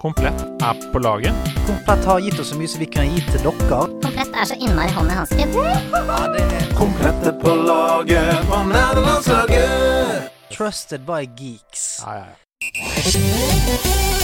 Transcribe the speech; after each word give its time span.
Komplett 0.00 0.40
er 0.62 0.92
på 0.92 0.98
laget. 0.98 1.34
Komplett 1.66 2.04
har 2.04 2.20
gitt 2.20 2.38
oss 2.40 2.48
så 2.48 2.56
mye 2.56 2.68
som 2.72 2.80
vi 2.80 2.86
kan 2.88 3.04
gi 3.12 3.20
til 3.26 3.42
dere. 3.44 3.80
Komplett 4.00 4.32
er 4.32 4.48
så 4.48 4.56
innmari 4.56 4.94
hånd 4.96 5.12
i 5.12 5.16
hanske. 5.18 5.44
er 7.28 7.36
på 7.42 7.52
laget 7.68 8.48
på 8.48 8.62
nederlandslaget. 8.70 10.32
Trusted 10.56 11.04
by 11.04 11.28
geeks. 11.36 12.00
Ja, 12.06 12.14
ja, 12.14 12.24
ja. 12.32 14.19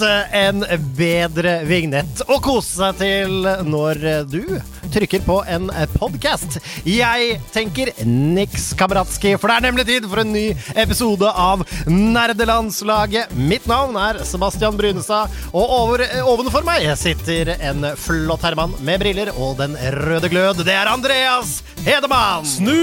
Fins 0.00 0.32
en 0.32 0.62
bedre 0.96 1.58
vignett 1.68 2.22
å 2.30 2.38
kose 2.40 2.78
seg 2.78 3.00
til 3.00 3.48
når 3.68 4.00
du 4.32 4.40
trykker 4.94 5.20
på 5.26 5.36
en 5.50 5.68
podkast? 5.92 6.56
Jeg 6.88 7.36
tenker 7.52 7.92
niks, 8.08 8.70
kameratski, 8.80 9.34
for 9.36 9.52
det 9.52 9.58
er 9.58 9.66
nemlig 9.66 9.86
tid 9.90 10.08
for 10.08 10.22
en 10.22 10.32
ny 10.32 10.46
episode 10.72 11.28
av 11.28 11.66
Nerdelandslaget. 11.90 13.36
Mitt 13.36 13.68
navn 13.68 13.98
er 14.00 14.22
Sebastian 14.24 14.78
Brynestad, 14.80 15.32
og 15.52 15.78
over, 15.82 16.06
ovenfor 16.24 16.64
meg 16.64 16.88
sitter 16.96 17.58
en 17.58 17.90
flott 18.00 18.46
herremann 18.46 18.78
med 18.80 19.04
briller 19.04 19.34
og 19.36 19.58
den 19.60 19.76
røde 20.00 20.32
glød. 20.32 20.64
Det 20.64 20.80
er 20.80 20.94
Andreas 20.96 21.58
Hedemann! 21.84 22.48
Snu 22.48 22.78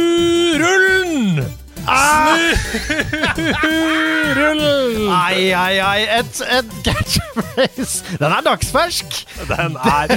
rullen! 0.62 1.48
Ah! 1.88 2.38
Rull! 4.38 5.08
Ai, 5.14 5.52
ai, 5.56 5.80
ai. 5.80 6.02
Et, 6.20 6.40
et 6.58 6.72
catchphrase. 6.84 8.18
Den 8.20 8.34
er 8.36 8.44
dagsfersk. 8.46 9.18
Den 9.48 9.78
er, 9.80 10.14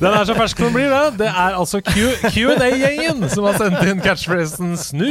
den 0.00 0.08
er 0.12 0.24
så 0.28 0.36
fersk 0.36 0.58
som 0.60 0.68
den 0.68 0.74
blir, 0.76 0.90
det. 0.92 1.18
Det 1.22 1.28
er 1.30 1.56
altså 1.58 1.80
Q&A-gjengen 1.86 3.24
som 3.32 3.46
har 3.48 3.56
sendt 3.60 3.82
inn 3.88 4.02
catchphrasen 4.04 4.74
'Snu 4.78 5.08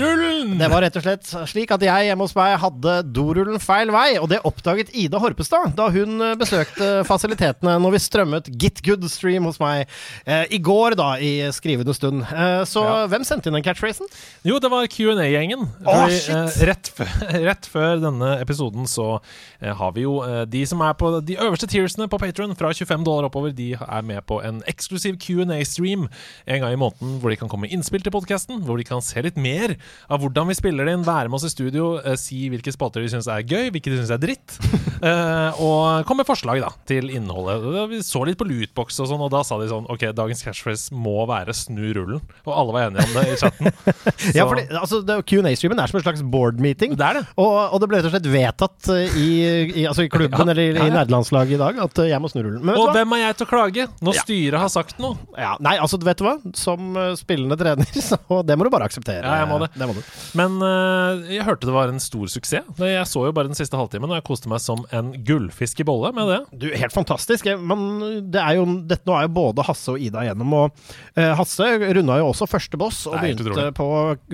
rullen'. 0.00 0.54
Det 0.60 0.68
var 0.72 0.84
rett 0.86 0.96
og 1.00 1.04
slett 1.06 1.26
slik 1.50 1.72
at 1.74 1.82
jeg 1.84 2.08
hjemme 2.10 2.26
hos 2.26 2.36
meg 2.38 2.54
hadde 2.62 2.94
dorullen 3.16 3.58
feil 3.62 3.90
vei, 3.94 4.16
og 4.20 4.28
det 4.32 4.40
oppdaget 4.46 4.92
Ida 4.96 5.18
Horpestad 5.22 5.74
da 5.76 5.88
hun 5.92 6.20
eh, 6.22 6.36
besøkte 6.38 7.02
fasilitetene 7.08 7.76
når 7.82 7.96
vi 7.96 8.02
strømmet 8.06 8.50
Git 8.60 8.82
Good 8.86 9.04
Stream 9.12 9.48
hos 9.48 9.58
meg 9.62 9.86
eh, 10.24 10.44
i 10.54 10.60
går, 10.62 10.96
da, 10.98 11.10
i 11.18 11.32
skrivende 11.56 11.94
stund. 11.96 12.22
Eh, 12.30 12.62
så 12.68 12.84
Ja. 12.86 13.06
hvem 13.10 13.24
sendte 13.26 13.50
inn 13.50 13.56
den 13.58 13.64
catchphrasen? 13.66 14.06
Jo, 14.46 14.60
det 14.62 14.70
var 14.70 14.86
Q&A-gjengen. 15.16 15.62
Oh, 15.86 16.04
eh, 16.06 16.66
rett, 16.68 16.90
rett 17.48 17.66
før 17.70 18.00
denne 18.02 18.34
episoden 18.42 18.86
så 18.90 19.06
eh, 19.60 19.72
har 19.76 19.92
vi 19.96 20.04
jo 20.04 20.18
eh, 20.24 20.42
de 20.50 20.62
som 20.68 20.82
er 20.84 20.92
på 20.98 21.08
de 21.24 21.38
øverste 21.40 21.68
tiersene 21.70 22.08
på 22.12 22.18
Patron 22.20 22.52
fra 22.58 22.70
25 22.76 23.04
dollar 23.06 23.28
oppover, 23.30 23.54
de 23.56 23.70
er 23.78 24.04
med 24.06 24.20
på 24.28 24.40
en 24.44 24.60
eksklusiv 24.68 25.16
Q&A-stream 25.22 26.06
en 26.46 26.60
gang 26.62 26.74
i 26.76 26.80
måneden, 26.80 27.16
hvor 27.22 27.32
de 27.32 27.38
kan 27.40 27.48
komme 27.52 27.66
med 27.66 27.74
innspill 27.76 28.04
til 28.04 28.12
podkasten, 28.14 28.60
hvor 28.66 28.76
de 28.80 28.86
kan 28.88 29.00
se 29.04 29.22
litt 29.24 29.38
mer 29.40 29.76
av 30.12 30.20
hvordan 30.22 30.50
vi 30.52 30.58
spiller 30.58 30.86
det 30.90 30.96
inn, 30.98 31.06
være 31.06 31.30
med 31.32 31.38
oss 31.40 31.48
i 31.48 31.52
studio, 31.54 31.88
si 32.20 32.46
hvilke 32.52 32.74
spalter 32.74 33.04
de 33.04 33.10
syns 33.14 33.28
er 33.32 33.44
gøy, 33.46 33.70
hvilke 33.74 33.92
de 33.94 34.00
syns 34.02 34.12
er 34.14 34.20
dritt, 34.22 34.58
og 35.64 36.04
komme 36.08 36.22
med 36.22 36.28
forslag 36.28 36.60
da, 36.64 36.70
til 36.88 37.10
innholdet. 37.14 37.64
Vi 37.92 38.02
så 38.04 38.22
litt 38.28 38.38
på 38.40 38.46
lootbox 38.48 39.00
og 39.04 39.10
sånn, 39.10 39.24
og 39.26 39.32
da 39.32 39.42
sa 39.46 39.58
de 39.60 39.68
sånn 39.72 39.88
OK, 39.92 40.06
dagens 40.16 40.44
catchphrase 40.44 40.94
må 40.96 41.18
være 41.28 41.54
'snu 41.56 41.92
rullen', 41.96 42.22
og 42.46 42.52
alle 42.52 42.76
var 42.76 42.86
enige 42.90 43.06
om 43.08 43.16
det 43.16 43.26
i 43.32 43.40
chatten. 43.40 43.72
Ja, 44.36 44.42
Så- 44.44 44.48
fordi 44.50 44.62
altså, 44.74 45.00
Q&A-streamen 45.26 45.80
er 45.80 45.90
som 45.90 45.98
en 46.00 46.04
slags 46.04 46.22
board 46.22 46.60
meeting. 46.62 46.94
Det 46.98 47.06
er 47.06 47.20
det. 47.20 47.24
Og, 47.40 47.54
og 47.74 47.82
det 47.82 47.88
ble 47.90 48.00
rett 48.00 48.08
og 48.08 48.14
slett 48.14 48.28
vedtatt 48.30 48.90
eh, 48.92 49.18
i, 49.20 49.28
i, 49.82 49.84
altså 49.88 50.06
i 50.06 50.10
klubben 50.12 50.36
Ja, 50.46 50.52
eller 50.52 50.78
ja, 50.78 50.86
i 50.86 50.90
ja. 50.90 50.94
nerdelandslaget 51.00 51.56
i 51.56 51.60
dag 51.60 51.80
at 51.86 52.00
eh, 52.02 52.10
jeg 52.12 52.22
må 52.22 52.30
snu 52.30 52.42
rullen. 52.44 52.72
Og 52.76 52.92
hvem 52.94 53.14
er 53.16 53.22
jeg 53.22 53.38
til 53.40 53.48
å 53.48 53.50
klage 53.50 53.86
når 54.04 54.18
Ja. 54.18 54.24
styret 54.26 54.62
har 54.62 54.72
sagt 54.72 55.00
noe? 55.02 55.18
Ja, 55.38 55.54
nei, 55.62 55.76
altså, 55.82 55.98
vet 56.02 56.20
du 56.20 56.26
hva? 56.26 56.36
Som 56.58 56.96
eh, 57.00 57.12
spillende 57.18 57.58
trener, 57.60 57.88
så 58.10 58.40
det 58.46 58.58
må 58.58 58.66
du 58.66 58.72
bare 58.74 58.88
akseptere. 58.88 59.24
Ja, 59.24 59.42
jeg 59.42 59.50
må 59.50 59.60
det. 59.62 59.70
må 59.80 59.96
du. 59.96 60.02
Men 60.38 60.58
uh, 60.62 61.24
jeg 61.30 61.46
hørte 61.46 61.68
det 61.68 61.74
var 61.76 61.92
en 61.92 62.02
stor 62.02 62.28
suksess. 62.30 62.68
Jeg 62.80 63.08
så 63.10 63.26
jo 63.26 63.34
bare 63.36 63.50
den 63.50 63.58
siste 63.58 63.78
halvtimen, 63.78 64.10
og 64.10 64.20
jeg 64.20 64.26
koste 64.26 64.50
meg 64.50 64.62
som 64.62 64.84
en 64.94 65.12
gullfisk 65.26 65.82
i 65.82 65.86
bolle 65.88 66.12
med 66.16 66.30
det. 66.30 66.40
Du, 66.62 66.68
helt 66.72 66.94
fantastisk. 66.94 67.48
Men 67.58 68.22
det 68.32 68.42
er 68.42 68.58
jo, 68.58 68.66
dette 68.88 69.08
nå 69.08 69.16
er 69.16 69.26
jo 69.26 69.34
både 69.36 69.64
Hasse 69.66 69.94
og 69.94 70.02
Ida 70.02 70.24
gjennom, 70.28 70.54
og 70.56 70.86
uh, 71.18 71.32
Hasse 71.38 71.68
runda 71.96 72.20
jo 72.20 72.30
også 72.30 72.48
første 72.50 72.80
boss 72.80 73.04
og 73.10 73.18
begynte 73.20 73.70
på 73.76 73.88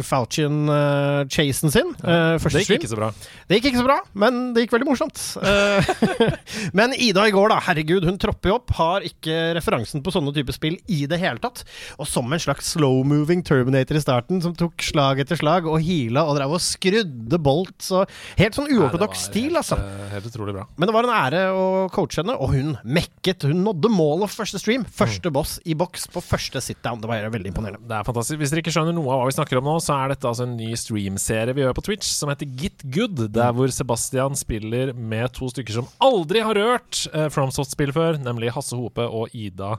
helt 0.06 0.61
begynte 0.66 0.70
på 0.70 1.22
Falchion-chasen 1.32 1.72
sin. 1.72 1.92
Uh, 2.02 2.38
første 2.40 2.58
Det 2.58 2.64
gikk 2.64 2.68
stream. 2.68 2.82
ikke 2.82 2.90
så 2.92 2.98
bra. 2.98 3.10
Det 3.48 3.58
gikk 3.58 3.68
ikke 3.70 3.80
så 3.82 3.86
bra, 3.86 3.98
men 4.14 4.40
det 4.54 4.64
gikk 4.64 4.74
veldig 4.76 4.88
morsomt. 4.88 5.20
Uh, 5.42 6.32
men 6.78 6.94
Ida 6.94 7.26
i 7.28 7.34
går, 7.34 7.52
da. 7.52 7.58
Herregud, 7.66 8.06
hun 8.06 8.18
tropper 8.20 8.52
jo 8.52 8.58
opp. 8.58 8.72
Har 8.78 9.06
ikke 9.06 9.54
referansen 9.56 10.02
på 10.04 10.12
sånne 10.14 10.34
typer 10.34 10.56
spill 10.56 10.78
i 10.92 11.04
det 11.10 11.20
hele 11.22 11.42
tatt. 11.42 11.64
Og 11.98 12.08
som 12.08 12.30
en 12.32 12.42
slags 12.42 12.74
slow-moving 12.76 13.44
Terminator 13.46 13.98
i 13.98 14.04
starten, 14.04 14.42
som 14.44 14.54
tok 14.56 14.82
slag 14.82 15.22
etter 15.22 15.38
slag 15.40 15.68
og 15.68 15.82
heala 15.82 16.26
og 16.28 16.38
drev 16.38 16.56
og 16.56 16.62
skrudde 16.64 17.40
bolt. 17.42 17.76
Så 17.82 18.04
helt 18.40 18.58
sånn 18.58 18.70
uortodoks 18.72 19.28
stil, 19.30 19.56
altså. 19.60 19.78
Helt, 19.80 20.06
øh, 20.06 20.12
helt 20.16 20.30
utrolig 20.30 20.56
bra. 20.58 20.66
Men 20.76 20.90
det 20.90 20.96
var 20.96 21.08
en 21.08 21.16
ære 21.16 21.44
å 21.56 21.66
coache 21.92 22.22
henne, 22.22 22.36
og 22.38 22.54
hun 22.56 22.76
mekket. 22.84 23.48
Hun 23.48 23.64
nådde 23.66 23.92
målet 23.92 24.30
for 24.30 24.44
første 24.44 24.60
stream. 24.62 24.86
Første 24.86 25.32
boss 25.34 25.58
i 25.68 25.76
boks 25.78 26.08
på 26.12 26.22
første 26.24 26.62
sit-down. 26.62 27.00
Det 27.02 27.10
var 27.10 27.30
veldig 27.32 27.52
imponerende. 27.52 27.88
Det 27.88 27.98
er 27.98 28.06
fantastisk. 28.06 28.40
Hvis 28.40 28.52
dere 28.52 28.62
ikke 28.64 28.74
skjønner 28.74 28.94
noe 28.96 29.12
av 29.12 29.22
hva 29.22 29.28
vi 29.28 29.36
snakker 29.36 29.60
om 29.60 29.68
nå, 29.68 29.76
så 29.82 29.96
er 29.96 30.12
dette 30.12 30.28
altså 30.28 30.46
en 30.46 30.51
ny 30.56 30.70
streamserie 30.78 31.54
vi 31.56 31.62
gjør 31.64 31.74
på 31.76 31.84
Twitch 31.86 32.08
som 32.14 32.30
heter 32.32 32.48
Git 32.58 32.84
Good. 32.94 33.20
Der 33.34 33.52
hvor 33.56 33.70
Sebastian 33.72 34.36
spiller 34.38 34.92
med 34.92 35.32
to 35.36 35.48
stykker 35.52 35.76
som 35.80 35.88
aldri 36.02 36.42
har 36.44 36.58
rørt 36.58 37.02
uh, 37.14 37.26
FromSoft-spill 37.32 37.92
før, 37.94 38.18
nemlig 38.22 38.52
Hasse 38.54 38.76
Hope 38.78 39.04
og 39.04 39.34
Ida 39.36 39.76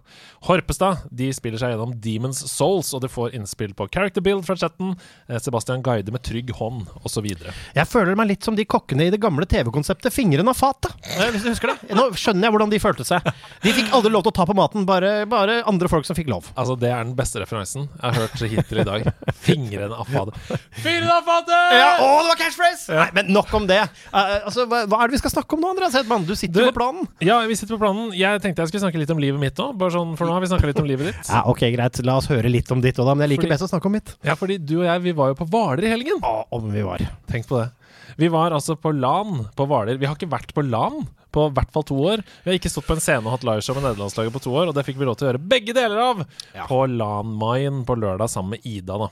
Horpestad. 0.48 1.06
De 1.12 1.30
spiller 1.36 1.62
seg 1.62 1.74
gjennom 1.74 1.96
Demons 2.04 2.44
Souls, 2.52 2.94
og 2.96 3.04
de 3.04 3.12
får 3.12 3.36
innspill 3.38 3.76
på 3.78 3.88
character 3.94 4.24
build 4.26 4.46
fra 4.48 4.58
chatten. 4.60 4.96
Uh, 5.30 5.38
Sebastian 5.44 5.84
guider 5.86 6.16
med 6.16 6.26
trygg 6.26 6.54
hånd, 6.60 6.88
osv. 7.04 7.30
Jeg 7.30 7.88
føler 7.90 8.18
meg 8.20 8.32
litt 8.34 8.48
som 8.48 8.58
de 8.58 8.68
kokkene 8.70 9.08
i 9.08 9.14
det 9.14 9.22
gamle 9.24 9.48
TV-konseptet 9.50 10.14
Fingrene 10.14 10.54
av 10.54 10.60
fatet. 10.60 10.94
Hvis 11.34 11.46
du 11.46 11.52
husker 11.52 11.74
det? 11.74 11.96
Nå 11.98 12.10
skjønner 12.20 12.48
jeg 12.48 12.56
hvordan 12.56 12.74
de 12.74 12.82
følte 12.84 13.08
seg. 13.08 13.26
De 13.64 13.74
fikk 13.76 13.94
aldri 13.96 14.12
lov 14.14 14.26
til 14.26 14.34
å 14.34 14.38
ta 14.38 14.48
på 14.50 14.56
maten, 14.58 14.88
bare, 14.90 15.16
bare 15.30 15.62
andre 15.70 15.90
folk 15.92 16.08
som 16.08 16.18
fikk 16.18 16.32
lov. 16.32 16.50
Altså, 16.54 16.78
det 16.80 16.92
er 16.92 17.04
den 17.04 17.16
beste 17.18 17.42
referansen 17.42 17.88
jeg 17.88 18.04
har 18.04 18.20
hørt 18.20 18.44
hittil 18.54 18.84
i 18.84 18.88
dag. 18.88 19.08
Fingrene 19.46 19.98
av 19.98 20.10
fadet. 20.10 20.38
Fingrene 20.84 21.14
av 21.16 21.24
fatet! 21.28 21.74
Ja, 21.78 21.90
å, 22.04 22.08
det 22.24 22.30
var 22.32 22.40
catchphrase! 22.42 22.94
Nei, 22.98 23.08
men 23.18 23.32
nok 23.36 23.54
om 23.58 23.68
det. 23.70 23.80
Uh, 24.14 24.20
altså, 24.48 24.66
hva, 24.70 24.84
hva 24.90 25.00
er 25.04 25.12
det 25.12 25.18
vi 25.18 25.22
skal 25.24 25.34
snakke 25.36 25.58
om 25.58 25.64
nå, 25.64 25.72
Andreas 25.76 25.98
Hedman? 25.98 26.26
Du 26.28 26.34
sitter 26.40 26.66
jo 26.66 26.72
på 26.72 26.78
planen. 26.82 27.08
Ja, 27.24 27.40
vi 27.50 27.58
sitter 27.60 27.76
på 27.78 27.84
planen. 27.86 28.12
Jeg 28.18 28.42
tenkte 28.44 28.64
jeg 28.66 28.74
skulle 28.74 28.84
snakke 28.86 29.02
litt 29.02 29.14
om 29.14 29.22
livet 29.24 29.42
mitt 29.42 29.60
nå. 29.62 29.70
Bare 29.80 29.96
sånn, 29.96 30.16
For 30.20 30.30
nå 30.30 30.36
har 30.38 30.44
vi 30.46 30.52
snakka 30.52 30.70
litt 30.72 30.82
om 30.84 30.90
livet 30.90 31.12
ditt. 31.12 31.30
Ja, 31.32 31.44
ok, 31.52 31.64
greit. 31.78 32.02
La 32.08 32.18
oss 32.22 32.30
høre 32.32 32.52
litt 32.52 32.70
om 32.74 32.82
ditt 32.84 33.00
òg, 33.00 33.08
da. 33.10 33.16
Men 33.18 33.28
jeg 33.28 33.36
liker 33.38 33.48
Fordi- 33.48 33.56
best 33.58 33.68
å 33.70 33.72
snakke 33.76 33.90
om 33.92 33.98
mitt. 34.00 34.16
Ja, 34.28 34.36
fordi 34.40 34.60
du 34.64 34.78
og 34.82 34.88
jeg, 34.90 35.06
vi 35.10 35.16
var 35.18 35.34
jo 35.34 35.40
på 35.44 35.50
Hvaler 35.50 35.88
i 35.88 35.94
helgen. 35.94 36.22
Å, 36.26 36.36
om 36.60 36.70
vi 36.74 36.84
var. 36.86 37.04
Tenk 37.32 37.48
på 37.50 37.62
det. 37.62 37.70
Vi 38.20 38.28
var 38.30 38.54
altså 38.54 38.76
på 38.78 38.92
LAN 38.94 39.48
på 39.58 39.66
Hvaler. 39.66 39.98
Vi 39.98 40.06
har 40.06 40.14
ikke 40.18 40.30
vært 40.30 40.52
på 40.54 40.62
LAN 40.68 41.06
på 41.34 41.48
i 41.50 41.54
hvert 41.56 41.72
fall 41.74 41.86
to 41.90 41.96
år. 41.98 42.22
Vi 42.44 42.52
har 42.52 42.58
ikke 42.60 42.70
stått 42.70 42.86
på 42.86 42.94
en 42.94 43.02
scene 43.02 43.26
og 43.26 43.34
hatt 43.34 43.46
liveshow 43.48 43.74
med 43.80 43.88
nederlandslaget 43.88 44.36
på 44.36 44.42
to 44.44 44.52
år, 44.54 44.70
og 44.70 44.76
det 44.78 44.84
fikk 44.86 45.00
vi 45.00 45.08
lov 45.08 45.16
til 45.18 45.26
å 45.26 45.32
gjøre 45.32 45.42
begge 45.50 45.74
deler 45.74 45.98
av 46.04 46.22
Ja. 46.54 46.68
på 46.70 46.84
LAN 46.92 47.32
Mine 47.42 47.82
på 47.88 47.96
lørdag 47.98 48.30
sammen 48.30 48.54
med 48.54 48.68
Ida, 48.70 49.00
da. 49.02 49.08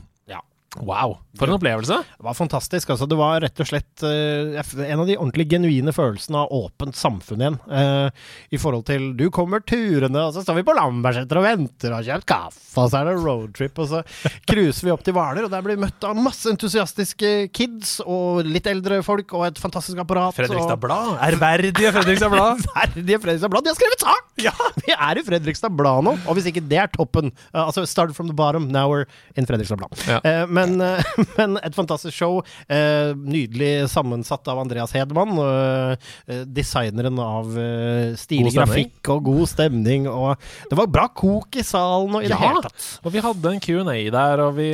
Wow, 0.80 1.18
for 1.36 1.50
en 1.50 1.58
opplevelse! 1.58 1.98
Det 2.18 2.24
var 2.24 2.36
fantastisk. 2.38 2.90
altså 2.94 3.06
Det 3.06 3.18
var 3.20 3.42
rett 3.44 3.60
og 3.60 3.68
slett 3.68 4.04
uh, 4.08 4.86
en 4.86 5.02
av 5.04 5.10
de 5.10 5.18
ordentlig 5.18 5.50
genuine 5.52 5.92
følelsene 5.92 6.46
av 6.46 6.54
åpent 6.56 6.96
samfunn 6.96 7.44
igjen. 7.44 7.58
Uh, 7.68 8.08
I 8.56 8.60
forhold 8.62 8.86
til 8.88 9.10
du 9.20 9.26
kommer 9.36 9.60
turende, 9.68 10.24
og 10.24 10.32
så 10.32 10.46
står 10.46 10.62
vi 10.62 10.66
på 10.70 10.76
Lambertseter 10.78 11.42
og 11.42 11.44
venter 11.44 11.92
og 11.92 11.98
har 12.00 12.08
kjøpt 12.08 12.28
kaffe, 12.32 12.64
og 12.80 12.88
så 12.88 13.02
er 13.02 13.10
det 13.10 13.18
roadtrip, 13.20 13.82
og 13.84 13.90
så 13.92 14.02
cruiser 14.48 14.88
vi 14.88 14.94
opp 14.96 15.04
til 15.04 15.18
Hvaler, 15.18 15.50
og 15.50 15.52
der 15.52 15.66
blir 15.66 15.76
vi 15.76 15.84
møtt 15.84 16.08
av 16.08 16.16
masse 16.16 16.48
entusiastiske 16.52 17.34
kids 17.52 17.98
og 18.06 18.48
litt 18.48 18.70
eldre 18.72 19.02
folk 19.04 19.36
og 19.36 19.50
et 19.50 19.60
fantastisk 19.60 20.00
apparat. 20.06 20.38
Fredrikstad 20.40 20.80
Blad. 20.80 21.20
Ærverdige 21.28 21.92
Fredrikstad 21.98 22.32
Blad. 22.32 22.64
Verdige 22.78 23.20
Fredrikstad 23.26 23.52
Blad! 23.52 23.68
De 23.68 23.74
har 23.74 23.80
skrevet 23.82 24.08
sak! 24.08 24.32
Ja, 24.48 24.56
Vi 24.86 24.96
er 24.96 25.20
i 25.20 25.26
Fredrikstad 25.28 25.76
Blad 25.76 26.08
nå, 26.08 26.16
og 26.24 26.40
hvis 26.40 26.48
ikke 26.48 26.64
det 26.64 26.80
er 26.86 26.92
toppen 26.96 27.34
uh, 27.52 27.66
Altså 27.68 27.84
start 27.90 28.16
from 28.16 28.32
the 28.32 28.36
bottom, 28.36 28.72
now 28.72 28.88
we're 28.88 29.06
in 29.36 29.48
Fredrikstad 29.50 29.84
Blad. 29.84 30.08
Ja. 30.08 30.24
Eh, 30.24 30.48
men, 30.62 30.82
eh, 30.82 31.12
men 31.38 31.58
et 31.62 31.76
fantastisk 31.78 32.16
show. 32.16 32.40
eh, 32.72 33.12
nydelig 33.18 33.90
sammensatt 33.92 34.48
av 34.52 34.62
Andreas 34.64 34.94
Hedman. 34.96 35.34
eh, 35.42 36.42
designeren 36.46 37.18
av 37.22 37.50
stilig 38.20 38.54
grafikk 38.56 39.10
og 39.14 39.24
god 39.28 39.48
stemning. 39.52 40.08
Og 40.10 40.38
det 40.70 40.78
var 40.78 40.90
bra 40.92 41.08
kok 41.12 41.56
i 41.60 41.64
salen 41.66 42.16
og 42.16 42.24
i 42.24 42.30
det 42.30 42.36
Ja. 42.38 42.42
hele 42.48 42.62
tatt. 42.66 42.88
Og 43.06 43.12
vi 43.14 43.22
hadde 43.24 43.52
en 43.52 43.60
Q&A 43.64 43.98
der, 44.14 44.42
og 44.46 44.56
vi, 44.58 44.70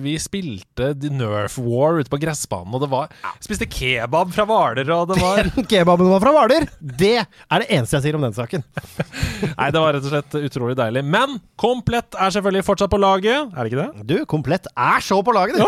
vi 0.00 0.16
spilte 0.22 0.92
The 1.00 1.10
Nerf 1.12 1.58
War 1.60 1.98
ute 2.00 2.10
på 2.12 2.20
gressbanen, 2.20 2.74
og 2.76 2.84
det 2.84 2.90
var 2.92 3.08
Spiste 3.42 3.66
kebab 3.70 4.32
fra 4.34 4.44
Hvaler, 4.48 4.88
og 4.94 5.08
det 5.10 5.18
var 5.20 5.42
Den 5.56 5.66
kebaben 5.70 6.10
var 6.10 6.20
fra 6.22 6.32
Hvaler! 6.36 6.66
Det 6.80 7.16
er 7.24 7.62
det 7.64 7.68
eneste 7.70 7.98
jeg 7.98 8.06
sier 8.08 8.18
om 8.18 8.24
den 8.26 8.36
saken. 8.36 8.64
Nei, 9.58 9.70
det 9.72 9.80
var 9.82 9.94
rett 9.96 10.06
og 10.06 10.12
slett 10.12 10.36
utrolig 10.40 10.76
deilig. 10.78 11.02
Men 11.06 11.38
Komplett 11.60 12.14
er 12.16 12.32
selvfølgelig 12.34 12.64
fortsatt 12.66 12.90
på 12.92 13.00
laget, 13.00 13.50
er 13.52 13.66
det 13.66 13.72
ikke 13.72 13.82
det? 13.84 14.06
Du, 14.08 14.14
Komplett 14.30 14.68
er 14.72 15.02
så 15.04 15.18
på 15.26 15.29
på 15.30 15.38
laget, 15.38 15.58
du! 15.60 15.64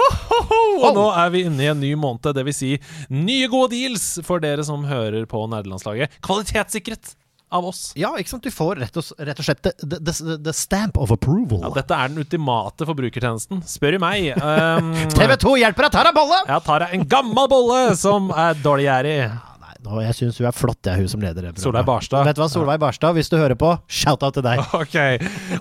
Og 0.83 0.93
nå 0.97 1.09
er 1.15 1.33
vi 1.35 1.47
inne 1.47 1.65
i 1.65 1.71
en 1.73 1.83
ny 1.83 1.95
måned, 1.99 2.33
dvs. 2.35 2.63
Si 2.63 2.77
nye 3.13 3.49
gode 3.53 3.73
deals 3.77 4.07
for 4.27 4.43
dere 4.43 4.65
som 4.67 4.87
hører 4.89 5.27
på 5.31 5.45
nerdelandslaget. 5.51 6.21
Kvalitetssikret 6.25 7.15
av 7.53 7.67
oss. 7.69 7.93
Ja, 7.99 8.15
ikke 8.19 8.33
sant? 8.33 8.47
Du 8.47 8.53
får 8.55 8.81
rett 8.81 8.97
og, 8.97 9.09
rett 9.21 9.41
og 9.41 9.47
slett 9.47 9.63
the, 9.63 9.99
the, 10.01 10.37
the, 10.41 10.55
stamp 10.57 10.97
of 11.01 11.13
approval. 11.15 11.61
Ja, 11.67 11.73
dette 11.77 11.99
er 11.99 12.13
den 12.13 12.25
ultimate 12.25 12.89
forbrukertjenesten, 12.89 13.63
spør 13.69 13.99
du 13.99 14.03
meg. 14.03 14.33
Um, 14.53 14.91
TV2 15.13 15.55
hjelper 15.61 15.87
deg, 15.87 15.97
deg 16.09 16.15
bolle! 16.17 16.39
jeg 16.49 16.65
tar 16.67 16.83
deg 16.85 16.93
en 16.97 17.05
gammel 17.09 17.49
bolle 17.51 17.79
som 17.99 18.29
er 18.37 18.59
dårlig 18.63 18.85
gjerrig. 18.87 19.17
Nei, 19.29 19.52
nå, 19.83 19.99
jeg 20.05 20.15
syns 20.19 20.39
hun 20.41 20.47
er 20.49 20.55
flott, 20.55 20.79
jeg, 20.87 21.01
hun 21.03 21.11
som 21.11 21.23
leder 21.23 21.49
det. 21.49 21.53
programmet. 21.55 21.63
Solveig 21.65 21.87
Barstad. 21.89 22.27
Vet 22.29 22.39
du 22.39 22.43
hva, 22.43 22.49
Solveig 22.53 22.81
Barstad, 22.83 23.17
hvis 23.19 23.31
du 23.33 23.37
hører 23.39 23.57
på, 23.59 23.73
shout-out 23.91 24.37
til 24.39 24.45
deg. 24.47 24.63
Ok. 24.83 24.97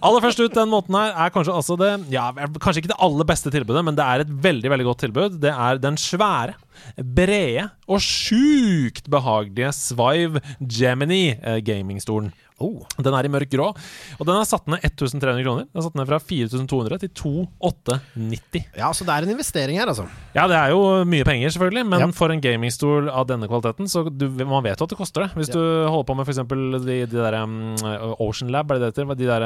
Aller 0.02 0.24
først 0.24 0.42
ut 0.44 0.56
den 0.58 0.70
måten 0.72 0.96
her 0.98 1.14
er 1.26 1.34
kanskje 1.34 1.54
altså 1.56 1.76
det 1.80 1.90
Ja, 2.14 2.28
kanskje 2.62 2.84
ikke 2.84 2.94
det 2.94 3.00
aller 3.02 3.28
beste 3.30 3.52
tilbudet, 3.54 3.84
men 3.88 3.98
det 3.98 4.06
er 4.06 4.24
et 4.26 4.32
veldig 4.46 4.72
veldig 4.76 4.88
godt 4.92 5.04
tilbud. 5.08 5.40
Det 5.44 5.52
er 5.54 5.82
den 5.82 5.98
svære, 6.02 6.56
brede 6.98 7.68
og 7.92 8.02
sjukt 8.02 9.10
behagelige 9.12 9.74
Svive 9.78 10.42
Gemini 10.62 11.24
eh, 11.36 11.60
gamingstolen. 11.66 12.32
Oh. 12.62 12.86
Den 13.02 13.14
er 13.18 13.26
i 13.26 13.32
mørk 13.34 13.50
grå, 13.52 13.72
og 14.20 14.28
den 14.28 14.36
er 14.38 14.46
satt 14.46 14.68
ned 14.70 14.84
1300 14.86 15.42
kroner. 15.44 15.66
Den 15.72 15.82
er 15.82 15.86
satt 15.88 15.96
ned 15.98 16.08
fra 16.10 16.20
4200 16.22 17.00
til 17.02 17.10
2890. 17.18 18.66
Ja, 18.78 18.92
så 18.94 19.06
det 19.08 19.14
er 19.16 19.26
en 19.28 19.34
investering 19.34 19.80
her, 19.80 19.90
altså. 19.92 20.06
Ja, 20.36 20.46
det 20.52 20.58
er 20.60 20.72
jo 20.74 20.82
mye 21.10 21.26
penger, 21.28 21.50
selvfølgelig, 21.56 21.86
men 21.90 22.00
Ja. 22.06 22.08
for 22.16 22.30
en 22.32 22.42
gamingstol 22.44 23.10
av 23.10 23.28
denne 23.28 23.48
kvaliteten, 23.50 23.90
så 23.90 24.06
du, 24.10 24.28
man 24.46 24.64
vet 24.64 24.80
jo 24.80 24.86
at 24.86 24.90
det 24.94 24.98
koster 25.00 25.26
det. 25.26 25.32
Hvis 25.36 25.50
Ja. 25.50 25.54
du 25.58 25.90
holder 25.90 26.08
på 26.12 26.16
med 26.18 26.28
f.eks. 26.28 26.38
de, 26.86 27.06
de 27.06 27.18
der 27.18 27.42
um, 27.44 27.76
Ocean 28.20 28.52
Lab, 28.52 28.72
er 28.72 28.80
det 28.80 28.94
det 28.96 29.06
heter? 29.06 29.16
De 29.16 29.26
der, 29.26 29.42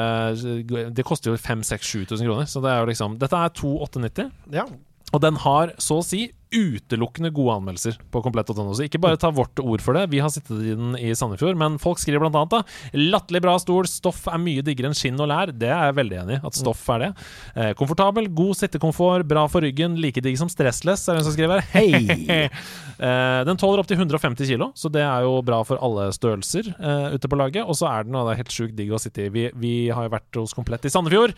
uh, 0.86 0.90
det 0.92 1.04
koster 1.04 1.30
jo 1.32 1.36
5000-7000 1.36 2.24
kroner, 2.26 2.44
så 2.46 2.60
det 2.62 2.70
er 2.70 2.80
jo 2.80 2.86
liksom 2.92 3.18
Dette 3.18 3.36
er 3.36 3.48
2890, 3.50 4.30
Ja. 4.52 4.64
og 5.12 5.20
den 5.22 5.36
har 5.36 5.72
så 5.78 5.98
å 6.00 6.04
si 6.04 6.32
utelukkende 6.54 7.32
gode 7.34 7.56
anmeldelser 7.58 7.98
på 8.12 8.22
komplett.no. 8.24 8.68
Så 8.76 8.86
ikke 8.86 9.00
bare 9.02 9.18
ta 9.20 9.32
vårt 9.34 9.58
ord 9.62 9.82
for 9.84 9.98
det, 9.98 10.06
vi 10.12 10.20
har 10.22 10.32
sittet 10.32 10.60
i 10.60 10.74
den 10.76 10.94
i 10.98 11.12
Sandefjord, 11.16 11.58
men 11.58 11.78
folk 11.82 12.00
skriver 12.02 12.22
blant 12.22 12.38
annet 12.38 12.54
da 12.54 12.62
latterlig 12.96 13.42
bra 13.44 13.56
stol, 13.62 13.88
stoff 13.90 14.24
er 14.30 14.40
mye 14.42 14.64
diggere 14.66 14.90
enn 14.90 14.96
skinn 14.98 15.20
og 15.22 15.30
lær. 15.30 15.52
Det 15.52 15.70
er 15.70 15.90
jeg 15.90 15.98
veldig 16.00 16.20
enig 16.22 16.38
i, 16.38 16.42
at 16.46 16.58
stoff 16.58 16.84
er 16.94 17.06
det. 17.06 17.10
Eh, 17.54 17.72
komfortabel, 17.78 18.30
god 18.36 18.60
sittekomfort, 18.60 19.26
bra 19.28 19.46
for 19.50 19.66
ryggen, 19.66 19.98
like 20.02 20.22
digg 20.24 20.38
som 20.40 20.50
stressless, 20.52 21.06
er 21.08 21.18
det 21.18 21.24
en 21.24 21.28
som 21.30 21.36
skriver. 21.36 21.64
Hei! 21.74 22.46
Eh, 22.96 23.40
den 23.44 23.58
tåler 23.60 23.82
opptil 23.82 23.98
150 23.98 24.48
kilo, 24.48 24.70
så 24.72 24.88
det 24.88 25.02
er 25.04 25.26
jo 25.26 25.42
bra 25.44 25.58
for 25.68 25.76
alle 25.84 26.06
størrelser 26.16 26.70
eh, 26.72 27.12
ute 27.12 27.28
på 27.28 27.36
laget. 27.36 27.66
Og 27.68 27.76
så 27.76 27.90
er 27.90 28.06
den 28.06 28.16
og 28.16 28.24
det 28.24 28.32
er 28.32 28.40
helt 28.40 28.54
sjukt 28.54 28.72
digg 28.78 28.94
å 28.96 29.00
sitte 29.00 29.26
i. 29.26 29.32
Vi, 29.34 29.42
vi 29.60 29.72
har 29.92 30.06
jo 30.06 30.14
vært 30.14 30.38
hos 30.40 30.54
Komplett 30.56 30.88
i 30.88 30.92
Sandefjord 30.92 31.34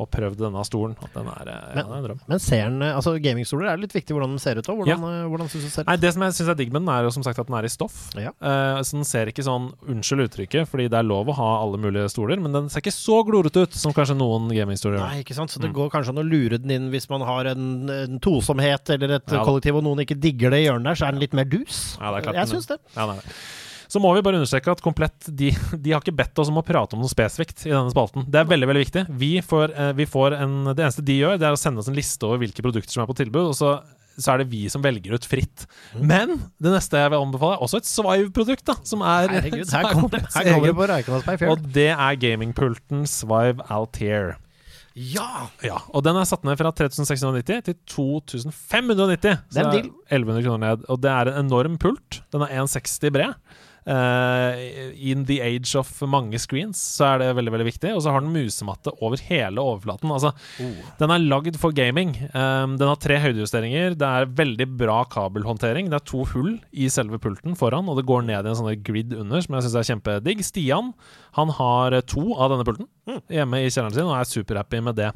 og 0.00 0.08
prøvd 0.12 0.40
denne 0.46 0.64
stolen. 0.64 0.96
At 1.04 1.12
den 1.16 1.28
er, 1.28 1.50
eh, 1.52 1.76
ja, 1.76 1.84
det 1.84 1.84
er 1.84 1.98
en 1.98 2.06
drøm. 2.06 2.22
Men 2.30 2.42
ser 2.42 2.64
den, 2.64 2.80
eh, 2.86 2.94
altså 2.96 3.14
gamingstoler 3.22 3.68
er 3.72 3.82
litt 3.82 3.92
viktig 3.96 4.16
hvordan 4.16 4.34
den 4.36 4.42
ser 4.42 4.51
ut 4.58 4.66
da? 4.66 4.72
Hvordan, 4.74 4.88
Ja. 4.88 5.22
eh, 5.22 5.28
hvordan 5.30 5.48
synes 5.48 5.64
du 5.64 5.70
ser 5.70 5.82
ut? 5.82 5.86
Nei, 5.88 5.96
Det 5.96 6.12
som 6.12 6.22
jeg 6.22 6.32
syns 6.32 6.48
er 6.48 6.54
digg 6.54 6.72
med 6.72 6.82
den, 6.82 6.88
er 6.88 7.02
jo 7.04 7.10
som 7.10 7.22
sagt 7.22 7.38
at 7.38 7.46
den 7.46 7.56
er 7.56 7.64
i 7.64 7.68
stoff. 7.68 8.10
Ja. 8.14 8.30
Uh, 8.42 8.82
så 8.82 8.92
den 8.98 9.04
ser 9.04 9.26
ikke 9.26 9.42
sånn 9.46 9.72
Unnskyld 9.88 10.28
uttrykket, 10.28 10.68
fordi 10.68 10.88
det 10.90 10.98
er 10.98 11.02
lov 11.08 11.26
å 11.28 11.34
ha 11.34 11.62
alle 11.62 11.78
mulige 11.78 12.08
stoler, 12.10 12.40
men 12.40 12.52
den 12.52 12.68
ser 12.68 12.80
ikke 12.80 12.92
så 12.92 13.22
glorete 13.24 13.62
ut 13.62 13.72
som 13.72 13.92
kanskje 13.92 14.16
noen 14.16 14.48
gaminghistorier. 14.52 15.00
Nei, 15.00 15.22
ikke 15.22 15.34
sant? 15.34 15.50
Så 15.50 15.60
det 15.60 15.72
går 15.72 15.90
kanskje 15.90 16.10
an 16.10 16.22
å 16.22 16.28
lure 16.28 16.58
den 16.58 16.70
inn 16.70 16.90
hvis 16.90 17.08
man 17.08 17.20
har 17.22 17.44
en, 17.46 17.88
en 17.88 18.18
tosomhet 18.20 18.90
eller 18.90 19.16
et 19.16 19.28
Ja. 19.32 19.44
kollektiv 19.44 19.76
og 19.76 19.84
noen 19.84 20.00
ikke 20.04 20.18
digger 20.20 20.50
det 20.50 20.60
i 20.62 20.66
hjørnet 20.68 20.84
der, 20.84 20.94
så 20.94 21.08
er 21.08 21.12
den 21.12 21.20
litt 21.20 21.32
mer 21.34 21.44
dus. 21.44 21.96
Ja, 22.00 22.10
det 22.12 22.22
er 22.26 22.32
klart, 22.32 22.34
Jeg 22.42 22.48
syns 22.48 22.66
det. 22.66 22.78
Ja, 22.96 23.06
det 23.06 23.22
det. 23.24 23.32
Så 23.92 24.00
må 24.00 24.14
vi 24.16 24.22
bare 24.24 24.38
understreke 24.40 24.70
at 24.72 24.80
Komplett 24.80 25.26
de, 25.28 25.50
de 25.76 25.90
har 25.92 26.00
ikke 26.00 26.16
bedt 26.16 26.38
oss 26.40 26.48
om 26.48 26.56
å 26.56 26.64
prate 26.64 26.94
om 26.96 27.00
noe 27.04 27.10
spesifikt 27.12 27.66
i 27.66 27.70
denne 27.74 27.92
spalten. 27.92 28.24
Det 28.24 28.40
er 28.40 28.44
veldig 28.48 28.68
veldig 28.70 28.84
viktig. 28.86 29.02
Vi 29.20 29.40
får, 29.44 29.74
eh, 29.76 29.92
vi 29.92 30.06
får 30.08 30.32
en, 30.40 30.54
det 30.74 30.80
eneste 30.80 31.04
de 31.04 31.18
gjør, 31.20 31.36
det 31.38 31.44
er 31.44 31.52
å 31.52 31.60
sende 31.60 31.78
oss 31.84 31.88
en 31.88 31.94
liste 31.94 32.24
over 32.24 32.38
hvilke 32.40 32.64
produkter 32.64 32.88
som 32.90 33.02
er 33.04 33.10
på 33.12 33.18
tilbud. 33.20 33.50
og 33.50 33.54
så 33.54 33.82
så 34.18 34.34
er 34.34 34.42
det 34.42 34.48
vi 34.52 34.66
som 34.72 34.84
velger 34.84 35.16
ut 35.16 35.26
fritt. 35.28 35.66
Mm. 35.94 36.04
Men 36.10 36.36
det 36.62 36.74
neste 36.74 37.00
jeg 37.00 37.12
vil 37.12 37.24
anbefale, 37.24 37.56
er 37.56 37.64
også 37.66 37.80
et 37.82 37.88
Svive-produkt. 37.88 38.64
da 38.68 38.76
Som 38.86 39.04
er, 39.06 39.32
Herregud, 39.38 39.66
som 39.70 39.78
her 39.78 39.88
er 39.88 39.94
kommer 39.96 40.22
her 40.96 41.06
kommer 41.06 41.26
det 41.26 41.38
på. 41.42 41.50
Og 41.54 41.68
det 41.74 41.90
er 41.94 42.22
gamingpulten 42.22 43.06
Svive 43.10 43.64
Altair. 43.72 44.36
Ja! 44.92 45.48
Ja, 45.64 45.78
og 45.88 46.04
den 46.04 46.18
er 46.20 46.28
satt 46.28 46.44
ned 46.44 46.58
fra 46.60 46.72
3690 46.76 47.62
til 47.68 47.76
2590. 47.88 49.38
Så 49.48 49.64
Det 49.64 49.84
er 49.84 49.90
1100 50.12 50.44
kroner 50.44 50.62
ned. 50.66 50.86
Og 50.92 51.00
det 51.00 51.12
er 51.12 51.32
en 51.32 51.46
enorm 51.46 51.78
pult. 51.80 52.20
Den 52.34 52.44
er 52.44 52.52
1,60 52.60 53.14
bred. 53.14 53.36
Eh, 53.82 54.92
in 55.10 55.24
the 55.26 55.40
age 55.42 55.74
of 55.78 55.88
mange 56.06 56.38
screens 56.38 56.78
så 56.78 57.08
er 57.08 57.22
det 57.22 57.30
veldig 57.38 57.54
veldig 57.56 57.68
viktig. 57.68 57.94
Og 57.96 58.02
så 58.04 58.14
har 58.14 58.22
den 58.22 58.34
musematte 58.34 58.94
over 59.02 59.20
hele 59.28 59.62
overflaten. 59.62 60.12
Altså, 60.12 60.32
Den 60.98 61.10
er 61.10 61.24
lagd 61.24 61.58
for 61.60 61.74
gaming. 61.74 62.14
Um, 62.34 62.76
den 62.78 62.88
har 62.88 63.00
tre 63.02 63.18
høydejusteringer. 63.22 63.96
Det 63.98 64.08
er 64.08 64.30
veldig 64.42 64.68
bra 64.78 65.02
kabelhåndtering. 65.10 65.90
Det 65.90 65.98
er 65.98 66.06
to 66.06 66.24
hull 66.32 66.56
i 66.72 66.88
selve 66.92 67.18
pulten 67.22 67.56
foran, 67.58 67.88
og 67.88 67.98
det 67.98 68.06
går 68.08 68.26
ned 68.28 68.46
i 68.46 68.52
en 68.52 68.58
sånn 68.58 68.84
grid 68.84 69.14
under, 69.16 69.42
som 69.42 69.56
jeg 69.56 69.66
syns 69.66 69.78
er 69.80 69.88
kjempedigg. 69.90 70.44
Stian 70.46 70.92
han 71.38 71.52
har 71.56 71.96
to 72.04 72.34
av 72.36 72.52
denne 72.52 72.66
pulten 72.68 72.88
hjemme 73.32 73.62
i 73.62 73.70
kjelleren 73.70 73.94
sin 73.94 74.08
og 74.08 74.16
er 74.16 74.28
superhappy 74.28 74.80
med 74.84 74.98
det. 74.98 75.10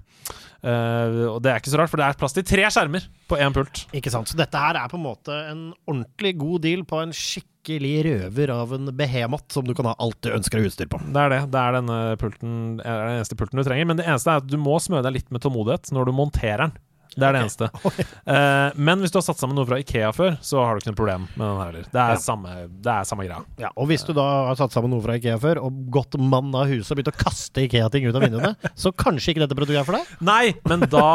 Uh, 0.67 1.29
og 1.31 1.41
det 1.45 1.53
er 1.53 1.61
ikke 1.61 1.71
så 1.71 1.79
rart, 1.79 1.91
for 1.93 2.01
det 2.01 2.07
er 2.09 2.19
plass 2.19 2.35
til 2.35 2.47
tre 2.47 2.65
skjermer 2.73 3.05
på 3.31 3.39
én 3.39 3.55
pult. 3.55 3.85
Ikke 3.97 4.11
sant. 4.11 4.31
Så 4.31 4.39
dette 4.39 4.59
her 4.59 4.79
er 4.81 4.91
på 4.91 4.99
en 4.99 5.05
måte 5.05 5.37
en 5.53 5.69
ordentlig 5.87 6.35
god 6.41 6.65
deal 6.67 6.83
på 6.89 7.03
en 7.05 7.15
skikkelig 7.15 7.95
røver 8.07 8.53
av 8.55 8.75
en 8.75 8.91
behemat 8.99 9.47
som 9.55 9.67
du 9.67 9.75
kan 9.79 9.91
ha 9.91 9.95
alt 10.03 10.19
du 10.27 10.33
ønsker 10.35 10.59
av 10.59 10.71
utstyr 10.71 10.91
på. 10.91 11.01
Det 11.07 11.23
er 11.23 11.35
det. 11.37 11.41
Det 11.55 11.63
er 11.63 11.79
denne 11.79 12.01
pulten 12.23 12.57
er 12.83 13.05
den 13.05 13.21
eneste 13.21 13.39
pulten 13.39 13.63
du 13.63 13.67
trenger. 13.67 13.91
Men 13.93 14.01
det 14.01 14.09
eneste 14.09 14.35
er 14.35 14.43
at 14.43 14.51
du 14.51 14.59
må 14.59 14.81
smøre 14.83 15.07
deg 15.07 15.21
litt 15.21 15.31
med 15.35 15.45
tålmodighet 15.47 15.95
når 15.95 16.11
du 16.11 16.17
monterer 16.17 16.67
den. 16.67 16.77
Det 17.17 17.25
er 17.27 17.37
det 17.37 17.45
eneste. 17.47 17.71
Eh, 18.27 18.73
men 18.75 18.99
hvis 18.99 19.13
du 19.15 19.21
har 19.21 19.23
satt 19.23 19.39
sammen 19.39 19.55
noe 19.55 19.69
fra 19.69 19.77
Ikea 19.79 20.09
før, 20.15 20.35
så 20.45 20.59
har 20.59 20.75
du 20.75 20.83
ikke 20.83 20.91
noe 20.91 20.99
problem 20.99 21.27
med 21.37 21.45
den 21.47 21.61
heller. 21.61 21.85
Det 21.93 22.01
er, 22.01 22.17
Ja. 22.17 22.21
samme, 22.21 22.55
det 22.69 22.91
er 22.91 23.07
samme 23.07 23.27
greia. 23.29 23.39
Ja, 23.63 23.71
og 23.79 23.87
hvis 23.91 24.03
du 24.07 24.11
da 24.17 24.25
har 24.49 24.59
satt 24.59 24.75
sammen 24.75 24.91
noe 24.91 25.05
fra 25.05 25.15
Ikea 25.15 25.37
før, 25.39 25.61
og 25.69 25.79
gått 25.95 26.19
mann 26.19 26.51
av 26.59 26.67
huset 26.67 26.91
og 26.91 26.99
begynt 26.99 27.13
å 27.15 27.21
kaste 27.21 27.63
Ikea-ting 27.63 28.09
ut 28.09 28.19
av 28.19 28.27
vinduene, 28.27 28.53
så 28.83 28.91
kanskje 28.91 29.33
ikke 29.33 29.45
dette 29.45 29.59
produktet 29.59 29.79
er 29.79 29.87
for 29.87 30.01
deg? 30.01 30.11
Nei, 30.27 30.57
men 30.67 30.85
da 30.91 31.07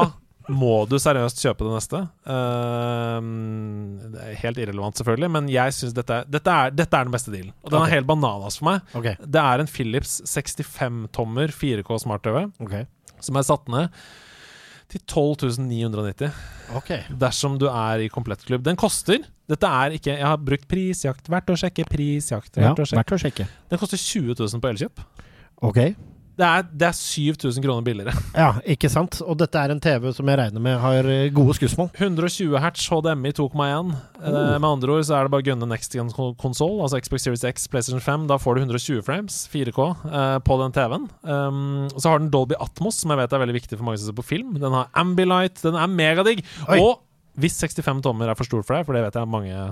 må 0.49 0.85
du 0.89 0.97
seriøst 1.01 1.43
kjøpe 1.43 1.67
det 1.67 1.75
neste. 1.75 2.01
Uh, 2.25 3.19
det 4.15 4.23
er 4.23 4.41
helt 4.45 4.63
irrelevant, 4.63 4.97
selvfølgelig, 4.97 5.31
men 5.35 5.51
jeg 5.51 5.75
synes 5.77 5.95
dette, 5.99 6.23
dette, 6.31 6.57
dette 6.77 6.97
er 6.97 7.07
den 7.07 7.13
beste 7.13 7.33
dealen. 7.33 7.53
Og 7.61 7.73
den 7.73 7.81
okay. 7.81 7.91
er 7.91 7.95
helt 7.99 8.09
bananas 8.09 8.61
for 8.61 8.71
meg. 8.71 8.89
Okay. 8.97 9.19
Det 9.21 9.43
er 9.43 9.61
en 9.61 9.71
Philips 9.71 10.17
65-tommer 10.31 11.53
4K 11.55 12.01
smart-TV 12.07 12.43
okay. 12.63 12.87
som 13.19 13.39
er 13.39 13.47
satt 13.51 13.71
ned 13.71 14.03
til 14.91 15.01
12 15.07 15.57
990 15.63 16.31
ok. 16.77 16.91
dersom 17.21 17.57
du 17.61 17.67
er 17.71 18.03
i 18.05 18.09
komplettklubb. 18.11 18.63
Den 18.67 18.79
koster 18.79 19.23
Dette 19.51 19.67
er 19.67 19.95
ikke 19.97 20.13
Jeg 20.13 20.23
har 20.27 20.37
brukt 20.39 20.67
prisjakt. 20.71 21.27
Verdt 21.31 21.49
å 21.51 21.57
sjekke. 21.59 21.83
Prisjakt. 21.91 22.55
Ja, 22.55 22.69
Verdt 22.69 22.79
å 22.83 22.85
sjekke. 22.87 23.01
verdt 23.01 23.15
å 23.17 23.19
sjekke. 23.19 23.47
Den 23.71 23.81
koster 23.81 23.99
20 23.99 24.35
000 24.39 24.61
på 24.63 24.69
Elkjøp. 24.71 25.01
Ok. 25.67 25.79
Det 26.41 26.47
er, 26.47 26.63
det 26.73 26.87
er 26.87 26.95
7000 26.97 27.61
kroner 27.61 27.85
billigere. 27.85 28.13
Ja, 28.41 28.55
ikke 28.65 28.89
sant. 28.89 29.19
Og 29.21 29.35
dette 29.37 29.59
er 29.59 29.73
en 29.73 29.81
TV 29.83 30.07
som 30.15 30.29
jeg 30.31 30.39
regner 30.39 30.63
med 30.63 30.79
har 30.81 31.05
eh, 31.11 31.27
gode 31.35 31.53
skussmål. 31.57 31.91
120 31.93 32.55
hertz 32.63 32.87
HDMI 32.89 33.33
2,1. 33.37 33.91
Eh, 34.23 34.37
med 34.55 34.65
andre 34.65 34.95
ord 34.95 35.05
så 35.05 35.19
er 35.19 35.27
det 35.27 35.33
bare 35.35 35.45
å 35.45 35.47
gunne 35.51 35.69
next 35.69 35.93
gen 35.93 36.09
konsoll, 36.41 36.79
altså 36.81 37.01
Xbox 37.03 37.27
Series 37.27 37.45
X, 37.45 37.67
PlayStation 37.69 38.01
5. 38.01 38.25
Da 38.31 38.39
får 38.41 38.57
du 38.57 38.63
120 38.63 39.05
frames, 39.05 39.43
4K, 39.53 39.85
eh, 40.09 40.39
på 40.47 40.57
den 40.63 40.73
TV-en. 40.79 41.07
Um, 41.27 41.61
så 41.93 42.15
har 42.15 42.23
den 42.23 42.31
Dolby 42.33 42.57
Atmos, 42.57 43.03
som 43.03 43.13
jeg 43.13 43.21
vet 43.21 43.37
er 43.37 43.43
veldig 43.45 43.59
viktig 43.59 43.77
for 43.77 43.91
mange 43.91 44.01
som 44.01 44.09
ser 44.09 44.17
på 44.17 44.25
film. 44.31 44.57
Den 44.63 44.79
har 44.79 44.89
Ambilight, 44.97 45.61
den 45.61 45.77
er 45.77 45.91
megadigg. 45.91 46.41
Og 46.79 47.03
hvis 47.41 47.61
65 47.61 48.01
tommer 48.07 48.31
er 48.31 48.39
for 48.39 48.49
stort 48.49 48.65
for 48.65 48.79
deg, 48.79 48.87
for 48.87 48.97
det 48.97 49.05
vet 49.05 49.21
jeg 49.21 49.29
mange 49.29 49.69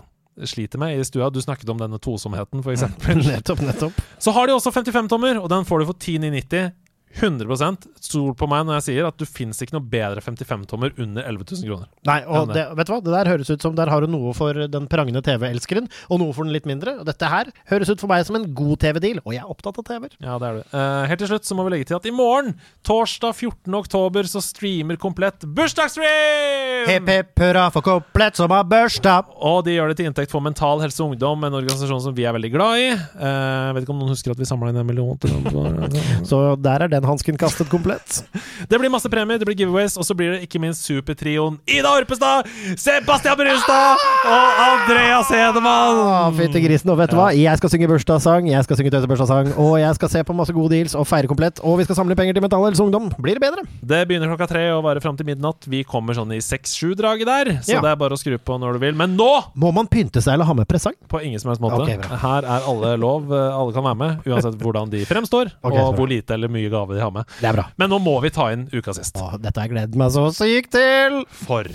sliter 0.48 0.80
med 0.80 1.00
i 1.00 1.06
stua. 1.08 1.30
Du 1.34 1.42
snakket 1.42 1.70
om 1.70 1.80
denne 1.82 2.00
tosomheten, 2.00 2.64
f.eks. 2.64 2.86
nettopp, 3.30 3.64
nettopp. 3.66 4.04
Så 4.20 4.32
har 4.36 4.48
de 4.48 4.56
også 4.56 4.72
55 4.76 5.10
tommer, 5.12 5.42
og 5.42 5.50
den 5.52 5.68
får 5.68 5.82
du 5.84 5.90
for 5.90 6.00
10990. 6.00 6.72
100% 7.18 7.88
Stol 8.00 8.34
på 8.38 8.48
meg 8.50 8.66
når 8.68 8.80
jeg 8.80 8.86
sier 8.86 9.08
at 9.10 9.18
du 9.20 9.26
fins 9.28 9.58
ikke 9.64 9.76
noe 9.76 9.86
bedre 9.92 10.22
55-tommer 10.24 10.94
under 11.02 11.26
11 11.26 11.46
000 11.62 11.70
kroner. 11.70 11.90
Nei, 12.08 12.20
og 12.30 12.54
det, 12.54 12.64
vet 12.78 12.90
du 12.90 12.94
hva? 12.94 13.00
Det 13.04 13.14
der 13.14 13.32
høres 13.34 13.50
ut 13.50 13.66
som 13.66 13.76
der 13.78 13.92
har 13.92 14.06
du 14.06 14.12
noe 14.12 14.34
for 14.38 14.56
den 14.72 14.88
prangende 14.92 15.22
TV-elskeren, 15.26 15.90
og 16.10 16.22
noe 16.22 16.36
for 16.36 16.48
den 16.48 16.54
litt 16.56 16.68
mindre. 16.70 16.96
Og 17.02 17.08
dette 17.10 17.30
her 17.30 17.50
høres 17.72 17.92
ut 17.92 18.02
for 18.02 18.12
meg 18.12 18.26
som 18.28 18.38
en 18.40 18.48
god 18.56 18.80
TV-deal, 18.84 19.22
og 19.26 19.36
jeg 19.36 19.44
er 19.44 19.52
opptatt 19.52 19.82
av 19.82 19.88
TV-er. 19.90 20.16
Ja, 20.22 20.38
det 20.42 20.50
er 20.50 20.60
du. 20.60 20.74
Uh, 20.74 21.04
helt 21.12 21.24
til 21.24 21.32
slutt 21.34 21.50
så 21.50 21.58
må 21.58 21.66
vi 21.68 21.76
legge 21.76 21.90
til 21.90 22.00
at 22.00 22.08
i 22.10 22.14
morgen, 22.16 22.56
torsdag 22.88 23.36
14. 23.36 23.80
oktober, 23.82 24.30
så 24.30 24.44
streamer 24.46 25.00
Komplett 25.00 25.46
bursdagsstream! 25.46 26.88
Hipp 26.90 27.10
hipp 27.12 27.44
hurra 27.44 27.68
for 27.74 27.86
komplett 27.86 28.40
som 28.40 28.52
har 28.54 28.68
børsta! 28.70 29.20
Og 29.50 29.64
de 29.68 29.76
gjør 29.76 29.92
det 29.92 30.00
til 30.00 30.10
inntekt 30.10 30.34
for 30.34 30.44
Mental 30.44 30.82
Helse 30.84 31.04
og 31.04 31.14
Ungdom, 31.14 31.46
en 31.48 31.60
organisasjon 31.60 32.04
som 32.04 32.16
vi 32.16 32.28
er 32.28 32.36
veldig 32.36 32.52
glad 32.54 32.84
i. 32.84 32.90
Uh, 33.20 33.74
vet 33.76 33.86
ikke 33.86 33.96
om 33.96 34.02
noen 34.02 34.14
husker 34.14 34.34
at 34.34 34.40
vi 34.40 34.48
samla 34.48 34.72
inn 34.72 34.82
en 34.82 34.88
million. 34.88 35.18
Så 36.30 36.42
der 36.60 36.86
er 36.86 36.92
den 36.92 36.99
den 37.00 37.10
hansken 37.10 37.38
kastet 37.40 37.70
komplett. 37.72 38.22
Det 38.70 38.78
blir 38.80 38.92
masse 38.94 39.10
premier, 39.12 39.40
det 39.40 39.48
blir 39.48 39.58
giveaways, 39.60 39.98
og 39.98 40.06
så 40.08 40.16
blir 40.18 40.36
det 40.36 40.42
ikke 40.48 40.60
minst 40.62 40.86
supertrioen 40.88 41.58
Ida 41.70 41.90
Orpestad, 41.98 42.48
Sebastian 42.80 43.38
Brunstad 43.40 44.04
og 44.30 44.62
Andreas 44.66 45.30
Hedemann! 45.34 46.00
Ah, 46.10 46.30
Fytti 46.36 46.62
grisen. 46.64 46.90
Og 46.94 46.98
vet 47.00 47.12
du 47.14 47.18
hva? 47.20 47.30
Jeg 47.36 47.58
skal 47.60 47.72
synge 47.74 47.90
bursdagssang, 47.92 48.50
jeg 48.52 48.64
skal 48.68 48.80
synge 48.80 48.92
tøysebursdagssang, 48.94 49.52
og 49.62 49.74
jeg 49.82 49.96
skal 49.98 50.12
se 50.14 50.24
på 50.28 50.36
masse 50.38 50.54
gode 50.56 50.74
deals 50.76 50.96
og 51.00 51.08
feire 51.10 51.30
komplett. 51.32 51.62
Og 51.66 51.78
vi 51.80 51.88
skal 51.88 51.98
samle 52.00 52.18
penger 52.20 52.38
til 52.38 52.46
Metall 52.46 52.66
Helse 52.68 52.84
Ungdom. 52.86 53.10
Blir 53.22 53.40
det 53.40 53.44
bedre? 53.44 53.64
Det 53.82 54.02
begynner 54.10 54.32
klokka 54.34 54.50
tre 54.52 54.66
og 54.76 54.84
varer 54.86 55.04
fram 55.04 55.18
til 55.20 55.28
midnatt. 55.30 55.68
Vi 55.70 55.84
kommer 55.88 56.18
sånn 56.18 56.32
i 56.36 56.42
seks-sju-draget 56.44 57.30
der, 57.30 57.52
så 57.64 57.78
Ja. 57.78 57.82
det 57.86 57.92
er 57.94 58.00
bare 58.00 58.18
å 58.18 58.20
skru 58.20 58.38
på 58.38 58.60
når 58.60 58.74
du 58.78 58.80
vil. 58.86 58.96
Men 59.00 59.16
nå! 59.18 59.30
Må 59.56 59.72
man 59.74 59.88
pynte 59.88 60.22
seg 60.22 60.34
eller 60.36 60.46
ha 60.50 60.54
med 60.58 60.68
presang? 60.68 60.94
På 61.10 61.22
ingen 61.24 61.40
som 61.40 61.50
helst 61.52 61.62
måte. 61.64 61.82
Okay. 61.84 61.98
Her 62.24 62.44
er 62.46 62.68
alle 62.68 62.96
lov. 62.98 63.32
eh, 63.32 63.58
Alle 63.60 63.74
kan 63.74 63.84
være 63.84 63.98
med, 63.98 64.24
uansett 64.26 64.56
hvordan 64.62 64.90
de 64.90 65.04
fremstår, 65.06 65.52
okay, 65.64 65.80
og 65.82 65.96
hvor 65.98 66.08
lite 66.08 66.34
eller 66.34 66.48
mye 66.48 66.70
gave 66.72 66.89
de 66.98 67.04
har 67.04 67.14
med. 67.16 67.30
Det 67.40 67.50
er 67.52 67.58
bra. 67.60 67.68
Men 67.82 67.92
nå 67.94 68.00
må 68.04 68.16
vi 68.24 68.32
ta 68.34 68.50
inn 68.56 68.68
ukas 68.74 69.02
gjest. 69.02 69.20
Å, 69.20 69.36
dette 69.42 69.60
har 69.60 69.68
jeg 69.70 69.76
gledet 69.76 70.00
meg 70.00 70.14
så 70.16 70.28
sykt 70.36 70.74
til! 70.76 71.22
For 71.46 71.70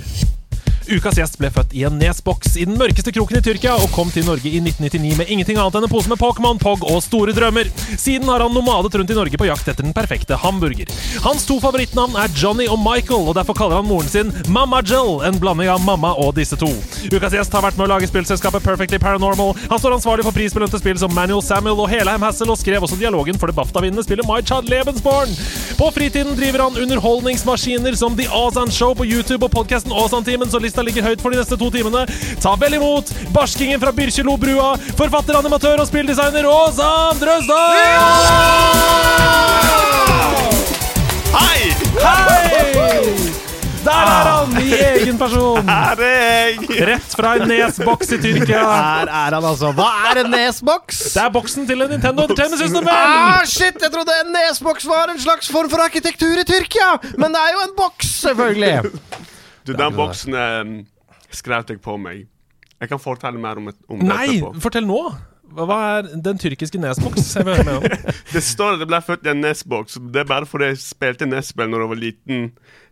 Ukas 0.84 1.16
gjest 1.16 1.38
ble 1.40 1.48
født 1.48 1.72
i 1.72 1.84
en 1.88 1.94
nesboks 1.96 2.58
i 2.60 2.66
den 2.68 2.76
mørkeste 2.76 3.12
kroken 3.16 3.38
i 3.38 3.42
Tyrkia 3.44 3.72
og 3.80 3.88
kom 3.94 4.10
til 4.12 4.26
Norge 4.28 4.50
i 4.50 4.58
1999 4.60 5.16
med 5.16 5.30
ingenting 5.32 5.56
annet 5.56 5.78
enn 5.78 5.86
en 5.86 5.92
pose 5.92 6.10
med 6.10 6.20
Pokémon, 6.20 6.58
Pog 6.60 6.84
og 6.84 7.00
store 7.04 7.32
drømmer. 7.36 7.70
Siden 7.96 8.28
har 8.28 8.44
han 8.44 8.52
nomadet 8.52 8.92
rundt 8.98 9.12
i 9.12 9.16
Norge 9.16 9.40
på 9.40 9.48
jakt 9.48 9.70
etter 9.70 9.86
den 9.86 9.94
perfekte 9.96 10.36
hamburger. 10.42 10.90
Hans 11.24 11.46
to 11.48 11.56
favorittnavn 11.62 12.18
er 12.20 12.32
Johnny 12.36 12.66
og 12.68 12.76
Michael, 12.82 13.30
og 13.30 13.38
derfor 13.38 13.56
kaller 13.56 13.80
han 13.80 13.88
moren 13.88 14.10
sin 14.12 14.32
Mamma 14.52 14.82
Jill, 14.84 15.22
en 15.24 15.40
blanding 15.40 15.72
av 15.72 15.80
mamma 15.84 16.12
og 16.20 16.34
disse 16.36 16.58
to. 16.60 16.68
Ukas 17.08 17.32
gjest 17.32 17.56
har 17.56 17.64
vært 17.64 17.80
med 17.80 17.86
å 17.86 17.92
lage 17.94 18.10
spillselskapet 18.10 18.64
Perfectly 18.66 19.00
Paranormal. 19.00 19.54
Han 19.72 19.80
står 19.80 19.96
ansvarlig 19.96 20.28
for 20.28 20.36
prisbelønte 20.36 20.82
spill 20.82 21.00
som 21.00 21.16
Manuel 21.16 21.42
Samuel 21.44 21.80
og 21.80 21.88
Helheim 21.92 22.28
Hassel, 22.28 22.52
og 22.52 22.60
skrev 22.60 22.84
også 22.84 23.00
dialogen 23.00 23.40
for 23.40 23.48
det 23.48 23.56
BAFTA-vinnende 23.56 24.04
spillet 24.04 24.28
My 24.28 24.42
Child 24.44 24.68
Lebensborn. 24.68 25.32
På 25.80 25.88
fritiden 25.96 26.36
driver 26.36 26.66
han 26.66 26.76
underholdningsmaskiner 26.84 27.96
som 27.98 28.20
The 28.20 28.28
Ozan 28.28 28.70
Show 28.70 28.92
på 28.94 29.08
YouTube 29.08 29.48
og 29.48 29.54
podkasten 29.56 29.96
Ozan-timen, 29.96 30.52
så 30.52 30.60
lista 30.74 30.82
ligger 30.82 31.06
høyt 31.06 31.22
for 31.22 31.30
de 31.30 31.38
neste 31.38 31.56
to 31.58 31.70
timene. 31.70 32.02
Ta 32.42 32.54
vel 32.58 32.74
imot 32.80 33.10
barskingen 33.34 33.78
fra 33.82 33.92
Byrkjelobrua, 33.94 34.74
forfatter, 34.98 35.38
animatør 35.38 35.84
og 35.84 35.86
spilldesigner 35.86 36.46
Åsa 36.50 36.90
Drøsdal! 37.20 37.78
Hei! 41.34 41.70
Hei! 42.02 43.30
Der 43.84 43.92
er 44.08 44.28
han, 44.30 44.54
i 44.64 44.70
egen 44.80 45.18
person! 45.20 45.68
Her 45.68 46.00
er 46.00 46.14
jeg! 46.48 46.78
Rett 46.88 47.14
fra 47.14 47.34
en 47.36 47.44
nesboks 47.50 48.14
i 48.16 48.18
Tyrkia. 48.22 48.62
Her 48.64 49.10
er 49.12 49.36
han 49.36 49.44
altså. 49.44 49.70
Hva 49.76 49.90
er 50.10 50.22
en 50.24 50.30
nesboks? 50.32 51.02
Det 51.12 51.20
er 51.22 51.34
boksen 51.34 51.68
til 51.68 51.84
en 51.84 51.92
Nintendo 51.92 52.24
Entertainment 52.24 52.64
System, 52.64 52.88
Ah, 52.90 53.44
shit! 53.46 53.76
Jeg 53.78 53.92
trodde 53.92 54.16
en 54.24 54.32
nesboks 54.34 54.88
var 54.88 55.12
en 55.12 55.20
slags 55.20 55.52
form 55.52 55.68
for 55.70 55.84
arkitektur 55.84 56.40
i 56.40 56.48
Tyrkia! 56.48 56.94
Men 57.20 57.36
det 57.36 57.44
er 57.44 57.54
jo 57.58 57.62
en 57.68 57.76
boks, 57.78 58.16
selvfølgelig. 58.24 58.74
Du, 59.64 59.72
den 59.72 59.96
boksen 59.96 60.34
um, 60.36 60.74
skrev 61.32 61.64
jeg 61.68 61.80
på 61.84 61.96
meg. 62.00 62.26
Jeg 62.80 62.90
kan 62.90 63.00
fortelle 63.00 63.40
mer 63.40 63.60
om, 63.60 63.70
et, 63.72 63.78
om 63.88 64.02
det 64.02 64.08
Nei, 64.10 64.24
etterpå. 64.34 64.60
fortell 64.66 64.88
nå. 64.88 65.00
Hva 65.54 65.76
er 65.98 66.08
den 66.24 66.38
tyrkiske 66.40 66.80
Nesbox? 66.82 67.34
Det 68.34 68.42
står 68.42 68.74
at 68.74 68.82
jeg 68.82 68.88
ble 68.90 69.00
født 69.06 69.26
i 69.28 69.30
en 69.30 69.42
NES-boks. 69.44 69.98
Det 70.10 70.24
er 70.24 70.26
bare 70.26 70.48
fordi 70.50 70.72
jeg 70.72 70.80
spilte 70.82 71.28
NES-spill 71.28 71.70
når 71.70 71.84
jeg 71.84 71.90
var 71.92 72.00
liten. 72.00 72.48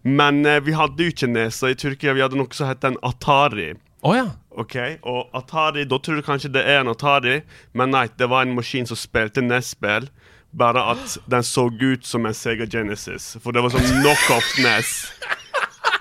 Men 0.06 0.44
eh, 0.46 0.60
vi 0.62 0.76
hadde 0.78 1.02
jo 1.02 1.10
ikke 1.10 1.30
neser 1.32 1.72
i 1.72 1.78
Tyrkia. 1.78 2.14
Vi 2.14 2.22
hadde 2.22 2.38
noe 2.38 2.54
som 2.54 2.70
het 2.70 2.86
en 2.86 3.00
Atari. 3.02 3.72
Oh, 4.02 4.14
ja. 4.14 4.28
Ok, 4.58 4.76
Og 5.08 5.34
Atari, 5.34 5.84
da 5.88 5.98
tror 5.98 6.20
du 6.20 6.26
kanskje 6.26 6.52
det 6.54 6.62
er 6.68 6.82
en 6.82 6.90
Atari, 6.92 7.40
men 7.78 7.92
nei, 7.94 8.08
det 8.18 8.28
var 8.30 8.46
en 8.46 8.54
maskin 8.54 8.86
som 8.86 8.98
spilte 8.98 9.42
NES-spill. 9.42 10.10
Bare 10.52 10.82
at 10.92 11.18
den 11.32 11.42
så 11.46 11.66
ut 11.72 12.06
som 12.06 12.26
en 12.28 12.36
Sega 12.36 12.66
Genesis. 12.68 13.32
For 13.42 13.56
det 13.56 13.62
var 13.64 13.72
sånn 13.74 14.02
knockoff 14.02 14.54
NES. 14.60 14.90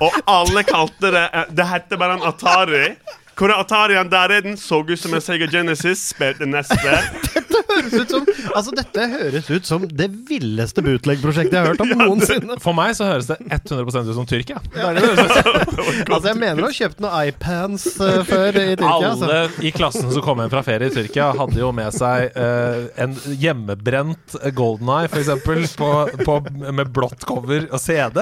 Og 0.02 0.16
alle 0.26 0.64
kalte 0.66 1.12
det 1.14 1.26
eh, 1.30 1.52
Det 1.54 1.68
hette 1.70 2.00
bare 2.02 2.18
en 2.18 2.28
Atari. 2.32 2.86
Hvor 3.38 3.50
er 3.50 3.62
Atarien? 3.62 4.10
Der 4.12 4.34
er 4.38 4.42
den. 4.46 4.58
Så 4.58 4.82
ut 4.82 5.00
som 5.00 5.14
en 5.14 5.22
Sega 5.22 5.48
Genesis. 5.50 6.10
Spilte 6.12 6.46
NES-spill. 6.46 7.51
Høres 7.82 8.06
ut 8.06 8.14
som, 8.14 8.28
altså, 8.56 8.74
dette 8.78 9.06
høres 9.12 9.50
ut 9.52 9.68
som 9.68 9.86
det 9.88 10.08
villeste 10.30 10.84
bootleg-prosjektet 10.86 11.56
jeg 11.58 11.66
har 11.66 11.74
hørt 11.74 11.84
om 11.84 11.94
noensinne. 11.98 12.58
For 12.64 12.78
meg 12.78 12.94
så 12.98 13.08
høres 13.10 13.30
det 13.32 13.38
100 13.48 14.12
ut 14.12 14.16
som 14.18 14.28
Tyrkia. 14.30 14.62
Er 14.76 14.98
det 14.98 15.06
det 15.08 15.26
som. 15.28 15.50
Altså, 16.12 16.32
Jeg 16.32 16.38
mener 16.40 16.64
å 16.64 16.70
ha 16.70 16.76
kjøpt 16.76 17.02
noen 17.04 17.30
iPads 17.32 17.86
uh, 18.02 18.22
før 18.28 18.58
i 18.60 18.66
Tyrkia. 18.76 19.12
altså. 19.12 19.28
Alle 19.28 19.68
i 19.68 19.72
klassen 19.76 20.12
som 20.14 20.26
kom 20.26 20.42
hjem 20.44 20.52
fra 20.54 20.64
ferie 20.66 20.92
i 20.92 20.96
Tyrkia, 20.96 21.32
hadde 21.38 21.60
jo 21.62 21.72
med 21.76 21.96
seg 21.96 22.36
uh, 22.38 22.86
en 23.02 23.16
hjemmebrent 23.42 24.38
Golden 24.58 24.92
Eye, 24.98 25.10
f.eks., 25.10 25.78
med 26.72 26.92
blått 26.94 27.26
cover 27.28 27.68
og 27.70 27.80
CD. 27.82 28.22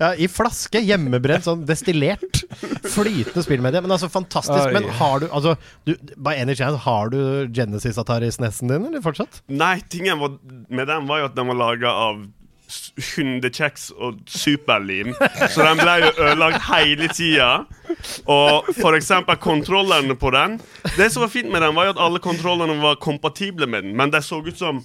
Ja, 0.00 0.12
I 0.14 0.28
flaske, 0.30 0.80
hjemmebrent, 0.84 1.46
sånn 1.46 1.64
destillert. 1.68 2.42
Flytende 2.86 3.44
spillmedie. 3.44 3.82
Men 3.84 3.96
altså, 3.96 4.10
fantastisk. 4.12 4.68
Oi. 4.68 4.74
Men 4.76 4.88
har 4.98 5.22
du 5.22 5.28
altså 5.30 5.56
du, 5.86 5.94
By 6.16 6.36
any 6.40 6.56
chance, 6.58 6.78
har 6.86 7.10
du 7.12 7.18
Genesis 7.54 7.98
Atari 8.00 8.30
SNES-en 8.76 8.86
eller 8.86 9.04
fortsatt? 9.04 9.42
Nei, 9.48 9.80
tingen 9.88 10.18
var, 10.20 10.36
med 10.68 10.88
den 10.88 11.06
var 11.08 11.22
jo 11.22 11.28
at 11.30 11.36
den 11.36 11.48
var 11.50 11.58
laga 11.58 11.92
av 11.92 12.26
hundekjeks 13.16 13.90
og 13.96 14.18
superlim. 14.30 15.12
Så 15.52 15.62
den 15.62 15.80
ble 15.82 15.96
jo 16.04 16.10
ødelagt 16.26 16.64
hele 16.70 17.08
tida. 17.14 17.50
Og 18.30 18.66
for 18.80 18.96
eksempel 18.98 19.38
kontrollerne 19.40 20.16
på 20.18 20.30
den 20.34 20.56
Det 20.96 21.06
som 21.12 21.22
var 21.22 21.30
fint 21.32 21.50
med 21.52 21.62
den, 21.62 21.74
var 21.76 21.86
jo 21.88 21.94
at 21.94 22.00
alle 22.02 22.18
kontrollerne 22.22 22.76
var 22.82 22.98
kompatible 23.00 23.66
med 23.70 23.86
den, 23.86 23.96
men 23.96 24.10
de 24.10 24.20
så 24.24 24.40
ut 24.42 24.58
som 24.58 24.82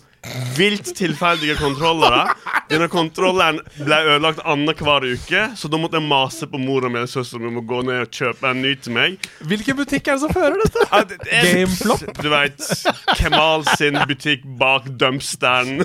vilt 0.54 0.92
tilfeldige 0.96 1.56
kontrollere. 1.58 2.28
Denne 2.70 2.86
kontrolleren 2.94 3.58
ble 3.80 3.98
ødelagt 4.12 4.44
annenhver 4.46 5.08
uke, 5.16 5.48
så 5.58 5.68
da 5.72 5.80
måtte 5.82 5.98
jeg 5.98 6.06
mase 6.08 6.46
på 6.52 6.60
mora 6.62 6.92
mi 6.92 7.00
og 7.02 7.08
medsøsteren 7.08 7.48
om 7.50 7.58
å 7.58 7.66
gå 7.66 7.80
ned 7.88 8.04
og 8.06 8.12
kjøpe 8.14 8.52
en 8.52 8.62
ny 8.62 8.76
til 8.86 8.94
meg. 8.94 9.18
Hvilken 9.50 9.80
butikk 9.82 10.12
er 10.12 10.20
det 10.20 10.24
som 10.28 10.36
fører 10.36 10.62
dette? 10.62 10.86
Ja, 10.92 11.02
det- 11.10 11.18
det 11.26 11.42
Gameflop? 11.56 12.06
Du 12.22 12.30
veit 12.30 12.62
Kemal 13.18 13.66
sin 13.78 13.98
butikk 14.08 14.46
bak 14.62 14.86
dumpsteren. 15.02 15.82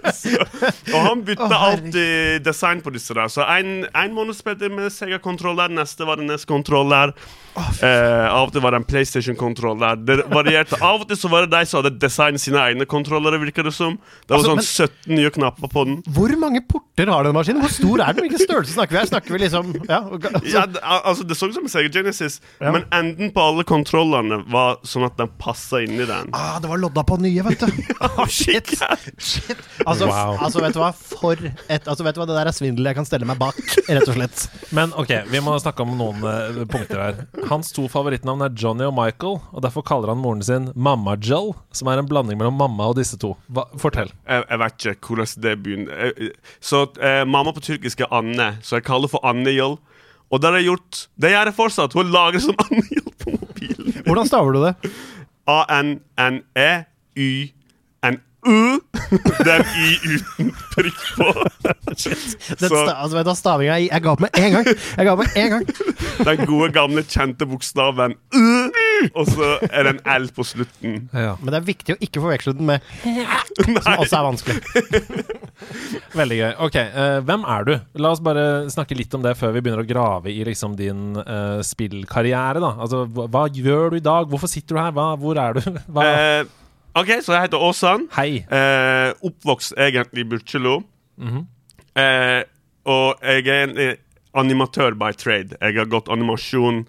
og 0.94 1.00
han 1.06 1.24
bytta 1.26 1.60
alltid 1.70 2.44
design 2.46 2.82
på 2.84 2.92
disse. 2.94 3.14
der 3.14 3.28
Så 3.28 3.46
en, 3.58 3.84
en 3.90 4.16
måned 4.16 4.36
spilte 4.38 4.68
jeg 4.68 4.76
med 4.76 4.90
Sega-kontroller, 4.94 5.72
neste 5.72 6.08
var 6.08 6.20
det 6.20 6.28
NES-kontroller. 6.30 7.14
Eh, 7.56 8.26
av 8.30 8.46
og 8.48 8.52
til 8.54 8.62
var 8.62 8.70
det 8.74 8.78
en 8.80 8.84
PlayStation-kontroller. 8.88 9.96
Det 10.06 10.16
varierte. 10.30 10.78
Av 10.84 11.00
og 11.02 11.08
til 11.10 11.18
så 11.18 11.28
var 11.32 11.46
det 11.46 11.50
de 11.52 11.62
som 11.66 11.80
hadde 11.82 11.98
designet 12.00 12.40
sine 12.42 12.60
egne 12.62 12.86
kontrollere, 12.88 13.40
virker 13.42 13.66
det 13.66 13.72
som. 13.74 13.96
Det 14.26 14.30
var 14.30 14.38
Altså, 14.38 14.50
sånn 14.50 14.60
men- 14.60 14.68
17 15.10 15.16
nye 15.18 15.30
knapper 15.34 15.68
på 15.72 15.84
den. 15.88 15.96
Hvor 16.14 16.34
mange 16.38 16.60
porter 16.68 17.10
har 17.10 17.24
den 17.24 17.34
maskinen? 17.34 17.60
Hvor 17.64 17.70
stor 17.74 18.00
er 18.06 18.12
den? 18.14 18.24
Hvilken 18.28 18.44
størrelse 18.46 18.74
snakker 18.76 18.92
vi 18.94 18.98
her? 19.00 19.06
Snakker 19.10 19.30
vi 19.34 19.38
liksom 19.42 19.72
ja, 19.88 20.00
altså, 20.00 20.42
Ja, 20.54 20.66
det, 20.66 20.80
al- 20.82 21.02
altså 21.10 21.26
Det 21.26 21.36
så 21.36 21.48
ut 21.50 21.54
som 21.54 21.64
en 21.64 21.68
Sega 21.72 21.88
Genesis, 21.90 22.40
Ja. 22.60 22.70
men 22.72 22.84
enden 22.92 23.32
på 23.34 23.40
alle 23.42 23.64
kontrollerne 23.64 24.44
var 24.50 24.78
sånn 24.84 25.04
at 25.06 25.16
den 25.18 25.28
passa 25.38 25.82
inni 25.82 26.06
den. 26.06 26.30
ah, 26.32 26.58
Det 26.60 26.68
var 26.70 26.78
lodda 26.78 27.02
på 27.04 27.18
nye, 27.20 27.42
vet 27.42 27.60
du. 27.60 27.66
Oh, 28.20 28.26
shit. 28.26 28.66
shit. 29.18 29.56
Altså, 29.86 30.06
Wow. 30.06 30.36
altså, 30.40 30.60
vet 30.60 30.72
du 30.74 30.80
hva? 30.80 30.92
For 30.94 31.32
et 31.68 31.86
Altså, 31.88 32.04
vet 32.04 32.14
du 32.14 32.20
hva? 32.20 32.26
Det 32.30 32.36
der 32.36 32.46
er 32.48 32.52
svindel 32.56 32.84
jeg 32.86 32.94
kan 32.94 33.04
stelle 33.08 33.26
meg 33.26 33.38
bak, 33.38 33.56
rett 33.88 34.08
og 34.08 34.14
slett. 34.14 34.48
Men 34.72 34.92
ok, 34.92 35.12
vi 35.30 35.40
må 35.40 35.54
snakke 35.60 35.80
om 35.84 35.96
noen 35.98 36.22
uh, 36.24 36.64
punkter 36.70 37.00
her. 37.00 37.20
Hans 37.48 37.72
to 37.72 37.86
favorittnavn 37.90 38.42
er 38.44 38.54
Johnny 38.58 38.84
og 38.86 38.94
Michael, 38.96 39.38
og 39.52 39.62
derfor 39.64 39.84
kaller 39.86 40.12
han 40.12 40.20
moren 40.20 40.42
sin 40.44 40.68
Mamma 40.74 41.16
Jell, 41.24 41.52
som 41.74 41.88
er 41.90 42.00
en 42.00 42.08
blanding 42.10 42.38
mellom 42.40 42.58
mamma 42.60 42.90
og 42.90 42.98
disse 43.00 43.18
to. 43.20 43.32
Hva, 43.52 43.64
fortell. 43.80 44.12
Jeg, 44.28 44.44
jeg 44.50 44.60
vet 44.62 44.86
ikke 44.92 45.12
hvordan 45.14 45.44
det 45.46 45.54
begynner. 45.64 46.12
Så 46.64 46.82
eh, 47.00 47.22
Mamma 47.28 47.54
på 47.56 47.64
tyrkisk 47.64 48.04
er 48.04 48.12
Anne, 48.20 48.52
så 48.66 48.78
jeg 48.78 48.86
kaller 48.88 49.10
for 49.12 49.24
Anne 49.26 49.54
Jell. 49.54 49.78
Og 50.30 50.38
det 50.38 50.46
har 50.46 50.60
jeg 50.60 50.68
gjort 50.68 50.98
Det 51.18 51.30
gjør 51.32 51.48
jeg 51.50 51.56
fortsatt. 51.56 51.94
Hun 51.98 52.12
lager 52.14 52.42
som 52.44 52.60
Anne 52.66 52.84
Jell 52.92 53.14
på 53.24 53.34
mobilen. 53.34 53.94
Hvordan 54.06 54.30
staver 54.30 54.54
du 54.54 54.60
det? 54.68 54.74
A-N-N-E-Y-N-U. 58.46 58.80
Det 59.44 59.52
er 59.52 59.64
Y 59.76 60.16
uten 60.16 60.52
prikk 60.74 61.00
på. 61.16 61.28
Shit 61.96 62.38
Så 62.60 62.70
altså, 62.70 63.16
vet 63.16 63.26
du 63.26 63.34
stavinga 63.36 63.78
i 63.80 63.88
jeg 63.90 64.04
ga 64.04 64.12
opp 64.14 64.22
med 64.22 64.36
en 64.38 64.58
gang! 64.58 64.68
Jeg 64.70 65.06
ga 65.06 65.14
opp 65.14 65.22
med 65.24 65.38
en 65.40 65.50
gang 65.56 65.64
den 66.24 66.46
gode, 66.46 66.70
gamle, 66.74 67.02
kjente 67.08 67.46
bokstaven 67.48 68.14
U, 68.34 68.46
og 69.14 69.28
så 69.28 69.50
er 69.70 69.86
det 69.86 69.92
en 69.94 70.00
L 70.16 70.28
på 70.34 70.44
slutten. 70.46 70.96
Men 71.12 71.48
det 71.48 71.58
er 71.60 71.66
viktig 71.66 71.96
å 71.96 71.98
ikke 72.04 72.22
forveksle 72.22 72.54
den 72.58 72.68
med 72.68 72.84
Som 73.60 73.96
også 73.96 74.18
er 74.18 74.26
vanskelig. 74.26 74.60
Veldig 76.20 76.38
gøy. 76.38 76.50
Ok, 76.66 76.78
uh, 76.94 77.18
hvem 77.26 77.46
er 77.54 77.66
du? 77.68 77.74
La 78.02 78.12
oss 78.14 78.22
bare 78.24 78.44
snakke 78.72 78.96
litt 78.98 79.14
om 79.16 79.24
det 79.24 79.36
før 79.38 79.54
vi 79.56 79.64
begynner 79.64 79.84
å 79.84 79.88
grave 79.88 80.32
i 80.32 80.40
liksom 80.46 80.76
din 80.78 81.18
uh, 81.18 81.60
spillkarriere. 81.66 82.62
da 82.62 82.74
Altså, 82.80 83.04
hva, 83.08 83.28
hva 83.32 83.44
gjør 83.52 83.94
du 83.94 84.00
i 84.00 84.04
dag? 84.04 84.30
Hvorfor 84.30 84.50
sitter 84.50 84.76
du 84.76 84.82
her? 84.82 84.94
Hva, 84.96 85.12
hvor 85.20 85.40
er 85.40 85.58
du? 85.58 85.80
Hva? 85.90 86.06
Eh, 86.06 86.56
OK, 86.98 87.10
så 87.22 87.36
jeg 87.36 87.44
heter 87.46 87.62
Åsan. 87.62 88.08
Hei. 88.16 88.40
Eh, 88.50 89.10
oppvokst 89.26 89.76
egentlig 89.78 90.24
i 90.24 90.30
Burkjelo. 90.32 90.80
eh, 91.94 92.42
og 92.90 93.20
jeg 93.22 93.46
er 93.46 93.62
en 93.68 93.76
eh, 93.78 93.94
animatør 94.34 94.96
by 94.98 95.12
trade. 95.14 95.54
Jeg 95.60 95.76
har 95.78 95.86
gått 95.86 96.08
animasjon. 96.10 96.82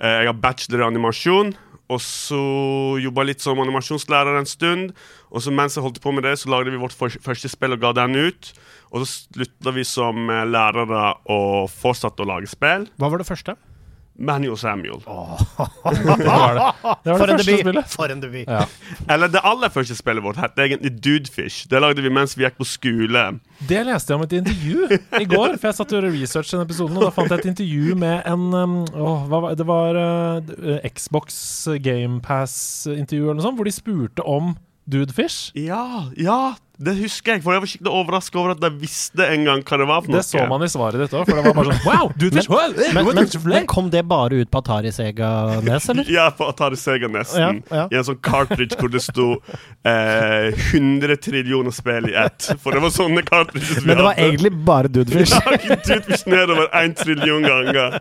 Eh, 0.00 0.20
jeg 0.22 0.30
har 0.30 0.38
bachelor 0.38 0.84
i 0.84 0.88
animasjon. 0.92 1.54
og 1.90 1.98
så 1.98 2.38
jobba 3.02 3.24
litt 3.26 3.40
som 3.42 3.58
animasjonslærer 3.58 4.36
en 4.38 4.46
stund. 4.46 4.92
Og 5.32 5.42
så 5.42 5.50
mens 5.50 5.74
jeg 5.74 5.82
holdt 5.82 5.98
på 6.00 6.12
med 6.14 6.22
det, 6.22 6.36
så 6.38 6.46
lagde 6.52 6.70
vi 6.70 6.78
vårt 6.78 6.94
første 6.94 7.48
spill 7.50 7.72
og 7.74 7.80
ga 7.82 7.90
den 7.92 8.14
ut. 8.14 8.52
Og 8.92 9.02
så 9.02 9.24
slutta 9.26 9.72
vi 9.74 9.82
som 9.82 10.30
eh, 10.30 10.44
lærere 10.46 11.16
og 11.26 11.66
fortsatte 11.74 12.22
å 12.22 12.28
lage 12.30 12.46
spill. 12.46 12.86
Hva 12.96 13.10
var 13.10 13.18
det 13.18 13.26
første? 13.26 13.56
Manny 14.20 14.50
Samuel. 14.56 15.00
Samuel. 15.02 15.40
Det 16.20 16.26
var 16.26 16.54
det. 16.54 16.96
Det 17.04 17.10
var 17.10 17.18
For 17.18 17.26
det 17.26 17.32
en 17.32 17.38
debut! 17.40 17.60
spillet. 17.60 17.86
For 17.94 18.12
en 18.12 18.20
debut. 18.22 18.48
Ja. 18.48 18.64
Eller 19.08 19.28
det 19.32 19.40
aller 19.48 19.72
første 19.72 19.96
spillet 19.96 20.22
vårt 20.24 20.36
het 20.42 20.58
egentlig 20.60 20.92
Dudefish. 21.04 21.66
Det 21.70 21.80
lagde 21.80 22.02
vi 22.04 22.12
mens 22.12 22.36
vi 22.38 22.44
gikk 22.44 22.58
på 22.60 22.66
skole. 22.68 23.24
Det 23.68 23.80
leste 23.88 24.12
jeg 24.12 24.20
om 24.20 24.24
et 24.26 24.34
intervju 24.40 24.86
i 25.20 25.26
går, 25.28 25.56
for 25.56 25.70
jeg 25.70 25.78
satt 25.78 25.92
og 25.92 25.98
gjorde 25.98 26.12
research 26.14 26.52
i 26.52 26.56
den 26.58 26.66
episoden, 26.66 26.96
og 27.00 27.06
da 27.08 27.12
fant 27.16 27.32
jeg 27.32 27.42
et 27.42 27.50
intervju 27.54 27.96
med 28.00 28.28
en 28.28 28.44
åh, 28.56 29.26
hva 29.30 29.40
var, 29.46 29.54
Det 29.60 29.66
var 29.68 30.00
uh, 30.00 30.78
Xbox 30.92 31.40
GamePass-intervju 31.84 33.24
eller 33.24 33.40
noe 33.40 33.46
sånt, 33.48 33.58
hvor 33.60 33.68
de 33.68 33.74
spurte 33.74 34.24
om 34.26 34.54
Dudefish. 34.90 35.52
Ja, 35.58 36.06
ja, 36.18 36.54
det 36.80 36.94
husker 36.96 37.34
jeg. 37.36 37.42
For 37.44 37.52
jeg 37.52 37.60
var 37.64 37.68
skikkelig 37.70 37.92
overraska 37.92 38.38
over 38.40 38.54
at 38.54 38.62
jeg 38.64 38.74
visste 38.80 39.26
en 39.26 39.42
gang 39.44 39.62
hva 39.68 39.78
det 39.82 39.86
var. 39.90 40.00
for 40.04 40.12
noe. 40.14 40.20
Det 40.20 40.26
så 40.30 40.44
man 40.48 40.62
i 40.64 40.68
svaret 40.72 41.02
ditt 41.02 41.12
òg, 41.18 41.26
for 41.28 41.36
det 41.36 41.44
var 41.44 41.56
bare 41.58 41.74
sånn 41.74 41.84
Wow! 41.84 42.12
Dudefish! 42.16 42.48
men, 42.94 43.04
Men, 43.04 43.10
men, 43.18 43.28
men 43.52 43.66
kom 43.68 43.90
det 43.92 44.02
bare 44.08 44.38
ut 44.40 44.50
på 44.50 44.62
Atari 44.62 44.92
Sega 44.96 45.60
Nes, 45.66 45.88
eller? 45.92 46.08
Ja, 46.12 46.30
på 46.36 46.48
Atari 46.48 46.78
Sega 46.80 47.10
nesten. 47.12 47.60
Ja, 47.68 47.82
ja. 47.82 47.84
I 47.92 47.98
en 48.00 48.06
sånn 48.08 48.20
cartridge 48.24 48.78
hvor 48.80 48.88
det 48.94 49.02
sto 49.04 49.26
eh, 49.84 50.48
100 50.72 51.16
trillioner 51.24 51.74
spill 51.74 52.08
i 52.12 52.16
ett. 52.22 52.48
For 52.62 52.72
det 52.72 52.80
var 52.86 52.94
sånne 52.94 53.26
cartridges 53.28 53.70
vi 53.70 53.74
hadde. 53.80 53.86
Men 53.90 54.00
det 54.00 54.06
var 54.06 54.14
hadde. 54.16 54.28
egentlig 54.30 54.52
bare 54.70 54.88
Dudefish. 54.88 55.36
Ja, 55.70 55.76
Dudefish 55.84 56.24
nedover 56.30 56.68
én 56.80 56.94
trillion 56.96 57.42
ganger. 57.44 57.98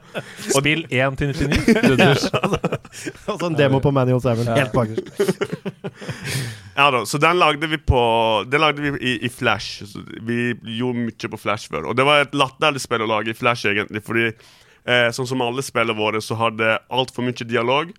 Spill 0.48 0.86
1 0.90 1.18
til 1.20 1.34
99. 1.34 1.68
Dudefish. 1.90 2.32
Og 3.28 3.36
så 3.42 3.50
en 3.50 3.58
demo 3.60 3.80
på 3.84 3.92
Manual 3.92 4.22
7. 4.24 4.46
Helt 4.54 4.72
bakerst. 4.72 5.04
Ja 6.76 6.92
da, 6.92 7.02
Så 7.06 7.18
den 7.18 7.36
lagde 7.40 7.68
vi 7.68 7.78
på 7.78 8.02
den 8.48 8.62
lagde 8.62 8.69
vi 8.78 8.92
i, 9.00 9.16
i 9.26 9.30
Flash. 9.30 9.84
Så 9.90 10.04
vi 10.22 10.54
gjorde 10.78 11.06
mye 11.08 11.32
på 11.34 11.42
Flash 11.42 11.72
før. 11.72 11.90
Og 11.90 11.98
det 11.98 12.06
var 12.06 12.22
et 12.22 12.38
latterlig 12.38 12.84
spill 12.84 13.06
å 13.06 13.10
lage 13.10 13.34
i 13.34 13.38
Flash, 13.38 13.66
egentlig. 13.70 14.04
Fordi 14.06 14.28
eh, 14.30 15.10
sånn 15.16 15.30
som 15.30 15.42
alle 15.46 15.66
spillene 15.66 15.98
våre, 15.98 16.22
så 16.22 16.38
hadde 16.40 16.78
altfor 16.90 17.26
mye 17.26 17.48
dialog. 17.48 17.94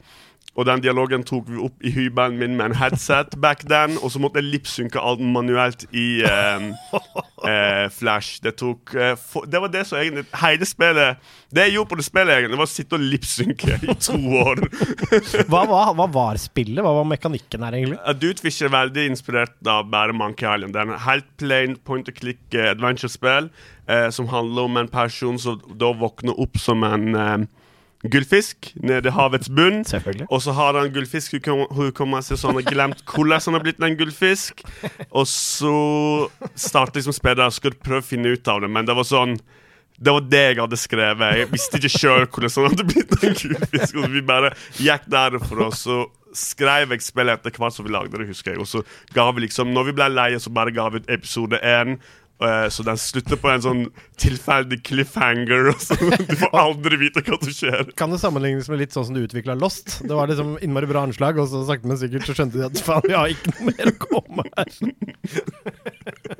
Og 0.58 0.66
den 0.66 0.80
dialogen 0.82 1.22
tok 1.24 1.46
vi 1.46 1.60
opp 1.62 1.84
i 1.86 1.92
hybelen 1.94 2.34
min 2.40 2.56
med 2.58 2.72
en 2.72 2.74
headset 2.80 3.36
back 3.40 3.60
then. 3.70 3.94
Og 4.02 4.10
så 4.12 4.18
måtte 4.20 4.40
jeg 4.42 4.48
lipsynke 4.50 4.98
alt 4.98 5.20
manuelt 5.22 5.84
i 5.94 6.20
eh, 6.26 6.64
eh, 7.48 7.84
Flash. 7.94 8.40
Det 8.42 8.56
tok 8.58 8.92
eh, 8.98 9.14
for, 9.16 9.46
Det 9.46 9.60
var 9.62 9.70
det 9.72 9.84
som 9.88 10.00
egentlig 10.00 10.26
Hele 10.42 10.66
spillet 10.68 11.22
Det 11.54 11.64
jeg 11.68 11.76
gjorde 11.76 11.90
på 11.92 11.98
det 12.00 12.06
spillet, 12.08 12.34
egentlig 12.34 12.58
var 12.60 12.66
å 12.66 12.72
sitte 12.72 12.98
og 12.98 13.06
lipsynke 13.12 13.78
i 13.78 13.94
to 14.02 14.18
år. 14.42 14.64
Hva, 15.52 15.62
var- 15.70 15.94
hva 15.96 16.08
var 16.18 16.42
spillet? 16.42 16.82
Hva 16.82 16.96
var 16.98 17.08
mekanikken 17.14 17.64
her, 17.68 17.78
egentlig? 17.78 18.00
Dudefish 18.20 18.66
er 18.66 18.74
veldig 18.74 19.06
inspirert 19.14 19.54
av 19.70 19.86
bare 19.94 20.12
Monkey 20.18 20.50
Island. 20.50 20.74
Det 20.74 20.82
er 20.82 20.90
en 20.90 21.04
helt 21.06 21.30
plain 21.40 21.78
point 21.86 22.10
and 22.10 22.18
click 22.18 22.42
eh, 22.58 22.72
adventure-spill 22.74 23.48
eh, 23.86 24.10
som 24.14 24.28
handler 24.34 24.66
om 24.66 24.82
en 24.82 24.90
person 24.92 25.38
som 25.40 25.62
da 25.78 25.94
våkner 25.94 26.38
opp 26.42 26.58
som 26.60 26.82
en 26.90 27.08
eh, 27.14 27.38
gullfisk 28.02 28.70
nede 28.80 29.10
i 29.10 29.12
havets 29.12 29.50
bunn. 29.52 29.82
Og 30.30 30.42
så 30.42 30.54
har 30.56 30.78
han 30.78 30.92
gullfisk. 30.94 31.36
Hun 31.46 31.92
kommer 31.96 32.24
så 32.24 32.38
han 32.46 32.60
har 32.60 32.68
glemt 32.68 33.02
hvordan 33.04 33.40
han 33.44 33.58
har 33.58 33.64
blitt 33.64 33.82
en 33.84 33.96
gullfisk. 33.98 34.62
Og 35.10 35.26
så 35.28 35.74
starter 36.54 37.00
liksom 37.00 37.16
spillet, 37.16 37.44
og 37.44 37.56
skal 37.56 37.76
prøve 37.76 38.04
å 38.04 38.10
finne 38.12 38.32
ut 38.32 38.48
av 38.48 38.62
det, 38.64 38.70
men 38.72 38.88
det 38.88 38.96
var 38.96 39.08
sånn 39.08 39.40
det 40.00 40.14
var 40.16 40.28
det 40.32 40.38
jeg 40.40 40.56
hadde 40.62 40.76
skrevet. 40.80 41.34
Jeg 41.36 41.48
visste 41.50 41.76
ikke 41.76 41.90
sjøl 41.92 42.22
hvordan 42.24 42.54
han 42.54 42.70
hadde 42.70 42.86
blitt 42.88 43.10
en 43.18 43.34
gullfisk. 43.36 43.98
Og 44.00 44.14
vi 44.14 44.22
bare 44.24 44.54
gikk 44.80 45.04
derfra, 45.12 45.66
og 45.66 45.76
så 45.76 45.98
skrev 46.36 46.94
jeg 46.94 47.04
spillet 47.04 47.36
etter 47.36 47.58
hvert 47.58 47.74
som 47.74 47.84
vi 47.84 47.92
lagde 47.92 48.16
det, 48.16 48.30
husker 48.30 48.54
jeg. 48.54 48.62
Og 48.62 48.68
så 48.70 48.80
ga 49.12 49.26
vi 49.34 49.44
liksom 49.44 49.74
Når 49.74 49.90
vi 49.90 49.96
ble 49.98 50.08
leie, 50.14 50.40
så 50.40 50.52
bare 50.54 50.72
ga 50.72 50.88
vi 50.88 51.02
ut 51.02 51.12
episode 51.12 51.60
én. 51.60 51.98
Eh, 52.46 52.66
så 52.72 52.84
den 52.86 52.98
slutter 53.00 53.38
på 53.40 53.50
en 53.52 53.62
sånn 53.64 53.82
tilfeldig 54.20 54.80
cliffhanger. 54.86 55.70
Og 55.72 55.82
så 55.82 55.96
Du 56.30 56.36
får 56.40 56.56
aldri 56.56 56.98
vite 57.00 57.22
hva 57.26 57.38
som 57.40 57.54
skjer. 57.54 57.92
Kan 57.98 58.14
det 58.14 58.20
sammenlignes 58.22 58.70
med 58.72 58.82
litt 58.82 58.96
sånn 58.96 59.08
som 59.08 59.16
du 59.16 59.22
utvikla 59.24 59.56
Lost? 59.60 59.98
Det 60.04 60.14
var 60.16 60.30
liksom 60.30 60.56
innmari 60.64 60.88
bra 60.90 61.04
anslag, 61.08 61.38
og 61.40 61.48
så 61.50 61.64
sakte, 61.68 61.88
men 61.90 62.00
sikkert 62.00 62.28
så 62.28 62.36
skjønte 62.36 62.60
de 62.60 62.66
at 62.68 62.82
faen, 62.84 63.06
vi 63.08 63.16
har 63.16 63.32
ikke 63.32 63.54
noe 63.56 63.72
mer 63.72 63.92
å 63.92 63.96
komme 64.06 64.46
her. 64.56 64.70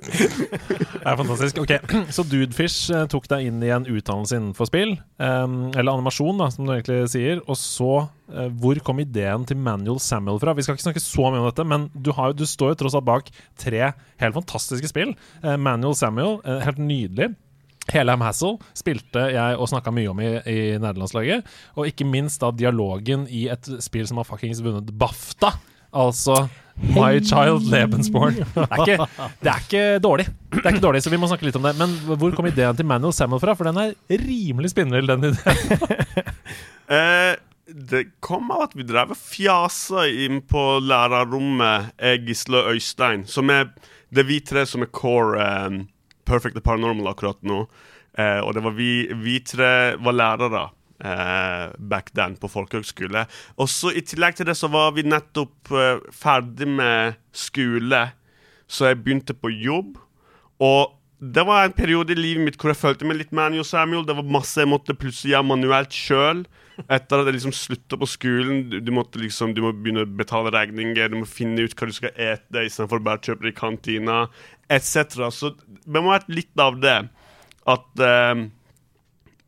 Det 0.01 1.07
er 1.07 1.17
fantastisk. 1.17 1.59
Ok, 1.63 1.73
Så 2.17 2.25
Dudefish 2.29 2.91
eh, 2.95 3.07
tok 3.11 3.29
deg 3.31 3.49
inn 3.49 3.61
i 3.65 3.71
en 3.75 3.87
utdannelse 3.89 4.37
innenfor 4.39 4.69
spill, 4.69 4.97
em, 5.23 5.59
eller 5.75 5.93
animasjon, 5.97 6.39
da, 6.41 6.51
som 6.53 6.67
du 6.67 6.75
egentlig 6.75 7.03
sier. 7.13 7.41
Og 7.47 7.57
så, 7.59 7.91
eh, 8.03 8.09
hvor 8.61 8.81
kom 8.87 9.01
ideen 9.03 9.45
til 9.49 9.59
Manual 9.61 10.01
Samuel 10.03 10.41
fra? 10.43 10.55
Vi 10.57 10.63
skal 10.67 10.75
ikke 10.77 10.87
snakke 10.89 11.05
så 11.05 11.25
mye 11.31 11.43
om 11.43 11.49
dette, 11.49 11.65
men 11.67 11.81
du, 11.95 12.11
har, 12.17 12.29
du 12.37 12.45
står 12.49 12.69
jo 12.75 12.79
tross 12.85 12.97
alt 12.99 13.09
bak 13.09 13.25
tre 13.61 13.83
helt 14.23 14.37
fantastiske 14.37 14.89
spill. 14.91 15.11
Eh, 15.43 15.57
Manual 15.61 15.95
Samuel, 15.99 16.33
eh, 16.45 16.61
helt 16.67 16.81
nydelig. 16.83 17.29
Helheim 17.91 18.23
Hassel 18.23 18.59
spilte 18.77 19.23
jeg 19.33 19.57
og 19.59 19.67
snakka 19.71 19.91
mye 19.95 20.11
om 20.13 20.19
i, 20.23 20.29
i 20.47 20.59
nederlandslaget. 20.79 21.39
Og 21.81 21.89
ikke 21.91 22.07
minst 22.07 22.43
da 22.43 22.49
dialogen 22.55 23.21
i 23.27 23.49
et 23.51 23.65
spill 23.83 24.07
som 24.07 24.19
har 24.21 24.29
fuckings 24.29 24.61
vunnet 24.63 24.93
BAFTA. 25.01 25.51
Altså 25.91 26.45
My 26.95 27.19
Child 27.19 27.67
Lebensborn. 27.73 28.35
Det 28.55 28.63
er, 28.63 28.83
ikke, 28.85 29.09
det 29.43 29.51
er 29.51 29.59
ikke 29.65 29.85
dårlig. 30.05 30.27
Det 30.53 30.63
er 30.63 30.73
ikke 30.77 30.87
dårlig, 30.87 31.01
så 31.03 31.11
vi 31.13 31.19
må 31.21 31.27
snakke 31.29 31.47
litt 31.49 31.59
om 31.59 31.67
det. 31.67 31.75
Men 31.81 31.89
hvor 32.15 32.31
kom 32.37 32.49
ideen 32.49 32.77
til 32.79 32.87
Manual 32.87 33.15
Samuel 33.17 33.43
fra? 33.43 33.53
For 33.59 33.65
den 33.69 33.79
er 33.83 33.89
rimelig 34.23 34.71
spinnvill, 34.73 35.11
den 35.11 35.23
ideen. 35.33 35.51
Det 37.75 38.05
kom 38.21 38.51
av 38.51 38.67
at 38.69 38.75
vi 38.75 38.87
drev 38.87 39.13
og 39.15 39.19
fjasa 39.19 40.07
inn 40.09 40.41
på 40.49 40.65
lærerrommet, 40.83 41.93
jeg, 42.01 42.25
Gisle 42.27 42.63
og 42.63 42.75
Øystein. 42.75 43.25
Som 43.31 43.53
er, 43.55 43.71
det 44.11 44.25
er 44.25 44.29
vi 44.31 44.41
tre 44.43 44.65
som 44.67 44.83
er 44.85 44.91
core 44.95 45.39
um, 45.69 45.81
Perfect 46.27 46.59
Paranormal 46.65 47.13
akkurat 47.13 47.41
nå. 47.47 47.65
Uh, 48.19 48.41
og 48.43 48.55
det 48.57 48.65
var 48.65 48.77
vi, 48.77 48.93
vi 49.23 49.39
tre 49.47 49.97
var 50.03 50.17
lærere 50.17 50.65
uh, 51.05 51.67
back 51.79 52.11
then 52.17 52.37
på 52.41 52.51
folkehøgskole. 52.51 53.27
Og 53.61 53.71
så 53.71 53.95
i 53.95 54.03
tillegg 54.03 54.39
til 54.39 54.51
det 54.51 54.57
så 54.59 54.71
var 54.73 54.95
vi 54.97 55.07
nettopp 55.07 55.75
uh, 55.75 56.01
ferdig 56.15 56.69
med 56.69 57.21
skole, 57.33 58.09
så 58.71 58.91
jeg 58.91 59.03
begynte 59.05 59.37
på 59.37 59.53
jobb. 59.55 59.95
Og 60.63 60.97
det 61.21 61.45
var 61.47 61.67
en 61.67 61.77
periode 61.77 62.15
i 62.15 62.19
livet 62.19 62.47
mitt 62.47 62.59
hvor 62.59 62.73
jeg 62.73 62.81
følte 62.81 63.07
meg 63.07 63.21
litt 63.21 63.35
Manny 63.37 63.61
og 63.61 63.69
Samuel. 63.69 64.07
Det 64.09 64.17
var 64.17 64.35
masse 64.39 64.59
jeg 64.59 64.71
måtte 64.71 64.97
plutselig 64.97 65.35
gjøre 65.35 65.51
manuelt 65.53 65.95
sjøl. 65.95 66.45
Etter 66.87 67.23
at 67.23 67.29
jeg 67.29 67.37
liksom 67.37 67.55
slutta 67.57 67.99
på 68.01 68.09
skolen. 68.09 68.63
Du, 68.71 68.79
du, 68.85 68.93
måtte 68.95 69.21
liksom, 69.23 69.55
du 69.57 69.63
må 69.65 69.73
begynne 69.77 70.07
å 70.07 70.13
betale 70.21 70.53
regninger, 70.55 71.11
du 71.11 71.21
må 71.23 71.29
finne 71.29 71.67
ut 71.67 71.75
hva 71.77 71.91
du 71.91 71.97
skal 71.97 72.15
ete 72.15 72.65
istedenfor 72.67 73.03
bare 73.05 73.21
å 73.21 73.27
kjøpe 73.31 73.47
det 73.47 73.53
i 73.55 73.59
kantina, 73.59 74.23
etc. 74.71 75.27
Så 75.35 75.55
det 75.69 76.01
må 76.01 76.09
ha 76.11 76.19
vært 76.19 76.33
litt 76.33 76.65
av 76.65 76.81
det. 76.83 76.97
At 77.71 78.03
eh, 78.07 78.47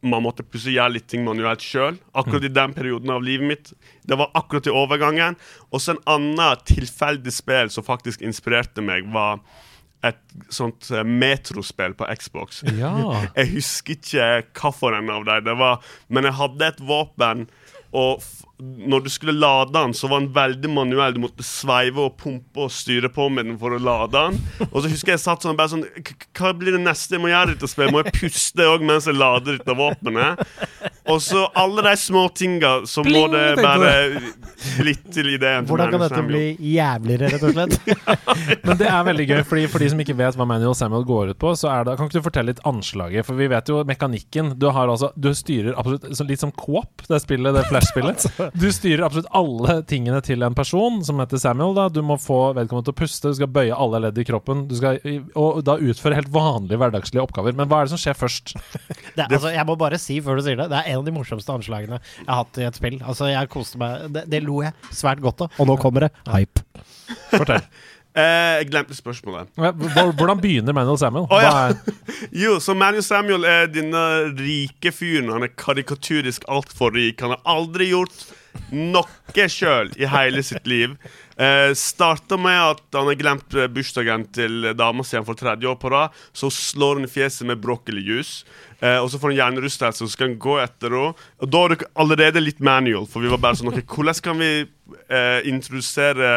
man 0.03 0.25
måtte 0.25 0.45
plutselig 0.45 0.77
gjøre 0.77 0.97
litt 0.97 1.09
ting 1.11 1.27
manuelt 1.27 1.63
sjøl. 1.65 1.99
Akkurat 2.19 2.47
i 2.47 2.53
den 2.53 2.75
perioden 2.75 3.13
av 3.15 3.23
livet 3.25 3.49
mitt. 3.49 3.75
Det 4.03 4.19
var 4.19 4.33
akkurat 4.39 4.67
i 4.67 4.75
overgangen. 4.75 5.39
Og 5.71 5.83
så 5.83 5.95
en 5.95 6.03
annen 6.11 6.65
tilfeldig 6.67 7.35
spill 7.35 7.71
som 7.71 7.87
faktisk 7.87 8.25
inspirerte 8.27 8.83
meg, 8.85 9.07
var 9.15 9.41
et 10.03 10.19
sånt 10.53 10.91
eh, 10.91 11.05
metrospill 11.07 11.95
på 11.99 12.09
Xbox. 12.19 12.63
Ja. 12.79 12.93
Jeg 13.39 13.53
husker 13.55 13.99
ikke 13.99 14.31
hvilken 14.51 15.13
av 15.15 15.27
dem 15.29 15.45
det 15.51 15.59
var, 15.61 15.93
men 16.09 16.27
jeg 16.29 16.39
hadde 16.39 16.71
et 16.73 16.81
våpen, 16.87 17.47
og 17.93 18.25
når 18.63 19.05
du 19.05 19.11
skulle 19.11 19.35
lade 19.35 19.73
den, 19.75 19.95
så 19.95 20.09
var 20.11 20.21
den 20.21 20.33
veldig 20.35 20.71
manuell. 20.71 21.15
Du 21.15 21.23
måtte 21.25 21.45
sveive 21.47 22.07
og 22.07 22.17
pumpe 22.21 22.67
og 22.67 22.73
styre 22.73 23.11
på 23.13 23.29
med 23.33 23.49
den 23.49 23.59
for 23.59 23.75
å 23.75 23.81
lade 23.83 24.13
den. 24.15 24.39
Og 24.71 24.83
så 24.83 24.91
husker 24.93 25.15
jeg 25.15 25.23
satt 25.23 25.45
sånn 25.45 25.59
bare 25.59 25.73
sånn 25.73 25.85
Hva 26.37 26.53
blir 26.57 26.77
det 26.77 26.83
neste 26.85 27.17
jeg 27.17 27.25
må 27.25 27.33
gjøre 27.33 27.55
dette 27.55 27.71
spillet? 27.71 27.95
Må 27.95 28.03
jeg 28.05 28.15
puste 28.21 28.69
òg 28.69 28.85
mens 28.87 29.09
jeg 29.11 29.19
lader 29.19 29.59
dette 29.59 29.77
våpenet? 29.79 30.43
Og 31.11 31.19
så 31.25 31.45
alle 31.59 31.83
de 31.89 31.95
små 31.99 32.29
tinga, 32.35 32.73
så 32.87 33.03
må 33.03 33.25
det 33.33 33.47
bare 33.59 33.93
litt 34.87 35.09
til 35.15 35.33
ideen. 35.35 35.67
Hvordan 35.67 35.91
kan 35.91 36.05
dette 36.05 36.23
bli 36.29 36.45
jævligere, 36.73 37.33
rett 37.35 37.47
og 37.49 37.57
slett? 37.57 37.75
Men 38.67 38.79
det 38.79 38.87
er 38.87 39.03
veldig 39.09 39.27
gøy, 39.33 39.43
fordi 39.49 39.65
for 39.73 39.83
de 39.83 39.91
som 39.91 40.03
ikke 40.05 40.17
vet 40.19 40.39
hva 40.39 40.47
Manual 40.49 40.77
Samuel 40.79 41.07
går 41.09 41.33
ut 41.35 41.41
på, 41.43 41.55
så 41.59 41.73
er 41.73 41.89
det 41.89 41.97
Kan 41.99 42.09
ikke 42.09 42.21
du 42.21 42.29
fortelle 42.29 42.53
litt 42.53 42.63
anslaget? 42.69 43.27
For 43.27 43.39
vi 43.39 43.51
vet 43.51 43.73
jo 43.73 43.83
mekanikken. 43.89 44.55
Du 44.61 44.69
har 44.75 44.91
altså 44.93 45.11
Du 45.19 45.33
styrer 45.37 45.75
absolutt 45.75 46.07
så 46.17 46.27
Litt 46.29 46.43
som 46.43 46.53
Coop, 46.55 47.03
det 47.09 47.19
spillet, 47.25 47.55
det 47.57 47.67
Flash-spillet. 47.69 48.29
Du 48.53 48.67
styrer 48.73 49.01
absolutt 49.07 49.31
alle 49.33 49.79
tingene 49.89 50.19
til 50.25 50.43
en 50.45 50.55
person 50.57 50.99
som 51.07 51.21
heter 51.23 51.41
Samuel. 51.41 51.73
da 51.77 51.87
Du 51.89 52.03
må 52.05 52.19
få 52.21 52.53
vedkommende 52.57 52.91
til 52.91 52.95
å 52.95 52.99
puste, 53.01 53.31
du 53.33 53.39
skal 53.39 53.49
bøye 53.49 53.73
alle 53.73 54.03
ledd 54.07 54.19
i 54.21 54.27
kroppen, 54.29 54.67
du 54.69 54.77
skal 54.77 54.99
og 55.39 55.63
da 55.65 55.79
utføre 55.81 56.19
helt 56.19 56.33
vanlige 56.33 56.81
hverdagslige 56.83 57.25
oppgaver. 57.25 57.57
Men 57.57 57.71
hva 57.71 57.81
er 57.81 57.89
det 57.89 57.95
som 57.95 58.03
skjer 58.03 58.19
først? 58.19 58.53
Det, 59.13 59.27
altså, 59.27 59.51
jeg 59.53 59.65
må 59.69 59.75
bare 59.77 59.99
si 60.01 60.15
før 60.25 60.39
du 60.39 60.45
sier 60.45 60.57
det, 60.57 60.71
det 60.73 60.79
er 60.79 60.87
en 60.93 61.03
av 61.03 61.05
de 61.05 61.13
morsomste 61.13 61.53
anslagene 61.53 61.99
jeg 62.01 62.29
har 62.29 62.39
hatt 62.39 62.61
i 62.61 62.65
et 62.65 62.79
spill. 62.79 62.95
Altså, 63.05 63.27
jeg 63.29 63.51
koste 63.53 63.81
meg 63.81 64.07
Det, 64.15 64.23
det 64.33 64.41
lo 64.45 64.63
jeg 64.65 64.73
svært 64.89 65.21
godt 65.25 65.45
av. 65.45 65.59
Og 65.61 65.69
nå 65.69 65.77
kommer 65.81 66.07
det 66.07 66.13
hype. 66.33 66.65
Fortell. 67.33 67.67
Eh, 68.13 68.59
jeg 68.61 68.67
glemte 68.69 68.93
spørsmålet. 68.93 69.49
Hvordan 69.57 70.41
begynner 70.43 70.75
Manuel 70.77 70.99
Samuel? 71.01 71.25
Oh, 71.33 71.41
ja. 71.41 71.73
Jo, 72.43 72.59
så 72.61 72.75
Manuel 72.77 73.05
Samuel 73.07 73.47
er 73.49 73.71
denne 73.73 74.03
rike 74.37 74.93
fyren. 74.93 75.31
Han 75.33 75.47
er 75.47 75.55
karikaturisk 75.57 76.45
altfor 76.53 76.93
rik. 76.93 77.25
Han 77.25 77.33
har 77.33 77.41
aldri 77.49 77.89
gjort 77.89 78.27
noe 78.73 79.47
sjøl 79.53 79.93
i 80.01 80.09
hele 80.09 80.43
sitt 80.45 80.67
liv. 80.69 80.97
Eh, 81.37 81.73
Starta 81.79 82.37
med 82.41 82.59
at 82.59 82.83
han 82.97 83.09
har 83.09 83.19
glemt 83.21 83.57
bursdagen 83.75 84.27
til 84.35 84.73
dama 84.79 85.05
si 85.07 85.21
for 85.25 85.39
tredje 85.39 85.69
år 85.69 85.79
på 85.81 85.93
rad. 85.93 86.13
Så 86.33 86.51
slår 86.53 87.01
han 87.01 87.09
i 87.09 87.13
fjeset 87.13 87.49
med 87.49 87.63
broccolijuice. 87.63 88.45
Eh, 88.83 88.99
og 88.99 89.11
så 89.11 89.21
får 89.21 89.33
han 89.33 89.39
hjernerystelse, 89.39 90.03
og 90.03 90.11
så 90.11 90.17
skal 90.17 90.31
han 90.31 90.39
gå 90.43 90.59
etter 90.63 90.97
henne. 90.97 91.27
Og 91.43 91.51
da 91.53 91.65
er 91.65 91.75
det 91.75 91.91
allerede 92.05 92.43
litt 92.43 92.63
manual, 92.65 93.07
for 93.07 93.25
vi 93.25 93.31
var 93.33 93.43
bare 93.43 93.61
sånn 93.61 93.71
OK, 93.71 93.85
hvordan 93.87 94.23
kan 94.25 94.41
vi 94.43 94.53
eh, 94.63 95.41
introdusere 95.51 96.33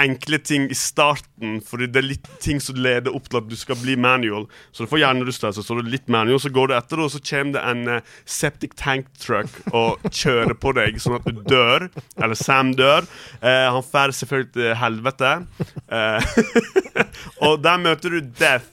enkle 0.00 0.38
ting 0.42 0.66
i 0.70 0.76
starten, 0.76 1.60
fordi 1.64 1.88
det 1.92 2.00
er 2.00 2.08
litt 2.10 2.28
ting 2.42 2.60
som 2.62 2.78
leder 2.80 3.14
opp 3.16 3.30
til 3.30 3.40
at 3.40 3.48
du 3.50 3.56
skal 3.58 3.78
bli 3.80 3.96
manual. 4.00 4.46
Så 4.72 4.84
du 4.84 4.90
får 4.90 5.02
hjernerystelse, 5.02 5.64
så 5.64 5.76
er 5.76 5.82
det 5.86 5.94
litt 5.94 6.12
manual, 6.12 6.40
så 6.42 6.52
går 6.52 6.70
du 6.70 6.76
etter, 6.76 7.02
og 7.02 7.12
så 7.14 7.22
kommer 7.24 7.56
det 7.56 7.64
en 7.72 7.82
uh, 7.96 8.14
septic 8.28 8.76
tank 8.78 9.08
truck 9.22 9.50
og 9.72 10.04
kjører 10.10 10.56
på 10.60 10.74
deg, 10.76 11.00
sånn 11.02 11.18
at 11.18 11.26
du 11.28 11.42
dør. 11.48 11.88
Eller 12.20 12.38
Sam 12.38 12.74
dør. 12.78 13.08
Uh, 13.40 13.66
han 13.76 13.82
drar 13.92 14.12
selvfølgelig 14.12 14.52
til 14.52 14.74
helvete. 14.76 15.32
Eh, 15.88 16.20
og 17.46 17.62
der 17.64 17.78
møter 17.80 18.12
du 18.12 18.20
Death, 18.38 18.68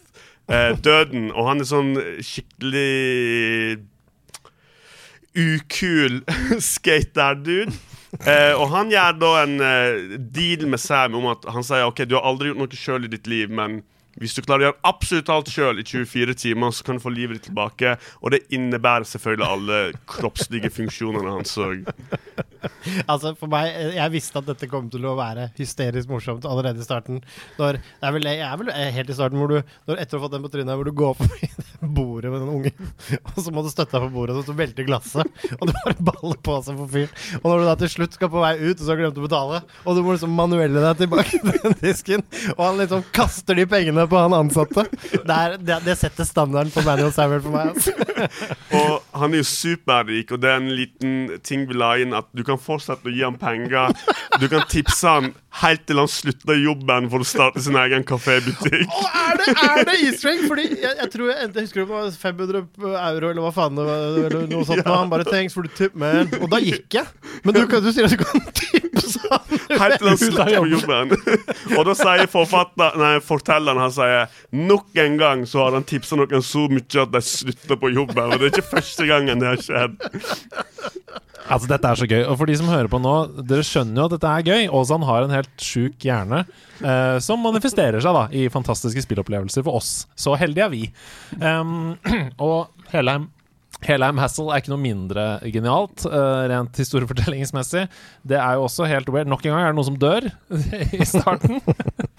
døden, 0.84 1.30
og 1.32 1.48
han 1.48 1.64
er 1.64 1.68
sånn 1.70 1.94
skikkelig 2.20 3.80
ukul 5.34 6.22
skater-dude. 6.74 7.72
Eh, 8.22 8.54
og 8.54 8.68
han 8.70 8.92
gjør 8.94 9.16
da 9.18 9.32
en 9.42 9.56
eh, 9.66 10.18
deal 10.36 10.68
med 10.70 10.82
Sam 10.82 11.18
om 11.18 11.32
at 11.32 11.48
han 11.50 11.66
sier 11.66 11.88
OK, 11.90 12.04
du 12.06 12.14
har 12.20 12.28
aldri 12.30 12.52
gjort 12.52 12.62
noe 12.62 12.78
sjøl 12.78 13.08
i 13.08 13.12
ditt 13.12 13.30
liv, 13.32 13.50
men 13.50 13.82
hvis 14.22 14.36
du 14.38 14.44
klarer 14.46 14.62
å 14.62 14.68
gjøre 14.68 14.80
absolutt 14.90 15.32
alt 15.34 15.50
sjøl 15.54 15.82
i 15.82 15.86
24 15.88 16.36
timer, 16.38 16.74
så 16.76 16.86
kan 16.86 17.00
du 17.00 17.04
få 17.04 17.14
livet 17.14 17.40
ditt 17.40 17.48
tilbake. 17.50 17.96
Og 18.22 18.34
det 18.36 18.44
innebærer 18.54 19.08
selvfølgelig 19.10 19.48
alle 19.48 19.80
kroppslige 20.10 20.70
funksjonene 20.74 21.34
hans 21.34 21.56
òg. 21.62 21.88
Altså, 23.10 23.34
for 23.36 23.52
meg, 23.52 23.74
Jeg 23.94 24.12
visste 24.14 24.40
at 24.40 24.48
dette 24.48 24.70
kom 24.72 24.86
til 24.92 25.04
å 25.10 25.16
være 25.18 25.50
hysterisk 25.58 26.12
morsomt 26.12 26.46
allerede 26.48 26.80
i 26.80 26.86
starten. 26.86 27.20
Når, 27.58 27.80
det 27.82 28.08
er 28.08 28.16
vel, 28.16 28.30
jeg 28.30 28.46
er 28.48 28.62
vel 28.62 28.72
helt 28.98 29.10
i 29.12 29.18
starten 29.18 29.42
hvor 29.42 29.52
du 29.52 29.58
når 29.90 30.00
etter 30.04 30.18
å 30.18 30.22
ha 30.22 30.26
fått 30.28 30.36
den 30.38 30.46
på 30.46 30.52
trynet, 30.54 30.76
hvor 30.80 30.88
du 30.88 30.96
går 30.96 31.18
forbi 31.20 31.50
bordet 31.98 32.32
med 32.32 32.44
den 32.44 32.54
ungen, 32.54 32.92
og 33.34 33.40
så 33.44 33.52
må 33.54 33.64
du 33.66 33.70
støtte 33.72 33.98
deg 33.98 34.06
på 34.08 34.14
bordet, 34.14 34.38
og 34.40 34.48
så 34.48 34.56
velter 34.56 34.88
glasset, 34.88 35.42
og 35.58 35.66
du 35.68 35.74
bare 35.76 35.96
baller 36.00 36.40
på 36.46 36.58
seg 36.66 36.80
for 36.80 36.94
fyren. 36.94 37.20
Og 37.42 37.50
når 37.50 37.60
du 37.64 37.68
da 37.68 37.76
til 37.82 37.92
slutt 37.98 38.18
skal 38.18 38.32
på 38.32 38.44
vei 38.44 38.54
ut, 38.62 38.78
og 38.78 38.84
så 38.84 38.94
har 38.94 39.02
glemt 39.02 39.20
å 39.20 39.26
betale, 39.26 39.62
og 39.84 39.98
du 39.98 40.04
må 40.06 40.16
liksom 40.16 40.38
manuelle 40.38 40.86
deg 40.88 41.04
tilbake 41.04 41.42
til 41.44 41.60
den 41.66 41.78
disken, 41.82 42.26
og 42.56 42.64
han 42.64 42.80
liksom 42.80 43.04
kaster 43.16 43.60
de 43.60 43.68
pengene 43.70 44.03
på 44.10 44.20
han 44.20 44.36
ansatte. 44.38 44.86
Det, 45.14 45.36
er, 45.36 45.58
det, 45.58 45.80
det 45.86 45.96
setter 46.00 46.28
standarden 46.28 46.72
for 46.74 46.86
Manuel 46.88 47.14
Samuel 47.16 47.44
for 47.44 47.56
meg. 47.56 47.74
Altså. 47.74 47.94
Og 48.80 49.20
han 49.22 49.34
er 49.34 49.44
jo 49.44 49.48
superrik, 49.48 50.32
og 50.34 50.42
det 50.42 50.50
er 50.50 50.60
en 50.62 50.72
liten 50.74 51.16
ting 51.46 51.68
vi 51.70 51.78
la 51.78 51.94
inn 52.02 52.16
at 52.18 52.28
du 52.36 52.44
kan 52.48 52.60
fortsette 52.62 53.10
å 53.10 53.14
gi 53.14 53.24
ham 53.24 53.38
penger. 53.40 53.94
Du 54.42 54.48
kan 54.52 54.66
tipse 54.70 55.10
han 55.10 55.32
helt 55.62 55.84
til 55.86 56.00
han 56.02 56.08
slutta 56.10 56.56
i 56.58 56.64
jobben 56.64 57.06
for 57.12 57.22
å 57.22 57.28
starte 57.28 57.62
sin 57.62 57.76
egen 57.78 58.04
kafébutikk. 58.10 58.90
Og 58.90 59.18
er 59.20 59.38
det, 59.38 59.54
er 59.54 59.84
det 59.90 59.96
easter 60.08 60.32
egg? 60.32 60.42
Fordi 60.50 60.64
jeg, 60.72 60.94
jeg 61.04 61.10
tror 61.14 61.28
jeg, 61.30 61.38
jeg 61.44 61.66
husker 61.68 61.84
det 61.84 61.90
var 61.92 62.08
500 62.24 62.64
euro, 63.04 63.30
eller 63.30 63.42
hva 63.46 63.52
faen 63.54 63.78
det 63.78 63.86
var. 63.86 64.06
Eller 64.24 64.48
noe 64.50 64.66
sånt, 64.66 64.82
og 64.90 64.98
Han 64.98 65.12
bare 65.14 65.28
'thanks 65.30 65.54
for 65.54 65.68
the 65.68 65.74
tip, 65.78 65.94
man'. 66.00 66.32
Og 66.42 66.50
da 66.50 66.58
gikk 66.64 66.98
jeg. 66.98 67.06
Men 67.46 67.54
du, 67.58 67.62
kan- 67.70 67.84
du 67.86 67.92
sier 67.94 68.10
at 68.10 68.16
du 68.16 68.24
kan 68.24 68.42
tipse 68.50 69.22
han. 69.30 69.62
Helt 69.84 69.98
til 70.02 70.10
han 70.10 70.18
slutter 70.24 70.52
på 70.58 70.72
jobben. 70.74 71.14
Og 71.78 71.86
da 71.90 71.96
sier 72.02 72.28
forfatter, 72.34 72.98
nei, 73.00 73.14
fortelleren 73.24 73.82
han 73.84 73.94
sier 73.94 74.26
nok 74.58 74.90
en 75.06 75.18
gang 75.22 75.46
så 75.50 75.64
har 75.68 75.78
han 75.78 75.86
tipsa 75.88 76.18
noen 76.20 76.44
så 76.46 76.66
mye 76.72 77.02
at 77.06 77.14
de 77.14 77.22
slutter 77.26 77.78
på 77.82 77.94
jobben. 77.94 78.26
Og 78.34 78.40
det 78.42 78.50
er 78.50 78.56
ikke 78.58 78.72
første 78.74 79.06
gangen 79.10 79.42
det 79.44 79.54
har 79.54 79.62
skjedd. 79.62 79.96
Altså, 81.52 81.68
dette 81.70 81.90
er 81.90 82.00
så 82.00 82.08
gøy. 82.08 82.22
Og 82.24 82.38
for 82.40 82.50
de 82.50 82.56
som 82.60 82.72
hører 82.72 82.90
på 82.92 83.02
nå, 83.04 83.14
dere 83.44 83.66
skjønner 83.68 84.02
jo 84.02 84.08
at 84.08 84.16
dette 84.16 84.32
er 84.32 84.48
gøy. 84.48 84.66
Åsan 84.80 85.06
har 85.08 85.26
en 85.26 85.36
helt 85.36 85.54
sjuk 85.62 86.08
hjerne 86.08 86.44
eh, 86.46 87.20
som 87.24 87.44
manifesterer 87.44 88.04
seg 88.04 88.16
da 88.16 88.26
i 88.32 88.48
fantastiske 88.54 89.04
spillopplevelser 89.06 89.66
for 89.66 89.82
oss. 89.82 89.94
Så 90.16 90.38
heldige 90.40 90.68
er 90.68 90.74
vi. 90.74 90.84
Um, 91.40 91.96
og 92.48 92.72
Helheim 92.94 93.30
Helheim 93.84 94.20
Hassel 94.22 94.48
er 94.48 94.62
ikke 94.62 94.72
noe 94.72 94.80
mindre 94.80 95.24
genialt, 95.52 96.06
uh, 96.08 96.46
rent 96.48 96.78
historiefortellingsmessig. 96.80 97.82
Det 98.24 98.38
er 98.40 98.56
jo 98.56 98.68
også 98.68 98.88
helt 98.88 99.10
weird. 99.12 99.28
Nok 99.28 99.44
en 99.44 99.52
gang 99.52 99.66
er 99.66 99.74
det 99.74 99.80
noen 99.80 99.90
som 99.90 100.00
dør 100.00 100.30
i 101.02 101.08
starten. 101.10 101.60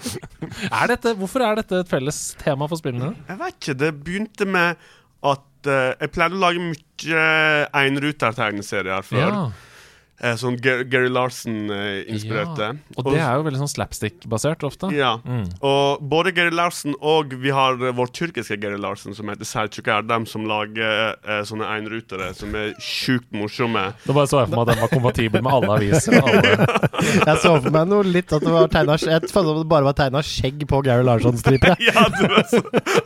er 0.81 0.93
dette, 0.93 1.15
hvorfor 1.17 1.47
er 1.47 1.63
dette 1.63 1.81
et 1.81 1.89
felles 1.89 2.21
tema 2.43 2.69
for 2.69 2.81
spillene? 2.81 3.15
Jeg 3.31 3.41
vet 3.41 3.59
ikke. 3.59 3.79
Det 3.81 3.93
begynte 4.05 4.49
med 4.49 4.85
at 5.25 5.49
eh, 5.71 5.93
jeg 6.01 6.13
pleide 6.15 6.39
å 6.39 6.43
lage 6.43 6.63
mye 6.63 7.29
Einruter-tegneserier 7.75 9.07
før. 9.07 9.25
Ja. 9.25 9.45
Eh, 10.23 10.37
sånn 10.39 10.57
Ger 10.63 10.85
Gary 10.87 11.11
Larsen-inspirerte. 11.11 12.69
Ja. 12.79 12.97
Og 13.01 13.09
det 13.11 13.19
er 13.19 13.39
jo 13.39 13.47
veldig 13.49 13.61
sånn 13.65 13.73
slapstick-basert 13.73 14.63
ofte. 14.67 14.91
Ja. 14.95 15.17
Mm. 15.27 15.49
Og 15.67 16.05
både 16.07 16.31
Gary 16.37 16.55
Larsen 16.55 16.95
og 17.01 17.35
vi 17.43 17.51
har 17.55 17.81
vår 17.81 18.13
tyrkiske 18.15 18.59
Gary 18.63 18.79
Larsen, 18.81 19.17
som 19.17 19.31
heter 19.33 19.49
Selçuk 19.49 19.91
Erdem, 19.91 20.27
som 20.31 20.47
lager 20.49 21.17
eh, 21.19 21.43
sånne 21.49 21.67
enrutere 21.77 22.31
som 22.39 22.55
er 22.59 22.73
sjukt 22.79 23.27
morsomme. 23.35 23.89
Da 24.05 24.17
bare 24.17 24.31
så 24.31 24.45
jeg 24.45 24.53
for 24.53 24.61
meg 24.61 24.69
at 24.69 24.75
den 24.75 24.85
var 24.85 24.93
kompatibel 24.95 25.45
med 25.45 25.59
alle 25.59 25.79
aviser. 25.81 26.21
Alle. 26.23 26.55
Jeg 27.05 27.41
så 27.43 27.51
for 27.61 27.73
meg 27.75 27.89
noe 27.91 28.05
litt 28.07 28.33
at 28.33 28.43
det 28.45 28.53
var 28.53 28.69
tegna 28.73 28.95
Jeg 28.97 29.29
følte 29.29 29.53
at 29.53 29.59
det 29.61 29.69
bare 29.69 29.87
var 29.87 29.97
tegna 29.99 30.23
skjegg 30.25 30.63
på 30.71 30.81
Gary 30.87 31.05
Larsson-striper. 31.07 31.75
ja, 31.89 32.05
du 32.15 32.23
vet, 32.31 32.53
så, 32.53 32.63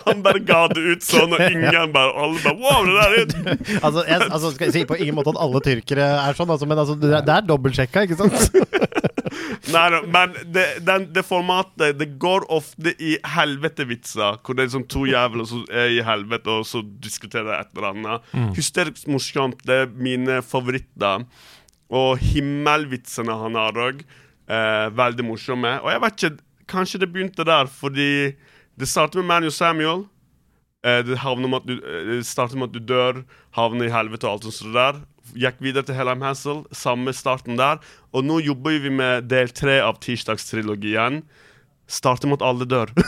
Han 0.06 0.22
bare 0.24 0.42
ga 0.46 0.60
det 0.70 0.84
ut 0.84 1.06
sånn, 1.06 1.34
og 1.34 1.42
ingen 1.42 1.92
bare 1.94 2.12
Alle 2.22 2.42
bare 2.44 2.56
Wow, 2.58 2.86
det 2.86 2.94
der 2.98 3.16
er 3.16 3.82
Altså, 3.86 4.04
jeg, 4.06 4.20
altså, 4.28 4.52
skal 4.54 4.68
jeg 4.68 4.76
si 4.76 4.84
på 4.88 4.98
ingen 4.98 5.16
måte 5.18 5.32
at 5.34 5.40
alle 5.42 5.62
tyrkere 5.64 6.08
er 6.22 6.38
sånn, 6.38 6.52
altså, 6.54 6.68
men 6.70 6.82
altså, 6.82 6.97
det, 7.02 7.12
er- 7.18 7.24
det 7.26 7.34
er 7.36 7.46
dobbeltsjekka, 7.48 8.04
ikke 8.06 8.18
sant? 8.18 8.54
Nei 9.72 9.84
da, 9.92 9.98
men 10.08 10.32
det, 10.54 10.64
den, 10.86 11.04
det 11.12 11.22
formatet 11.26 11.98
Det 11.98 12.06
går 12.20 12.46
ofte 12.54 12.92
i 13.04 13.16
helvete-vitser. 13.34 14.38
hvor 14.44 14.56
det 14.56 14.64
er 14.64 14.72
sånn 14.72 14.86
to 14.88 15.02
jævler 15.08 15.48
som 15.48 15.64
er 15.68 15.90
i 15.98 16.02
helvete, 16.06 16.48
og 16.60 16.64
så 16.68 16.80
diskuterer 17.04 17.58
et 17.58 17.72
eller 17.76 17.90
annet. 17.90 18.30
Hysterisk 18.56 19.08
morsomt. 19.12 19.60
Det 19.68 19.82
er 19.84 19.92
mine 19.92 20.40
favoritter. 20.46 21.26
Og 21.88 22.18
himmelvitsene 22.20 23.36
han 23.42 23.58
har 23.60 23.78
òg. 23.88 24.04
Eh, 24.48 24.86
veldig 24.96 25.26
morsomme. 25.28 25.74
Og 25.84 25.90
jeg 25.92 26.04
vet 26.04 26.22
ikke, 26.22 26.44
kanskje 26.68 27.02
det 27.02 27.10
begynte 27.12 27.44
der 27.48 27.68
fordi 27.68 28.10
det 28.78 28.88
startet 28.88 29.20
med 29.20 29.28
Manu 29.28 29.50
Samuel. 29.52 30.06
Eh, 30.86 31.02
det, 31.04 31.18
med 31.20 31.66
du, 31.68 31.74
eh, 31.76 32.04
det 32.14 32.26
starter 32.28 32.56
med 32.56 32.70
at 32.70 32.76
du 32.78 32.80
dør, 32.94 33.22
havner 33.56 33.88
i 33.88 33.92
helvete 33.92 34.28
og 34.28 34.38
alt 34.38 34.48
sånt 34.54 34.72
der. 34.76 35.02
Gikk 35.36 35.60
videre 35.64 35.84
til 35.88 35.98
Helheim 35.98 36.22
Hansel, 36.24 36.62
samme 36.72 37.12
starten 37.16 37.58
der. 37.58 37.82
Og 38.12 38.24
nå 38.24 38.38
jobber 38.44 38.78
vi 38.80 38.92
med 38.94 39.28
del 39.30 39.52
tre 39.52 39.80
av 39.84 40.00
tirsdagstrilogien. 40.04 41.22
Starter 41.88 42.28
med 42.28 42.42
at 42.42 42.48
alle 42.50 42.68
dør. 42.68 42.92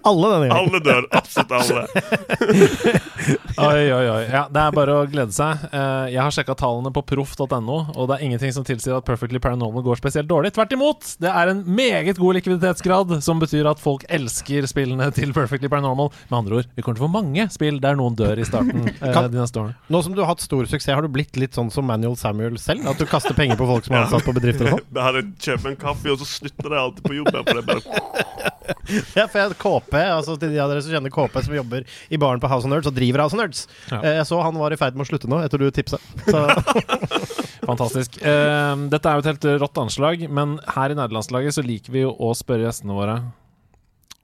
Alle 0.00 0.28
denne 0.32 0.46
gangen. 0.48 0.70
alle 0.70 0.78
dør. 0.80 1.06
Absolutt 1.12 1.50
alle. 1.52 1.82
Oi, 3.60 3.92
oi, 3.92 4.04
oi. 4.08 4.22
Ja, 4.32 4.46
det 4.48 4.60
er 4.62 4.72
bare 4.72 4.94
å 4.96 5.06
glede 5.10 5.34
seg. 5.36 5.64
Eh, 5.76 6.06
jeg 6.14 6.20
har 6.22 6.32
sjekka 6.32 6.54
tallene 6.56 6.88
på 6.94 7.02
proff.no, 7.04 7.76
og 7.92 8.06
det 8.08 8.16
er 8.16 8.22
ingenting 8.24 8.54
som 8.56 8.64
tilsier 8.64 8.96
at 8.96 9.04
Perfectly 9.04 9.36
Paranormal 9.42 9.84
går 9.84 10.00
spesielt 10.00 10.30
dårlig. 10.30 10.54
Tvert 10.56 10.72
imot! 10.72 11.10
Det 11.20 11.28
er 11.28 11.50
en 11.52 11.60
meget 11.68 12.16
god 12.16 12.38
likviditetsgrad, 12.38 13.12
som 13.26 13.42
betyr 13.42 13.68
at 13.68 13.82
folk 13.82 14.06
elsker 14.08 14.64
spillene 14.70 15.10
til 15.12 15.34
Perfectly 15.36 15.68
Paranormal. 15.68 16.08
Med 16.30 16.38
andre 16.38 16.62
ord, 16.62 16.70
vi 16.78 16.86
kommer 16.86 16.96
til 16.96 17.04
å 17.04 17.08
få 17.10 17.12
mange 17.18 17.46
spill 17.52 17.82
der 17.84 17.98
noen 18.00 18.16
dør 18.18 18.40
i 18.40 18.48
starten 18.48 18.88
eh, 18.94 19.04
Kan- 19.12 19.28
de 19.28 19.42
neste 19.42 19.60
årene. 19.60 19.76
Nå 19.92 20.00
som 20.06 20.16
du 20.16 20.22
har 20.24 20.32
hatt 20.32 20.46
stor 20.46 20.64
suksess, 20.70 20.94
har 20.96 21.04
du 21.04 21.12
blitt 21.12 21.36
litt 21.36 21.60
sånn 21.60 21.68
som 21.74 21.84
Manuel 21.90 22.16
Samuel 22.20 22.56
selv? 22.62 22.88
At 22.88 22.96
du 22.96 23.04
kaster 23.10 23.36
penger 23.36 23.60
på 23.60 23.68
folk 23.68 23.84
som 23.84 23.98
er 23.98 24.06
ansatt 24.06 24.24
på 24.24 24.34
bedrifter 24.40 24.72
og 24.72 24.80
sånn? 24.80 25.30
Kjøp 25.44 25.68
en 25.74 25.78
kaffe, 25.84 26.08
og 26.16 26.24
så 26.24 26.30
slutter 26.32 26.72
jeg 26.72 26.80
alltid 26.86 27.09
på 27.10 27.18
jobben. 27.18 27.42
For 27.44 27.60
det 27.60 27.66
bare 27.68 27.82
Ja, 29.18 29.24
for 29.26 29.38
jeg, 29.40 29.54
KP, 29.60 29.94
altså 29.98 30.36
til 30.38 30.52
de 30.54 30.60
av 30.62 30.70
dere 30.70 30.82
som 30.84 30.92
kjenner 30.94 31.12
KP 31.14 31.36
som 31.42 31.54
jobber 31.56 31.84
i 32.10 32.18
baren 32.22 32.40
på 32.42 32.48
House 32.50 32.66
of 32.66 32.72
Nerds 32.72 32.88
og 32.90 32.94
driver 32.96 33.24
House 33.24 33.34
of 33.36 33.40
Nerds. 33.42 33.64
Ja. 33.90 33.98
Eh, 34.00 34.16
Jeg 34.20 34.26
så 34.30 34.38
han 34.44 34.58
var 34.58 34.74
i 34.74 34.78
ferd 34.80 34.96
med 34.98 35.06
å 35.06 35.10
slutte 35.10 35.30
nå, 35.30 35.40
etter 35.44 35.62
du 35.62 35.68
tipsa. 35.74 35.98
Fantastisk. 37.70 38.18
Uh, 38.22 38.86
dette 38.90 39.10
er 39.10 39.18
jo 39.18 39.24
et 39.24 39.30
helt 39.30 39.46
rått 39.62 39.80
anslag, 39.82 40.24
men 40.32 40.56
her 40.76 40.94
i 40.94 40.98
nederlandslaget 40.98 41.58
så 41.58 41.64
liker 41.66 41.94
vi 41.94 42.04
jo 42.06 42.14
å 42.16 42.32
spørre 42.38 42.66
gjestene 42.68 42.96
våre 42.96 43.18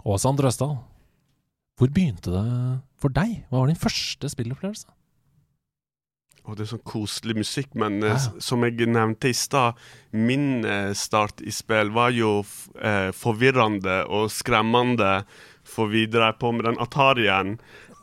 Åsan 0.06 0.38
Drøsdal, 0.38 0.76
hvor 1.76 1.90
begynte 1.92 2.32
det 2.32 2.44
for 3.02 3.12
deg? 3.12 3.40
Hva 3.50 3.60
var 3.64 3.70
din 3.72 3.78
første 3.80 4.30
spillopplevelse? 4.32 4.86
Og 6.46 6.54
det 6.54 6.62
er 6.66 6.70
sånn 6.76 6.84
koselig 6.86 7.34
musikk, 7.40 7.72
men 7.74 7.96
eh, 8.06 8.12
Ja. 8.14 8.18
som 8.38 8.62
jeg 8.62 8.86
nevnte 8.86 9.28
i 9.32 9.34
stad, 9.34 9.74
min 10.14 10.64
eh, 10.64 10.92
start 10.94 11.40
i 11.42 11.50
spill 11.50 11.90
var 11.90 12.12
jo 12.14 12.44
eh, 12.80 13.10
forvirrende 13.12 14.04
og 14.06 14.30
skremmende, 14.30 15.24
for 15.66 15.90
vi 15.90 16.04
drev 16.06 16.36
på 16.38 16.52
med 16.54 16.68
den 16.68 16.78
Atarien. 16.78 17.56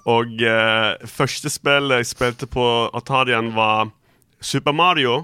Og 0.05 0.41
eh, 0.43 0.97
første 1.07 1.47
spillet 1.49 2.01
jeg 2.03 2.09
spilte 2.11 2.49
på 2.51 2.65
Atarien, 2.93 3.53
var 3.55 3.93
Super 4.43 4.75
Mario. 4.75 5.21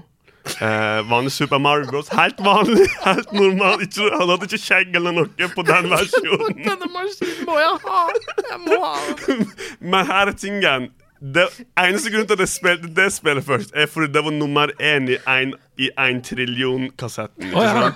Eh, 0.56 1.02
vanlig 1.04 1.34
Super 1.36 1.60
Mario 1.60 1.90
Bros. 1.90 2.08
Helt 2.16 2.40
vanlig, 2.40 2.86
helt 3.04 3.32
normal. 3.36 3.82
Ikke, 3.84 4.08
han 4.16 4.30
hadde 4.32 4.48
ikke 4.48 4.62
skjegg 4.64 4.96
eller 4.96 5.12
noe 5.18 5.50
på 5.52 5.66
den 5.68 5.90
versjonen. 5.92 6.56
Denne 6.64 6.88
maskinen 6.94 7.44
må 7.44 7.58
jeg 7.60 7.76
ha! 7.84 8.00
Jeg 8.48 8.62
må 8.64 8.80
ha 8.86 8.96
den! 9.26 9.44
Men 9.92 10.08
her 10.08 10.32
er 10.32 10.38
tingen. 10.40 10.88
Det 11.20 11.46
eneste 11.78 12.10
grunnen 12.10 12.26
til 12.26 12.38
at 12.38 12.40
jeg 12.46 12.48
spilte 12.48 12.90
det 12.96 13.10
spillet 13.12 13.44
først, 13.44 13.74
er 13.74 13.86
fordi 13.86 14.12
det 14.12 14.24
var 14.24 14.32
nummer 14.32 14.72
én 14.80 15.08
i 15.12 15.18
en, 15.28 15.54
i 15.78 15.90
en 15.98 16.22
trillion-kassetten. 16.24 17.54
Oh, 17.54 17.64
ja. 17.64 17.90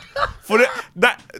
For 0.45 0.61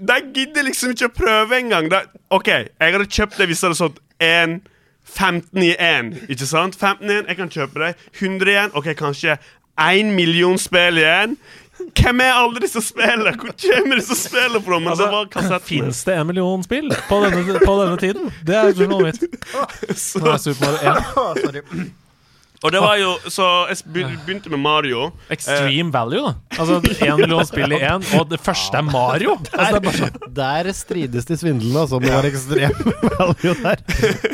de 0.01 0.21
gidder 0.35 0.65
liksom 0.65 0.95
ikke 0.95 1.11
å 1.11 1.17
prøve 1.19 1.59
engang. 1.61 1.93
OK, 2.31 2.49
jeg 2.49 2.97
hadde 2.97 3.11
kjøpt 3.11 3.37
det 3.39 3.49
hvis 3.51 3.61
det 3.61 3.69
hadde 3.69 3.81
stått 3.83 4.01
1 4.25 4.63
15 5.05 5.63
i 5.63 5.75
1, 5.79 6.15
ikke 6.33 6.47
sant? 6.49 6.77
15 6.81 7.11
i 7.11 7.19
1, 7.19 7.29
jeg 7.29 7.37
kan 7.37 7.51
kjøpe 7.53 7.83
det. 7.83 7.91
100 8.17 8.51
igjen, 8.51 8.73
OK, 8.75 8.89
kanskje 8.97 9.37
1 9.77 10.15
million 10.17 10.59
spill 10.59 10.99
igjen. 11.03 11.37
Hvem 11.95 12.21
er 12.21 12.37
alle 12.39 12.61
disse 12.63 12.81
spillene? 12.85 13.33
Hvor 13.41 13.55
kommer 13.59 13.99
disse 14.01 14.17
spillene 14.19 14.63
fra? 14.63 14.79
Men 14.79 14.99
det 14.99 15.11
var. 15.11 15.59
Fins 15.65 16.05
det 16.07 16.15
en 16.21 16.27
million 16.31 16.63
spill 16.67 16.93
på 17.09 17.21
denne, 17.25 17.59
på 17.65 17.77
denne 17.83 17.99
tiden? 18.01 18.31
Det 18.47 18.57
er 18.61 18.73
spørsmålet 18.73 19.21
mitt. 19.21 19.45
Nå 20.23 20.33
er 20.33 20.43
Super 20.45 20.79
Mario 21.41 21.61
1. 21.65 21.93
Og 22.65 22.73
det 22.73 22.81
var 22.81 22.97
jo 22.97 23.11
Så 23.29 23.45
jeg 23.69 23.83
begynte 24.25 24.49
med 24.53 24.61
Mario. 24.65 25.11
Extreme 25.33 25.93
value, 25.93 26.23
da. 26.25 26.33
Altså 26.57 26.79
én 27.05 27.17
million 27.21 27.45
spill 27.47 27.75
i 27.77 27.81
én, 27.85 28.05
og 28.19 28.29
det 28.31 28.41
første 28.41 28.79
er 28.81 28.87
Mario. 28.89 29.37
Altså, 29.55 29.75
det 29.75 29.77
er 29.77 29.85
bare 29.85 29.99
sånn 30.01 30.35
Der 30.39 30.71
strides 30.77 31.29
de 31.29 31.37
svindlende, 31.41 31.83
altså. 31.85 31.99
Om 32.01 32.07
det 32.07 32.15
var 32.15 32.29
ekstrem 32.29 32.95
value 33.19 33.55
der. 33.61 33.85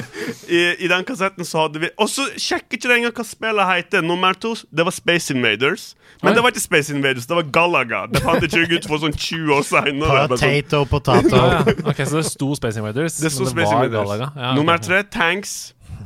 I, 0.50 0.60
I 0.86 0.90
den 0.90 1.04
kassetten 1.06 1.46
så 1.46 1.64
hadde 1.66 1.82
vi 1.82 1.90
Og 2.00 2.08
så 2.10 2.24
sjekker 2.40 2.78
ikke 2.78 2.88
det 2.90 2.96
engang 3.00 3.16
hva 3.18 3.26
spillet 3.26 3.70
heter. 3.74 4.06
Nummer 4.06 4.38
to, 4.38 4.54
det 4.70 4.86
var 4.86 4.94
Space 4.94 5.34
Invaders. 5.34 5.90
Men 6.22 6.32
Oi. 6.32 6.36
det 6.36 6.42
var 6.44 6.54
ikke 6.54 6.62
Space 6.64 6.94
Invaders, 6.94 7.26
det 7.30 7.36
var 7.38 7.46
Galaga. 7.54 8.04
Det 8.12 8.22
fant 8.24 8.44
ikke 8.46 8.78
ut 8.78 8.86
for 8.90 9.00
sånn 9.02 9.14
20 9.16 9.52
år 9.56 9.66
seinere. 9.66 10.24
Potato, 10.30 10.82
potato. 10.90 11.34
ja, 11.34 11.60
ja. 11.60 11.76
Ok, 11.88 12.02
Så 12.06 12.20
det 12.20 12.26
sto 12.28 12.50
Space 12.58 12.78
Invaders, 12.82 13.18
Det 13.22 13.30
sto 13.32 13.46
men 13.46 13.50
det 13.50 13.54
Space 13.56 13.70
var 13.74 13.84
Invaders. 13.84 14.08
Galaga. 14.10 14.30
Ja, 14.36 14.54
Nummer 14.58 14.78
tre, 14.82 15.02
Tanks. 15.10 15.54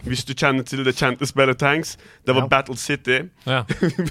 Hvis 0.04 0.24
du 0.28 0.34
kjenner 0.36 0.66
til 0.68 0.84
det 0.84 0.94
kjente 0.98 1.26
spillet 1.28 1.58
Tanks. 1.60 1.96
Det 2.26 2.34
var 2.36 2.44
Ja. 2.44 2.48
Battle 2.52 2.76
City. 2.76 3.22
Ja. 3.48 3.62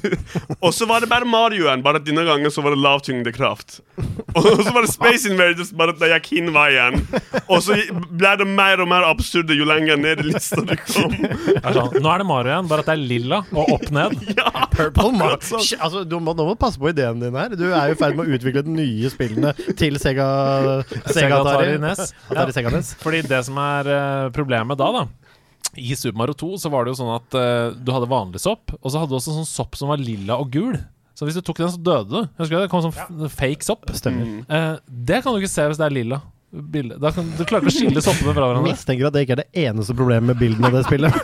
Og 0.66 0.74
så 0.74 0.88
var 0.90 1.02
det 1.04 1.10
bare 1.12 1.26
Mario 1.26 1.68
igjen, 1.68 1.84
bare 1.86 2.02
at 2.02 2.06
denne 2.08 2.24
gangen 2.26 2.52
så 2.52 2.64
var 2.66 2.74
det 2.76 2.82
lavtyngdekraft. 2.82 3.80
Og 4.36 4.48
så 4.64 4.72
var 4.74 4.86
det 4.88 4.92
Space 4.94 5.30
Invaders, 5.30 5.72
bare 5.78 5.94
at 5.94 6.02
det 6.02 6.10
gikk 6.16 6.30
hin 6.38 6.52
veien. 6.56 7.00
Og 7.48 7.62
så 7.66 7.78
ble 8.10 8.34
det 8.42 8.48
mer 8.50 8.82
og 8.84 8.90
mer 8.90 9.06
absurde 9.08 9.56
jo 9.58 9.68
lenger 9.70 10.00
ned 10.02 10.24
i 10.24 10.32
lista 10.32 10.62
du 10.64 10.74
kom. 10.88 11.14
Det 11.22 11.74
sånn. 11.78 12.00
Nå 12.02 12.14
er 12.14 12.24
det 12.24 12.28
Mario 12.30 12.54
igjen, 12.56 12.70
bare 12.72 12.86
at 12.86 12.90
det 12.92 12.96
er 12.98 13.04
lilla 13.14 13.42
og 13.54 13.74
opp 13.78 13.90
ned. 13.94 14.18
Purple 14.74 15.12
Mar 15.14 15.36
Akkurat 15.36 15.46
sånn. 15.46 15.82
Altså, 15.84 16.04
du 16.10 16.18
må, 16.18 16.34
Nå 16.34 16.48
må 16.48 16.56
du 16.56 16.62
passe 16.62 16.82
på 16.82 16.90
ideen 16.90 17.22
din 17.22 17.36
her. 17.38 17.54
Du 17.58 17.68
er 17.70 17.92
jo 17.92 17.98
i 17.98 18.00
ferd 18.00 18.18
med 18.18 18.26
å 18.26 18.38
utvikle 18.38 18.64
de 18.66 18.74
nye 18.74 19.12
spillene 19.14 19.54
til 19.78 20.00
Sega 20.02 20.28
Sega 21.14 21.42
Atari 21.44 21.76
NES. 21.82 22.14
Atari 22.32 22.56
Sega 22.56 22.74
NES. 22.74 22.94
Fordi 23.04 23.22
det 23.30 23.44
som 23.46 23.60
er 23.62 23.90
eh, 23.94 24.32
problemet 24.34 24.80
da, 24.82 24.90
da 24.96 25.06
I 25.80 25.96
Super 25.98 26.18
Mario 26.20 26.36
2 26.38 26.50
så 26.64 26.72
var 26.74 26.86
det 26.86 26.94
jo 26.94 27.00
sånn 27.02 27.14
at 27.16 27.38
uh, 27.38 27.76
du 27.76 27.94
hadde 27.94 28.12
vanlig 28.12 28.44
sopp, 28.44 28.76
og 28.80 28.88
så 28.90 29.02
hadde 29.02 29.14
du 29.14 29.20
også 29.20 29.38
sånn 29.38 29.50
sopp 29.50 29.78
som 29.80 29.92
var 29.94 30.02
lilla 30.02 30.38
og 30.42 30.52
gul. 30.54 30.78
Så 31.14 31.28
hvis 31.28 31.38
du 31.38 31.44
tok 31.46 31.62
den, 31.62 31.72
så 31.74 31.82
døde 31.82 32.10
du. 32.10 32.30
Husker 32.40 32.58
du 32.58 32.64
det? 32.64 32.70
Kom 32.72 32.82
sånn 32.84 32.96
ja. 32.98 33.30
fake 33.30 33.66
sopp. 33.66 33.86
Stemmer. 33.94 34.30
Uh, 34.50 34.78
det 34.88 35.22
kan 35.22 35.34
du 35.34 35.42
ikke 35.42 35.54
se 35.54 35.68
hvis 35.70 35.82
det 35.82 35.88
er 35.88 35.98
lilla. 36.02 36.24
Bilde. 36.54 37.00
Da 37.02 37.10
kan, 37.12 37.26
du 37.34 37.42
klarer 37.50 37.66
ikke 37.66 37.72
å 37.72 37.76
skille 37.80 38.02
soppene 38.06 38.30
fra 38.36 38.44
hverandre. 38.46 38.68
Mistenker 38.68 39.08
at 39.10 39.16
det 39.16 39.24
ikke 39.26 39.34
er 39.34 39.40
det 39.42 39.64
eneste 39.64 39.96
problemet 39.98 40.30
med 40.30 40.38
bildene 40.38 40.70
av 40.70 40.76
det 40.78 40.84
spillet. 40.86 41.16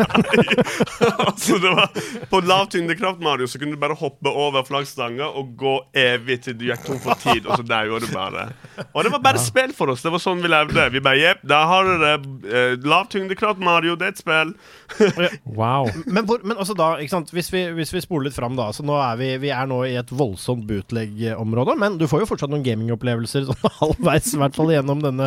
altså 1.27 1.59
det 1.61 1.73
var 1.77 1.91
På 2.31 2.39
lav 2.41 2.65
tyngdekraft 2.73 3.21
Mario 3.21 3.45
Så 3.49 3.59
kunne 3.61 3.77
du 3.77 3.81
bare 3.81 3.97
hoppe 3.99 4.31
over 4.31 4.65
flaggstanga 4.65 5.27
og 5.29 5.51
gå 5.59 5.75
evig 6.01 6.39
til 6.47 6.57
du 6.57 6.65
gikk 6.71 6.81
tom 6.87 6.97
for 7.03 7.19
tid, 7.21 7.45
og 7.45 7.61
så 7.61 7.65
daua 7.67 7.99
du 8.01 8.07
bare. 8.09 8.47
Og 8.87 9.05
det 9.05 9.11
var 9.13 9.21
bare 9.27 9.43
spill 9.43 9.75
for 9.77 9.93
oss. 9.93 10.01
Det 10.01 10.13
var 10.15 10.23
sånn 10.23 10.41
vi 10.41 10.49
levde. 10.49 10.87
Vi 10.95 11.03
bare 11.05 11.21
Jepp, 11.21 11.45
der 11.51 11.69
har 11.69 11.85
du 11.85 12.01
det. 12.01 12.15
Eh, 12.49 12.73
lav 12.89 13.11
tyngdekraft 13.13 13.61
Mario, 13.61 13.93
det 13.99 14.09
er 14.09 14.15
et 14.15 14.23
spill. 14.23 14.55
Wow. 15.45 15.91
Men, 16.05 16.25
hvor, 16.25 16.41
men 16.41 16.57
også 16.57 16.73
da, 16.77 16.95
ikke 16.97 17.13
sant? 17.13 17.33
Hvis, 17.35 17.51
vi, 17.53 17.67
hvis 17.77 17.93
vi 17.93 18.01
spoler 18.01 18.29
litt 18.29 18.37
fram, 18.37 18.57
da 18.57 18.71
så 18.73 18.85
nå 18.87 18.97
er 18.97 19.21
vi, 19.21 19.29
vi 19.45 19.53
er 19.53 19.69
nå 19.69 19.83
i 19.85 19.93
et 19.99 20.09
voldsomt 20.09 20.65
bootleg-område. 20.69 21.77
Men 21.77 22.01
du 22.01 22.07
får 22.09 22.25
jo 22.25 22.31
fortsatt 22.33 22.49
noen 22.49 22.65
gamingopplevelser 22.65 23.45
sånn 23.51 23.73
halvveis, 23.83 24.33
i 24.33 24.41
hvert 24.41 24.57
fall 24.57 24.73
gjennom 24.73 25.05
denne 25.05 25.18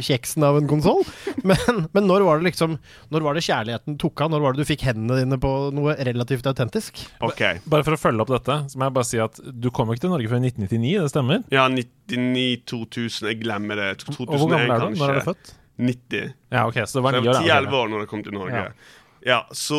kjeksen 0.00 0.44
av 0.46 0.58
en 0.60 0.68
konsoll. 0.70 1.02
Men, 1.50 1.86
men 1.94 2.04
når 2.08 2.24
var 2.26 2.40
det 2.40 2.50
liksom 2.50 2.74
Når 3.14 3.22
var 3.24 3.36
det 3.38 3.42
kjærligheten 3.46 3.94
tok 4.02 4.20
av? 4.24 4.30
Når 4.34 4.42
var 4.44 4.52
det 4.56 4.64
du 4.64 4.68
fikk 4.68 4.82
hendene 4.88 5.16
dine 5.22 5.38
på 5.40 5.52
noe 5.76 5.94
relativt 6.04 6.46
autentisk? 6.50 7.00
OK. 7.24 7.40
Bare 7.70 7.86
for 7.86 7.96
å 7.96 8.00
følge 8.00 8.24
opp 8.26 8.32
dette, 8.34 8.56
så 8.72 8.78
må 8.80 8.88
jeg 8.88 8.96
bare 8.98 9.08
si 9.08 9.20
at 9.24 9.40
du 9.64 9.70
kom 9.74 9.88
jo 9.88 9.96
ikke 9.96 10.04
til 10.06 10.12
Norge 10.14 10.28
før 10.32 10.42
i 10.42 10.50
1999, 10.50 10.92
det 11.06 11.12
stemmer? 11.14 11.42
Ja, 11.54 11.64
99, 11.72 12.44
2000 12.68 13.30
Jeg 13.32 13.40
glemmer 13.44 13.80
det. 13.80 13.88
2001, 14.04 14.28
Og 14.28 14.38
hvor 14.44 14.52
gammel 14.52 14.74
er 14.76 14.84
du? 14.84 15.00
Når 15.00 15.14
er 15.14 15.20
du 15.22 15.26
født? 15.30 15.52
90. 15.80 16.32
Ja, 16.52 16.66
ok, 16.68 16.80
så 16.84 16.98
det 16.98 17.04
var 17.06 17.16
Så 17.16 17.20
ni 17.22 17.28
jeg 17.30 17.34
år. 17.34 17.40
var 17.40 17.50
10-11 17.70 17.78
år 17.80 17.92
når 17.94 18.02
jeg 18.04 18.10
kom 18.14 18.24
til 18.26 18.36
Norge. 18.36 18.64
Ja. 18.64 18.96
Ja, 19.30 19.38
så 19.56 19.78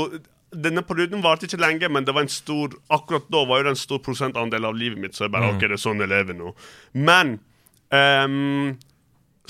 denne 0.51 0.81
perioden 0.83 1.21
varte 1.23 1.45
ikke 1.47 1.61
lenge, 1.61 1.87
men 1.93 2.03
det 2.07 2.13
var 2.17 2.25
en 2.25 2.31
stor 2.33 2.73
akkurat 2.91 3.29
da 3.31 3.43
var 3.47 3.61
jo 3.61 3.67
det 3.69 3.75
en 3.75 3.79
stor 3.79 4.01
prosentandel 4.03 4.65
av 4.67 4.75
livet 4.75 4.99
mitt. 4.99 5.13
Så 5.15 5.27
jeg 5.27 5.31
bare, 5.37 5.51
Mm. 5.51 5.55
ok, 5.55 5.61
det 5.69 5.77
er 5.77 5.83
sånn 5.85 6.01
jeg 6.03 6.09
lever 6.11 6.35
nå. 6.41 6.51
Men 6.97 7.37
ehm, 7.91 8.77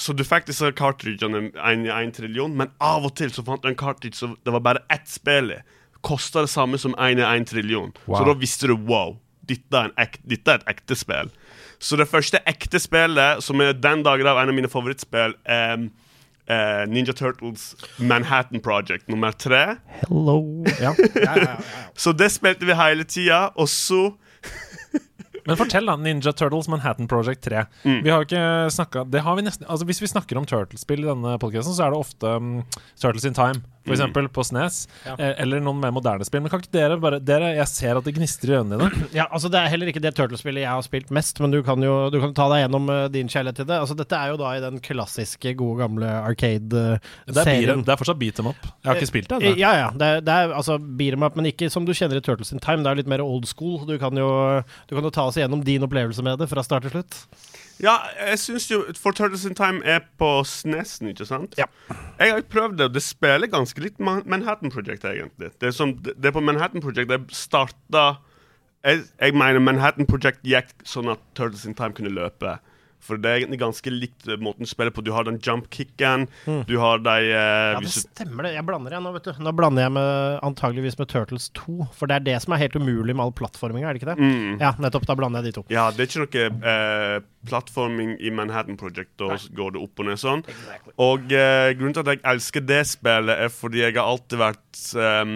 Så 0.02 0.16
du 0.18 0.24
fikk 0.26 0.48
disse 0.50 0.72
cartridgene 0.78 1.52
en 1.62 1.86
i 1.86 1.92
en 1.94 2.14
trillion, 2.16 2.54
men 2.58 2.72
av 2.82 3.06
og 3.06 3.14
til 3.20 3.34
så 3.34 3.44
fant 3.46 3.62
du 3.62 3.70
en 3.70 3.78
cartridge 3.78 4.18
som 4.18 4.34
det 4.42 4.54
var 4.56 4.64
bare 4.66 4.82
ett 4.94 5.06
spill 5.10 5.54
i. 5.54 5.60
Kosta 6.02 6.42
det 6.42 6.50
samme 6.50 6.80
som 6.82 6.96
én 6.98 7.22
i 7.22 7.28
én 7.28 7.46
trillion. 7.46 7.92
Wow. 8.08 8.18
Så 8.18 8.24
da 8.26 8.34
visste 8.42 8.72
du 8.72 8.74
wow, 8.90 9.20
dette 9.46 9.78
er, 9.78 9.92
en 9.92 10.02
ek, 10.02 10.18
dette 10.26 10.50
er 10.50 10.64
et 10.64 10.72
ekte 10.74 10.98
spill. 10.98 11.30
Så 11.82 12.00
det 12.02 12.10
første 12.10 12.42
ekte 12.50 12.82
spillet, 12.82 13.44
som 13.46 13.62
er 13.62 13.78
den 13.78 14.02
dagen 14.06 14.30
av 14.30 14.42
en 14.42 14.50
av 14.50 14.58
mine 14.58 14.70
favorittspill, 14.72 15.36
er 15.46 15.86
eh, 16.50 16.84
Ninja 16.90 17.14
Turtles 17.18 17.76
Manhattan 17.98 18.62
Project 18.66 19.10
nummer 19.10 19.38
tre. 19.38 19.78
Hello. 20.02 20.66
Ja. 20.82 20.96
Så 22.02 22.14
det 22.18 22.32
spilte 22.34 22.66
vi 22.66 22.78
hele 22.78 23.06
tida, 23.06 23.52
og 23.54 23.70
så 23.70 24.12
Men 25.50 25.60
fortell, 25.60 25.88
da. 25.90 25.96
Ninja 25.98 26.34
Turtles 26.34 26.70
Manhattan 26.72 27.10
Project 27.12 27.44
3. 27.48 27.66
Mm. 27.84 28.00
Vi 28.04 28.12
har 28.14 28.22
jo 28.22 28.28
ikke 28.28 28.46
snakka 28.76 29.06
Det 29.10 29.24
har 29.26 29.38
vi 29.38 29.46
nesten 29.46 29.66
Altså 29.66 29.88
Hvis 29.90 30.02
vi 30.04 30.10
snakker 30.12 30.38
om 30.38 30.46
Turtles-spill 30.48 31.04
i 31.06 31.10
denne 31.10 31.38
podcasten, 31.42 31.76
så 31.78 31.88
er 31.88 31.94
det 31.94 32.02
ofte 32.02 32.36
um, 32.38 32.52
Turtles 33.00 33.26
in 33.28 33.38
Time, 33.38 33.64
Mm. 33.82 33.88
for 33.88 33.96
eksempel, 33.96 34.28
på 34.30 34.44
SNES. 34.46 34.76
ja. 35.08 35.16
eller 35.42 35.60
noen 35.60 35.80
mer 35.82 35.92
moderne 35.92 36.26
spill. 36.26 36.44
Men 36.44 36.52
kan 36.54 36.62
ikke 36.62 36.76
dere 36.76 36.98
bare 37.02 37.20
Dere, 37.20 37.56
Jeg 37.58 37.68
ser 37.68 37.98
at 37.98 38.06
det 38.06 38.14
gnistrer 38.14 38.54
i 38.54 38.58
øynene 38.60 38.78
dine. 38.78 39.08
Ja, 39.18 39.26
altså 39.32 39.50
Det 39.50 39.58
er 39.58 39.72
heller 39.74 39.90
ikke 39.90 40.04
det 40.04 40.14
Turtles-spillet 40.16 40.62
jeg 40.62 40.70
har 40.70 40.82
spilt 40.86 41.10
mest, 41.10 41.40
men 41.42 41.52
du 41.52 41.62
kan 41.66 41.82
jo 41.82 42.10
du 42.14 42.20
kan 42.22 42.34
ta 42.38 42.48
deg 42.52 42.64
gjennom 42.66 42.90
eh, 42.94 43.08
din 43.14 43.30
kjærlighet 43.32 43.62
til 43.64 43.68
det. 43.72 43.80
Altså 43.82 43.98
Dette 43.98 44.18
er 44.18 44.34
jo 44.34 44.38
da 44.42 44.54
i 44.56 44.62
den 44.62 44.78
klassiske, 44.84 45.56
gode, 45.58 45.80
gamle 45.82 46.06
er, 46.06 46.30
Arcade-serien. 46.30 47.82
Det, 47.82 47.88
det 47.88 47.96
er 47.96 48.02
fortsatt 48.04 48.22
beat 48.22 48.38
them 48.38 48.52
up. 48.52 48.70
Jeg 48.84 48.92
har 48.92 49.02
ikke 49.02 49.12
spilt 49.12 49.32
det 49.32 49.40
ennå. 49.42 49.56
Ja, 49.60 49.74
ja. 49.80 49.90
Det 49.98 50.12
er, 50.12 50.22
det 50.26 50.38
er 50.38 50.54
altså 50.58 50.78
beat 50.78 51.16
them 51.16 51.26
up, 51.26 51.36
men 51.40 51.50
ikke 51.50 51.70
som 51.74 51.88
du 51.88 51.94
kjenner 51.98 52.22
i 52.22 52.24
Turtles 52.26 52.54
in 52.54 52.62
Time. 52.62 52.86
Det 52.86 52.94
er 52.94 53.02
litt 53.02 53.12
mer 53.12 53.24
old 53.26 53.50
school. 53.50 53.82
Du 53.90 53.98
kan 54.02 54.16
jo, 54.18 54.30
du 54.90 54.96
kan 54.96 55.10
jo 55.10 55.14
ta 55.14 55.26
oss 55.32 55.40
gjennom 55.42 55.66
din 55.66 55.84
opplevelse 55.88 56.24
med 56.26 56.40
det 56.42 56.50
fra 56.52 56.64
start 56.66 56.88
til 56.88 56.96
slutt. 57.00 57.24
Ja, 57.82 57.96
jeg 58.20 58.40
syns 58.42 58.68
jo 58.70 58.82
For 59.00 59.16
Turtles 59.16 59.46
in 59.48 59.56
Time 59.58 59.82
er 59.88 60.04
på 60.20 60.30
SNES-en, 60.48 61.12
ikke 61.14 61.26
sant? 61.26 61.56
Ja. 61.58 61.66
Jeg 62.20 62.34
har 62.34 62.42
jo 62.42 62.48
prøvd 62.52 62.78
det, 62.78 62.90
og 62.90 62.98
det 62.98 63.04
spiller 63.06 63.50
ganske 63.52 63.82
litt 63.82 64.02
Manhattan 64.02 64.74
Project, 64.74 65.06
egentlig. 65.08 65.54
Det 65.62 65.72
er, 65.72 65.76
som, 65.76 65.96
det 66.04 66.30
er 66.30 66.36
på 66.36 66.44
Manhattan 66.44 66.84
Project 66.84 67.12
jeg 67.12 67.26
starta 67.36 68.06
jeg, 68.86 69.04
jeg 69.22 69.38
mener 69.38 69.62
Manhattan 69.62 70.08
Project 70.10 70.42
gikk 70.48 70.72
sånn 70.88 71.12
at 71.14 71.22
Turtles 71.38 71.68
in 71.70 71.78
Time 71.78 71.94
kunne 71.98 72.14
løpe. 72.14 72.58
For 73.02 73.18
det 73.18 73.30
er 73.30 73.40
egentlig 73.42 73.60
ganske 73.64 73.94
likt 73.94 74.28
eh, 74.30 74.40
måten 74.42 74.68
du 74.68 74.70
spiller 74.70 74.94
på. 74.94 75.04
Du 75.06 75.12
har 75.16 75.26
den 75.28 75.40
jump-kicken, 75.42 76.28
du 76.68 76.76
har 76.82 77.02
de 77.02 77.16
eh, 77.32 77.74
Ja, 77.74 77.82
det 77.82 77.94
stemmer 77.96 78.46
det. 78.46 78.54
Jeg 78.58 78.66
blander 78.68 78.94
jeg 78.96 79.04
nå, 79.04 79.14
vet 79.16 79.30
du. 79.30 79.42
Nå 79.42 79.54
blander 79.58 79.88
jeg 79.88 79.96
med 79.98 80.40
antageligvis 80.46 81.00
med 81.00 81.10
Turtles 81.12 81.50
2. 81.58 81.88
For 81.98 82.12
det 82.12 82.20
er 82.20 82.28
det 82.30 82.38
som 82.46 82.56
er 82.56 82.62
helt 82.64 82.78
umulig 82.78 83.16
med 83.16 83.26
all 83.26 83.36
plattforminga, 83.36 83.90
er 83.90 83.98
det 83.98 84.04
ikke 84.04 84.12
det? 84.14 84.18
Mm. 84.22 84.60
Ja, 84.62 84.74
nettopp. 84.82 85.08
Da 85.10 85.18
blander 85.18 85.42
jeg 85.42 85.52
de 85.52 85.58
to. 85.60 85.66
Ja, 85.74 85.88
det 85.96 86.06
er 86.06 86.12
ikke 86.12 86.26
noe 86.26 86.74
eh, 86.74 87.16
plattforming 87.50 88.14
i 88.22 88.34
Manhattan 88.38 88.78
Project. 88.80 89.14
Da 89.22 89.40
går 89.58 89.76
det 89.76 89.82
opp 89.82 90.04
og 90.04 90.10
ned 90.12 90.22
sånn. 90.22 90.46
Og 91.02 91.34
eh, 91.34 91.72
grunnen 91.78 91.98
til 91.98 92.06
at 92.06 92.14
jeg 92.14 92.24
elsker 92.36 92.66
det 92.70 92.84
spillet, 92.92 93.34
er 93.48 93.54
fordi 93.54 93.82
jeg 93.84 93.98
har 93.98 94.06
alltid 94.06 94.42
vært 94.42 94.82
um, 94.96 95.36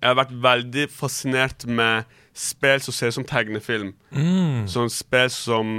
Jeg 0.00 0.08
har 0.08 0.16
vært 0.18 0.32
veldig 0.44 0.86
fascinert 0.92 1.66
med 1.68 2.08
spill 2.34 2.80
som 2.82 2.94
ser 2.96 3.12
ut 3.12 3.18
som 3.20 3.26
tegnefilm. 3.28 3.92
Sånn 4.70 4.90
spill 4.92 5.30
som 5.32 5.76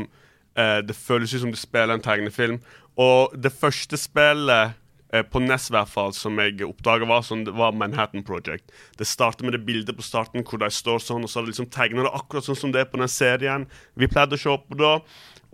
eh, 0.58 0.80
Det 0.86 0.96
føles 0.96 1.34
ut 1.34 1.44
som 1.44 1.54
du 1.54 1.60
spiller 1.60 1.96
en 1.96 2.04
tegnefilm. 2.04 2.60
Og 3.02 3.36
det 3.36 3.52
første 3.52 3.98
spillet 4.00 4.76
uh, 5.12 5.24
på 5.28 5.42
NES 5.44 5.68
hvert 5.74 5.92
fall, 5.92 6.14
som 6.16 6.40
jeg 6.40 6.64
oppdaga, 6.64 7.08
var, 7.10 7.26
sånn, 7.28 7.44
det 7.48 7.56
var 7.56 7.76
Manhattan 7.76 8.24
Project. 8.24 8.72
Det 8.96 9.08
starter 9.08 9.48
med 9.48 9.58
det 9.58 9.66
bildet 9.68 9.98
på 9.98 10.06
starten 10.06 10.46
hvor 10.48 10.62
de 10.64 10.72
står 10.72 11.04
sånn, 11.04 11.26
og 11.28 11.32
så 11.32 11.42
har 11.42 11.48
de 11.48 11.52
liksom 11.52 11.72
tegna 11.74 12.08
det 12.08 12.16
akkurat 12.16 12.48
sånn 12.48 12.60
som 12.60 12.72
det 12.72 12.86
er 12.86 12.92
på 12.92 13.02
den 13.02 13.12
serien 13.12 13.68
vi 14.00 14.08
pleide 14.08 14.40
å 14.40 14.42
se 14.46 14.56
på 14.56 14.80
da. 14.80 14.98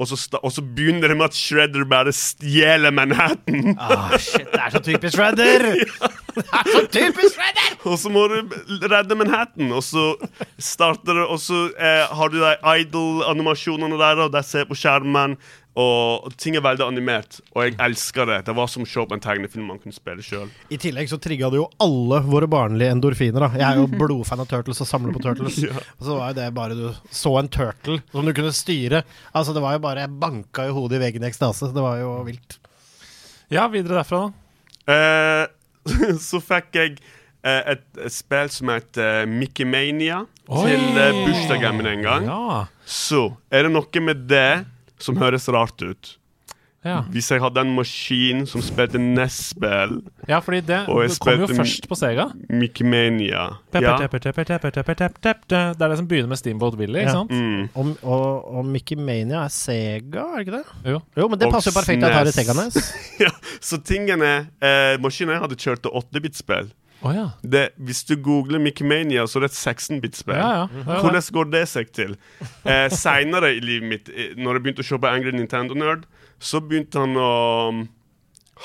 Og 0.02 0.08
så, 0.10 0.18
og 0.40 0.50
så 0.54 0.64
begynner 0.66 1.12
det 1.12 1.18
med 1.18 1.28
at 1.28 1.38
Shredder 1.38 1.86
bare 1.90 2.14
stjeler 2.16 2.94
Manhattan. 2.96 3.76
Ah, 3.78 4.16
shit, 4.18 4.48
det 4.50 4.62
er 4.62 4.74
så 4.74 4.82
typisk 4.86 5.18
Shredder! 5.18 5.68
Det 5.82 6.06
er 6.06 6.21
så 6.44 6.84
typisk 6.92 7.36
Shredder! 7.38 7.78
Og 7.90 7.98
så 7.98 8.12
må 8.14 8.28
du 8.30 8.54
redde 8.92 9.18
Manhattan, 9.18 9.72
og 9.74 9.82
så 9.86 10.12
starter 10.62 11.18
det 11.18 11.24
Og 11.34 11.40
så 11.42 11.64
eh, 11.74 12.06
har 12.14 12.30
du 12.30 12.38
de 12.42 12.52
idol-animasjonene 12.84 13.98
der, 14.02 14.26
og 14.26 14.36
de 14.36 14.44
ser 14.46 14.68
på 14.70 14.78
skjermen. 14.78 15.38
Og 15.80 16.26
ting 16.36 16.58
er 16.60 16.64
veldig 16.66 16.84
animert, 16.84 17.38
og 17.56 17.64
jeg 17.64 17.78
elsker 17.80 18.28
det. 18.28 18.40
Det 18.50 18.56
var 18.58 18.68
som 18.68 18.84
å 18.84 18.88
se 18.92 19.06
på 19.08 19.16
en 19.16 19.22
tegnefilm 19.24 19.70
man 19.72 19.80
kunne 19.80 19.96
spille 19.96 20.24
sjøl. 20.26 20.50
I 20.68 20.80
tillegg 20.82 21.08
så 21.08 21.16
trigga 21.22 21.48
det 21.54 21.62
jo 21.62 21.70
alle 21.80 22.20
våre 22.28 22.50
barnlige 22.52 22.92
endorfiner. 22.92 23.46
da 23.46 23.50
Jeg 23.56 23.68
er 23.70 23.80
jo 23.80 23.88
blodfan 24.02 24.44
av 24.44 24.50
Turtles 24.52 24.84
og 24.84 24.90
samler 24.90 25.16
på 25.16 25.24
Turtles. 25.24 25.62
Og 25.72 26.04
så 26.10 26.18
var 26.18 26.34
jo 26.34 26.40
det 26.42 26.50
bare 26.58 26.76
du 26.76 26.90
så 27.08 27.38
en 27.40 27.48
turtle 27.52 28.02
som 28.12 28.28
du 28.28 28.34
kunne 28.36 28.52
styre. 28.56 29.06
Altså 29.32 29.56
Det 29.56 29.64
var 29.64 29.78
jo 29.78 29.84
bare 29.88 30.04
Jeg 30.04 30.20
banka 30.20 30.68
jo 30.68 30.76
hodet 30.82 31.00
i 31.00 31.04
veggen 31.06 31.24
i 31.24 31.32
ekstase. 31.32 31.72
Det 31.72 31.88
var 31.88 32.04
jo 32.04 32.18
vilt. 32.28 32.60
Ja, 33.52 33.70
videre 33.72 34.02
derfra, 34.02 34.26
da. 34.28 34.92
Eh, 34.92 35.46
så 36.30 36.42
fikk 36.44 36.78
jeg 36.78 36.98
eh, 37.44 37.74
et, 37.76 37.84
et 37.98 38.14
spill 38.14 38.52
som 38.54 38.72
heter 38.74 39.26
Mickey 39.30 39.68
Mania 39.68 40.24
Oi. 40.48 40.66
til 40.68 41.02
eh, 41.02 41.22
bursdagen 41.26 41.80
min 41.80 41.92
en 41.96 42.06
gang. 42.06 42.30
Ja. 42.30 42.66
Så 42.86 43.30
er 43.52 43.68
det 43.68 43.74
noe 43.74 44.04
med 44.06 44.28
det 44.30 44.66
som 45.02 45.18
høres 45.18 45.50
rart 45.52 45.82
ut. 45.82 46.16
Ja, 46.82 47.04
Hvis 47.14 47.28
jeg 47.30 47.38
hadde 47.44 47.62
en 47.62 47.76
maskin 47.78 48.40
som 48.50 48.62
spilte 48.66 48.98
NES-spill, 48.98 50.00
ja 50.28 50.40
fordi 50.42 50.64
det 50.66 50.80
Og 50.90 51.04
jeg 51.04 51.14
kom 51.22 51.44
jo 51.44 51.50
først 51.52 51.86
på 51.86 51.98
Sega. 52.00 52.26
Mickey 52.50 52.82
Mania. 52.84 53.44
Det 53.72 53.84
er 53.86 55.76
det 55.78 55.98
som 56.00 56.08
begynner 56.10 56.32
med 56.32 56.40
Steamboat 56.42 56.74
Willy, 56.80 57.04
ikke 57.04 57.12
Ja. 57.12 57.14
sant? 57.20 57.30
Mm. 57.32 57.70
Og, 57.76 57.92
og, 58.02 58.56
og 58.58 58.66
Mickey 58.66 58.98
Mania 58.98 59.44
er 59.46 59.54
Sega, 59.54 60.26
er 60.26 60.38
det 60.42 60.48
ikke 60.48 60.58
det? 60.58 60.92
Jo. 60.96 61.00
Jo, 61.18 61.28
men 61.28 61.40
det 61.40 61.48
Og 61.48 61.54
passer 61.54 61.70
jo 61.72 61.78
perfekt 61.78 62.02
til 62.02 62.10
Atari 62.10 62.34
Sega-nes. 62.34 62.80
ja. 63.26 63.30
Så 63.62 63.78
tingen 63.86 64.22
er 64.26 64.48
eh, 64.62 64.98
Maskinen 65.02 65.36
jeg 65.36 65.44
hadde 65.46 65.60
kjørt 65.62 65.84
til 65.86 65.92
8-bit-spill. 66.02 66.72
Oh, 67.04 67.14
ja. 67.16 67.28
Det, 67.42 67.70
hvis 67.82 68.04
du 68.10 68.16
googler 68.22 68.62
Mickey 68.62 68.86
Mania, 68.86 69.26
så 69.30 69.40
er 69.40 69.46
det 69.48 69.52
et 69.54 69.58
16-bit-spill. 69.58 70.38
Ja, 70.38 70.66
ja. 70.66 70.98
Hvordan 71.02 71.22
går 71.34 71.52
det 71.54 71.64
seg 71.70 71.94
til? 71.94 72.18
Eh, 72.66 72.90
Seinere 72.94 73.54
i 73.56 73.62
livet 73.62 73.90
mitt, 73.90 74.10
eh, 74.14 74.34
når 74.38 74.58
jeg 74.58 74.66
begynte 74.66 74.86
å 74.86 74.90
se 74.90 74.98
på 75.02 75.10
Angry 75.10 75.34
Nintendo 75.34 75.78
Nerd, 75.78 76.06
så 76.42 76.62
begynte 76.64 77.02
han 77.04 77.18
å 77.22 77.32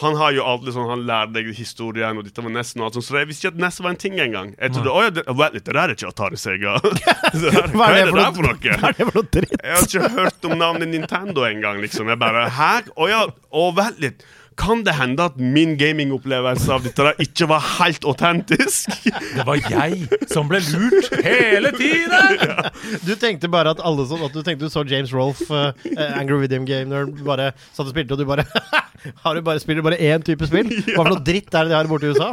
Han 0.00 0.16
har 0.20 0.32
jo 0.36 0.44
alltid 0.44 0.74
sånn 0.74 0.88
Han 0.90 1.04
lærer 1.08 1.30
deg 1.32 1.50
historien, 1.56 2.18
og 2.18 2.26
dette 2.26 2.42
var 2.44 2.52
nesten 2.52 2.82
og 2.82 2.88
alt 2.88 2.98
sånt, 2.98 3.06
så 3.08 3.18
jeg 3.20 3.28
visste 3.30 3.46
ikke 3.46 3.54
at 3.54 3.62
Ness 3.64 3.80
var 3.80 3.94
en 3.94 4.00
ting 4.00 4.18
engang. 4.20 4.54
Jeg 4.58 4.74
trodde 4.74 4.92
å 4.92 5.04
ja, 5.04 5.12
det, 5.16 5.24
vent 5.28 5.56
det 5.56 5.62
der 5.68 5.82
er 5.84 5.94
ikke 5.94 6.10
Atari 6.10 6.40
Sega. 6.40 6.74
Det 6.84 7.52
Hva 7.76 7.90
er 7.92 8.10
det 8.10 8.16
der 8.16 8.32
for 8.36 8.44
noe? 8.44 8.56
Hva 8.60 8.90
er 8.90 8.96
det 8.98 9.06
for 9.08 9.20
noe 9.20 9.30
dritt? 9.38 9.54
Jeg 9.56 9.76
har 9.76 9.86
ikke 9.88 10.12
hørt 10.18 10.48
om 10.50 10.56
navnet 10.60 10.92
Nintendo 10.92 11.46
engang. 11.48 11.80
Liksom. 11.84 12.12
Jeg 12.12 12.20
bare 12.20 12.48
Hæ? 12.56 12.72
Å 12.92 13.08
ja, 13.12 13.22
å, 13.52 13.68
vent 13.76 14.02
litt. 14.04 14.26
Kan 14.56 14.84
det 14.86 14.94
hende 14.96 15.26
at 15.28 15.36
min 15.36 15.74
gamingopplevelse 15.76 16.72
av 16.72 16.84
dette 16.86 17.04
der 17.04 17.20
ikke 17.20 17.48
var 17.50 17.64
helt 17.76 18.06
autentisk? 18.08 18.88
Det 19.04 19.44
var 19.44 19.60
jeg 19.60 20.06
som 20.32 20.48
ble 20.48 20.62
lurt 20.64 21.12
hele 21.24 21.72
tiden! 21.76 22.70
Du 23.04 23.12
tenkte 23.20 23.50
bare 23.52 23.74
at 23.76 23.82
alle 23.84 24.06
sånn 24.08 24.24
At 24.24 24.34
du 24.34 24.40
tenkte 24.40 24.66
du 24.66 24.72
så 24.72 24.84
James 24.88 25.12
Rolfe, 25.12 25.52
uh, 25.76 26.18
Angry 26.18 26.40
Video 26.46 26.64
Game, 26.64 26.88
når 26.88 27.12
du 27.12 27.24
bare 27.26 27.50
satt 27.68 27.84
og 27.84 27.92
spilte, 27.92 28.16
og 28.16 28.22
du 28.22 28.28
bare 28.28 28.46
Har 29.24 29.36
du 29.36 29.44
bare 29.44 29.60
spiller 29.62 29.84
bare 29.84 30.00
én 30.00 30.24
type 30.24 30.48
spill? 30.48 30.72
Hva 30.88 31.02
for 31.02 31.12
noe 31.12 31.24
dritt 31.26 31.52
er 31.52 31.66
det 31.66 31.74
de 31.74 31.78
har 31.78 31.90
borte 31.90 32.08
i 32.08 32.14
USA? 32.16 32.32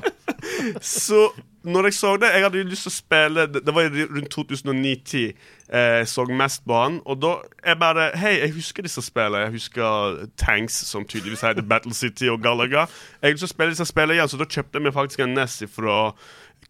Så 0.82 1.28
når 1.64 1.90
jeg 1.90 1.96
så 1.96 2.16
det 2.20 2.32
Jeg 2.34 2.44
hadde 2.44 2.64
lyst 2.68 2.88
til 2.88 2.92
å 2.92 2.96
spille 2.96 3.46
Det, 3.52 3.62
det 3.64 3.76
var 3.76 3.88
jo 3.88 4.08
rundt 4.12 4.36
2009-10 4.36 5.22
eh, 5.24 5.52
jeg 5.74 6.08
så 6.08 6.26
mest 6.30 6.62
på 6.70 6.78
han. 6.78 7.00
Og 7.10 7.18
da 7.22 7.34
jeg 7.66 7.80
bare 7.82 8.12
Hei, 8.20 8.36
jeg 8.44 8.54
husker 8.54 8.86
disse 8.86 9.02
spillene. 9.02 9.48
Jeg 9.48 9.56
husker 9.56 10.28
Tanks, 10.38 10.76
som 10.90 11.06
tydeligvis 11.06 11.42
heter 11.42 11.66
Battle 11.66 11.94
City, 11.98 12.30
og 12.30 12.44
Galaga. 12.44 12.86
Jeg 13.24 13.40
å 13.42 13.50
spille 13.50 13.74
disse 13.74 13.88
spillene 13.90 14.20
igjen, 14.20 14.30
så 14.30 14.40
da 14.42 14.50
kjøpte 14.50 14.80
jeg 14.80 14.86
meg 14.86 14.96
faktisk 14.96 15.26
en 15.26 15.36
Ness 15.38 15.60
fra 15.74 15.98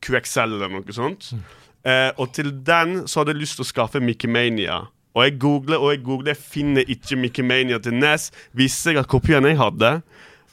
QXL 0.04 0.58
eller 0.58 0.72
noe 0.72 0.96
sånt. 0.96 1.34
Eh, 1.84 2.12
og 2.16 2.32
til 2.36 2.54
den 2.64 3.04
så 3.08 3.22
hadde 3.22 3.36
jeg 3.36 3.44
lyst 3.44 3.60
til 3.60 3.66
å 3.66 3.72
skaffe 3.74 4.04
Mickey 4.04 4.32
Mania. 4.32 4.86
Og 5.14 5.28
jeg 5.28 5.38
googler 5.42 5.84
og 5.84 5.92
jeg 5.94 6.04
googler, 6.06 6.34
jeg 6.34 6.42
finner 6.56 6.90
ikke 6.90 7.20
Mickey 7.20 7.46
Mania 7.46 7.78
til 7.84 7.96
NES. 8.00 8.32
Viste 8.58 8.90
seg 8.90 9.02
at 9.02 9.10
kopien 9.12 9.46
jeg 9.46 9.60
hadde, 9.60 9.98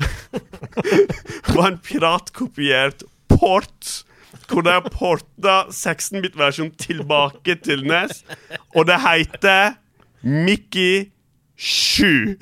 var 1.55 1.67
en 1.71 1.81
piratkopiert 1.85 3.05
port. 3.31 4.05
Hvor 4.51 4.65
de 4.67 4.73
har 4.75 4.89
porta 4.91 5.57
16-bit-versjonen 5.71 6.75
tilbake 6.81 7.55
til 7.65 7.85
NES, 7.87 8.25
og 8.75 8.87
det 8.89 8.99
heter 9.05 9.77
Mickey 10.23 11.11
7. 11.61 12.37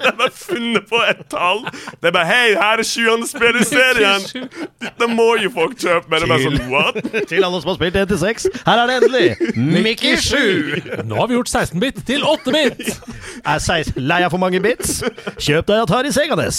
det 0.00 0.06
er 0.08 0.14
bare 0.16 0.30
funnet 0.32 0.86
på 0.88 1.00
et 1.04 1.20
tall. 1.30 1.60
Det 2.00 2.08
er 2.08 2.14
bare 2.14 2.26
Hei, 2.30 2.54
her 2.56 2.80
er 2.80 2.86
sjuende 2.86 3.26
spill 3.28 3.58
i 3.60 3.64
serien! 3.68 4.24
Dette 4.80 5.08
må 5.10 5.34
jo 5.42 5.50
folk 5.52 5.76
kjøpe. 5.80 6.08
Men 6.08 6.22
det 6.22 6.28
er 6.28 6.32
bare 6.32 6.46
sånn 6.46 6.70
What? 6.72 7.00
Til 7.30 7.44
alle 7.44 7.60
som 7.60 7.72
har 7.72 7.78
spilt 7.80 7.98
1 8.00 8.08
til 8.14 8.20
6, 8.22 8.48
her 8.66 8.80
er 8.82 8.90
det 8.90 8.96
endelig 9.00 9.52
Mickey 9.84 10.16
7! 10.16 11.04
Nå 11.10 11.18
har 11.20 11.28
vi 11.30 11.36
gjort 11.36 11.52
16-bit 11.52 12.00
til 12.08 12.24
8-bit! 12.24 12.88
Er 13.50 13.60
16 13.62 14.00
lei 14.04 14.18
av 14.26 14.32
for 14.34 14.40
mange 14.42 14.58
bits? 14.64 14.98
Kjøp 15.40 15.68
deg 15.70 15.84
Atari 15.84 16.10
Seganes! 16.12 16.58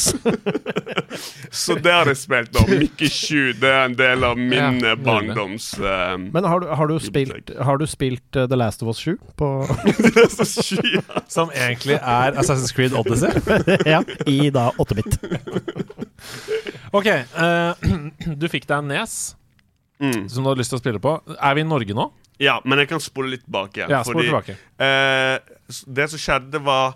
Så 1.62 1.76
det 1.84 1.92
har 1.92 2.08
jeg 2.10 2.18
spilt 2.22 2.54
nå. 2.56 2.64
Mickey 2.70 3.10
7 3.12 3.58
det 3.62 3.70
er 3.70 3.84
en 3.90 3.98
del 3.98 4.24
av 4.26 4.38
min 4.40 4.80
Ja, 4.86 4.94
barndoms 4.96 5.72
Uh, 5.82 6.18
Men 6.20 6.46
har 6.46 6.62
du, 6.62 6.68
har 6.78 6.88
du 6.90 6.98
spilt, 7.02 7.50
har 7.64 7.80
du 7.80 7.86
spilt 7.90 8.36
eh, 8.38 8.46
The 8.50 8.58
Last 8.60 8.84
of 8.84 8.92
Us 8.92 9.00
7 9.02 9.16
på 9.40 9.48
det 10.02 10.12
er 10.24 10.30
så 10.34 10.46
sky. 10.66 11.00
Som 11.32 11.52
egentlig 11.56 11.96
er 11.96 12.36
Assassin's 12.42 12.74
Creed 12.76 12.92
Odyssey. 12.98 13.32
Ja, 13.94 14.02
i 14.28 14.50
da 14.52 14.70
8-bit. 14.76 15.16
Ok, 16.92 17.08
Uh, 17.38 17.72
du 18.42 18.48
fikk 18.52 18.68
deg 18.68 18.82
en 18.82 18.92
nes 18.96 19.20
Mm. 20.02 20.24
som 20.34 20.42
du 20.42 20.48
hadde 20.50 20.58
lyst 20.64 20.72
til 20.74 20.80
å 20.80 20.82
spille 20.82 20.98
på. 20.98 21.12
Er 21.38 21.54
vi 21.54 21.62
i 21.62 21.68
Norge 21.68 21.94
nå? 21.94 22.08
ja, 22.42 22.56
men 22.66 22.80
jeg 22.82 22.88
kan 22.90 23.00
spole 23.04 23.36
litt 23.36 23.44
bak 23.46 23.76
igjen. 23.78 23.92
Ja, 23.94 24.00
fordi, 24.02 24.24
tilbake. 24.26 24.56
Uh, 24.82 25.38
det 25.94 26.08
som 26.10 26.18
skjedde, 26.24 26.58
var 26.66 26.96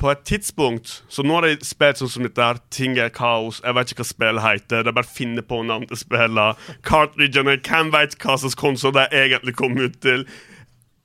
på 0.00 0.08
et 0.12 0.22
tidspunkt 0.28 1.02
Så 1.12 1.22
nå 1.24 1.36
har 1.36 1.44
de 1.46 1.64
spilt 1.64 2.00
sånn 2.00 2.08
som 2.14 2.24
dette 2.24 2.40
her. 2.40 2.56
Ting 2.72 2.96
er 3.00 3.12
kaos. 3.12 3.60
Jeg 3.64 3.76
vet 3.76 3.92
ikke 3.92 4.00
hva 4.02 4.08
spillet 4.08 4.44
heter. 4.46 4.82
Det 4.84 4.90
er 4.92 4.96
bare 4.96 5.08
å 5.08 5.14
finne 5.18 5.44
på 5.44 5.60
navn 5.68 5.84
til 5.88 6.00
spillene. 6.00 6.48
Cartridgene. 6.88 7.58
Hvem 7.60 7.92
vet 7.92 8.16
hva 8.24 8.38
slags 8.40 8.56
konsoll 8.60 8.96
de 8.96 9.04
egentlig 9.12 9.54
kom 9.60 9.76
ut 9.76 10.00
til? 10.04 10.24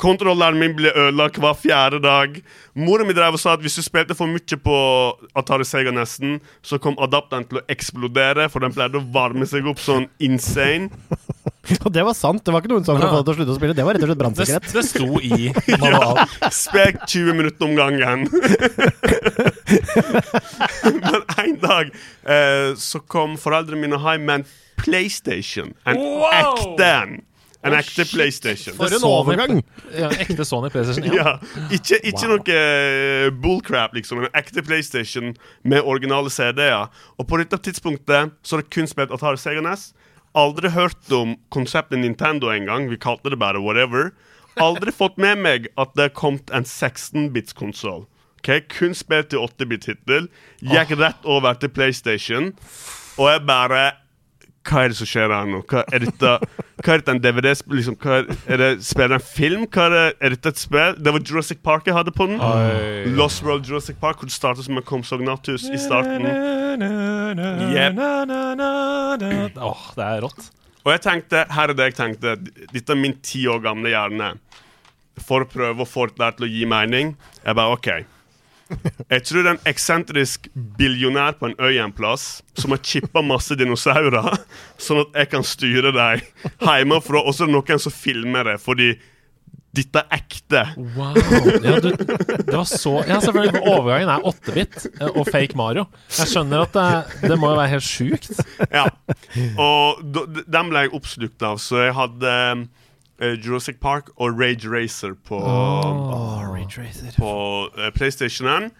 Kontrolleren 0.01 0.57
min 0.57 0.73
ble 0.77 0.89
ødelagt 0.97 1.37
hver 1.37 1.53
fjerde 1.61 1.99
dag. 2.01 2.39
Moren 2.73 3.05
min 3.05 3.15
drev 3.17 3.35
og 3.37 3.41
sa 3.41 3.53
at 3.53 3.61
hvis 3.61 3.75
du 3.77 3.83
spilte 3.85 4.15
for 4.17 4.25
mye 4.31 4.57
på 4.65 4.77
Atari 5.37 5.65
Sega 5.67 5.93
nesten, 5.93 6.39
så 6.65 6.79
kom 6.81 6.97
adapteren 7.03 7.45
til 7.45 7.59
å 7.61 7.65
eksplodere, 7.69 8.47
for 8.49 8.65
den 8.65 8.73
pleide 8.73 8.97
å 8.97 9.05
varme 9.13 9.45
seg 9.49 9.67
opp 9.69 9.79
sånn 9.83 10.07
insane. 10.23 10.89
Og 11.85 11.91
det 11.93 12.01
var 12.03 12.15
sant. 12.17 12.41
Det 12.41 12.49
var 12.51 12.63
ikke 12.63 12.71
noen 12.73 12.85
som 12.87 12.97
for 12.97 13.05
å 13.05 13.11
få 13.11 13.17
deg 13.21 13.25
til 13.27 13.31
å 13.31 13.37
slutte 13.37 13.53
å 13.53 13.57
spille. 13.59 13.75
Det 13.77 13.83
var 13.85 13.93
rett 13.95 14.01
og 14.03 14.09
slett 14.09 14.17
Det, 14.17 14.23
brannsikkerhet. 14.25 14.65
det 14.73 14.83
sto 14.89 15.09
i 15.21 15.53
manualen. 15.83 16.31
Spek 16.57 16.97
20 17.05 17.37
minutter 17.37 17.63
om 17.67 17.75
gangen. 17.77 18.25
Men 21.05 21.21
en 21.37 21.53
dag 21.61 21.91
eh, 22.25 22.73
så 22.81 22.99
kom 23.05 23.37
foreldrene 23.39 23.81
mine 23.85 23.99
hjem 24.01 24.25
med 24.27 24.41
en 24.41 24.47
PlayStation. 24.81 25.69
En 25.85 26.01
Wow! 26.01 26.33
ekte 26.41 26.87
en. 26.89 27.13
En 27.63 27.75
ekte 27.77 28.05
PlayStation. 28.09 28.73
For 28.75 28.89
en 28.95 29.03
overgang! 29.05 29.59
Ja, 29.93 30.09
ekte 30.23 30.45
Sony 30.47 30.69
PlayStation 30.73 31.05
Ja. 31.05 31.13
Ja, 31.21 31.33
ikke, 31.69 31.99
ikke 32.01 32.27
Wow. 32.27 32.37
noe 32.37 32.55
eh, 32.55 33.27
bullcrap, 33.43 33.93
liksom. 33.93 34.23
En 34.23 34.31
ekte 34.33 34.63
PlayStation 34.65 35.35
med 35.63 35.81
originale 35.85 36.29
CD-er. 36.33 36.89
Og 37.19 37.27
på 37.29 37.37
dette 37.37 37.59
tidspunktet 37.61 38.33
så 38.41 38.57
har 38.57 38.63
jeg 38.65 38.71
kun 38.73 38.89
spilt 38.89 39.13
Atari 39.13 39.37
Sega 39.37 39.61
NES. 39.61 39.91
Aldri 40.33 40.69
hørt 40.73 41.11
om 41.13 41.35
konseptet 41.51 41.99
Nintendo 41.99 42.49
engang. 42.49 42.89
Vi 42.89 42.97
kalte 42.97 43.29
det 43.29 43.37
bare 43.39 43.59
whatever. 43.61 44.09
Aldri 44.59 44.91
fått 44.91 45.17
med 45.21 45.37
meg 45.43 45.67
at 45.79 45.93
det 45.95 46.09
er 46.09 46.15
kommet 46.17 46.49
en 46.55 46.63
16-bits-konsoll. 46.67 48.05
Okay? 48.41 48.61
Kun 48.73 48.95
spilt 48.97 49.33
i 49.35 49.39
8-bit 49.39 49.85
hittil. 49.91 50.27
Gikk 50.65 50.95
rett 50.97 51.27
over 51.29 51.53
til 51.61 51.69
PlayStation, 51.69 52.51
og 53.19 53.27
jeg 53.29 53.43
bare 53.47 53.83
hva 54.61 54.83
er 54.83 54.91
det 54.91 54.97
som 54.99 55.07
skjer 55.09 55.31
her 55.33 55.47
nå? 55.49 55.63
Hva 55.69 55.81
er 55.89 56.03
dette 56.05 56.31
Hva 56.81 56.93
er 56.93 57.01
dette 57.01 57.13
en 57.15 57.21
DVD-spill? 57.21 57.79
Liksom, 57.79 57.95
er, 58.05 58.27
er 58.45 58.61
det 58.61 58.69
Spiller 58.85 59.17
en 59.17 59.25
film? 59.25 59.65
Er, 59.65 59.93
det, 59.93 60.03
er 60.21 60.35
dette 60.35 60.53
et 60.53 60.61
spill? 60.61 60.95
Det 61.01 61.13
var 61.15 61.23
Jurassic 61.25 61.61
Park 61.65 61.89
jeg 61.89 61.97
hadde 61.97 62.13
på 62.13 62.27
den. 62.29 62.37
Oi. 62.41 63.09
Lost 63.17 63.41
World 63.45 63.65
Jurassic 63.69 63.97
Park, 64.01 64.21
hvor 64.21 64.29
det 64.29 64.35
startet 64.35 64.67
som 64.67 64.77
en 64.77 64.85
Comsognatus 64.85 65.65
i 65.69 65.79
starten. 65.81 66.25
Yep. 67.73 68.01
Åh, 69.57 69.83
det 69.97 70.07
er 70.07 70.25
rått. 70.27 70.51
Og 70.81 70.93
jeg 70.95 71.03
tenkte, 71.05 71.43
her 71.53 71.69
er 71.69 71.77
det 71.77 71.91
jeg 71.91 71.97
tenkte 71.99 72.37
Dette 72.71 72.93
er 72.93 72.97
min 72.97 73.17
ti 73.25 73.43
år 73.49 73.61
gamle 73.65 73.93
hjerne. 73.93 74.33
For 75.21 75.45
å 75.45 75.49
prøve 75.49 75.83
å 75.83 75.89
få 75.89 76.07
det 76.09 76.21
der 76.21 76.37
til 76.37 76.47
å 76.47 76.51
gi 76.53 76.65
mening. 76.69 77.15
Jeg 77.43 77.57
bare 77.57 77.77
OK. 77.77 77.89
Jeg 79.11 79.23
tror 79.27 79.43
det 79.43 79.49
er 79.49 79.55
en 79.57 79.69
eksentrisk 79.71 80.49
billionær 80.79 81.37
på 81.39 81.49
en 81.49 81.55
øy 81.59 81.79
en 81.83 81.93
plass 81.95 82.41
som 82.57 82.73
har 82.75 82.81
chippa 82.85 83.23
masse 83.25 83.55
dinosaurer, 83.59 84.35
sånn 84.81 85.03
at 85.05 85.23
jeg 85.23 85.31
kan 85.33 85.47
styre 85.47 85.93
dem 85.95 86.21
hjemmefra. 86.61 87.23
Og 87.23 87.35
så 87.35 87.45
er 87.45 87.51
det 87.51 87.57
noen 87.57 87.81
som 87.83 87.95
filmer 87.95 88.51
det, 88.51 88.59
fordi 88.63 88.93
dette 89.71 90.01
er 90.03 90.17
ekte. 90.17 90.61
Wow. 90.97 91.15
Ja, 91.63 91.77
du, 91.79 91.93
det 91.95 92.51
var 92.51 92.67
så 92.67 92.97
Ja, 93.07 93.21
selvfølgelig. 93.23 93.61
Overgangen 93.71 94.11
er 94.11 94.25
8-bit 94.27 94.87
eh, 94.99 95.07
og 95.13 95.29
fake 95.31 95.55
Mario. 95.59 95.85
Jeg 96.17 96.27
skjønner 96.33 96.65
at 96.65 96.75
det, 96.75 97.29
det 97.31 97.37
må 97.39 97.53
jo 97.53 97.59
være 97.61 97.71
helt 97.77 97.87
sjukt. 97.87 98.33
Ja. 98.67 98.89
Og 99.55 100.01
den 100.03 100.71
ble 100.73 100.85
jeg 100.85 100.93
oppslukt 100.97 101.47
av, 101.47 101.61
så 101.63 101.85
jeg 101.85 101.95
hadde 101.95 102.35
eh, 102.35 102.65
Jurassic 103.21 103.77
Park 103.81 104.09
og 104.17 104.39
Rage 104.39 104.67
Racer 104.69 105.13
på, 105.27 105.37
Åh, 105.37 106.41
Rage 106.49 106.81
Racer. 106.81 107.13
på 107.17 107.69
eh, 107.77 107.91
PlayStationen. 107.93 108.71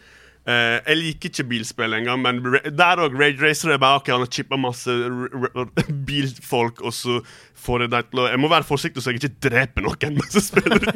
Uh, 0.41 0.81
jeg 0.87 0.97
liker 0.97 1.29
ikke 1.29 1.43
bilspill 1.51 1.93
engang, 1.93 2.21
men 2.23 2.39
der 2.73 2.97
òg 2.97 3.13
Rage 3.13 3.37
Racer 3.45 3.69
er 3.69 3.77
bare 3.77 3.99
ok, 4.01 4.07
han 4.09 4.23
har 4.23 4.31
chippa 4.33 4.57
masse 4.57 4.89
r 4.89 5.27
r 5.53 5.67
bilfolk, 6.07 6.81
og 6.81 6.93
så 6.97 7.19
får 7.61 7.85
jeg 7.85 7.93
dem 7.93 8.07
til 8.11 8.21
å 8.23 8.27
Jeg 8.31 8.41
må 8.41 8.49
være 8.51 8.67
forsiktig 8.67 9.03
så 9.03 9.13
jeg 9.13 9.21
ikke 9.21 9.49
dreper 9.49 9.85
noen 9.85 10.17
mens 10.17 10.37
jeg 10.37 10.45
spiller. 10.47 10.81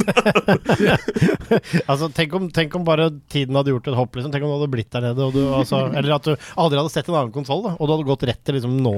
Altså, 1.90 2.10
tenk 2.16 2.34
om, 2.38 2.48
tenk 2.54 2.76
om 2.78 2.86
bare 2.88 3.10
tiden 3.32 3.56
hadde 3.58 3.74
gjort 3.74 3.90
et 3.92 3.98
hopp, 3.98 4.16
liksom. 4.18 4.32
Tenk 4.34 4.46
om 4.46 4.52
du 4.52 4.56
hadde 4.58 4.72
blitt 4.74 4.90
der 4.94 5.06
nede, 5.10 5.28
og 5.28 5.36
du, 5.36 5.44
altså, 5.54 5.86
eller 5.92 6.16
at 6.18 6.28
du 6.28 6.34
aldri 6.34 6.80
hadde 6.82 6.94
sett 6.94 7.10
en 7.12 7.20
annen 7.20 7.36
konsoll, 7.36 7.64
og 7.72 7.82
du 7.84 7.94
hadde 7.94 8.08
gått 8.08 8.26
rett 8.30 8.42
til 8.46 8.58
liksom 8.58 8.80
nå, 8.84 8.96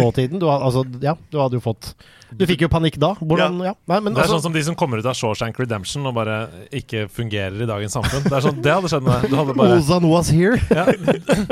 nåtiden. 0.00 0.40
Du, 0.40 0.48
altså, 0.50 0.84
ja, 1.04 1.16
du 1.30 1.40
hadde 1.40 1.58
jo 1.60 1.64
fått 1.64 1.92
Du 2.30 2.44
fikk 2.46 2.62
jo 2.64 2.70
panikk 2.72 2.96
da. 3.02 3.12
Hvordan 3.18 3.58
Ja. 3.66 3.74
Nei, 3.90 3.98
men 4.00 4.14
Det 4.14 4.20
er 4.20 4.26
altså, 4.28 4.38
sånn 4.38 4.44
som 4.48 4.54
de 4.54 4.62
som 4.64 4.76
kommer 4.78 5.00
ut 5.02 5.06
av 5.10 5.16
Shawshank 5.18 5.58
Redemption 5.60 6.06
og 6.06 6.14
bare 6.16 6.36
ikke 6.80 7.04
fungerer 7.10 7.58
i 7.64 7.66
dagens 7.68 7.96
samfunn. 7.96 8.22
Det 8.26 8.36
er 8.38 8.44
sånn, 8.44 8.60
det 8.62 8.72
hadde 8.76 8.90
skjedd 8.92 9.06
med 9.06 9.12
deg. 9.16 9.32
Du 9.32 9.36
hadde 9.40 9.56
bare, 9.58 9.78
Ozan 9.80 10.06
was 10.08 10.30
here. 10.30 10.60
ja, 10.70 10.86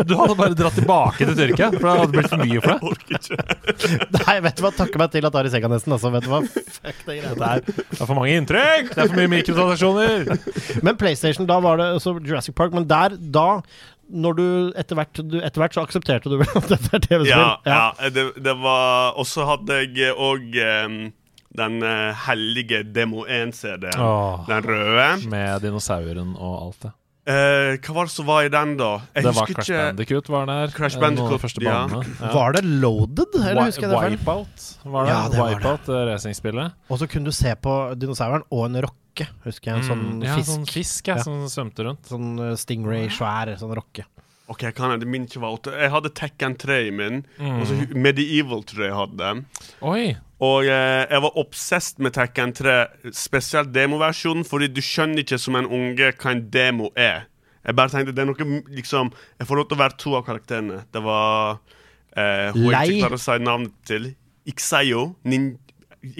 du 0.07 0.14
hadde 0.21 0.37
bare 0.39 0.55
dratt 0.59 0.79
tilbake 0.79 1.27
til 1.27 1.35
Tyrkia, 1.39 1.71
for 1.75 1.89
det 1.89 1.97
hadde 1.99 2.14
blitt 2.14 2.31
for 2.33 2.45
mye 2.45 2.62
for 2.62 2.73
deg. 2.79 3.29
Nei, 4.23 4.37
vet 4.47 4.61
du 4.61 4.64
hva, 4.64 4.73
takke 4.79 5.03
meg 5.03 5.12
til 5.16 5.29
at 5.29 5.39
Ari 5.43 5.53
Sega 5.59 5.71
nesten, 5.73 5.95
altså. 5.97 6.13
Vet 6.15 6.27
du 6.27 6.31
hva, 6.33 6.41
fuck 6.79 7.05
det 7.05 7.19
greiene 7.19 7.35
der. 7.39 7.63
Det 7.67 7.99
er 7.99 8.07
for 8.07 8.17
mange 8.19 8.39
inntrykk! 8.39 8.91
Det 8.95 9.05
er 9.05 9.13
for 9.13 9.19
mye 9.19 9.33
mikrotransaksjoner! 9.35 10.27
Men 10.87 10.99
PlayStation, 11.01 11.49
da 11.51 11.59
var 11.65 11.81
det 11.81 11.93
altså 11.99 12.17
Jurassic 12.23 12.57
Park, 12.59 12.75
men 12.77 12.87
der, 12.89 13.17
da 13.19 13.63
når 14.09 14.37
du 14.39 14.45
etter 14.81 14.97
hvert, 14.97 15.19
etter 15.21 15.61
hvert 15.61 15.75
så 15.77 15.83
aksepterte 15.85 16.31
du 16.33 16.39
vel 16.41 16.53
at 16.57 16.69
dette 16.71 16.93
er 16.97 17.03
TV-spill? 17.05 17.33
Ja, 17.35 17.49
ja 17.69 18.11
det, 18.15 18.25
det 18.41 18.55
var 18.63 19.19
Og 19.21 19.29
så 19.29 19.45
hadde 19.51 19.83
jeg 19.85 20.15
òg 20.17 20.57
den 21.59 21.83
eh, 21.85 22.23
hellige 22.29 22.81
Demo 22.95 23.27
1-CD-en. 23.27 24.01
Den 24.49 24.65
røde. 24.65 25.09
Med 25.29 25.61
dinosauren 25.65 26.33
og 26.37 26.55
alt 26.63 26.87
det. 26.87 26.95
Eh, 27.29 27.76
hva 27.85 27.93
var 27.93 28.07
det 28.09 28.12
som 28.14 28.24
var 28.29 28.47
i 28.47 28.49
den, 28.49 28.70
da? 28.81 28.91
Jeg 29.12 29.24
Det 29.26 29.33
var 29.37 29.47
Crash 29.51 29.68
ikke 29.68 29.81
Bandicoot 29.91 30.29
var 30.33 30.47
der. 30.49 30.70
Crash 30.72 30.97
Eh, 30.97 31.01
Bandicoot, 31.03 31.59
ja. 31.61 31.81
Ja. 32.22 32.31
Var 32.33 32.53
det 32.57 32.62
loaded, 32.64 33.35
eller 33.37 33.66
husker 33.68 33.85
jeg 33.85 33.91
det 33.93 34.01
feil? 34.01 34.16
Wipeout 34.16 34.68
var 34.85 35.05
det. 35.05 35.12
Ja, 35.12 35.18
det. 35.29 35.43
Wipeout, 35.43 35.85
det 35.91 36.01
racingspillet. 36.09 36.72
Og 36.89 36.99
så 37.03 37.09
kunne 37.12 37.29
du 37.29 37.33
se 37.37 37.53
på 37.61 37.74
dinosauren 38.01 38.47
og 38.51 38.64
en 38.70 38.81
rocke, 38.87 39.29
husker 39.45 39.74
jeg. 39.74 39.83
En 39.83 39.89
sånn 39.91 40.05
Mm, 40.09 40.24
ja, 40.24 40.37
fisk. 40.39 40.49
sånn 40.55 40.66
fisk 40.72 41.07
ja, 41.12 41.16
Ja. 41.16 41.22
som 41.22 41.45
svømte 41.53 41.85
rundt. 41.85 42.07
Sånn 42.09 42.31
eh, 42.51 42.57
Stingray, 42.57 43.09
svær 43.12 43.53
sånn 43.61 43.74
rocke. 43.76 44.07
Ok, 44.49 44.64
kan 44.72 44.94
jeg, 44.94 45.03
det 45.03 45.11
min 45.12 45.26
ikke 45.28 45.42
var 45.42 45.59
åtte. 45.59 45.74
Jeg 45.76 45.92
hadde 45.92 46.11
Tekken 46.16 46.55
3 46.57 46.78
i 46.86 46.92
min. 46.94 47.20
Mm. 47.36 47.59
Og 47.61 47.66
så 47.68 47.76
Medieval 47.92 48.62
tror 48.68 48.86
jeg 48.86 48.96
hadde. 48.96 49.32
Oi! 49.84 50.05
Og 50.44 50.68
eh, 50.70 51.03
jeg 51.11 51.24
var 51.24 51.40
obsessed 51.42 52.01
med 52.05 52.14
Tekken 52.16 52.55
3, 52.57 52.76
spesielt 53.12 53.74
demoversjonen, 53.74 54.46
fordi 54.46 54.70
du 54.72 54.80
skjønner 54.84 55.24
ikke 55.24 55.40
som 55.42 55.59
en 55.59 55.66
unge 55.66 56.12
hva 56.14 56.32
en 56.32 56.44
demo 56.55 56.92
er. 56.96 57.26
Jeg 57.66 57.76
bare 57.76 57.92
tenkte 57.92 58.14
det 58.16 58.22
er 58.22 58.28
noe 58.30 58.61
liksom 58.72 59.11
Jeg 59.36 59.49
får 59.49 59.59
lov 59.59 59.66
til 59.68 59.76
å 59.76 59.82
være 59.82 59.99
to 60.01 60.14
av 60.16 60.24
karakterene. 60.24 60.82
Det 60.94 61.03
var 61.05 61.59
eh, 62.16 62.55
Hun 62.55 62.70
jeg 62.70 62.94
ikke 62.94 63.03
klarer 63.03 63.18
å 63.18 63.24
si 63.26 63.38
navnet 63.44 63.74
til. 63.90 64.12
Ixayo. 64.49 65.03
Nin 65.28 65.51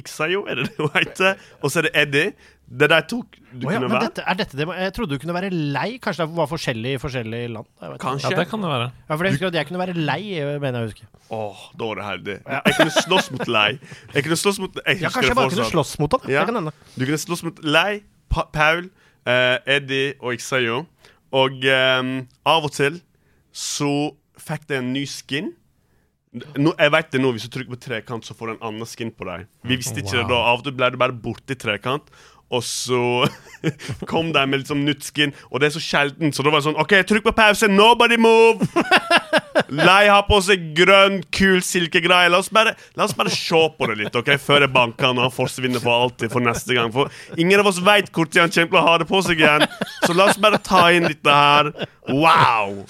Ixayo, 0.03 0.43
er 0.51 0.61
det 0.61 0.69
det 0.69 0.83
hun 0.83 0.93
heter? 0.99 1.39
Og 1.63 1.73
så 1.73 1.81
er 1.81 1.89
det 1.89 1.95
Eddie. 2.03 2.35
Det 2.69 2.85
er 2.93 3.05
tok 3.09 3.31
to 3.33 3.45
du 3.49 3.65
oh, 3.65 3.73
ja, 3.73 3.79
kunne 3.79 3.89
men 3.89 3.95
være. 3.95 4.09
dette, 4.11 4.23
er 4.29 4.37
dette 4.37 4.57
det, 4.59 4.65
jeg 4.77 4.93
trodde 4.93 5.17
du 5.17 5.23
kunne 5.23 5.35
være 5.35 5.49
lei. 5.49 5.87
Kanskje 6.05 6.27
det 6.27 6.37
var 6.37 6.49
forskjellig 6.51 6.91
i 6.99 6.99
forskjellige 7.01 7.49
land. 7.55 7.69
Kanskje. 8.03 8.35
Ja, 8.35 8.43
det 8.43 8.45
kan 8.51 8.61
det 8.61 8.69
være. 8.69 8.89
Ja, 9.09 9.15
for 9.15 9.25
jeg 9.25 9.37
husker 9.37 9.49
at 9.49 9.57
jeg 9.57 9.69
kunne 9.71 9.81
være 9.81 9.95
lei, 9.97 10.21
mener 10.61 10.83
jeg 10.83 10.91
å 10.91 10.91
huske. 10.91 11.09
Åh, 11.33 11.63
da 11.81 11.89
var 11.89 12.01
det 12.01 12.07
heldig. 12.09 12.37
Jeg 12.53 12.77
kunne 12.77 12.95
slåss 12.99 13.31
mot 13.33 13.51
Lei. 13.57 13.71
Jeg 14.13 14.27
kunne 14.27 14.39
slåss 14.43 14.61
mot 14.61 14.79
jeg 14.81 15.01
Ja, 15.01 15.13
kanskje 15.15 15.33
jeg 15.33 15.39
bare 15.41 15.55
kunne 15.55 15.69
slåss 15.73 15.95
mot 16.03 16.17
han. 16.17 16.29
Ja. 16.29 16.45
Det 16.45 16.53
kan 16.53 16.61
hende. 16.61 16.75
Du 16.93 17.05
kunne 17.07 17.21
slåss 17.25 17.45
mot 17.49 17.65
Lei, 17.65 18.03
pa 18.33 18.45
Paul, 18.53 18.91
eh, 19.25 19.77
Eddie 19.79 20.13
og 20.21 20.37
Ixayo. 20.37 20.83
Og 21.41 21.65
eh, 21.65 22.13
av 22.53 22.69
og 22.69 22.77
til 22.77 23.01
så 23.53 23.93
fikk 24.41 24.69
de 24.69 24.81
en 24.83 24.93
ny 24.93 25.07
skin. 25.09 25.55
No, 26.61 26.75
jeg 26.77 26.93
vet 26.93 27.13
det 27.15 27.21
nå, 27.23 27.31
Hvis 27.33 27.47
du 27.49 27.53
trykker 27.53 27.73
på 27.73 27.81
trekant, 27.81 28.27
så 28.27 28.37
får 28.37 28.51
du 28.51 28.53
en 28.59 28.67
annen 28.71 28.89
skin 28.89 29.11
på 29.17 29.25
deg. 29.29 29.47
Vi 29.65 29.79
visste 29.81 30.03
ikke 30.03 30.21
det 30.21 30.29
da. 30.29 30.43
Av 30.53 30.61
og 30.61 30.67
til 30.67 30.77
ble 30.77 30.91
du 30.93 30.99
bare 31.01 31.17
borti 31.17 31.57
trekant. 31.59 32.13
Og 32.49 32.63
så 32.65 33.29
kom 34.11 34.31
de 34.33 34.45
med 34.49 34.63
litt 34.63 34.71
nytt 34.79 35.05
skin, 35.05 35.35
og 35.51 35.61
det 35.61 35.69
er 35.69 35.75
så 35.77 35.83
sjelden. 35.85 36.33
Så 36.33 36.45
da 36.45 36.53
var 36.53 36.63
det 36.63 36.69
sånn 36.69 36.81
OK, 36.81 36.95
trykk 37.09 37.27
på 37.29 37.35
pause. 37.37 37.69
Nobody 37.69 38.17
move! 38.21 38.65
Lei 39.75 40.07
har 40.09 40.23
på 40.29 40.39
seg 40.45 40.71
grønn, 40.77 41.21
kul 41.35 41.61
silkegreie. 41.67 42.31
La 42.33 42.41
oss 42.41 42.49
bare, 42.55 42.73
la 42.97 43.05
oss 43.09 43.17
bare 43.19 43.33
se 43.35 43.61
på 43.77 43.89
det 43.91 43.99
litt 44.01 44.17
ok, 44.17 44.33
før 44.41 44.65
jeg 44.65 44.73
banker 44.73 45.11
han 45.11 45.21
og 45.21 45.29
han 45.29 45.35
forsvinner 45.35 45.83
for 45.83 46.07
alltid 46.07 46.33
for 46.33 46.45
neste 46.45 46.77
gang. 46.79 46.93
For 46.95 47.13
ingen 47.37 47.61
av 47.61 47.69
oss 47.73 47.83
veit 47.85 48.09
når 48.09 48.31
han 48.47 48.55
kommer 48.55 48.73
til 48.73 48.81
å 48.81 48.87
ha 48.87 48.97
det 49.03 49.09
på 49.11 49.23
seg 49.27 49.43
igjen. 49.43 49.67
Så 50.07 50.17
la 50.17 50.31
oss 50.31 50.41
bare 50.41 50.63
ta 50.65 50.87
inn 50.95 51.09
dette 51.11 51.39
her. 51.43 51.73
Wow! 52.09 52.85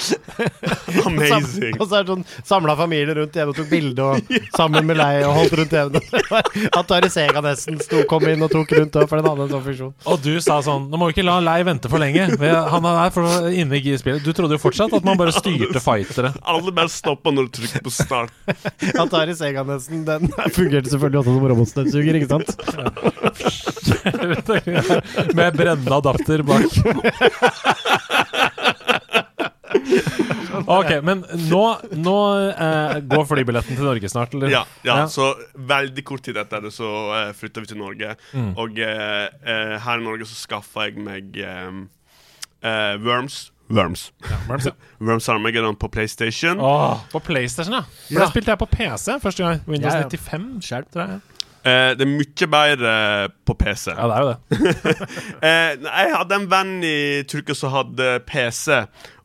Amazing. 1.07 1.75
Og 1.81 1.89
så 1.89 1.99
er 1.99 2.07
det 2.07 2.12
sånn 2.12 2.25
samla 2.47 2.77
familie 2.79 3.14
rundt 3.19 3.35
hjemme 3.37 3.53
og 3.53 3.59
tok 3.59 3.71
bilde 3.71 4.05
og 4.05 4.33
sammen 4.57 4.87
med 4.89 4.99
Lei 5.01 5.25
og 5.27 5.35
holdt 5.39 5.57
rundt 5.61 5.75
hjemme. 5.75 6.03
At 6.79 6.95
Ari 6.95 7.11
Sega 7.12 7.43
nesten 7.45 7.81
sto, 7.83 8.05
kom 8.11 8.27
inn 8.31 8.45
og 8.47 8.53
tok 8.53 8.73
rundt 8.79 8.99
for 9.01 9.16
den 9.19 9.29
andre 9.31 9.49
en 9.49 9.53
sånn 9.57 9.64
funksjon. 9.66 9.93
Og 10.09 10.16
du 10.25 10.35
sa 10.45 10.61
sånn 10.64 10.89
Nå 10.89 11.01
må 11.01 11.09
vi 11.11 11.16
ikke 11.16 11.27
la 11.27 11.39
Lei 11.45 11.59
vente 11.66 11.91
for 11.91 11.99
lenge. 12.03 12.29
Han 12.39 12.89
er 12.93 13.11
for 13.14 13.23
å 13.27 13.51
inne 13.51 13.81
i 13.81 13.97
spillet. 13.99 14.25
Du 14.25 14.33
trodde 14.37 14.55
jo 14.57 14.62
fortsatt 14.62 14.95
at 14.97 15.07
man 15.07 15.19
bare 15.21 15.35
styrte 15.35 15.81
fightere. 15.83 16.33
Alle 16.49 16.71
bare 16.75 16.91
stoppa 16.93 17.33
når 17.35 17.49
du 17.49 17.53
trykker 17.61 17.83
på 17.87 17.93
start. 17.95 18.33
Atari 19.03 19.35
Sega 19.39 19.64
nesten, 19.69 20.05
den 20.09 20.31
fungerte 20.55 20.91
selvfølgelig 20.93 21.21
også 21.23 21.33
som 21.35 21.49
robotstøvsuger, 21.53 22.14
ikke 22.19 22.31
sant? 22.35 22.49
Med 25.39 25.57
brennende 25.59 25.95
adapter 25.99 26.43
bak. 26.47 26.71
Ok, 30.79 30.91
men 31.05 31.21
nå, 31.51 31.62
nå 32.01 32.14
eh, 32.49 32.95
går 33.11 33.27
flybilletten 33.29 33.77
til 33.77 33.85
Norge 33.85 34.09
snart, 34.11 34.33
eller? 34.35 34.51
Ja, 34.53 34.62
ja, 34.87 34.97
så 35.12 35.31
veldig 35.55 36.05
kort 36.09 36.25
tid 36.27 36.41
etter 36.41 36.64
det 36.64 36.73
så 36.75 36.89
eh, 37.19 37.29
flytta 37.37 37.62
vi 37.62 37.71
til 37.71 37.81
Norge. 37.81 38.14
Mm. 38.33 38.51
Og 38.59 38.81
eh, 38.83 39.29
eh, 39.45 39.77
her 39.85 40.01
i 40.01 40.07
Norge 40.07 40.27
så 40.29 40.39
skaffa 40.41 40.89
jeg 40.89 40.99
meg 41.05 41.37
eh, 41.39 42.97
Worms. 43.05 43.51
Worms. 43.69 44.12
Worms. 44.25 44.49
Worms, 44.49 44.66
ja. 44.66 44.73
Worms 45.05 45.29
Armageddon 45.35 45.77
på 45.77 45.89
PlayStation. 45.89 46.61
Åh, 46.61 47.01
på 47.12 47.21
PlayStation, 47.21 47.75
ja. 47.75 47.83
For 47.83 48.14
Ja. 48.14 48.21
Det 48.21 48.31
spilte 48.33 48.55
jeg 48.55 48.59
på 48.64 48.71
PC 48.73 49.19
første 49.23 49.45
gang. 49.45 49.61
Windows 49.69 49.95
Ja, 49.95 50.01
ja. 50.01 50.09
95, 50.09 50.87
tror 50.93 51.03
jeg. 51.05 51.21
Eh, 51.69 51.91
det 51.99 52.05
er 52.07 52.11
mye 52.11 52.47
bedre 52.55 52.93
på 53.45 53.55
PC. 53.59 53.91
Ja, 53.93 54.07
det 54.09 54.16
er 54.16 54.21
jo 54.23 54.29
det. 54.31 54.39
Eh, 55.49 55.73
jeg 55.85 56.14
hadde 56.14 56.35
en 56.39 56.49
venn 56.51 56.73
i 56.87 57.23
Tyrkia 57.29 57.55
som 57.55 57.75
hadde 57.75 58.07
PC, 58.27 58.79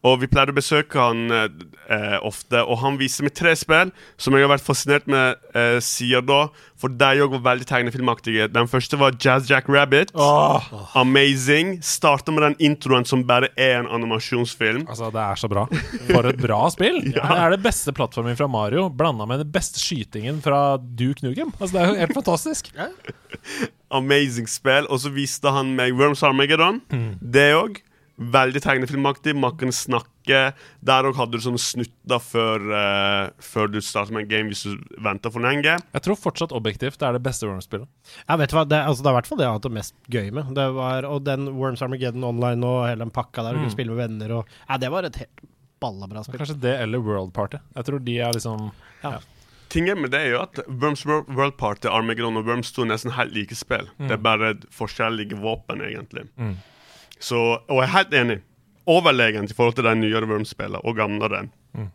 og 0.03 0.19
vi 0.19 0.27
pleide 0.27 0.51
å 0.51 0.57
besøke 0.57 0.99
han 0.99 1.31
eh, 1.31 2.17
ofte. 2.27 2.59
Og 2.67 2.81
han 2.81 2.97
viste 2.99 3.23
meg 3.23 3.35
tre 3.37 3.53
spill 3.55 3.93
som 4.19 4.35
jeg 4.35 4.43
har 4.43 4.51
vært 4.51 4.65
fascinert 4.65 5.05
med 5.09 5.39
eh, 5.55 5.77
siden 5.83 6.27
da, 6.27 6.41
for 6.79 6.91
de 6.91 7.23
òg 7.23 7.37
var 7.37 7.43
veldig 7.45 7.67
tegnefilmaktige. 7.69 8.49
Den 8.51 8.67
første 8.67 8.99
var 8.99 9.15
Jazz 9.15 9.47
Jack 9.47 9.69
Rabbit. 9.71 10.11
Oh. 10.11 10.67
Amazing. 10.99 11.77
Starta 11.87 12.35
med 12.35 12.43
den 12.43 12.57
introen 12.71 13.07
som 13.07 13.23
bare 13.29 13.53
er 13.55 13.77
en 13.77 13.87
animasjonsfilm. 13.95 14.83
altså, 14.91 15.07
det 15.13 15.23
er 15.23 15.39
så 15.39 15.51
bra. 15.51 15.63
For 16.09 16.27
et 16.33 16.41
bra 16.41 16.59
spill. 16.73 16.99
Det 17.13 17.23
er 17.23 17.53
det 17.53 17.61
beste 17.63 17.93
plattformen 17.95 18.35
fra 18.35 18.47
Mario, 18.51 18.87
blanda 18.91 19.25
med 19.29 19.39
den 19.43 19.51
beste 19.53 19.79
skytingen 19.79 20.41
fra 20.43 20.75
Duke 20.81 21.23
Nukem. 21.23 21.53
Altså, 21.59 21.71
det 21.75 21.81
er 21.81 21.89
jo 21.91 22.01
helt 22.01 22.15
fantastisk. 22.17 22.69
Amazing 23.99 24.49
spill. 24.51 24.89
Og 24.91 24.99
så 25.03 25.11
viste 25.13 25.53
han 25.53 25.75
meg 25.77 25.95
Worms 25.95 26.23
Armageddon. 26.25 26.81
Det 27.21 27.49
òg. 27.55 27.79
Veldig 28.33 28.61
tegnefilmaktig. 28.63 29.35
Makken 29.35 29.73
snakke. 29.75 30.41
Der 30.85 31.07
òg 31.09 31.17
hadde 31.19 31.39
du 31.39 31.43
sånn 31.43 31.59
snutter 31.59 32.21
før, 32.23 32.67
uh, 32.71 33.31
før 33.43 33.71
du 33.73 33.79
starter 33.83 34.15
med 34.15 34.25
en 34.25 34.31
game 34.31 34.53
hvis 34.53 34.63
du 34.69 34.99
venter 35.03 35.33
for 35.33 35.43
lenge. 35.43 35.75
Jeg 35.79 36.05
tror 36.05 36.19
fortsatt 36.19 36.55
objektivt 36.55 36.99
det 37.01 37.09
er 37.09 37.17
det 37.17 37.23
beste 37.25 37.49
Worms-spillet. 37.49 37.89
Ja, 38.27 38.37
vet 38.39 38.53
du 38.53 38.57
hva, 38.59 38.65
det, 38.69 38.79
altså, 38.87 39.03
det 39.03 39.11
er 39.11 39.15
i 39.15 39.19
hvert 39.19 39.31
fall 39.31 39.41
det 39.41 39.47
jeg 39.47 39.53
har 39.53 39.59
hatt 39.59 39.67
det 39.67 39.77
mest 39.79 39.97
gøy 40.13 40.29
med. 40.31 40.53
Det 40.55 40.69
var, 40.77 41.09
og 41.09 41.25
den 41.27 41.51
Worms 41.57 41.83
Armageddon 41.85 42.29
online 42.29 42.69
og 42.69 42.87
hele 42.87 43.03
den 43.05 43.13
pakka 43.13 43.45
der, 43.45 43.57
og 43.57 43.65
kunne 43.65 43.75
spille 43.75 43.95
med 43.95 44.05
venner 44.05 44.39
og 44.39 44.57
Ja, 44.69 44.79
det 44.79 44.93
var 44.93 45.07
et 45.07 45.19
helt 45.23 45.45
ballabra 45.83 46.23
spill. 46.23 46.39
Kanskje 46.39 46.61
det 46.63 46.77
eller 46.79 47.03
World 47.03 47.33
Party. 47.35 47.59
Jeg 47.75 47.89
tror 47.89 48.03
de 48.03 48.19
er 48.23 48.35
liksom 48.37 48.69
ja 49.03 49.17
Tingen 49.73 50.03
med 50.03 50.11
det 50.13 50.19
er 50.21 50.35
jo 50.35 50.41
at 50.43 50.59
Worms 50.67 51.01
World 51.07 51.55
Party, 51.57 51.87
Armageddon 51.89 52.37
og 52.37 52.45
Worms 52.45 52.69
2 52.75 52.83
er 52.83 52.89
nesten 52.91 53.15
helt 53.15 53.33
like 53.33 53.55
spill. 53.57 53.87
Det 53.97 54.13
er 54.13 54.21
bare 54.21 54.51
forskjellige 54.69 55.39
våpen, 55.41 55.81
egentlig. 55.81 56.27
Mm. 56.37 56.51
Så, 57.19 57.39
og 57.69 57.77
jeg 57.81 57.87
er 57.87 57.93
helt 57.97 58.13
enig. 58.19 58.39
Overlegent 58.89 59.51
i 59.51 59.55
forhold 59.55 59.77
til 59.77 59.85
de 59.87 59.95
nyere 59.95 60.27
Worms-spillene 60.27 60.81
og 60.83 60.95
gamlere. 60.95 61.45
Mm. 61.73 61.87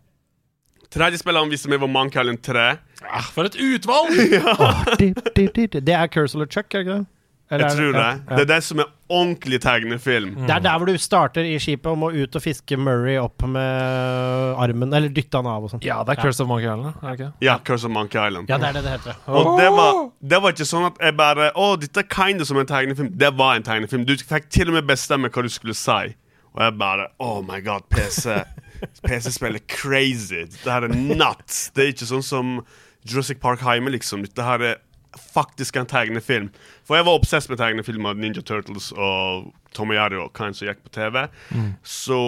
Tredje 0.91 1.21
spilleren 1.21 1.51
viste 1.53 1.69
meg, 1.69 1.83
var 1.83 1.91
Monkey 1.93 2.21
Island 2.23 2.41
3. 2.47 2.65
ah, 3.05 3.27
For 3.35 3.45
et 3.45 3.59
utvalg! 3.61 4.15
Det 5.85 5.95
er 5.95 6.07
Cursor 6.07 6.47
Chuck, 6.49 6.73
er 6.75 6.79
det 6.79 6.87
ikke 6.87 6.99
det? 6.99 7.07
Eller 7.51 7.65
Jeg 7.65 7.77
tror 7.79 7.93
det. 7.93 8.01
ja, 8.03 8.09
ja. 8.29 8.37
Det 8.37 8.43
er 8.43 8.49
det 8.51 8.59
som 8.65 8.81
er 8.83 8.89
ordentlig 9.09 9.59
tegnefilm. 9.65 10.35
Det 10.45 10.53
er 10.53 10.61
der 10.67 10.75
hvor 10.77 10.87
du 10.91 10.99
starter 11.01 11.47
i 11.49 11.55
skipet 11.59 11.87
og 11.89 11.97
må 11.97 12.11
ut 12.13 12.37
og 12.37 12.43
fiske 12.45 12.77
Murray 12.77 13.15
opp 13.17 13.41
med 13.49 14.59
armen, 14.61 14.93
eller 14.93 15.09
dytte 15.09 15.41
han 15.41 15.49
av 15.49 15.65
og 15.65 15.73
sånn. 15.73 15.81
Ja, 15.87 16.03
det 16.05 16.19
er 16.19 16.23
Curse 16.27 16.45
of 16.45 16.51
Monkey 16.51 16.69
Island, 16.69 16.95
Okay. 17.15 17.31
Ja, 17.41 17.57
Curse 17.65 17.89
of 17.89 17.95
Monkey 17.95 18.21
Island. 18.21 18.51
Ja, 18.53 18.59
det 18.61 18.69
er 18.69 18.77
det 18.77 18.83
det 18.85 18.93
heter. 18.99 19.17
Og 19.33 19.55
det 19.59 19.71
var, 19.73 20.01
det 20.35 20.43
var 20.45 20.53
ikke 20.53 20.69
sånn 20.69 20.87
at 20.91 21.01
jeg 21.01 21.17
bare 21.17 21.51
Å, 21.57 21.69
dette 21.81 22.05
er 22.05 22.09
kinda 22.13 22.45
som 22.45 22.61
en 22.61 22.69
tegnefilm. 22.69 23.11
Det 23.17 23.31
var 23.39 23.57
en 23.57 23.65
tegnefilm. 23.65 24.05
Du 24.05 24.13
fikk 24.21 24.51
til 24.53 24.69
og 24.69 24.77
med 24.77 24.89
bestemme 24.91 25.31
hva 25.33 25.43
du 25.43 25.49
skulle 25.53 25.77
si. 25.79 26.13
Og 26.53 26.63
jeg 26.65 26.77
bare 26.81 27.09
Oh 27.23 27.41
my 27.49 27.63
god, 27.65 27.89
PC. 27.89 28.43
PC-spill 29.07 29.57
er 29.57 29.65
crazy. 29.73 30.45
Dette 30.53 30.69
her 30.71 30.85
er 30.89 30.93
nuts. 30.95 31.71
Det 31.75 31.85
er 31.87 31.95
ikke 31.95 32.09
sånn 32.13 32.25
som 32.25 32.53
Jurassic 33.09 33.41
Park 33.41 33.63
hjemme, 33.65 33.91
liksom. 33.95 34.23
Dette 34.27 34.45
her 34.45 34.65
er 34.75 34.77
faktisk 35.19 35.77
en 35.77 35.89
tegnefilm. 35.91 36.49
For 36.87 36.99
jeg 36.99 37.07
var 37.09 37.19
obsess 37.19 37.49
med 37.51 37.61
tegnefilmer, 37.61 38.19
Ninja 38.19 38.43
Turtles 38.43 38.91
og 38.97 39.53
Tom 39.77 39.93
og 39.93 39.99
Jerry 39.99 40.19
og 40.23 40.33
Kind 40.37 40.57
som 40.59 40.71
gikk 40.71 40.85
på 40.87 40.95
TV. 40.99 41.27
Så 41.85 42.23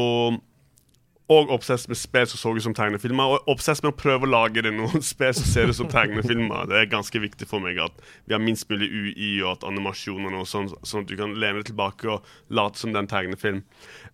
og 1.30 1.50
obsess 1.54 1.84
med 1.86 1.98
spill 1.98 2.26
som 2.26 2.40
så 2.40 2.52
ut 2.56 2.64
som 2.64 2.74
tegnefilmer. 2.74 3.36
Og 3.36 3.50
obsess 3.52 3.82
med 3.84 3.92
å 3.92 3.98
prøve 3.98 4.26
å 4.26 4.30
lage 4.30 4.64
det 4.66 4.72
noen 4.74 5.04
spill 5.12 5.34
som 5.36 5.46
ser 5.46 5.70
ut 5.70 5.78
som 5.78 5.90
tegnefilmer. 5.90 6.66
Det 6.70 6.78
er 6.80 6.90
ganske 6.90 7.22
viktig 7.22 7.46
for 7.50 7.62
meg 7.62 7.78
at 7.82 8.02
vi 8.26 8.34
har 8.34 8.42
minst 8.42 8.66
mulig 8.70 8.88
UI, 8.90 9.30
og 9.44 9.52
at 9.52 9.68
animasjonene 9.70 10.42
og 10.42 10.48
sånn, 10.50 10.72
sånn 10.82 11.04
at 11.04 11.10
du 11.10 11.14
kan 11.20 11.36
lene 11.38 11.60
deg 11.62 11.70
tilbake 11.70 12.10
og 12.10 12.26
late 12.50 12.82
som 12.82 12.90
det 12.90 12.98
er 12.98 13.06
en 13.06 13.12
tegnefilm. 13.14 13.62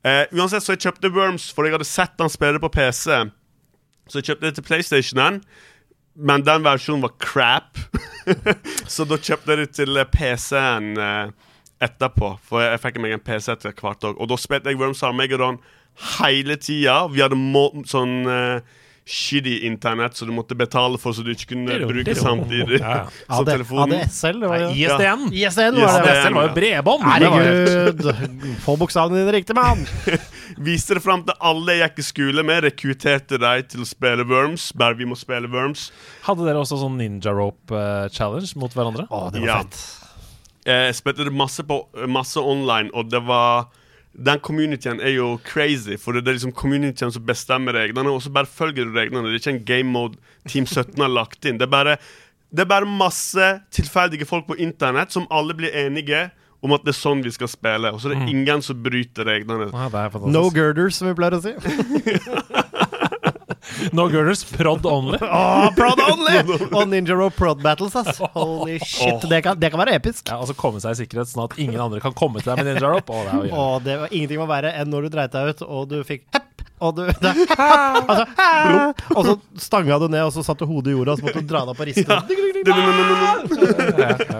Eh, 0.04 0.24
uansett, 0.36 0.66
så 0.66 0.76
jeg 0.76 0.84
kjøpte 0.84 1.12
Worms, 1.16 1.48
for 1.56 1.64
jeg 1.64 1.76
hadde 1.78 1.88
sett 1.88 2.20
han 2.20 2.32
spille 2.32 2.60
på 2.60 2.72
PC. 2.76 3.22
Så 4.06 4.20
jeg 4.20 4.28
kjøpte 4.28 4.50
det 4.50 4.54
til 4.58 4.68
PlayStationen, 4.68 5.40
men 6.16 6.44
den 6.46 6.64
versjonen 6.64 7.04
var 7.04 7.12
crap. 7.22 7.78
så 8.94 9.06
da 9.08 9.18
kjøpte 9.18 9.52
jeg 9.52 9.62
det 9.62 9.68
til 9.76 10.00
PC-en 10.12 10.96
eh, 10.98 11.34
etterpå, 11.84 12.36
for 12.46 12.64
jeg, 12.64 12.80
fikk 12.82 12.98
meg 13.02 13.16
en 13.16 13.22
PC 13.24 13.52
etter 13.54 13.76
hvert 13.76 14.08
òg. 14.08 14.16
Og 14.16 14.30
da 14.30 14.40
spilte 14.40 14.72
jeg 14.72 14.80
Worms 14.80 15.04
Armageddon 15.06 15.60
hele 16.16 16.56
tida. 16.60 17.04
Vi 17.12 17.22
hadde 17.24 17.38
må, 17.38 17.68
sånn 17.88 18.18
uh, 18.28 18.60
shitty 19.06 19.60
internett, 19.68 20.16
så 20.16 20.26
du 20.28 20.32
måtte 20.34 20.56
betale 20.58 20.98
for 21.00 21.16
så 21.16 21.22
du 21.24 21.30
ikke 21.32 21.52
kunne 21.54 21.76
Diro, 21.76 21.88
bruke 21.92 22.08
diro. 22.10 22.20
samtidig 22.20 22.80
Ja, 22.80 22.96
ja. 22.98 23.04
som 23.28 23.44
AD, 23.44 23.52
telefonen. 23.52 24.00
ADSL, 24.02 24.40
det 24.42 24.50
var 24.50 24.64
jo 24.64 24.72
ISDN. 24.74 25.28
ISDN 25.30 25.78
var 25.80 26.00
det. 26.00 26.16
ADSL 26.16 26.38
var 26.40 26.48
jo 26.48 26.56
bredbånd. 26.58 27.06
Herregud! 27.12 28.10
Få 28.64 28.76
bokstavene 28.80 29.22
dine 29.22 29.36
riktig, 29.38 29.56
mann! 29.56 29.86
Viste 30.56 30.94
det 30.96 31.02
fram 31.04 31.20
til 31.26 31.34
alle 31.44 31.74
jeg 31.76 31.90
gikk 31.90 31.98
i 32.00 32.04
skole 32.06 32.42
med, 32.46 32.62
rekrutterte 32.64 33.36
dem 33.42 33.66
til 33.68 33.82
å 33.84 33.88
spille 33.88 34.24
Worms. 34.24 34.70
Bare 34.78 34.96
vi 34.96 35.04
må 35.08 35.16
spille 35.18 35.50
Worms. 35.52 35.90
Hadde 36.24 36.46
dere 36.48 36.62
også 36.62 36.78
sånn 36.80 36.96
ninja 36.96 37.34
rope 37.36 37.76
eh, 37.76 38.06
challenge 38.14 38.54
mot 38.56 38.72
hverandre? 38.72 39.04
Å, 39.12 39.26
det 39.34 39.42
var 39.44 39.50
Ja. 39.50 39.58
fett. 39.64 39.82
Jeg 40.66 40.94
spilte 40.98 41.22
det 41.28 41.32
masse, 41.36 41.62
på, 41.62 41.76
masse 42.10 42.40
online, 42.42 42.90
og 42.94 43.10
det 43.12 43.20
var 43.22 43.68
Den 44.16 44.40
communityen 44.40 44.96
er 45.04 45.12
jo 45.12 45.34
crazy, 45.44 45.98
for 46.00 46.16
det 46.16 46.22
er 46.26 46.38
liksom 46.38 46.54
communityen 46.56 47.10
som 47.12 47.20
bestemmer 47.28 47.74
reglene, 47.76 48.08
og 48.08 48.22
så 48.24 48.30
bare 48.32 48.48
følger 48.48 48.86
du 48.88 48.94
reglene. 48.96 49.28
Det 49.28 49.34
er 49.34 49.42
ikke 49.42 49.52
en 49.58 49.64
game 49.68 49.92
mode 49.92 50.16
Team 50.48 50.64
17 50.72 50.96
har 51.04 51.10
lagt 51.12 51.44
inn. 51.44 51.58
Det 51.60 51.66
er 51.68 51.72
bare, 51.74 51.98
det 52.48 52.64
er 52.64 52.70
bare 52.70 52.88
masse 52.88 53.50
tilfeldige 53.76 54.24
folk 54.24 54.46
på 54.48 54.56
internett 54.56 55.12
som 55.12 55.26
alle 55.28 55.52
blir 55.52 55.68
enige 55.76 56.30
om 56.64 56.72
at 56.76 56.84
det 56.86 56.94
er 56.94 56.98
sånn 56.98 57.22
vi 57.24 57.32
skal 57.34 57.50
spille, 57.52 57.92
og 57.92 58.00
så 58.00 58.10
er 58.10 58.16
det 58.16 58.30
ingen 58.32 58.62
som 58.64 58.78
bryter 58.82 59.28
reglene. 59.28 59.68
Fantastisk. 59.72 60.30
No 60.32 60.46
girders, 60.54 60.96
som 60.98 61.10
vi 61.10 61.16
pleier 61.18 61.36
å 61.36 61.42
si. 61.44 61.52
No 63.92 64.06
girders, 64.08 64.44
prod 64.44 64.86
only. 64.86 65.18
oh, 65.22 65.68
prod 65.78 66.00
only! 66.00 66.38
Og 66.76 66.88
Ninja 66.88 67.14
Rope 67.18 67.36
Prod 67.36 67.60
Battles, 67.62 67.96
ass. 67.98 68.18
Holy 68.34 68.78
shit. 68.82 69.26
Det 69.28 69.42
kan, 69.44 69.58
det 69.60 69.70
kan 69.74 69.80
være 69.82 69.96
episk. 69.98 70.24
Ja, 70.30 70.38
altså 70.40 70.56
komme 70.58 70.80
seg 70.82 70.96
i 70.96 71.00
sikkerhet, 71.02 71.30
sånn 71.30 71.44
at 71.44 71.56
ingen 71.60 71.78
andre 71.82 72.00
kan 72.02 72.14
komme 72.16 72.40
til 72.40 72.52
deg 72.52 72.62
med 72.62 72.70
ninja 72.72 72.90
rope. 72.94 73.12
Oh, 73.12 73.22
det 73.26 73.30
er 73.30 73.36
jo 73.36 73.50
jævlig. 73.50 73.84
Det 73.86 73.96
var 74.02 74.14
ingenting 74.16 74.42
var 74.42 74.50
verre 74.54 74.72
enn 74.80 74.92
når 74.92 75.06
du 75.06 75.14
dreit 75.16 75.34
deg 75.36 75.50
ut, 75.52 75.64
og 75.66 75.88
du 75.92 75.96
fikk 76.08 76.24
hepp, 76.34 76.45
og 76.78 76.96
du 76.96 77.02
det, 77.06 77.14
altså, 77.56 78.24
Og 79.14 79.24
så 79.24 79.34
stanga 79.66 79.98
du 80.02 80.08
ned, 80.12 80.24
og 80.26 80.32
så 80.34 80.42
satt 80.44 80.60
du 80.60 80.66
hodet 80.68 80.92
i 80.92 80.96
jorda, 80.96 81.14
og 81.14 81.18
så 81.20 81.24
måtte 81.26 81.40
du 81.40 81.48
dra 81.48 81.62
deg 81.64 81.72
opp 81.72 81.80
og 81.80 81.88
riste. 81.88 82.14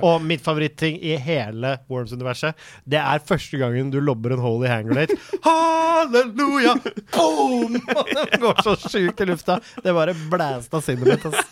Og 0.07 0.23
mitt 0.27 0.43
favoritting 0.45 0.99
i 1.01 1.15
hele 1.23 1.77
Worms-universet, 1.91 2.57
det 2.85 2.99
er 3.01 3.23
første 3.25 3.59
gangen 3.61 3.91
du 3.95 4.01
lobber 4.03 4.35
en 4.37 4.43
holy 4.43 4.67
i 4.67 4.83
grenade. 4.89 5.17
Halleluja! 5.47 6.75
Boom! 7.15 7.79
Den 8.17 8.41
går 8.43 8.63
så 8.67 8.77
sjukt 8.89 9.21
i 9.23 9.29
lufta. 9.31 9.61
Det 9.83 9.95
bare 9.97 10.15
blæsta 10.31 10.81
sinnet 10.85 11.07
mitt. 11.09 11.27
altså. 11.27 11.43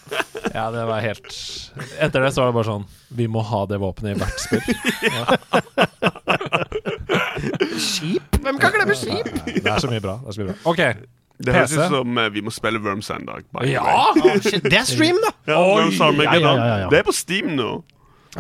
Ja, 0.55 0.69
det 0.71 0.85
var 0.87 1.01
helt 1.03 1.27
Etter 1.99 2.21
det 2.23 2.29
så 2.35 2.45
var 2.45 2.53
det 2.53 2.55
bare 2.55 2.69
sånn 2.69 2.85
Vi 3.19 3.25
må 3.33 3.41
ha 3.43 3.65
det 3.67 3.79
våpenet 3.83 4.15
i 4.15 4.19
hvert 4.21 4.39
spill. 4.39 4.63
Skip? 7.81 8.39
Hvem 8.45 8.59
kan 8.63 8.75
glemme 8.77 8.95
skip? 8.99 9.31
Det 9.47 9.67
er 9.67 9.81
så 9.83 9.91
mye 9.91 10.03
bra. 10.05 10.19
Det 10.23 10.31
er 10.31 10.37
så 10.37 10.43
mye 10.45 10.53
bra. 10.53 10.57
OK. 10.75 10.85
Det 11.45 11.51
høres 11.55 11.73
ut 11.75 11.89
som 11.91 12.19
eh, 12.23 12.29
vi 12.35 12.43
må 12.47 12.53
spille 12.55 12.79
Worms 12.83 13.09
en 13.11 13.25
dag. 13.27 13.43
by 13.51 13.65
the 13.67 13.81
way. 13.81 14.29
Ja! 14.29 14.39
Shit, 14.45 14.63
det 14.63 14.79
er 14.79 14.87
stream, 14.87 15.19
da! 15.25 15.33
Ja, 15.51 15.59
Worms 15.59 15.99
Armageddon. 16.01 16.45
ja, 16.47 16.55
ja, 16.55 16.67
ja, 16.69 16.77
ja. 16.85 16.93
Det 16.93 17.01
er 17.01 17.09
på 17.09 17.15
Steam 17.17 17.55
nå. 17.59 17.71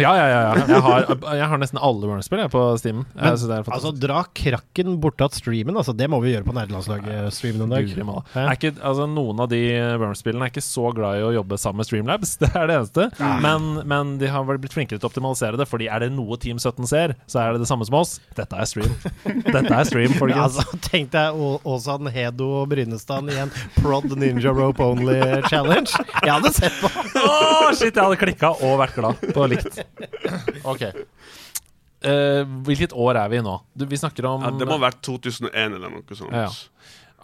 Ja, 0.00 0.12
ja, 0.18 0.26
ja. 0.28 0.40
ja. 0.44 0.64
Jeg, 0.74 0.82
har, 0.82 1.06
jeg 1.38 1.48
har 1.52 1.60
nesten 1.62 1.78
alle 1.82 2.08
Worms-spill 2.08 2.42
jeg, 2.42 2.50
på 2.52 2.62
Steam. 2.80 3.04
Men, 3.14 3.36
er 3.36 3.68
Altså, 3.74 3.92
dra 3.94 4.24
krakken 4.34 4.96
bortatt 5.02 5.36
streamen. 5.38 5.76
Altså, 5.78 5.94
det 5.96 6.08
må 6.10 6.20
vi 6.24 6.32
gjøre 6.34 6.46
på 6.48 6.54
Nerdelandslaget-streamen 6.56 7.66
en 7.66 7.74
dag. 7.74 7.92
Er 8.34 8.52
ikke, 8.56 8.72
altså, 8.80 9.06
noen 9.10 9.42
av 9.44 9.50
de 9.52 9.60
Worms-spillene 10.02 10.48
er 10.48 10.52
ikke 10.54 10.64
så 10.64 10.90
glad 10.96 11.20
i 11.20 11.26
å 11.28 11.32
jobbe 11.38 11.58
sammen 11.60 11.82
med 11.82 11.90
Streamlabs. 11.90 12.34
Det 12.44 12.50
er 12.52 12.68
det 12.68 12.76
eneste. 12.80 13.06
Men, 13.44 13.70
men 13.88 14.16
de 14.20 14.28
har 14.30 14.44
blitt 14.46 14.74
flinkere 14.74 15.00
til 15.00 15.08
å 15.08 15.10
optimalisere 15.12 15.58
det. 15.60 15.66
Fordi 15.70 15.88
er 15.90 16.04
det 16.04 16.10
noe 16.14 16.36
Team 16.42 16.58
17 16.60 16.88
ser, 16.90 17.14
så 17.30 17.40
er 17.44 17.54
det 17.54 17.64
det 17.64 17.70
samme 17.70 17.86
som 17.88 17.96
oss. 18.00 18.16
Dette 18.36 18.58
er 18.58 18.68
stream. 18.68 18.92
Dette 19.54 19.72
er 19.72 19.88
stream, 19.88 20.16
Ja, 20.34 20.44
altså, 20.48 20.64
tenk 20.84 21.12
deg 21.14 21.38
Å- 21.38 21.60
Åsan, 21.74 22.10
Hedo 22.14 22.50
og 22.62 22.68
Brynestad 22.72 23.30
i 23.32 23.38
en 23.44 23.52
Prod 23.78 24.10
Ninja 24.18 24.52
Rope 24.54 24.84
Only 24.84 25.18
Challenge. 25.48 25.90
Jeg 26.24 26.30
hadde 26.32 26.52
sett 26.56 26.76
på. 26.82 26.90
Oh, 27.22 27.70
shit, 27.72 27.92
jeg 27.94 28.00
hadde 28.02 28.20
klikka 28.20 28.54
og 28.58 28.78
vært 28.82 28.98
glad 28.98 29.24
på 29.34 29.48
likt. 29.50 29.83
OK. 30.72 30.84
Eh, 32.04 32.42
hvilket 32.66 32.92
år 32.92 33.16
er 33.22 33.32
vi 33.32 33.40
i 33.40 33.44
nå? 33.44 33.54
Du, 33.72 33.86
vi 33.88 33.96
snakker 34.00 34.26
om 34.28 34.44
Ja, 34.44 34.52
det 34.52 34.68
må 34.68 34.76
ha 34.76 34.86
vært 34.90 35.00
2001 35.06 35.78
eller 35.78 35.92
noe 35.92 36.18
sånt. 36.18 36.34
Ja. 36.36 36.50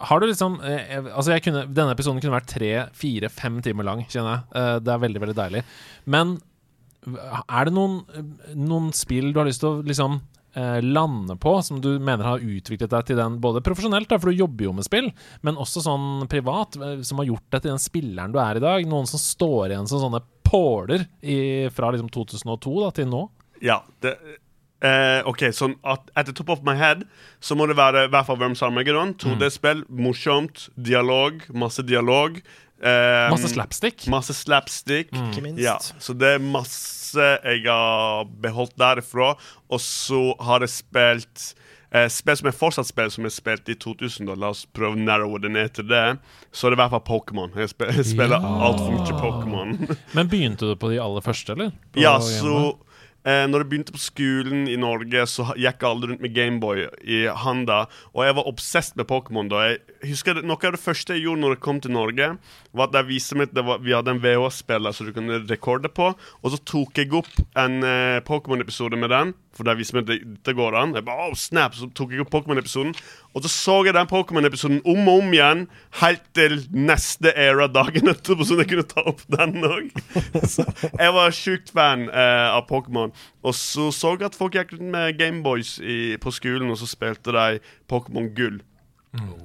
Har 0.09 0.21
du 0.21 0.25
liksom 0.25 0.55
eh, 0.65 0.95
Altså 1.11 1.35
jeg 1.35 1.43
kunne, 1.45 1.67
Denne 1.69 1.93
episoden 1.93 2.21
kunne 2.23 2.33
vært 2.33 2.49
tre, 2.49 2.71
fire, 2.97 3.29
fem 3.29 3.59
timer 3.61 3.85
lang, 3.85 4.05
kjenner 4.09 4.39
jeg. 4.39 4.47
Eh, 4.57 4.77
det 4.81 4.93
er 4.95 5.03
veldig, 5.03 5.21
veldig 5.25 5.37
deilig. 5.37 5.61
Men 6.09 6.39
er 7.01 7.65
det 7.65 7.73
noen, 7.73 8.01
noen 8.57 8.91
spill 8.93 9.31
du 9.33 9.39
har 9.41 9.47
lyst 9.49 9.63
til 9.63 9.71
å 9.71 9.85
liksom 9.85 10.19
eh, 10.19 10.30
lande 10.83 11.37
på, 11.39 11.53
som 11.63 11.79
du 11.81 11.93
mener 11.99 12.25
har 12.27 12.39
utviklet 12.43 12.89
deg 12.91 13.05
til 13.07 13.15
den 13.21 13.37
både 13.39 13.61
profesjonelt, 13.63 14.09
da, 14.11 14.17
for 14.19 14.31
du 14.33 14.35
jobber 14.41 14.65
jo 14.67 14.73
med 14.75 14.83
spill, 14.83 15.07
men 15.47 15.55
også 15.55 15.83
sånn 15.85 16.27
privat, 16.27 16.75
eh, 16.75 16.99
som 17.07 17.21
har 17.21 17.29
gjort 17.29 17.47
deg 17.55 17.61
til 17.63 17.71
den 17.71 17.79
spilleren 17.79 18.33
du 18.35 18.39
er 18.43 18.59
i 18.59 18.63
dag? 18.63 18.85
Noen 18.91 19.07
som 19.07 19.21
står 19.21 19.71
igjen 19.71 19.87
som 19.87 20.01
sånne 20.03 20.19
påler 20.43 21.05
i, 21.23 21.69
fra 21.71 21.91
liksom 21.95 22.09
2002 22.11 22.73
da, 22.83 22.91
til 22.99 23.07
nå? 23.07 23.21
Ja, 23.63 23.77
det, 24.03 24.17
eh, 24.83 25.21
ok, 25.29 25.45
sånn 25.53 25.77
at 25.85 26.09
At 26.17 26.25
the 26.27 26.33
top 26.33 26.49
of 26.49 26.63
my 26.65 26.73
head 26.75 27.03
Så 27.39 27.53
må 27.55 27.67
det 27.69 27.75
være 27.77 28.07
i 28.07 28.09
hvert 28.11 28.25
fall 28.27 28.39
Worms 28.41 28.63
Armageddon. 28.65 29.13
2D-spill, 29.21 29.83
morsomt, 29.87 30.67
dialog, 30.75 31.45
masse 31.53 31.85
dialog. 31.85 32.41
eh, 32.81 33.29
Masse 33.29 33.51
slapstick. 33.53 34.07
Masse 34.09 34.33
slapstick. 34.33 35.13
Ikke 35.13 35.43
minst. 35.45 35.61
Ja, 35.61 35.77
så 35.79 36.17
det 36.17 36.35
er 36.35 36.39
masse 36.43 36.97
jeg 37.15 37.63
har 37.67 38.25
beholdt 38.41 38.77
derifra. 38.79 39.33
Og 39.69 39.79
så 39.83 40.21
har 40.39 40.59
jeg 40.65 40.69
spilt 40.69 41.45
eh, 41.91 42.07
spill 42.11 42.37
som 42.39 42.47
jeg 42.47 42.55
fortsatt 42.59 42.87
spiller, 42.87 43.09
som 43.11 43.27
jeg 43.27 43.35
spilte 43.35 43.73
i 43.73 43.75
2000. 43.75 44.27
da 44.29 44.35
La 44.39 44.51
oss 44.55 44.65
prøve 44.65 44.95
å 44.95 45.01
narrowe 45.01 45.41
det 45.43 45.51
ned 45.51 45.73
til 45.73 45.87
det. 45.91 46.03
Så 46.51 46.67
er 46.67 46.71
det 46.75 46.79
i 46.79 46.81
hvert 46.83 46.93
fall 46.95 47.05
Pokémon. 47.09 47.51
Jeg, 47.59 47.69
spiller, 47.73 47.93
jeg 47.99 48.05
spiller 48.13 48.37
Ja. 48.39 48.53
altfor 48.69 48.95
mye 48.95 49.19
Pokémon. 49.21 49.97
Men 50.15 50.29
begynte 50.31 50.71
du 50.71 50.75
på 50.79 50.89
de 50.93 51.01
aller 51.03 51.21
første, 51.25 51.51
eller? 51.57 51.71
På 51.91 51.99
Ja, 52.03 52.17
så 52.23 52.55
Boy? 52.55 52.73
Eh, 53.25 53.45
Når 53.49 53.63
jeg 53.63 53.69
begynte 53.71 53.95
på 53.95 54.01
skolen 54.01 54.65
i 54.69 54.77
Norge, 54.79 55.25
så 55.29 55.47
gikk 55.59 55.85
alle 55.87 56.11
rundt 56.11 56.23
med 56.23 56.33
Gameboy 56.35 56.87
i 57.03 57.23
handa. 57.43 57.85
Og 58.15 58.25
jeg 58.25 58.37
var 58.39 58.49
obsessed 58.51 58.97
med 58.99 59.09
Pokémon 59.11 59.51
da. 59.51 59.63
Jeg 59.71 60.11
husker 60.13 60.41
Noe 60.41 60.57
av 60.57 60.75
det 60.77 60.83
første 60.83 61.17
jeg 61.17 61.27
gjorde 61.27 61.43
når 61.43 61.55
jeg 61.55 61.63
kom 61.67 61.81
til 61.83 61.95
Norge, 61.95 62.33
var 62.71 62.89
at 62.89 62.99
jeg 63.01 63.09
viste 63.11 63.37
meg 63.37 63.51
at 63.51 63.63
var, 63.67 63.81
vi 63.83 63.95
hadde 63.95 64.15
en 64.15 64.23
VHS-spiller 64.23 64.95
som 64.95 65.07
du 65.07 65.13
kunne 65.15 65.41
rekorde 65.49 65.91
på. 65.91 66.11
Og 66.41 66.53
så 66.53 66.59
tok 66.65 67.01
jeg 67.01 67.13
opp 67.17 67.31
en 67.59 67.81
eh, 67.83 68.19
Pokémon-episode 68.27 68.99
med 68.99 69.11
den. 69.13 69.33
For 69.51 69.67
der 69.67 69.75
viste 69.75 69.97
meg 69.97 70.05
at 70.05 70.11
det, 70.13 70.37
det 70.47 70.55
går 70.55 70.75
an. 70.79 70.93
Jeg 70.95 71.03
bare, 71.05 71.27
oh, 71.27 71.35
snap, 71.35 71.75
Så 71.75 71.89
tok 71.95 72.13
jeg 72.13 72.23
opp 72.23 72.31
Pokémon-episoden 72.31 72.93
Og 73.35 73.43
så 73.43 73.51
så 73.51 73.75
jeg 73.85 73.95
den 73.97 74.07
Pokémon-episoden 74.07 74.79
om 74.87 75.09
og 75.11 75.25
om 75.25 75.33
igjen, 75.35 75.65
helt 75.99 76.23
til 76.35 76.57
neste 76.71 77.33
era 77.35 77.67
dagen 77.67 78.11
etterpå, 78.11 78.47
så 78.47 78.57
jeg 78.61 78.69
kunne 78.71 78.87
ta 78.87 79.03
opp 79.11 79.21
den 79.31 79.59
òg. 79.67 79.91
Jeg 81.01 81.13
var 81.15 81.35
sjukt 81.35 81.71
fan 81.75 82.07
eh, 82.09 82.47
av 82.51 82.65
Pokémon. 82.69 83.10
Og 83.43 83.55
så 83.57 83.89
så 83.95 84.15
jeg 84.17 84.29
at 84.31 84.37
folk 84.37 84.55
gikk 84.57 84.75
med 84.81 85.17
Gameboys 85.19 85.77
på 86.21 86.33
skolen, 86.35 86.71
og 86.71 86.79
så 86.81 86.89
spilte 86.89 87.35
de 87.35 87.61
Pokémon 87.91 88.29
Gull. 88.35 88.61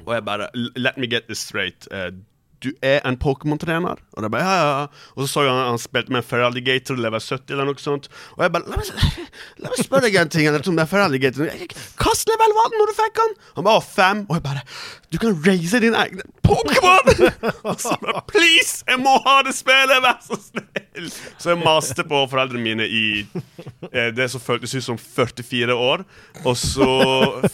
Og 0.07 0.15
jeg 0.15 0.25
bare 0.25 0.49
Let 0.55 0.99
me 0.99 1.07
get 1.07 1.29
this 1.29 1.39
straight. 1.39 1.89
Uh, 1.91 2.13
du 2.65 2.71
er 2.83 3.01
en 3.05 3.19
Pokémon-trener? 3.21 4.01
Og 4.13 4.23
det 4.23 4.31
bare, 4.33 4.45
ja, 4.45 4.81
ja. 4.81 4.87
Og 5.15 5.27
så 5.27 5.33
så 5.33 5.43
jeg 5.45 5.53
han, 5.53 5.69
han 5.71 5.79
spilte 5.79 6.13
med 6.13 6.25
Feraligator 6.25 6.97
level 6.97 7.21
70 7.21 7.53
eller 7.53 7.69
noe 7.69 7.83
sånt. 7.83 8.09
Og 8.37 8.45
jeg 8.45 8.53
bare 8.55 8.71
La 8.71 8.81
meg, 8.81 8.89
la 9.63 9.73
meg 9.73 9.83
spørre 9.85 10.07
deg 10.07 10.17
en 10.21 10.33
ting. 10.33 10.49
Eller, 10.49 10.65
om 10.65 10.79
det 10.79 10.87
er 10.87 10.91
Feraligator. 10.91 11.51
Hvilken 11.53 12.33
level 12.33 12.57
var 12.57 12.73
den 12.73 12.81
når 12.81 12.93
du 12.93 12.97
fikk 13.03 13.23
han? 13.23 13.37
Han 13.59 13.69
bare 13.69 13.85
fem. 13.85 14.25
Og 14.29 14.39
jeg 14.39 14.47
bare 14.49 14.65
Du 15.13 15.21
kan 15.23 15.37
raise 15.47 15.83
din 15.85 15.95
egen 15.95 16.35
Pokémon! 16.47 17.13
og 17.69 17.81
så 17.81 17.97
bare 18.03 18.25
Please! 18.33 18.85
Jeg 18.89 19.03
må 19.05 19.19
ha 19.27 19.41
det 19.47 19.55
spillet! 19.59 20.01
Vær 20.07 20.21
så 20.25 20.41
snill! 20.49 20.86
Så 21.39 21.53
jeg 21.53 21.61
maste 21.63 22.05
på 22.07 22.23
foreldrene 22.31 22.63
mine 22.65 22.87
i 22.89 23.07
eh, 23.93 24.11
det 24.17 24.29
som 24.33 24.43
føltes 24.43 24.75
ut 24.77 24.87
som 24.87 24.99
44 25.01 25.75
år. 25.75 26.05
Og 26.45 26.57
så 26.59 26.89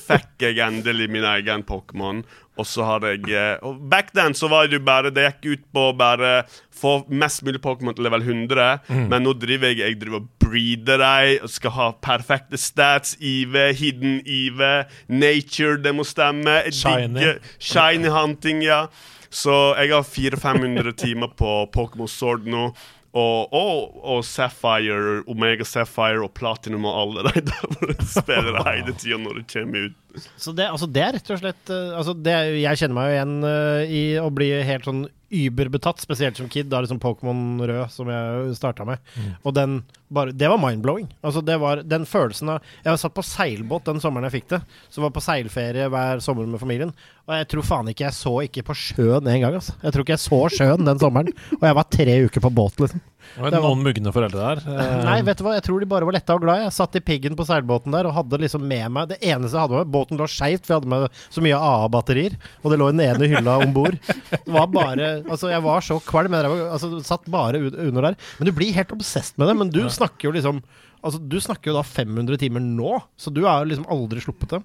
fikk 0.08 0.46
jeg 0.46 0.62
endelig 0.64 1.08
min 1.12 1.26
egen 1.34 1.64
Pokémon. 1.66 2.22
Og 2.60 2.68
så 2.68 2.84
hadde 2.84 3.14
jeg 3.14 3.30
eh, 3.32 3.54
og 3.64 3.78
Back 3.88 4.10
then 4.12 4.34
så 4.36 4.50
var 4.52 4.66
det 4.68 4.76
jo 4.76 4.84
bare 4.84 5.08
Det 5.08 5.22
gikk 5.24 5.46
ut 5.54 5.62
på 5.72 5.86
å 5.88 5.94
bare 5.96 6.42
få 6.82 6.98
mest 7.08 7.40
mulig 7.46 7.62
Pokémon 7.64 7.96
til 7.96 8.04
level 8.04 8.24
100. 8.26 8.90
Men 9.08 9.24
nå 9.24 9.32
driver 9.40 9.72
jeg 9.72 9.80
Jeg 9.80 10.00
driver 10.02 10.20
og 10.20 10.28
breeder 10.42 11.00
dem. 11.00 11.48
Skal 11.48 11.74
ha 11.78 11.88
perfekte 12.04 12.60
stats. 12.60 13.16
IV, 13.20 13.56
hidden 13.78 14.20
IV, 14.26 14.60
nature, 15.08 15.78
det 15.80 15.94
må 15.96 16.04
stemme. 16.04 16.60
Shiny. 16.68 17.08
digger 17.16 17.40
Shiny 17.58 18.12
hunting, 18.12 18.62
ja. 18.66 18.86
Så 19.32 19.72
jeg 19.78 19.94
har 19.94 20.04
400-500 20.04 20.92
timer 21.00 21.30
på 21.38 21.52
Pokémon 21.72 22.10
Sword 22.10 22.44
nå. 22.52 22.66
Og, 23.12 23.52
og, 23.52 24.04
og 24.08 24.24
Sapphire, 24.24 25.20
Omega 25.28 25.66
Sapphire 25.68 26.22
og 26.24 26.32
Platinum 26.32 26.86
og 26.88 26.94
alle 27.02 27.26
de 27.28 27.42
der 27.50 27.66
hvor 27.74 27.90
jeg 27.92 28.06
spiller 28.08 28.56
det 28.56 28.64
hele 28.78 28.94
tida 28.96 29.18
når 29.20 29.40
det 29.40 29.46
kommer 29.52 29.88
ut. 29.90 29.98
Så 30.36 30.52
det, 30.52 30.68
altså 30.68 30.86
det 30.90 31.02
er 31.04 31.14
rett 31.16 31.30
og 31.32 31.40
slett 31.40 31.72
eh, 31.72 31.96
altså 31.96 32.12
det, 32.12 32.34
Jeg 32.60 32.80
kjenner 32.82 32.98
meg 32.98 33.08
jo 33.08 33.16
igjen 33.16 33.34
uh, 33.46 33.82
i 33.88 34.02
å 34.20 34.28
bli 34.34 34.50
helt 34.68 34.88
sånn 34.88 35.06
überbetatt, 35.32 36.02
spesielt 36.02 36.36
som 36.36 36.48
kid. 36.52 36.68
Da 36.68 36.82
sånn 36.84 37.00
Pokémon 37.00 37.56
rød 37.64 37.86
som 37.92 38.10
jeg 38.12 38.56
starta 38.58 38.84
med. 38.84 39.00
Og 39.42 39.54
den 39.56 39.80
bare 40.12 40.34
Det 40.36 40.48
var 40.50 40.60
mind-blowing. 40.60 41.06
Altså 41.24 41.40
det 41.40 41.54
var 41.56 41.80
den 41.88 42.04
følelsen 42.04 42.50
av 42.52 42.58
Jeg 42.82 42.90
var 42.90 42.98
satt 43.00 43.14
på 43.16 43.24
seilbåt 43.24 43.86
den 43.88 44.02
sommeren 44.02 44.28
jeg 44.28 44.42
fikk 44.42 44.50
det. 44.50 44.58
Så 44.92 45.00
var 45.00 45.14
på 45.14 45.22
seilferie 45.24 45.88
hver 45.88 46.20
sommer 46.20 46.44
med 46.44 46.60
familien. 46.60 46.92
Og 47.24 47.32
jeg 47.38 47.48
tror 47.48 47.64
faen 47.64 47.88
ikke 47.88 48.04
jeg 48.04 48.18
så 48.18 48.34
ikke 48.44 48.66
på 48.68 48.76
sjøen 48.76 49.30
en 49.30 49.40
gang. 49.40 49.56
Altså. 49.56 49.72
Jeg 49.80 49.94
tror 49.94 50.04
ikke 50.04 50.16
jeg 50.18 50.24
så 50.26 50.42
sjøen 50.52 50.84
den 50.84 51.00
sommeren. 51.00 51.32
Og 51.56 51.64
jeg 51.64 51.78
var 51.80 51.88
tre 51.96 52.18
uker 52.26 52.44
på 52.44 52.52
båt, 52.52 52.84
liksom. 52.84 53.00
Det 53.22 53.40
var 53.40 53.50
Det 53.50 53.60
var- 53.62 53.70
noen 53.70 53.84
mugne 53.86 54.12
foreldre 54.12 54.40
der. 54.42 54.58
Eh, 54.66 55.04
Nei, 55.06 55.22
vet 55.22 55.38
du 55.38 55.44
hva, 55.44 55.54
jeg 55.54 55.62
tror 55.62 55.80
de 55.80 55.86
bare 55.86 56.04
var 56.04 56.12
letta 56.12 56.34
og 56.34 56.42
glad. 56.42 56.64
Jeg 56.64 56.72
satt 56.72 56.96
i 56.96 57.00
piggen 57.00 57.36
på 57.38 57.46
seilbåten 57.46 57.92
der 57.92 58.04
og 58.04 58.14
hadde 58.14 58.40
liksom 58.42 58.66
med 58.66 58.90
meg 58.90 59.08
Det 59.08 59.20
eneste 59.22 59.56
jeg 59.56 59.62
hadde 59.62 59.78
med 59.78 59.86
meg 59.86 59.92
Båten 60.02 60.20
lå 60.20 60.28
skeivt, 60.30 60.66
for 60.66 60.74
jeg 60.74 60.82
hadde 60.82 60.92
med 60.92 61.24
så 61.32 61.44
mye 61.44 61.62
AA-batterier. 61.70 62.36
Og 62.62 62.72
det 62.72 62.80
lå 62.82 62.90
i 62.90 62.96
den 62.98 63.04
ene 63.06 63.30
hylla 63.32 63.58
om 63.62 63.74
bord. 63.76 63.98
Det 64.32 64.42
var 64.50 64.68
bare 64.72 65.10
Altså, 65.22 65.52
jeg 65.52 65.62
var 65.64 65.84
så 65.86 65.98
kvalm. 66.04 66.34
Jeg 66.36 66.52
var, 66.52 66.68
altså, 66.76 66.92
satt 67.06 67.30
bare 67.32 67.62
under 67.62 68.10
der. 68.10 68.20
Men 68.38 68.50
du 68.50 68.54
blir 68.56 68.74
helt 68.76 68.94
obsesst 68.94 69.38
med 69.38 69.48
det. 69.50 69.58
Men 69.60 69.72
du 69.72 69.84
snakker 69.88 70.28
jo 70.30 70.36
liksom 70.36 70.62
Altså, 71.02 71.18
du 71.18 71.40
snakker 71.42 71.72
jo 71.72 71.74
da 71.74 71.82
500 71.82 72.38
timer 72.38 72.62
nå, 72.62 73.00
så 73.18 73.32
du 73.34 73.40
har 73.42 73.64
jo 73.64 73.72
liksom 73.72 73.88
aldri 73.90 74.22
sluppet 74.22 74.52
det. 74.54 74.60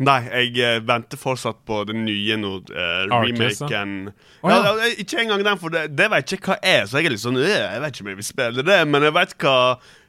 Nei, 0.00 0.20
jeg 0.32 0.56
eh, 0.64 0.78
venter 0.88 1.20
fortsatt 1.20 1.58
på 1.68 1.82
den 1.88 2.06
nye 2.06 2.36
nå, 2.40 2.54
uh, 2.72 3.02
remaken. 3.12 3.92
Oh, 4.40 4.48
ja. 4.48 4.56
ja. 4.56 4.72
ja, 4.80 4.92
ikke 5.02 5.20
engang 5.20 5.44
den, 5.44 5.60
for 5.60 5.74
det, 5.74 5.90
det 5.92 6.06
vet 6.08 6.32
jeg 6.32 6.40
ikke 6.40 6.54
hva 6.54 6.58
er. 6.64 6.86
Så 6.88 6.98
jeg 6.98 7.10
er 7.10 7.14
litt 7.14 7.22
sånn 7.22 7.36
øh, 7.36 7.50
Jeg 7.50 7.82
vet 7.84 7.94
ikke 7.94 8.06
om 8.06 8.10
jeg 8.12 8.20
vil 8.22 8.28
spille 8.30 8.64
det, 8.64 8.78
men 8.88 9.04
jeg 9.04 9.16
vet 9.18 9.36
hva 9.44 9.56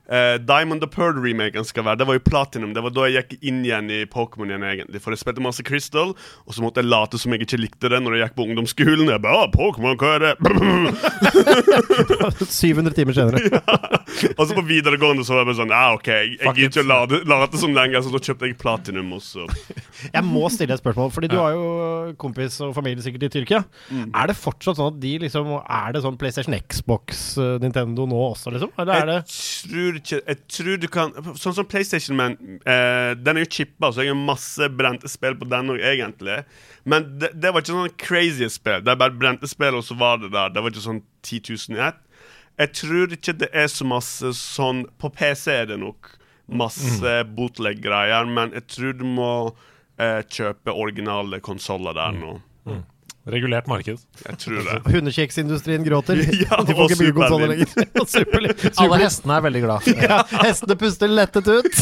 eh, 0.09 0.37
Diamond 0.41 0.81
the 0.81 0.89
Pearl-remaken 0.91 1.67
skal 1.67 1.85
være. 1.87 2.01
Det 2.01 2.07
var 2.09 2.17
jo 2.17 2.25
Platinum. 2.25 2.73
Det 2.73 2.83
var 2.85 2.95
da 2.95 3.07
jeg 3.09 3.27
gikk 3.27 3.47
inn 3.51 3.61
igjen 3.65 3.91
i 3.93 4.01
Pokémon 4.09 4.49
igjen, 4.49 4.65
egentlig. 4.67 5.03
For 5.03 5.13
jeg 5.13 5.21
spilte 5.23 5.43
masse 5.43 5.65
Crystal, 5.67 6.15
og 6.15 6.55
så 6.55 6.65
måtte 6.65 6.81
jeg 6.83 6.91
late 6.91 7.21
som 7.21 7.35
jeg 7.35 7.45
ikke 7.45 7.61
likte 7.61 7.91
det 7.91 8.01
når 8.03 8.17
jeg 8.17 8.29
gikk 8.29 8.37
på 8.39 8.47
ungdomsskolen. 8.49 9.11
Jeg 9.11 9.23
bare, 9.23 9.45
«Å, 9.45 9.51
Pokémon, 9.53 9.97
hva 9.99 10.15
er 10.17 10.21
det? 10.29 10.33
700 12.51 12.93
timer 12.93 13.13
senere. 13.13 13.41
ja. 13.51 13.61
og 14.37 14.47
så 14.47 14.55
på 14.55 14.63
videregående 14.67 15.25
så 15.25 15.35
var 15.35 15.43
jeg 15.43 15.49
bare 15.51 15.59
sånn 15.59 15.73
Ja, 15.73 15.83
OK, 15.95 16.09
jeg, 16.11 16.37
gidder 16.39 16.67
ikke 16.67 16.83
å 16.83 16.89
late, 16.89 17.21
late 17.29 17.61
som 17.61 17.75
lenger, 17.75 18.03
så 18.03 18.13
da 18.13 18.21
kjøpte 18.21 18.49
jeg 18.49 18.57
Platinum, 18.61 19.13
og 19.17 19.23
så 19.25 19.47
Jeg 20.07 20.23
må 20.27 20.45
stille 20.53 20.75
et 20.75 20.83
spørsmål, 20.83 21.11
fordi 21.13 21.31
du 21.31 21.37
har 21.39 21.55
jo 21.55 21.65
kompis 22.21 22.59
og 22.65 22.73
familie 22.77 23.03
sikkert 23.03 23.27
i 23.27 23.31
Tyrkia. 23.37 23.61
Er 23.91 24.31
det 24.31 24.37
fortsatt 24.39 24.79
sånn 24.79 24.93
at 24.93 24.99
de 25.01 25.13
liksom 25.25 25.53
Er 25.61 25.95
det 25.95 26.03
sånn 26.05 26.17
PlayStation, 26.21 26.55
Xbox, 26.61 27.23
eh, 27.41 27.57
Nintendo 27.63 28.07
nå 28.09 28.19
også, 28.31 28.53
liksom? 28.55 28.73
Eller 28.81 29.01
er 29.01 29.09
det 29.11 29.17
Jeg 29.21 29.71
tror 29.71 30.00
ikke 30.01 30.19
Jeg 30.19 30.37
tror 30.51 30.79
du 30.81 30.87
kan 30.91 31.13
Sånn 31.39 31.55
som 31.55 31.67
PlayStation 31.69 32.17
Man 32.19 32.35
eh, 32.65 33.13
Den 33.19 33.37
er 33.37 33.45
jo 33.45 33.51
chippa, 33.57 33.91
så 33.93 34.03
jeg 34.05 34.13
har 34.13 34.19
masse 34.19 34.69
brente 34.75 35.09
spill 35.11 35.37
på 35.39 35.47
den 35.51 35.73
òg, 35.73 35.81
egentlig. 35.93 36.41
Men 36.83 37.07
det, 37.21 37.31
det 37.37 37.51
var 37.53 37.63
ikke 37.63 37.77
sånn 37.77 37.97
crazy 38.01 38.49
spill. 38.51 38.81
Det 38.83 38.93
er 38.93 38.99
bare 39.01 39.15
brente 39.17 39.49
spill, 39.49 39.77
og 39.79 39.85
så 39.87 39.97
var 39.99 40.21
det 40.21 40.31
der. 40.33 40.51
Det 40.53 40.63
var 40.63 40.73
ikke 40.73 40.83
sånn 40.87 41.03
10 41.27 41.41
000 41.69 41.77
i 41.77 41.83
ett. 41.87 42.01
Jeg 42.61 42.73
tror 42.77 43.13
ikke 43.15 43.37
det 43.41 43.49
er 43.57 43.69
så 43.71 43.85
masse 43.87 44.33
sånn 44.37 44.83
På 45.01 45.09
PC 45.13 45.53
er 45.53 45.69
det 45.71 45.79
nok 45.81 46.17
masse 46.51 47.13
bootleg-greier, 47.37 48.25
men 48.27 48.51
jeg 48.57 48.65
tror 48.67 48.95
du 48.99 49.05
må 49.07 49.29
eh, 50.01 50.19
kjøpe 50.27 50.73
originale 50.75 51.39
konsoller 51.39 51.95
der 51.95 52.17
nå. 52.17 52.33
Regulert 53.29 53.67
marked. 53.69 53.99
Jeg 54.25 54.37
tror 54.41 54.63
det. 54.65 54.77
Hundekjeksindustrien 54.89 55.83
gråter? 55.85 56.17
Ja, 56.41 56.57
de 56.65 56.73
får 56.73 56.89
ikke 56.89 56.99
bygge 57.03 57.13
konsoller 57.19 57.51
lenger. 57.53 57.67
Super. 58.09 58.47
Alle 58.81 58.97
hestene 59.03 59.35
er 59.37 59.43
veldig 59.45 59.61
glad. 59.67 59.89
Ja, 60.07 60.21
hestene 60.41 60.77
puster 60.79 61.11
lettet 61.11 61.45
ut. 61.45 61.75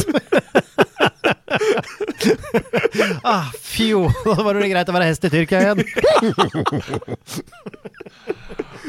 ah, 3.23 3.47
fjo. 3.55 4.03
Da 4.25 4.35
var 4.43 4.59
det 4.59 4.71
greit 4.73 4.91
å 4.91 4.97
være 4.97 5.07
hest 5.07 5.29
i 5.29 5.31
Tyrkia 5.31 5.63
igjen. 5.63 5.79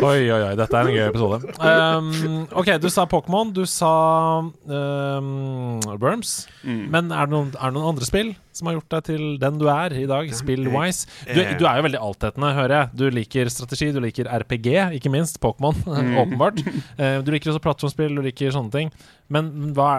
Oi, 0.01 0.19
oi, 0.33 0.41
oi, 0.41 0.53
dette 0.57 0.75
er 0.75 0.89
en 0.89 0.95
gøy 0.97 1.07
episode. 1.07 1.55
Um, 1.61 2.47
ok, 2.57 2.73
du 2.83 2.89
sa 2.91 3.05
Pokémon, 3.11 3.51
du 3.55 3.63
sa 3.69 3.95
um, 4.43 5.81
Worms. 6.01 6.49
Men 6.65 7.13
er 7.15 7.29
det, 7.29 7.35
noen, 7.37 7.51
er 7.55 7.71
det 7.71 7.77
noen 7.77 7.93
andre 7.93 8.09
spill 8.09 8.33
som 8.61 8.71
har 8.71 8.77
gjort 8.79 8.95
deg 8.95 9.07
til 9.11 9.25
den 9.43 9.59
du 9.61 9.67
er 9.73 9.95
i 9.99 10.07
dag? 10.11 10.31
Spill-wise. 10.37 11.09
Du, 11.27 11.41
du 11.41 11.65
er 11.67 11.81
jo 11.81 11.87
veldig 11.89 12.03
altetende, 12.11 12.53
hører 12.57 12.77
jeg. 12.77 12.93
Du 13.01 13.05
liker 13.17 13.51
strategi, 13.53 13.91
du 13.97 14.01
liker 14.05 14.31
RPG, 14.45 14.69
ikke 15.01 15.13
minst. 15.13 15.41
Pokémon, 15.43 15.77
åpenbart. 16.23 16.61
Eh, 16.97 17.19
du 17.25 17.33
liker 17.35 17.53
også 17.55 17.65
plattformspill, 17.65 18.15
du 18.21 18.25
liker 18.29 18.55
sånne 18.55 18.75
ting. 18.75 18.93
Men 19.33 19.51
hva 19.77 19.91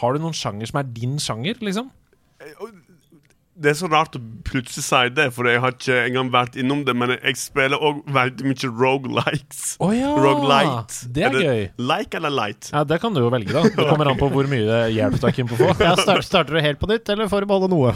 har 0.00 0.16
du 0.16 0.24
noen 0.24 0.36
sjanger 0.36 0.70
som 0.70 0.80
er 0.82 0.90
din 0.96 1.16
sjanger, 1.22 1.60
liksom? 1.64 1.92
Det 3.54 3.70
er 3.70 3.76
så 3.78 3.86
rart 3.86 4.16
å 4.18 4.20
plutselig 4.42 4.82
si 4.82 5.00
det, 5.14 5.28
for 5.36 5.46
jeg 5.46 5.60
har 5.62 5.74
ikke 5.76 5.98
engang 6.08 6.30
vært 6.34 6.56
innom 6.58 6.80
det. 6.86 6.94
Men 6.98 7.12
jeg 7.14 7.36
spiller 7.38 7.78
òg 7.78 8.00
veldig 8.10 8.48
mye 8.50 8.70
rogelikes. 8.80 9.76
Oh, 9.78 9.92
ja! 9.94 10.10
Roguelite. 10.18 11.06
Det 11.14 11.22
er 11.28 11.38
gøy. 11.38 11.62
Like 11.78 12.18
eller 12.18 12.34
light? 12.34 12.70
Ja, 12.74 12.82
Det 12.84 12.98
kan 13.02 13.14
du 13.14 13.20
jo 13.22 13.30
velge, 13.30 13.54
da. 13.54 13.62
Det 13.68 13.86
kommer 13.88 14.10
an 14.10 14.18
på 14.18 14.26
hvor 14.34 14.48
mye 14.50 14.80
hjelp 14.90 15.20
du 15.22 15.28
er 15.30 15.36
keen 15.38 15.46
på 15.50 15.54
å 15.54 15.60
få. 15.62 15.70
Ja, 15.84 15.94
start, 16.00 16.26
starter 16.26 16.58
du 16.58 16.60
helt 16.66 16.80
på 16.82 16.90
nytt, 16.90 17.08
eller 17.14 17.30
får 17.30 17.46
du 17.46 17.50
beholde 17.52 17.70
noe? 17.70 17.94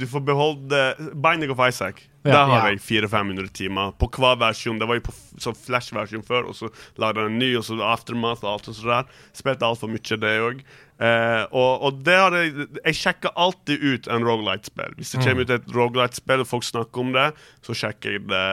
Du 0.00 0.06
får 0.08 0.24
beholde 0.24 0.82
Binding 1.14 1.52
of 1.52 1.60
Isaac. 1.68 2.00
Ja. 2.24 2.32
Der 2.32 2.46
har 2.48 2.62
Ja. 2.64 2.68
jeg 2.72 2.80
400-500 2.80 3.50
timer 3.52 3.90
på 4.00 4.08
hver 4.08 4.38
versjon. 4.40 4.78
Det 4.80 4.86
var 4.88 4.96
jo 4.96 5.02
på 5.10 5.12
sånn 5.44 5.58
Flash-versjon 5.66 6.22
før, 6.24 6.46
og 6.48 6.56
så 6.56 6.70
lagde 6.96 7.20
jeg 7.20 7.28
en 7.28 7.38
ny, 7.38 7.50
og 7.60 7.66
så 7.68 7.76
Aftermath 7.84 8.40
og 8.46 8.54
alt 8.54 8.68
og 8.72 8.78
sånt 8.78 8.88
der. 8.88 9.04
Spilte 9.36 9.68
altfor 9.68 9.92
mye, 9.92 10.16
det 10.22 10.32
òg. 10.40 10.62
Eh, 11.00 11.42
og, 11.50 11.82
og 11.88 11.96
det 12.06 12.14
har 12.14 12.30
jeg 12.38 12.68
Jeg 12.84 12.94
sjekker 12.94 13.32
alltid 13.34 13.82
ut 13.82 14.06
en 14.14 14.22
Rogalight-spill. 14.22 14.94
Hvis 14.98 15.10
det 15.16 15.24
kommer 15.24 15.42
ut 15.42 15.50
et 15.50 15.66
Rogalight-spill 15.74 16.44
og 16.44 16.46
folk 16.46 16.62
snakker 16.68 17.02
om 17.02 17.12
det, 17.16 17.28
så 17.66 17.74
sjekker 17.74 18.12
jeg 18.18 18.26
det 18.30 18.44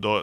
Da 0.00 0.20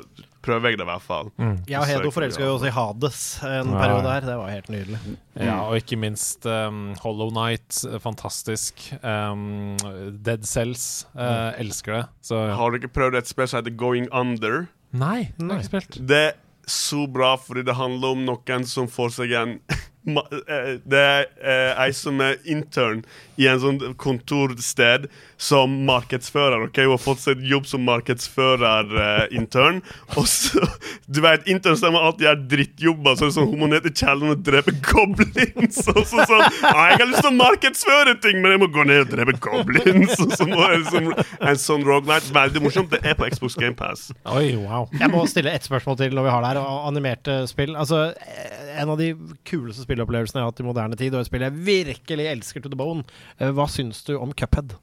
prøver 0.47 0.69
jeg 0.71 0.77
det 0.79 0.85
i 0.85 0.87
hvert 0.87 1.03
fall. 1.03 1.31
Jeg 1.67 1.75
og 1.81 1.87
Hedo 1.89 2.11
forelska 2.15 2.45
jo 2.45 2.53
oss 2.55 2.63
i 2.63 2.71
Hades 2.71 3.19
en 3.43 3.73
Ja. 3.73 3.79
periode 3.81 4.03
der. 4.07 4.21
Det 4.29 4.35
var 4.39 4.49
helt 4.53 4.69
nydelig. 4.71 4.99
Ja, 5.35 5.57
og 5.67 5.75
ikke 5.81 5.97
minst 5.99 6.45
um, 6.47 6.93
Hollow 7.03 7.33
Night. 7.35 7.81
eh, 7.83 7.99
Fantastisk. 7.99 8.93
Um, 9.03 9.75
Dead 10.23 10.45
Cells. 10.47 11.05
eh, 11.19 11.59
Elsker 11.59 11.97
det. 11.97 12.05
Så 12.23 12.39
Har 12.55 12.71
du 12.71 12.77
ikke 12.79 12.93
prøvd 12.95 13.17
et 13.19 13.27
spill 13.27 13.47
som 13.51 13.59
heter 13.59 13.75
Going 13.75 14.07
Under? 14.15 14.69
Nei, 14.93 15.33
det 15.37 15.49
har 15.51 15.57
jeg 15.59 15.65
ikke 15.67 15.73
spilt. 15.83 15.99
Det 16.07 16.23
er 16.29 16.33
så 16.67 17.03
bra 17.11 17.35
fordi 17.39 17.65
det 17.67 17.75
handler 17.75 18.15
om 18.15 18.23
noen 18.27 18.63
som 18.67 18.87
får 18.87 19.11
seg 19.19 19.35
en 19.35 19.59
Det 20.07 20.99
er 21.03 21.25
eh, 21.43 21.71
ei 21.83 21.91
som 21.95 22.21
er 22.23 22.37
intern 22.47 23.01
i 23.37 23.45
en 23.51 23.59
sånn 23.61 23.79
kontorsted 24.01 25.05
som 25.37 25.69
markedsfører. 25.85 26.63
ok? 26.65 26.77
Hun 26.87 26.93
har 26.95 27.01
fått 27.03 27.19
seg 27.21 27.43
jobb 27.45 27.67
som 27.69 27.83
markedsfører-intern. 27.85 29.81
og 30.17 30.25
så, 30.27 30.63
du 31.05 31.19
vet, 31.21 31.45
Intern 31.47 31.77
stemmer 31.77 32.01
alltid 32.07 32.25
gjør 32.27 32.39
drittjobber. 32.53 33.17
Så 33.19 33.27
er 33.27 33.29
det 33.29 33.35
sånn, 33.37 33.49
Hun 33.51 33.59
må 33.61 33.69
ned 33.71 33.85
til 33.85 33.93
kjelleren 33.99 34.33
og 34.33 34.41
drepe 34.47 34.73
goblins. 34.87 35.77
Og 35.93 36.01
så 36.09 36.25
sånn 36.25 36.43
«Ja, 36.63 36.87
'Jeg 36.89 36.99
har 36.99 37.07
lyst 37.11 37.21
til 37.21 37.31
å 37.31 37.37
markedsføre 37.37 38.15
ting, 38.23 38.41
men 38.41 38.51
jeg 38.55 38.61
må 38.63 38.67
gå 38.73 38.85
ned 38.87 39.03
og 39.05 39.11
drepe 39.13 39.37
goblins.' 39.43 40.17
Og 40.23 40.31
så 40.33 40.47
må 40.49 40.57
jeg 40.65 40.81
liksom, 40.83 41.11
En 41.41 41.55
sånn 41.61 41.85
rognight. 41.85 42.31
Veldig 42.33 42.61
morsomt. 42.63 42.89
Det 42.91 43.03
er 43.05 43.13
på 43.19 43.29
Xbox 43.29 43.55
GamePass. 43.59 44.07
Oi, 44.33 44.55
wow. 44.63 44.87
Jeg 44.97 45.11
må 45.13 45.25
stille 45.29 45.53
ett 45.53 45.63
spørsmål 45.67 45.97
til 46.01 46.15
når 46.17 46.23
vi 46.27 46.33
har 46.33 46.41
det 46.41 46.49
her. 46.55 46.61
og 46.63 46.87
Animerte 46.89 47.37
spill. 47.47 47.75
Altså, 47.77 48.13
eh, 48.17 48.63
En 48.77 48.89
av 48.93 48.97
de 48.99 49.13
kuleste 49.45 49.81
spillopplevelsene 49.97 50.39
jeg 50.41 50.45
har 50.45 50.51
hatt 50.53 50.61
i 50.61 50.67
moderne 50.67 50.97
tid, 50.99 51.15
og 51.17 51.23
et 51.23 51.29
spill 51.31 51.45
jeg 51.47 51.57
virkelig 51.65 52.27
elsker 52.31 52.61
to 52.63 52.69
the 52.69 52.77
bone. 52.79 53.03
Eh, 53.41 53.49
Hva 53.51 53.65
syns 53.71 54.03
du 54.05 54.13
om 54.19 54.31
Cuphead? 54.37 54.75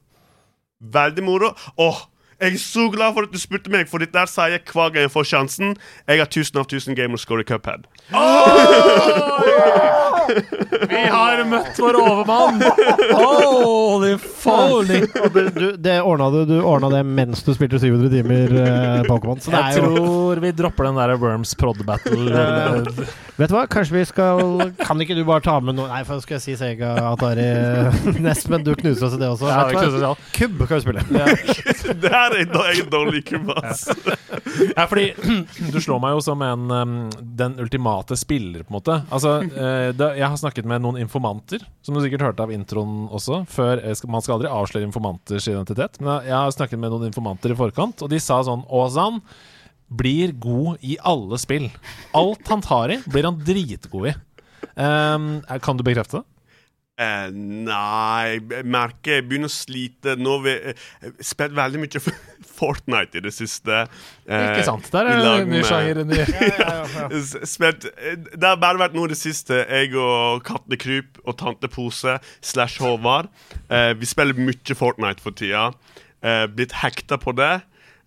Veldig 0.83 1.23
moro. 1.23 1.53
Åh, 1.79 2.01
Jeg 2.41 2.53
er 2.53 2.57
så 2.59 2.89
glad 2.91 3.13
for 3.15 3.23
at 3.23 3.31
du 3.31 3.39
spurte 3.39 3.71
meg, 3.71 3.87
for 3.87 4.03
dette 4.03 4.25
sier 4.27 4.57
jeg 4.57 4.65
hver 4.67 4.89
gang 4.91 5.05
jeg 5.05 5.11
får 5.13 5.27
sjansen. 5.29 5.75
Jeg 6.03 6.19
har 6.19 6.27
1000 6.27 6.59
av 6.59 6.65
1000 6.67 6.97
gamerscore 6.97 7.45
i 7.45 7.47
Cuphead. 7.47 7.85
Vi 10.89 11.03
har 11.13 11.43
møtt 11.47 11.79
vår 11.79 11.97
overmann! 12.01 12.59
Holy 13.15 14.17
folly! 14.19 14.99
Du, 15.31 15.39
du, 15.55 15.65
det 15.79 15.95
ordna 16.03 16.27
du, 16.33 16.41
du 16.49 16.57
ordna 16.59 16.89
det 16.91 17.03
mens 17.07 17.43
du 17.45 17.53
spilte 17.55 17.79
700 17.79 18.11
timer 18.11 18.55
eh, 18.65 19.05
Pokémon. 19.07 19.39
Så 19.39 19.53
det 19.53 19.61
Jeg 19.61 19.79
er 19.79 19.87
jo 19.87 19.93
tror 19.95 20.43
vi 20.43 20.51
dropper 20.59 20.89
den 20.89 20.99
der 20.99 21.15
Worms 21.21 21.55
prod 21.55 21.79
battle. 21.87 22.35
Vet 23.35 23.51
du 23.51 23.55
hva, 23.57 23.65
kanskje 23.67 23.97
vi 23.97 24.03
skal 24.07 24.69
Kan 24.79 25.01
ikke 25.03 25.15
du 25.17 25.25
bare 25.27 25.43
ta 25.43 25.57
med 25.59 25.75
noe 25.75 25.89
Nei, 25.91 26.05
for 26.07 26.21
skal 26.23 26.37
jeg 26.37 26.43
si 26.45 26.53
Sega 26.55 26.93
Atari 27.09 27.43
nest, 28.23 28.47
men 28.51 28.63
du 28.63 28.71
knuser 28.79 29.09
oss 29.09 29.17
i 29.17 29.19
det 29.19 29.27
også. 29.27 29.49
Ja, 29.51 30.13
Kubb 30.37 30.61
kan 30.69 30.79
vi 30.79 30.85
spille. 30.85 31.03
Det 32.05 32.11
her 32.43 32.59
er 32.61 32.73
jeg 32.75 32.83
er 32.85 32.91
dårlig 32.91 33.21
kubb. 33.27 33.51
Ja, 34.75 34.85
fordi 34.89 35.07
du 35.73 35.79
slår 35.81 36.01
meg 36.03 36.15
jo 36.15 36.21
som 36.25 36.43
en 36.45 36.65
um, 36.71 36.95
den 37.39 37.57
ultimate 37.61 38.17
spiller, 38.19 38.65
på 38.65 38.73
en 38.73 38.77
måte. 38.77 38.99
Altså, 39.13 39.37
eh, 39.45 39.89
jeg 39.93 40.25
har 40.25 40.37
snakket 40.39 40.67
med 40.69 40.83
noen 40.83 40.99
informanter, 41.01 41.63
som 41.85 41.95
du 41.95 42.03
sikkert 42.03 42.27
hørte 42.27 42.45
av 42.45 42.53
introen 42.55 43.07
også. 43.13 43.43
Før, 43.51 43.81
man 44.11 44.25
skal 44.25 44.37
aldri 44.37 44.51
avsløre 44.51 44.87
informanters 44.87 45.49
identitet, 45.51 45.99
men 46.01 46.27
jeg, 46.27 46.35
har 46.35 46.55
snakket 46.55 46.81
med 46.81 46.93
noen 46.93 47.09
informanter 47.09 47.53
i 47.53 47.59
forkant, 47.59 48.05
og 48.05 48.11
de 48.11 48.21
sa 48.21 48.41
sånn 48.45 48.65
Åsan 48.75 49.21
blir 49.95 50.33
god 50.41 50.81
i 50.85 50.97
alle 51.05 51.37
spill. 51.41 51.67
Alt 52.17 52.47
han 52.51 52.63
tar 52.65 52.95
i, 52.95 53.01
blir 53.09 53.27
han 53.27 53.41
dritgod 53.45 54.09
i. 54.11 54.15
Um, 54.75 55.39
kan 55.63 55.77
du 55.77 55.85
bekrefte 55.85 56.19
det? 56.19 56.34
Eh, 56.95 57.27
nei, 57.35 58.37
jeg 58.39 58.63
merker 58.71 59.17
jeg 59.17 59.25
begynner 59.27 59.49
å 59.51 59.51
slite. 59.51 60.13
Nå 60.15 60.37
har 60.37 60.43
vi 60.45 60.53
eh, 60.71 61.09
spilt 61.27 61.55
veldig 61.57 61.81
mye 61.81 62.01
Fortnite 62.55 63.19
i 63.19 63.23
det 63.25 63.33
siste. 63.35 63.81
Eh, 64.23 64.45
Ikke 64.53 64.63
sant? 64.69 64.87
Der 64.93 65.09
er 65.11 65.25
en 65.41 65.49
ny 65.51 65.59
sjanger. 65.67 65.99
ja, 66.15 66.77
ja, 66.95 67.09
S- 67.19 67.35
Spilt, 67.51 67.89
eh, 67.99 68.15
det 68.31 68.47
har 68.47 68.61
bare 68.63 68.79
vært 68.79 68.95
noe 68.95 69.09
i 69.09 69.11
det 69.11 69.19
siste. 69.19 69.59
Jeg 69.67 69.91
og 69.99 70.39
Katte 70.47 70.79
Kryp 70.79 71.19
og 71.25 71.35
Tante 71.41 71.67
Pose 71.73 72.15
slash 72.39 72.79
Håvard. 72.79 73.27
Eh, 73.67 73.91
vi 73.99 74.07
spiller 74.07 74.39
mye 74.39 74.79
Fortnite 74.79 75.19
for 75.25 75.35
tida. 75.35 75.67
Eh, 76.23 76.45
blitt 76.47 76.77
hekta 76.79 77.19
på 77.21 77.35
det. 77.35 77.57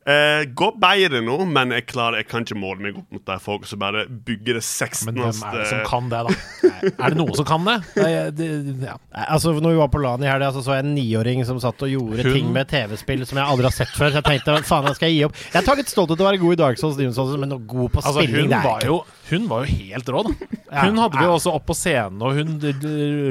Eh, 0.08 0.46
går 0.56 0.76
bedre 0.80 1.20
nå, 1.20 1.34
men 1.44 1.74
jeg 1.74 1.84
klarer 1.90 2.22
Jeg 2.22 2.28
kan 2.30 2.46
ikke 2.46 2.56
måle 2.56 2.80
meg 2.80 2.96
opp 2.96 3.10
mot 3.12 3.24
de 3.28 3.34
folk 3.44 3.66
som 3.68 3.80
bare 3.82 4.06
bygger 4.08 4.56
det 4.56 4.62
16. 4.64 5.04
Men 5.10 5.18
hvem 5.20 5.42
er 5.50 5.58
det 5.58 5.66
som 5.68 5.82
kan 5.84 6.08
det, 6.08 6.22
da? 6.24 6.70
Er 6.88 7.12
det 7.12 7.18
noen 7.18 7.36
som 7.36 7.44
kan 7.48 7.66
det? 7.68 7.74
det, 8.38 8.48
det 8.64 8.88
ja. 8.88 8.96
Altså, 9.26 9.52
når 9.52 9.74
vi 9.74 9.82
var 9.82 9.92
på 9.92 10.00
LAN 10.00 10.24
i 10.24 10.30
helga, 10.30 10.48
så, 10.54 10.62
så 10.64 10.78
jeg 10.78 10.86
en 10.86 10.94
niåring 10.96 11.44
som 11.48 11.60
satt 11.60 11.84
og 11.84 11.92
gjorde 11.92 12.24
Hun- 12.24 12.38
ting 12.38 12.48
med 12.54 12.70
TV-spill 12.72 13.26
som 13.28 13.42
jeg 13.42 13.52
aldri 13.52 13.68
har 13.68 13.76
sett 13.76 13.92
før. 13.92 14.14
Så 14.14 14.22
jeg 14.22 14.28
tenkte 14.30 14.56
faen, 14.70 14.88
jeg 14.88 15.00
skal 15.02 15.12
gi 15.12 15.22
opp. 15.28 15.36
Jeg 15.58 15.68
tar 15.68 15.82
litt 15.82 15.92
stolthet 15.92 16.16
til 16.16 16.24
å 16.24 16.30
være 16.30 16.42
god 16.46 16.56
i 16.56 16.60
Dark 16.62 16.80
Souls, 16.80 16.96
Demon's 16.96 17.20
Souls, 17.20 17.36
men 17.36 17.52
noe 17.52 17.60
god 17.68 17.92
på 17.92 18.04
Altså, 18.04 18.22
spilling 18.22 18.48
det 18.48 18.62
er 18.62 18.88
ikke. 18.88 19.17
Hun 19.30 19.48
var 19.50 19.64
jo 19.66 19.76
helt 19.78 20.08
rå, 20.14 20.22
da. 20.28 20.32
Hun 20.68 20.98
hadde 21.00 21.16
vi 21.16 21.24
jo 21.24 21.32
også 21.32 21.52
opp 21.56 21.64
på 21.70 21.72
scenen, 21.72 22.20
og 22.20 22.34
hun 22.36 22.58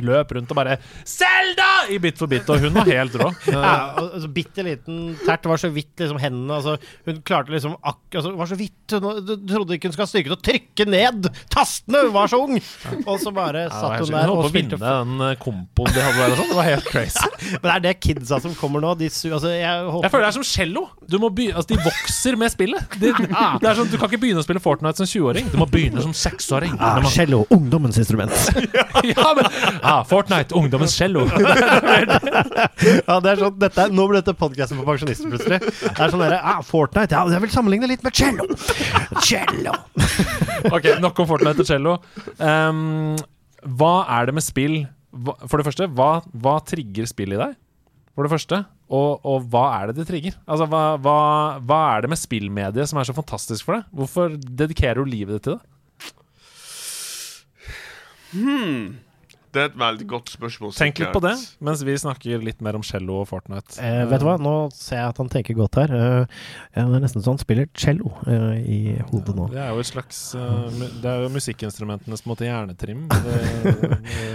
løp 0.01 0.31
rundt 0.33 0.49
og 0.49 0.57
bare 0.57 0.79
Selda! 1.05 1.67
i 1.93 1.99
Bit 2.01 2.17
for 2.19 2.27
bit, 2.31 2.47
og 2.49 2.63
hun 2.63 2.73
var 2.73 2.87
helt 2.89 3.13
rå. 3.21 3.27
Ja, 3.53 3.93
altså, 4.01 4.27
bitte 4.33 4.63
liten 4.65 5.11
tert. 5.21 5.45
Var 5.47 5.61
så 5.61 5.69
vidt 5.71 6.01
liksom 6.01 6.17
hendene 6.19 6.57
altså, 6.57 6.73
Hun 7.05 7.19
klarte 7.25 7.53
liksom 7.53 7.75
ak 7.77 8.17
altså, 8.17 8.31
var 8.37 8.49
så 8.49 8.57
vidt 8.59 8.95
hun, 8.97 9.21
Du 9.27 9.35
trodde 9.49 9.77
ikke 9.77 9.87
hun 9.89 9.93
skulle 9.95 10.07
ha 10.07 10.11
styrke 10.11 10.31
til 10.31 10.35
å 10.35 10.41
trykke 10.47 10.87
ned 10.89 11.29
tastene! 11.53 12.01
Hun 12.07 12.15
var 12.15 12.31
så 12.33 12.39
ung! 12.43 12.57
Og 13.05 13.21
så 13.21 13.33
bare 13.35 13.67
Ja, 13.67 13.71
satt 13.75 14.01
hun 14.01 14.09
hun 14.09 14.17
der 14.17 14.31
holdt 14.31 14.33
og 14.33 14.47
på 14.47 14.49
å 14.49 14.55
vinne 14.57 14.73
spilte. 14.73 14.95
den 14.97 15.23
eh, 15.27 15.37
kompoen 15.45 15.93
de 15.93 16.03
hadde 16.07 16.19
der 16.23 16.33
og 16.33 16.41
sånn. 16.41 16.51
Det 16.51 16.59
var 16.59 16.69
helt 16.71 16.89
crazy. 16.89 17.31
Men 17.61 17.67
det 17.69 17.75
er 17.77 17.85
det 17.87 17.95
kidsa 18.03 18.41
som 18.43 18.57
kommer 18.59 18.83
nå. 18.83 18.95
De, 18.99 19.11
su 19.13 19.27
altså, 19.29 19.53
jeg, 19.53 19.85
håper 19.93 20.09
Jeg 20.09 20.15
føler 20.15 20.25
det 20.27 20.31
er 20.33 20.37
som 20.39 20.47
cello. 20.51 20.87
Altså, 21.05 21.67
de 21.71 21.79
vokser 21.85 22.39
med 22.41 22.53
spillet. 22.53 22.97
Det, 22.97 23.13
det 23.21 23.71
er 23.71 23.77
sånn, 23.79 23.93
Du 23.93 23.97
kan 24.01 24.09
ikke 24.09 24.23
begynne 24.25 24.43
å 24.43 24.47
spille 24.47 24.63
Fortnite 24.63 24.99
som 25.03 25.07
20-åring. 25.07 25.53
Du 25.53 25.57
må 25.61 25.69
begynne 25.71 25.86
som 26.03 26.13
seksåring. 26.15 26.73
ah, 26.79 26.99
man- 27.01 27.11
Cello, 27.11 27.45
ungdommens 27.53 27.97
instrument. 28.01 28.31
ja, 29.13 29.27
men, 29.37 29.45
ah, 29.81 30.03
Fortnite, 30.07 30.55
ungdommens 30.57 30.95
cello. 30.97 31.25
ja, 33.07 33.17
det 33.23 33.31
er 33.31 33.41
sånn, 33.41 33.55
dette, 33.61 33.87
nå 33.93 34.07
ble 34.09 34.21
dette 34.21 34.35
podkasten 34.37 34.79
for 34.79 34.87
pensjonister, 34.91 35.31
plutselig. 35.31 35.59
Det 35.61 35.93
er 36.07 36.13
sånn 36.13 36.23
der, 36.23 36.37
ah, 36.41 36.61
Fortnite, 36.65 37.15
ja, 37.17 37.23
jeg 37.37 37.43
vil 37.45 37.53
sammenligne 37.53 37.89
litt 37.91 38.03
med 38.05 38.15
cello. 38.17 38.47
Cello. 39.25 39.75
Ok, 40.73 40.87
Nok 40.99 41.19
om 41.21 41.27
Fortnite 41.29 41.61
og 41.63 41.67
cello. 41.69 41.91
Um, 42.41 43.13
hva 43.77 43.93
er 44.17 44.27
det 44.27 44.33
med 44.37 44.43
spill 44.45 44.79
For 45.47 45.59
det 45.61 45.65
første, 45.67 45.85
hva, 45.95 46.07
hva 46.33 46.55
trigger 46.67 47.07
spill 47.09 47.35
i 47.35 47.39
deg? 47.39 47.53
For 48.17 48.25
det 48.25 48.31
første. 48.33 48.59
Og, 48.87 49.21
og 49.27 49.45
hva 49.51 49.63
er 49.77 49.89
det 49.91 49.99
det 50.01 50.05
trigger? 50.09 50.35
Altså, 50.49 50.65
hva, 50.71 50.81
hva, 51.01 51.15
hva 51.67 51.79
er 51.95 52.05
det 52.05 52.11
med 52.11 52.19
spillmediet 52.19 52.89
som 52.89 52.99
er 53.01 53.07
så 53.09 53.15
fantastisk 53.17 53.67
for 53.67 53.77
deg? 53.77 53.87
Hvorfor 53.99 54.35
dedikerer 54.37 55.01
du 55.03 55.11
livet 55.13 55.37
ditt 55.37 55.45
til 55.47 55.57
det? 55.57 55.63
Hmm. 58.31 59.06
Det 59.53 59.61
er 59.61 59.69
et 59.71 59.77
veldig 59.79 60.07
godt 60.09 60.31
spørsmål. 60.33 60.73
Tenk 60.75 60.99
litt 61.01 61.13
på 61.15 61.21
det 61.23 61.33
mens 61.63 61.81
vi 61.85 61.95
snakker 61.97 62.43
litt 62.43 62.59
mer 62.65 62.77
om 62.77 62.83
cello 62.85 63.21
og 63.21 63.29
Fortnite. 63.29 63.77
Eh, 63.83 64.03
vet 64.09 64.21
du 64.21 64.27
hva, 64.27 64.35
nå 64.41 64.55
ser 64.75 64.99
jeg 64.99 65.13
at 65.13 65.21
han 65.21 65.31
tenker 65.31 65.57
godt 65.57 65.79
her. 65.79 65.93
Eh, 65.93 66.41
det 66.75 66.83
er 66.83 67.03
nesten 67.03 67.23
sånn 67.23 67.37
han 67.37 67.41
spiller 67.41 67.69
cello 67.77 68.11
eh, 68.27 68.59
i 68.61 68.79
hodet 69.11 69.35
nå. 69.37 69.47
Det 69.53 69.61
er 69.63 69.73
jo 69.73 69.83
et 69.83 69.89
slags 69.89 70.19
uh, 70.37 70.67
Det 71.01 71.09
er 71.09 71.25
jo 71.25 71.31
musikkinstrumentenes 71.33 72.25
måte 72.29 72.47
hjernetrim. 72.47 73.05
Det, 73.11 73.37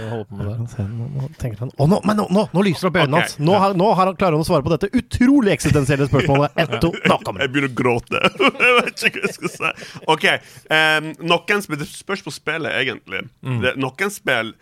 holder 0.09 0.27
på 0.29 0.39
med 0.39 0.93
Nå, 0.93 1.29
tenker 1.39 1.63
han 1.63 1.71
Å, 1.73 1.87
nå, 1.89 1.99
men 2.07 2.19
nå, 2.19 2.27
nå, 2.33 2.45
nå 2.53 2.63
lyser 2.65 2.87
det 2.87 2.91
opp 2.91 2.99
i 2.99 3.03
øynene 3.03 3.21
hans! 3.21 3.37
Nå, 3.41 3.55
har, 3.59 3.75
nå 3.77 3.89
har 3.93 4.11
han 4.11 4.19
klarer 4.19 4.37
han 4.37 4.45
å 4.45 4.47
svare 4.47 4.65
på 4.65 4.73
dette 4.73 4.89
utrolig 4.93 5.53
eksistensielle 5.55 6.07
spørsmålet. 6.09 6.55
Et, 6.63 6.77
to, 6.83 6.91
nå 7.09 7.19
kommer 7.23 7.43
det! 7.43 7.49
Jeg 7.49 7.55
begynner 7.55 7.73
å 7.73 7.77
gråte. 7.81 8.21
jeg 8.65 8.77
vet 8.79 9.05
ikke 9.09 9.23
hva 9.23 9.29
jeg 9.29 9.37
skal 9.39 9.53
si. 9.55 9.73
OK. 10.13 10.29
Um, 10.69 11.11
noen 11.33 11.65
spørsmål 11.65 12.23
på 12.23 12.35
spillet, 12.35 12.79
egentlig. 12.83 13.25
Mm. 13.43 13.65
noen 13.81 14.13
spill 14.13 14.53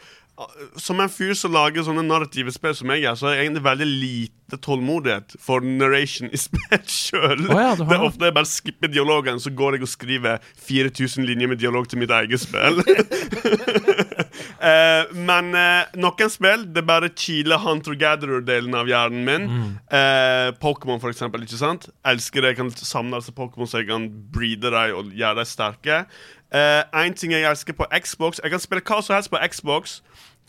Som 0.80 1.02
en 1.04 1.12
fyr 1.12 1.34
som 1.38 1.54
lager 1.54 1.86
sånne 1.86 2.04
narrative 2.08 2.54
spill 2.56 2.76
som 2.78 2.94
jeg 2.94 3.06
er, 3.06 3.18
så 3.18 3.28
har 3.30 3.36
jeg 3.38 3.48
egentlig 3.48 3.66
veldig 3.66 3.90
lite 3.90 4.60
tålmodighet 4.62 5.36
for 5.40 5.64
narration 5.64 6.32
i 6.32 6.40
spill 6.46 6.82
sjøl. 6.86 7.46
Oh, 7.48 7.60
ja, 7.62 7.74
det 7.80 7.98
er 7.98 8.08
ofte 8.08 8.30
jeg 8.30 8.38
bare 8.38 8.50
skipper 8.50 8.92
dialogen, 8.92 9.40
så 9.44 9.54
går 9.54 9.78
jeg 9.78 9.88
og 9.88 9.94
skriver 9.94 10.54
4000 10.68 11.28
linjer 11.30 11.52
med 11.52 11.62
dialog 11.62 11.90
til 11.90 12.02
mitt 12.04 12.14
eget 12.22 12.44
spill. 12.44 12.82
Eh, 14.62 15.14
men 15.18 15.56
eh, 15.58 15.88
noen 15.98 16.30
spill 16.30 16.68
Det 16.70 16.84
bare 16.86 17.10
kiler 17.18 17.62
hunter-gatherer-delen 17.64 18.76
av 18.78 18.90
hjernen 18.90 19.24
min. 19.26 19.48
Eh, 19.90 20.52
Pokémon, 20.62 21.02
for 21.02 21.10
eksempel. 21.10 21.42
Ikke 21.46 21.58
sant? 21.58 21.90
Elsker 22.06 22.44
det. 22.46 22.54
Jeg 22.54 22.60
kan 22.60 22.70
samle 22.78 23.22
Pokémon 23.34 23.70
så 23.70 23.82
jeg 23.82 23.90
kan 23.90 24.06
breede 24.34 24.70
dem 24.70 25.00
og 25.00 25.10
gjøre 25.18 25.42
dem 25.42 25.50
sterke. 25.50 26.04
Én 26.52 27.08
en 27.08 27.14
ting 27.16 27.32
jeg 27.32 27.48
elsker 27.48 27.72
på 27.74 27.86
Xbox 28.04 28.42
Jeg 28.44 28.52
kan 28.52 28.60
spille 28.60 28.84
hva 28.84 28.98
som 29.00 29.16
helst 29.16 29.32
på 29.32 29.40
Xbox. 29.54 30.02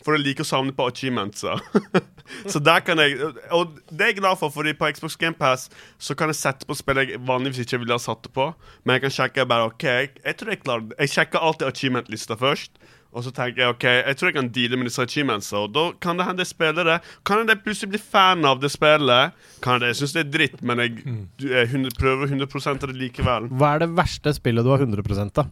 For 0.03 0.17
jeg 0.17 0.25
liker 0.25 0.45
å 0.45 0.49
samle 0.49 0.75
på 0.75 0.87
achievementsa. 0.89 1.57
så 2.51 2.61
der 2.63 2.83
kan 2.87 2.99
jeg 3.03 3.17
Og 3.51 3.75
det 3.91 4.01
er 4.01 4.11
jeg 4.13 4.19
glad 4.21 4.39
for, 4.39 4.51
Fordi 4.53 4.71
på 4.79 4.87
Xbox 4.95 5.17
GamePass 5.19 5.65
Så 5.99 6.15
kan 6.15 6.31
jeg 6.31 6.39
sette 6.39 6.67
på 6.67 6.77
spill 6.79 7.01
jeg 7.01 7.19
vanligvis 7.27 7.65
ikke 7.65 7.81
ville 7.81 7.97
ha 7.97 8.01
satt 8.01 8.23
det 8.23 8.31
på. 8.35 8.49
Men 8.83 8.97
jeg 8.97 9.05
kan 9.05 9.15
sjekke 9.17 9.47
bare 9.49 9.67
OK, 9.71 9.83
jeg, 9.83 10.11
jeg 10.23 10.39
tror 10.39 10.53
jeg 10.53 10.61
klarer 10.63 10.85
det. 10.89 10.99
Jeg 11.03 11.13
sjekker 11.17 11.43
alltid 11.47 11.67
achievement-lista 11.67 12.37
først. 12.39 12.77
Og 13.13 13.21
så 13.21 13.29
tenker 13.33 13.61
jeg 13.61 13.73
ok, 13.75 13.83
jeg 13.85 14.17
tror 14.17 14.29
jeg 14.29 14.35
kan 14.39 14.49
deale 14.55 14.79
med 14.79 14.89
disse 14.89 15.03
achievementsa. 15.03 15.59
Og 15.67 15.73
da 15.75 15.83
kan 16.01 16.17
det 16.17 16.25
hende 16.25 16.41
jeg 16.41 16.49
spiller 16.49 16.87
det. 16.87 16.97
Kan 17.27 17.45
jeg 17.49 17.61
plutselig 17.65 17.93
bli 17.93 18.01
fan 18.01 18.45
av 18.49 18.61
det 18.63 18.71
spillet. 18.73 19.35
Kan 19.65 19.83
det? 19.83 19.91
jeg 19.91 19.99
syns 20.01 20.15
det 20.15 20.23
er 20.23 20.31
dritt, 20.33 20.63
men 20.65 20.81
jeg, 20.81 20.95
du, 21.37 21.47
jeg 21.51 21.69
100, 21.69 21.93
prøver 21.99 22.31
100 22.31 22.73
av 22.73 22.87
det 22.87 22.97
likevel. 22.97 23.49
Hva 23.53 23.75
er 23.75 23.85
det 23.85 23.91
verste 23.99 24.33
spillet 24.33 24.65
du 24.65 24.71
har 24.73 24.85
100 24.85 25.29
av? 25.43 25.51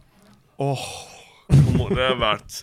Åh, 0.62 0.86
hvor 1.52 1.76
må 1.78 1.88
det 1.94 2.02
ha 2.08 2.16
vært? 2.18 2.62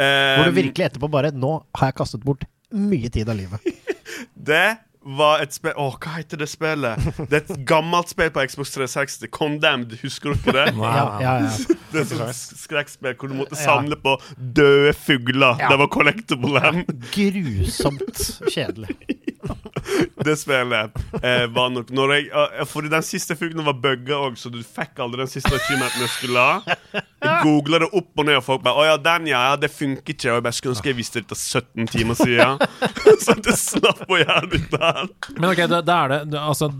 Hvor 0.00 0.46
Um, 0.46 0.54
du 0.54 0.56
virkelig 0.62 0.86
etterpå 0.86 1.10
bare 1.12 1.28
Nå 1.36 1.50
har 1.76 1.90
jeg 1.90 1.98
kastet 2.00 2.22
bort 2.24 2.46
mye 2.72 3.10
tid 3.12 3.28
av 3.28 3.36
livet. 3.36 3.60
Det 4.50 4.78
var 5.00 5.40
et 5.40 5.54
spill 5.54 5.72
Åh, 5.80 5.94
hva 6.00 6.14
heter 6.18 6.40
det 6.40 6.48
spillet? 6.50 7.04
Det 7.30 7.38
er 7.38 7.44
et 7.44 7.62
gammelt 7.68 8.10
spill 8.12 8.30
på 8.34 8.44
Xbox 8.48 8.72
360. 8.76 9.28
Condemned, 9.32 9.94
husker 10.02 10.32
du 10.32 10.38
ikke 10.38 10.54
det? 10.56 10.66
Ja, 10.80 11.04
ja, 11.20 11.34
ja. 11.44 11.52
Det 11.92 12.04
er 12.04 12.24
et 12.28 12.36
skrekkspill 12.36 13.16
hvor 13.18 13.32
du 13.32 13.36
måtte 13.40 13.58
samle 13.58 13.96
på 14.00 14.16
døde 14.36 14.92
fugler. 14.96 15.60
Det 15.60 15.80
var 15.82 15.90
collectible 15.92 16.52
land. 16.56 16.84
Grusomt 17.12 18.20
kjedelig. 18.52 18.96
Det 20.24 20.34
spillet 20.36 20.96
eh, 21.24 21.46
var 21.54 21.70
nok 21.72 21.88
Når 21.96 22.12
jeg, 22.14 22.26
uh, 22.34 22.64
Fordi 22.68 22.90
den 22.92 23.04
siste 23.06 23.36
fuglen 23.38 23.64
var 23.64 23.76
bugga 23.80 24.18
òg, 24.26 24.36
så 24.40 24.50
du 24.52 24.58
fikk 24.64 24.98
aldri 25.00 25.22
den 25.24 25.30
siste 25.32 25.52
achievementen 25.56 26.04
jeg 26.04 26.12
skulle 26.12 26.42
ha. 26.44 26.76
Jeg 27.20 27.44
googla 27.44 27.80
det 27.82 27.88
opp 27.96 28.20
og 28.20 28.26
ned, 28.28 28.36
og 28.40 28.44
folk 28.44 28.62
bare 28.64 28.80
'Å 28.80 28.84
ja, 28.90 28.96
den, 29.00 29.26
ja. 29.30 29.40
ja 29.50 29.56
det 29.60 29.70
funker 29.72 30.14
ikke.' 30.14 30.30
Og 30.30 30.38
jeg 30.38 30.44
bare 30.46 30.56
skulle 30.56 30.74
ønske 30.76 30.90
jeg 30.92 30.98
visste 30.98 31.22
dette 31.22 31.36
17 31.36 31.88
timer 31.92 32.18
siden. 32.18 32.60
så 33.24 33.36
det 33.44 33.56
slapp 33.60 34.04
å 34.08 34.18
gjøre 34.20 34.50
det 34.52 34.62
der. 34.72 35.02
Men 35.38 35.48
ok, 35.50 35.62
da, 35.72 35.80
da 35.84 35.98
er 36.04 36.08
det 36.14 36.20
det- 36.34 36.40
altså, 36.42 36.70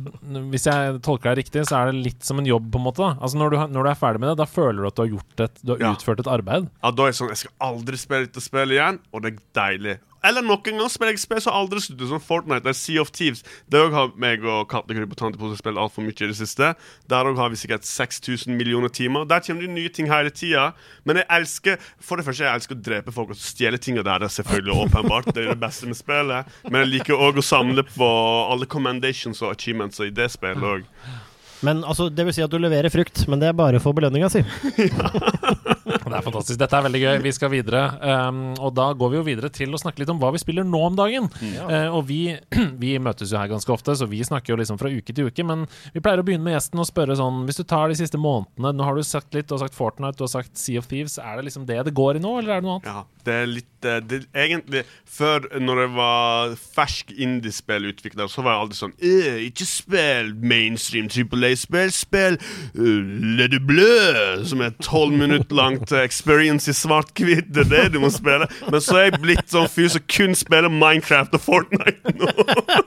Hvis 0.53 0.67
jeg 0.69 1.01
tolker 1.07 1.31
deg 1.35 1.43
riktig, 1.45 1.65
så 1.69 1.81
er 1.81 1.93
det 1.93 2.05
litt 2.11 2.25
som 2.25 2.39
en 2.41 2.49
jobb, 2.49 2.71
på 2.73 2.81
en 2.81 2.87
måte. 2.89 3.01
da 3.05 3.17
Altså 3.21 3.41
Når 3.41 3.51
du, 3.51 3.57
når 3.77 3.83
du 3.89 3.91
er 3.95 4.01
ferdig 4.05 4.21
med 4.21 4.33
det, 4.33 4.37
da 4.43 4.49
føler 4.49 4.83
du 4.85 4.87
at 4.91 4.97
du 4.97 5.03
har 5.03 5.13
gjort 5.17 5.45
et 5.47 5.59
Du 5.65 5.73
har 5.75 5.81
Ja. 5.81 5.95
utført 5.97 6.21
et 6.21 6.31
arbeid. 6.31 6.71
Ja, 6.83 6.91
Da 6.91 7.03
er 7.03 7.13
jeg 7.13 7.21
sånn 7.21 7.29
Jeg 7.33 7.43
skal 7.45 7.53
aldri 7.61 7.97
spille 7.97 8.27
dette 8.27 8.41
spillet 8.45 8.77
igjen, 8.77 8.99
og 9.13 9.23
det 9.23 9.35
er 9.35 9.39
deilig. 9.55 9.99
Eller 10.27 10.45
noen 10.45 10.61
ganger 10.64 10.91
spiller 10.93 11.14
jeg 11.14 11.23
spill 11.23 11.41
som 11.41 11.57
aldri 11.57 11.81
slutter, 11.81 12.09
som 12.11 12.21
Fortnite 12.23 12.61
eller 12.64 12.77
Sea 12.77 13.01
of 13.01 13.12
Thieves. 13.16 13.41
Det 13.73 13.81
òg 13.81 13.95
har 13.97 14.11
meg 14.21 14.45
og 14.45 14.66
Katte 14.71 14.97
Tante 15.16 15.41
på 15.41 15.53
spilt 15.57 15.81
altfor 15.81 16.05
mye 16.05 16.16
i 16.16 16.29
det 16.29 16.37
siste. 16.37 16.75
Der 17.09 17.31
òg 17.31 17.41
har 17.41 17.53
vi 17.53 17.61
sikkert 17.61 17.89
6000 17.89 18.53
millioner 18.59 18.93
timer. 18.93 19.25
Der 19.25 19.41
kommer 19.45 19.64
det 19.64 19.73
nye 19.73 19.89
ting 19.89 20.11
hele 20.12 20.31
tida. 20.31 20.71
Men 21.05 21.23
jeg 21.23 21.29
elsker 21.31 21.81
For 22.01 22.16
det 22.16 22.27
første, 22.27 22.45
jeg 22.45 22.55
elsker 22.61 22.77
å 22.77 22.85
drepe 22.85 23.14
folk 23.14 23.33
og 23.33 23.41
stjele 23.41 23.79
ting, 23.79 23.99
og 23.99 24.05
Det 24.05 24.12
er 24.12 24.29
selvfølgelig 24.29 24.77
åpenbart. 24.85 25.33
Det 25.35 25.45
er 25.45 25.55
det 25.55 25.61
beste 25.61 25.89
med 25.89 25.97
spillet. 25.97 26.47
Men 26.68 26.85
jeg 26.85 26.93
liker 26.95 27.16
òg 27.16 27.41
å 27.41 27.45
samle 27.45 27.85
på 27.89 28.12
alle 28.53 28.66
commendations 28.66 29.43
og 29.43 29.55
achievements 29.55 30.01
i 30.01 30.11
det 30.11 30.31
spillet 30.33 30.62
òg. 30.62 30.87
Men 31.62 31.85
altså, 31.85 32.09
det 32.09 32.25
vil 32.25 32.35
si 32.35 32.45
at 32.45 32.53
du 32.53 32.57
leverer 32.61 32.93
frukt, 32.93 33.27
men 33.29 33.41
det 33.41 33.51
er 33.51 33.57
bare 33.57 33.81
for 33.81 33.97
belønninga 33.97 34.31
si. 34.33 34.45
Det 36.11 36.19
er 36.19 36.27
fantastisk. 36.27 36.59
Dette 36.61 36.79
er 36.79 36.87
veldig 36.87 37.03
gøy. 37.03 37.17
Vi 37.25 37.33
skal 37.37 37.53
videre. 37.53 37.83
Um, 38.01 38.41
og 38.59 38.75
da 38.77 38.91
går 38.99 39.13
vi 39.13 39.19
jo 39.21 39.27
videre 39.27 39.51
til 39.55 39.75
å 39.75 39.81
snakke 39.81 40.03
litt 40.03 40.13
om 40.13 40.21
hva 40.21 40.33
vi 40.35 40.43
spiller 40.43 40.67
nå 40.67 40.81
om 40.91 40.99
dagen. 40.99 41.29
Uh, 41.41 41.89
og 41.97 42.05
vi, 42.11 42.21
vi 42.83 42.97
møtes 43.03 43.33
jo 43.33 43.41
her 43.41 43.51
ganske 43.51 43.75
ofte, 43.75 43.95
så 43.99 44.09
vi 44.11 44.23
snakker 44.27 44.55
jo 44.55 44.61
liksom 44.61 44.81
fra 44.81 44.91
uke 44.91 45.15
til 45.15 45.31
uke. 45.31 45.47
Men 45.47 45.67
vi 45.95 46.03
pleier 46.03 46.23
å 46.23 46.27
begynne 46.27 46.47
med 46.47 46.57
gjesten 46.57 46.83
og 46.83 46.89
spørre 46.89 47.17
sånn 47.19 47.45
Hvis 47.49 47.61
du 47.61 47.65
tar 47.69 47.91
de 47.91 47.99
siste 47.99 48.19
månedene 48.21 48.73
Nå 48.77 48.87
har 48.87 48.97
du 48.97 49.05
sagt 49.07 49.35
litt, 49.37 49.49
du 49.49 49.57
har 49.57 49.63
sagt 49.65 49.77
Fortnite, 49.79 50.19
du 50.19 50.25
har 50.27 50.33
sagt 50.33 50.59
Sea 50.61 50.81
of 50.81 50.89
Thieves. 50.91 51.19
Er 51.23 51.39
det 51.39 51.49
liksom 51.49 51.67
det 51.69 51.81
det 51.87 51.95
går 51.97 52.19
i 52.19 52.23
nå, 52.23 52.37
eller 52.41 52.57
er 52.57 52.63
det 52.63 52.69
noe 52.69 52.79
annet? 52.79 52.91
Ja, 52.91 53.21
det 53.27 53.37
er 53.37 53.51
litt 53.51 53.89
eh, 53.89 54.01
det, 54.05 54.21
Egentlig, 54.35 54.85
før 55.09 55.47
når 55.61 55.83
jeg 55.85 55.93
var 55.97 56.55
fersk 56.77 57.13
indiespillutvikler, 57.15 58.31
så 58.31 58.45
var 58.45 58.57
jeg 58.57 58.65
alltid 58.65 58.81
sånn 58.81 58.97
«Øh, 59.11 59.41
Ikke 59.49 59.69
spill 59.69 60.33
mainstream 60.41 61.11
triple 61.13 61.51
A-spill, 61.51 61.93
spill 61.95 62.39
uh, 62.41 63.01
Le 63.39 63.49
du 63.53 63.59
Bleu, 63.65 64.45
som 64.49 64.63
er 64.65 64.77
tolv 64.85 65.17
minutter 65.17 65.57
langt 65.57 65.93
eh, 65.93 65.99
experience 66.05 66.70
i 66.70 66.74
svart-hvitt. 66.76 67.48
Det 67.55 67.64
er 67.66 67.70
det 67.70 67.84
du 67.94 68.01
må 68.03 68.11
spille. 68.12 68.48
Men 68.66 68.82
så 68.84 68.98
er 68.98 69.09
jeg 69.09 69.20
blitt 69.22 69.53
sånn 69.53 69.68
fyr 69.70 69.88
som 69.94 70.05
kun 70.11 70.36
spiller 70.38 70.72
Minecraft 70.72 71.34
og 71.38 71.44
Fortnite 71.44 72.14
nå. 72.16 72.30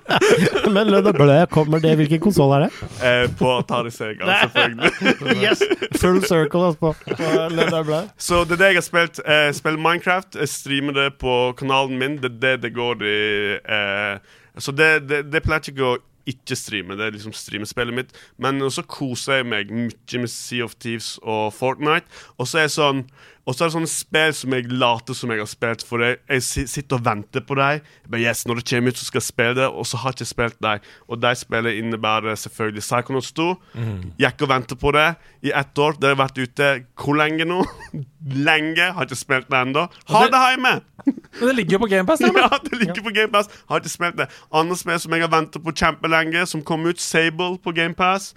Men 0.76 0.92
Lønne 0.94 1.14
Blø, 1.16 1.40
kommer 1.52 1.82
det 1.84 1.96
Hvilken 2.00 2.22
konsoll 2.24 2.54
er 2.58 2.66
det? 2.68 2.90
Eh, 3.04 3.26
på 3.40 3.50
Atari 3.58 3.92
Sega, 3.94 4.40
selvfølgelig. 4.46 4.94
Yes! 5.44 5.64
Full 6.00 6.22
circle 6.24 6.70
altså, 6.70 6.80
på, 6.80 6.94
på 7.18 7.34
Lønne 7.54 7.84
Blø. 7.88 8.04
Så 8.18 8.44
det 8.48 8.58
er 8.58 8.64
det 8.64 8.72
jeg 8.74 8.82
har 8.82 8.88
spilt. 8.88 9.22
Jeg 9.26 9.58
spiller 9.60 9.82
Minecraft. 9.82 10.40
Jeg 10.40 10.52
streamer 10.52 10.98
det 10.98 11.10
på 11.22 11.36
kanalen 11.60 12.00
min. 12.00 12.18
Det 12.22 12.32
er 12.32 12.40
det 12.48 12.56
det 12.68 12.74
går 12.76 13.04
i. 13.04 13.20
Eh, 13.60 14.40
så 14.58 14.72
det, 14.72 14.92
det, 15.10 15.24
det 15.34 15.42
pleier 15.46 15.74
ikke 15.74 15.94
å 15.96 16.00
ikke 16.30 16.58
streame. 16.60 16.98
Det 16.98 17.08
er 17.08 17.16
liksom 17.18 17.36
streamespillet 17.36 17.98
mitt. 17.98 18.16
Men 18.42 18.64
så 18.72 18.86
koser 18.88 19.42
jeg 19.42 19.50
meg 19.52 19.74
mye 19.74 20.24
med 20.24 20.32
Sea 20.32 20.66
of 20.66 20.76
Thieves 20.80 21.18
og 21.22 21.52
Fortnite. 21.56 22.08
Og 22.38 22.50
så 22.50 22.64
er 22.64 22.70
det 22.70 22.76
sånn 22.78 23.06
og 23.44 23.52
så 23.52 23.66
er 23.66 23.68
det 23.68 23.76
sånne 23.76 23.92
spill 23.92 24.36
som 24.38 24.54
jeg 24.56 24.70
later 24.72 25.16
som 25.18 25.32
jeg 25.34 25.42
har 25.42 25.50
spilt 25.52 25.82
for 25.84 26.04
jeg, 26.04 26.20
Jeg 26.32 26.68
sitter 26.72 26.96
og 26.96 27.04
venter 27.04 27.44
på 27.44 27.58
deg. 27.60 27.84
Bare, 28.08 28.22
yes, 28.22 28.46
Når 28.48 28.62
det 28.62 28.70
kommer 28.70 28.94
ut, 28.94 28.98
så 29.02 29.06
skal 29.10 29.20
jeg 29.20 29.28
spille 29.28 29.58
det. 29.58 29.68
Og 29.68 29.88
så 29.88 30.00
har 30.00 30.14
jeg 30.14 30.22
ikke 30.22 30.30
spilt 30.32 30.60
deg. 30.64 30.88
Og 31.10 31.20
de 31.20 31.34
spillene 31.36 31.76
innebærer 31.82 32.40
selvfølgelig 32.40 32.86
Psychonauts 32.86 33.34
2. 33.36 33.50
Jeg 33.76 34.32
gikk 34.32 34.46
og 34.48 34.54
ventet 34.54 34.80
på 34.80 34.96
det 34.96 35.10
i 35.44 35.52
ett 35.52 35.78
år. 35.78 36.00
Det 36.00 36.14
har 36.14 36.22
vært 36.24 36.40
ute 36.40 36.72
hvor 36.96 37.20
lenge 37.20 37.50
nå? 37.50 37.60
lenge. 38.30 38.92
Har 38.96 39.08
ikke 39.08 39.20
spilt 39.20 39.50
det 39.52 39.60
ennå. 39.60 39.88
Har 40.10 40.32
det 40.32 40.42
hjemme! 40.54 40.74
Men 41.04 41.50
det 41.50 41.56
ligger 41.58 41.78
jo 41.78 41.84
på 41.84 41.92
GamePass. 41.92 42.22
Ja, 42.38 42.50
det 42.64 42.80
ligger 42.80 43.04
på 43.04 43.14
GamePass. 43.16 43.50
Har 43.70 43.82
ikke 43.84 43.92
spilt 43.92 44.18
det. 44.22 44.30
Andre 44.54 44.78
spill 44.80 45.00
som 45.04 45.16
jeg 45.16 45.26
har 45.26 45.32
ventet 45.34 45.64
på 45.64 45.76
kjempelenge, 45.76 46.46
som 46.48 46.64
kom 46.64 46.86
ut, 46.88 47.02
Sable 47.02 47.58
på 47.64 47.74
GamePass. 47.76 48.34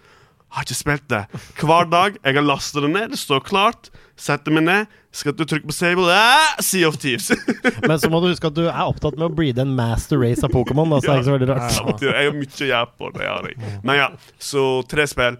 Har 0.54 0.66
ikke 0.66 0.78
spilt 0.78 1.08
det. 1.10 1.24
Hver 1.60 1.88
dag. 1.90 2.18
Jeg 2.24 2.38
har 2.38 2.46
lasta 2.46 2.82
det 2.84 2.90
ned. 2.90 3.10
Det 3.14 3.18
står 3.20 3.42
klart. 3.46 3.90
Setter 4.16 4.54
meg 4.54 4.64
ned. 4.66 4.92
Skal 5.16 5.34
du 5.36 5.44
trykke 5.48 5.68
på 5.68 5.74
Sable? 5.74 6.06
Ah, 6.12 6.60
sea 6.60 6.88
of 6.88 6.96
Thieves. 7.00 7.30
Men 7.88 7.98
så 8.00 8.10
må 8.12 8.20
du 8.22 8.30
huske 8.30 8.48
at 8.48 8.56
du 8.56 8.66
er 8.66 8.82
opptatt 8.86 9.16
med 9.18 9.28
å 9.30 9.34
breede 9.36 9.64
en 9.64 9.74
master 9.76 10.20
race 10.20 10.44
av 10.46 10.52
Pokémon. 10.54 10.90
Da, 10.92 11.00
så 11.02 11.12
det 11.12 11.18
ikke 11.18 11.28
så 11.28 11.36
veldig 11.36 11.50
rart. 11.50 11.74
Samtidig, 11.76 12.12
jeg 12.14 12.30
har 12.30 12.38
mye 12.38 12.52
å 12.66 12.70
gjøre 12.70 12.92
på 13.00 13.10
det. 13.16 13.26
Har 13.28 13.50
jeg. 13.50 13.74
Men 13.82 14.00
ja, 14.00 14.08
så 14.52 14.64
tre 14.90 15.06
spill. 15.10 15.38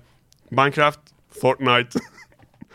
Minecraft, 0.55 1.03
Fortnite 1.41 2.01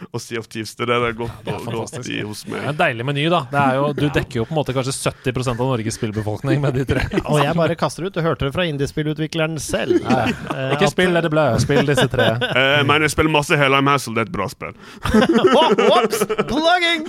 og 0.09 0.21
Sea 0.23 0.41
of 0.41 0.47
Thieves. 0.51 0.73
Det 0.77 0.87
er 0.87 1.13
godt 1.17 1.43
det 1.45 1.53
har 1.53 1.65
gått, 1.65 1.93
gått 1.95 2.09
i 2.09 2.21
hos 2.25 2.43
Det 2.47 2.57
er 2.57 2.69
en 2.71 2.79
deilig 2.79 3.05
meny, 3.07 3.25
da. 3.31 3.43
Det 3.51 3.61
er 3.61 3.77
jo, 3.79 3.89
du 3.97 4.05
dekker 4.09 4.41
jo 4.41 4.45
på 4.49 4.55
en 4.55 4.59
måte 4.61 4.75
kanskje 4.75 4.93
70% 4.97 5.53
av 5.61 5.71
Norges 5.71 5.97
spillbefolkning 5.99 6.61
med 6.63 6.77
de 6.79 6.85
tre. 6.89 7.05
Og 7.23 7.41
jeg 7.43 7.55
bare 7.57 7.77
kaster 7.79 8.07
ut. 8.07 8.15
Du 8.15 8.21
hørte 8.25 8.47
det 8.47 8.53
fra 8.55 8.65
indiespillutvikleren 8.69 9.57
selv. 9.61 10.01
Eh, 10.01 10.73
Ikke 10.75 10.89
spill 10.91 11.13
det 11.15 11.25
det 11.27 11.33
blø, 11.33 11.45
spill 11.63 11.85
disse 11.87 12.07
tre. 12.11 12.31
Eh, 12.61 12.81
men 12.85 13.05
jeg 13.05 13.13
spiller 13.13 13.31
masse 13.31 13.55
Helheim 13.57 13.87
Hassel. 13.87 14.13
Det 14.15 14.25
er 14.25 14.27
et 14.27 14.33
bra 14.33 14.45
spill. 14.51 14.73
Ops! 15.95 16.19
Plugging! 16.49 17.05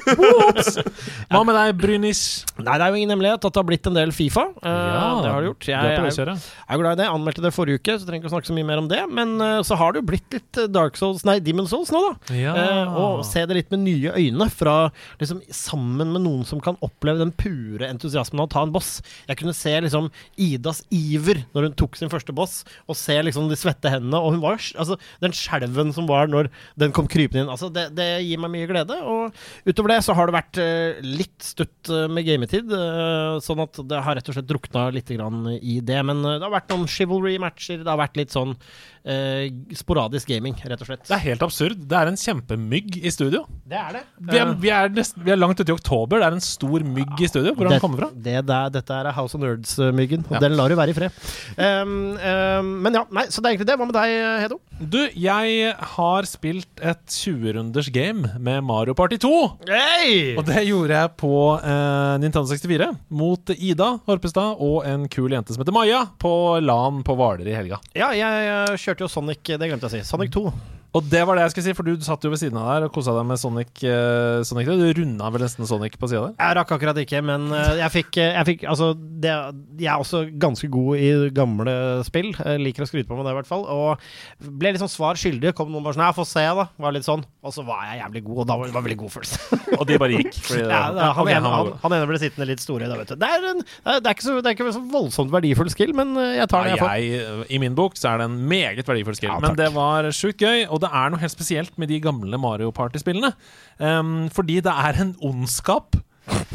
Hva 1.32 1.40
med 1.44 1.56
deg, 1.56 1.72
Brynis? 1.80 2.20
Nei, 2.60 2.76
det 2.78 2.86
er 2.86 2.94
jo 2.94 3.00
ingen 3.00 3.12
hemmelighet 3.12 3.42
at 3.42 3.48
det 3.48 3.58
har 3.58 3.66
blitt 3.68 3.88
en 3.90 3.96
del 3.96 4.12
Fifa. 4.14 4.44
ja 4.62 5.08
det 5.22 5.32
har 5.32 5.42
det 5.42 5.50
gjort. 5.50 5.68
Jeg, 5.68 5.76
er 5.76 5.98
på 5.98 6.06
jeg, 6.12 6.38
jeg 6.38 6.76
er 6.76 6.82
glad 6.82 6.94
i 6.94 7.00
det. 7.02 7.08
Anmeldte 7.10 7.44
det 7.44 7.52
forrige 7.56 7.82
uke, 7.82 7.96
så 7.98 8.08
trenger 8.08 8.22
ikke 8.22 8.30
å 8.30 8.34
snakke 8.36 8.50
så 8.50 8.56
mye 8.56 8.68
mer 8.70 8.82
om 8.84 8.88
det. 8.90 9.02
Men 9.12 9.34
uh, 9.42 9.58
så 9.66 9.78
har 9.80 9.94
det 9.94 10.02
jo 10.02 10.08
blitt 10.12 10.38
litt 10.38 10.62
Dark 10.72 10.98
Souls, 11.00 11.26
nei, 11.28 11.38
Demon 11.44 11.68
Souls 11.70 11.92
nå, 11.94 12.02
da. 12.06 12.38
Ja. 12.38 12.54
Eh, 12.56 12.81
og 12.88 13.22
se 13.26 13.44
det 13.48 13.56
litt 13.56 13.72
med 13.72 13.84
nye 13.86 14.12
øyne, 14.16 14.48
fra 14.52 14.76
liksom 15.20 15.42
sammen 15.52 16.12
med 16.14 16.24
noen 16.24 16.46
som 16.48 16.60
kan 16.62 16.78
oppleve 16.84 17.22
den 17.22 17.32
pure 17.36 17.88
entusiasmen 17.88 18.42
av 18.42 18.48
å 18.48 18.52
ta 18.54 18.64
en 18.66 18.74
boss. 18.74 18.94
Jeg 19.28 19.40
kunne 19.40 19.56
se 19.56 19.72
liksom 19.84 20.10
Idas 20.40 20.82
iver 20.92 21.42
når 21.54 21.68
hun 21.68 21.76
tok 21.78 21.98
sin 21.98 22.12
første 22.12 22.34
boss, 22.36 22.62
og 22.88 22.98
se 22.98 23.16
liksom 23.22 23.48
de 23.50 23.58
svette 23.58 23.90
hendene. 23.92 24.20
Og 24.20 24.36
hun 24.36 24.44
var 24.44 24.58
altså, 24.58 24.98
den 25.22 25.34
skjelven 25.36 25.92
som 25.96 26.08
var 26.10 26.30
når 26.30 26.50
den 26.80 26.94
kom 26.94 27.08
krypende 27.10 27.44
inn. 27.44 27.52
Altså, 27.52 27.70
det, 27.72 27.88
det 27.96 28.08
gir 28.26 28.40
meg 28.42 28.54
mye 28.54 28.70
glede. 28.70 28.98
Og 29.02 29.68
utover 29.68 29.94
det 29.94 30.00
så 30.06 30.16
har 30.18 30.28
det 30.28 30.36
vært 30.38 30.62
uh, 30.62 31.02
litt 31.06 31.38
stutt 31.46 31.92
uh, 31.92 32.06
med 32.12 32.26
gametid, 32.28 32.72
uh, 32.72 33.38
sånn 33.44 33.62
at 33.64 33.82
det 33.88 34.02
har 34.06 34.18
rett 34.18 34.30
og 34.30 34.38
slett 34.38 34.50
drukna 34.50 34.88
litt 34.94 35.12
i 35.12 35.78
det. 35.82 36.00
Men 36.08 36.24
det 36.24 36.40
har 36.44 36.54
vært 36.54 36.72
noen 36.72 36.88
chivalry-matcher, 36.90 37.82
det 37.82 37.90
har 37.90 38.00
vært 38.00 38.18
litt 38.20 38.34
sånn 38.34 38.56
eh, 39.04 39.48
sporadisk 39.76 40.28
gaming, 40.30 40.54
rett 40.62 40.80
og 40.84 40.88
slett. 40.88 41.04
Det 41.08 41.16
er 41.16 41.22
helt 41.26 41.42
absurd. 41.46 41.80
Det 41.88 41.98
er 41.98 42.10
en 42.10 42.18
kjempemygg 42.18 42.98
i 43.02 43.10
studio. 43.14 43.44
Det 43.68 43.78
er 43.78 43.98
det. 43.98 44.02
Vi 44.30 44.38
er, 44.38 44.52
vi 44.62 44.70
er, 44.74 44.88
nesten, 44.94 45.24
vi 45.26 45.32
er 45.34 45.40
langt 45.40 45.60
ute 45.60 45.70
i 45.72 45.74
oktober. 45.74 46.20
Det 46.22 46.28
er 46.28 46.36
en 46.38 46.44
stor 46.44 46.84
mygg 46.86 47.20
i 47.22 47.28
studio. 47.30 47.54
Hvor 47.56 47.66
har 47.68 47.76
den 47.76 47.82
kommer 47.82 48.04
fra? 48.04 48.10
Det 48.14 48.36
der, 48.46 48.70
dette 48.74 48.98
er 49.00 49.10
House 49.16 49.34
of 49.38 49.42
Nerds-myggen, 49.42 50.26
og 50.28 50.36
Ja. 50.38 50.42
den 50.46 50.56
lar 50.58 50.68
du 50.68 50.76
være 50.78 50.90
i 50.94 50.96
fred. 50.96 51.10
Um, 51.58 51.96
um, 52.18 52.72
men 52.86 52.94
ja, 53.00 53.04
nei, 53.10 53.26
så 53.32 53.42
det 53.42 53.50
er 53.50 53.56
egentlig 53.56 53.70
det. 53.72 53.78
Hva 53.80 53.88
med 53.88 53.96
deg, 53.98 54.16
Hedo? 54.44 54.60
Du, 54.82 54.98
jeg 55.14 55.74
har 55.94 56.26
spilt 56.26 56.80
et 56.82 57.02
20-runders 57.06 57.86
game 57.94 58.32
med 58.42 58.64
Mario 58.66 58.96
Party 58.98 59.18
2. 59.22 59.30
Hey! 59.68 60.32
Og 60.34 60.42
det 60.48 60.64
gjorde 60.66 60.96
jeg 60.96 61.12
på 61.20 61.32
eh, 61.60 62.14
Nintendo 62.22 62.48
64 62.50 62.88
mot 63.14 63.54
Ida 63.54 63.92
Horpestad 64.08 64.58
og 64.58 64.82
en 64.88 65.06
kul 65.12 65.36
jente 65.36 65.54
som 65.54 65.62
heter 65.62 65.76
Maja, 65.76 66.02
på 66.18 66.32
LAN 66.64 67.04
på 67.06 67.14
Hvaler 67.18 67.46
i 67.46 67.54
helga. 67.54 67.78
Ja, 67.94 68.10
jeg 68.16 68.48
jeg 68.48 68.82
kjørte 68.82 69.06
jo 69.06 69.12
Sonic, 69.12 69.44
det 69.46 69.70
glemte 69.70 69.86
jeg 69.86 69.92
å 69.92 69.94
si. 70.00 70.08
Sonic 70.08 70.34
2. 70.34 70.48
Og 70.92 71.06
det 71.08 71.22
var 71.24 71.38
det 71.38 71.46
jeg 71.46 71.52
skulle 71.54 71.64
si, 71.70 71.74
for 71.76 71.88
du 71.88 72.04
satt 72.04 72.24
jo 72.24 72.30
ved 72.32 72.40
siden 72.42 72.58
av 72.60 72.66
der 72.68 72.84
og 72.84 72.92
kosa 72.92 73.14
deg 73.16 73.24
med 73.24 73.40
Sonic. 73.40 73.70
Uh, 73.80 74.44
Sonic 74.44 74.68
Du 74.68 74.84
runda 74.98 75.30
vel 75.32 75.44
nesten 75.46 75.64
Sonic 75.68 75.94
på 75.96 76.10
sida 76.10 76.26
der? 76.26 76.34
Jeg 76.36 76.56
rakk 76.58 76.74
akkurat 76.76 76.98
ikke, 77.00 77.22
men 77.24 77.46
eh, 77.56 77.78
jeg 77.80 77.92
fikk, 77.94 78.18
eh, 78.20 78.34
jeg 78.36 78.48
fikk 78.50 78.64
Altså, 78.68 78.90
det, 78.96 79.32
jeg 79.80 79.88
er 79.88 80.02
også 80.02 80.22
ganske 80.40 80.68
god 80.72 81.00
i 81.00 81.08
gamle 81.32 81.74
spill. 82.04 82.28
Jeg 82.36 82.60
liker 82.60 82.84
å 82.84 82.88
skryte 82.90 83.08
på 83.08 83.16
meg 83.16 83.24
det, 83.24 83.32
i 83.32 83.38
hvert 83.38 83.48
fall. 83.48 83.64
Og 83.72 84.52
ble 84.60 84.74
sånn 84.80 84.92
svar 84.92 85.16
skyldig. 85.20 85.54
Kom 85.56 85.72
noen 85.72 85.86
bare 85.86 85.96
sånn 85.96 86.04
Ja, 86.04 86.12
få 86.16 86.26
se, 86.28 86.44
da. 86.60 86.68
Var 86.84 86.96
litt 86.96 87.08
sånn. 87.08 87.24
Og 87.40 87.56
så 87.56 87.64
var 87.66 87.86
jeg 87.88 88.02
jævlig 88.02 88.24
god, 88.28 88.42
og 88.44 88.50
da 88.50 88.58
var 88.60 88.68
det 88.68 88.76
veldig 88.76 88.98
god 89.00 89.14
følelse. 89.16 89.60
Og 89.78 89.86
de 89.88 89.98
bare 90.00 90.18
gikk. 90.18 90.36
Fordi 90.44 90.60
det, 90.60 90.68
Ja, 90.68 90.82
er, 90.90 91.14
han, 91.16 91.24
okay, 91.24 91.38
ene, 91.38 91.54
han, 91.56 91.72
han 91.86 91.96
ene 91.96 92.10
ble 92.10 92.20
sittende 92.20 92.48
litt 92.52 92.64
store. 92.64 92.90
Da, 92.92 93.00
vet 93.00 93.14
du. 93.14 93.16
Det, 93.22 93.32
er 93.32 93.48
en, 93.54 93.64
det, 93.64 93.96
er 93.96 94.12
ikke 94.12 94.26
så, 94.28 94.36
det 94.44 94.52
er 94.52 94.58
ikke 94.58 94.76
så 94.76 94.84
voldsomt 94.92 95.32
verdifull 95.32 95.72
skill, 95.72 95.96
men 95.96 96.12
jeg 96.20 96.50
tar 96.52 96.68
den 96.68 96.76
jeg 96.76 96.82
får. 96.84 97.48
I 97.48 97.62
min 97.62 97.78
bok 97.78 97.96
så 97.98 98.12
er 98.12 98.22
det 98.22 98.28
en 98.28 98.38
meget 98.52 98.84
verdifull 98.84 99.16
skill. 99.16 99.32
Ja, 99.32 99.40
men 99.42 99.56
det 99.58 99.70
var 99.74 100.10
sjukt 100.16 100.42
gøy, 100.42 100.66
og 100.68 100.81
det 100.82 100.90
er 100.90 101.12
noe 101.12 101.22
helt 101.22 101.34
spesielt 101.34 101.76
med 101.80 101.90
de 101.92 102.00
gamle 102.02 102.40
Mario 102.40 102.72
Party-spillene. 102.74 103.32
Um, 103.78 104.28
fordi 104.34 104.60
det 104.64 104.72
er 104.72 105.02
en 105.02 105.14
ondskap 105.24 105.98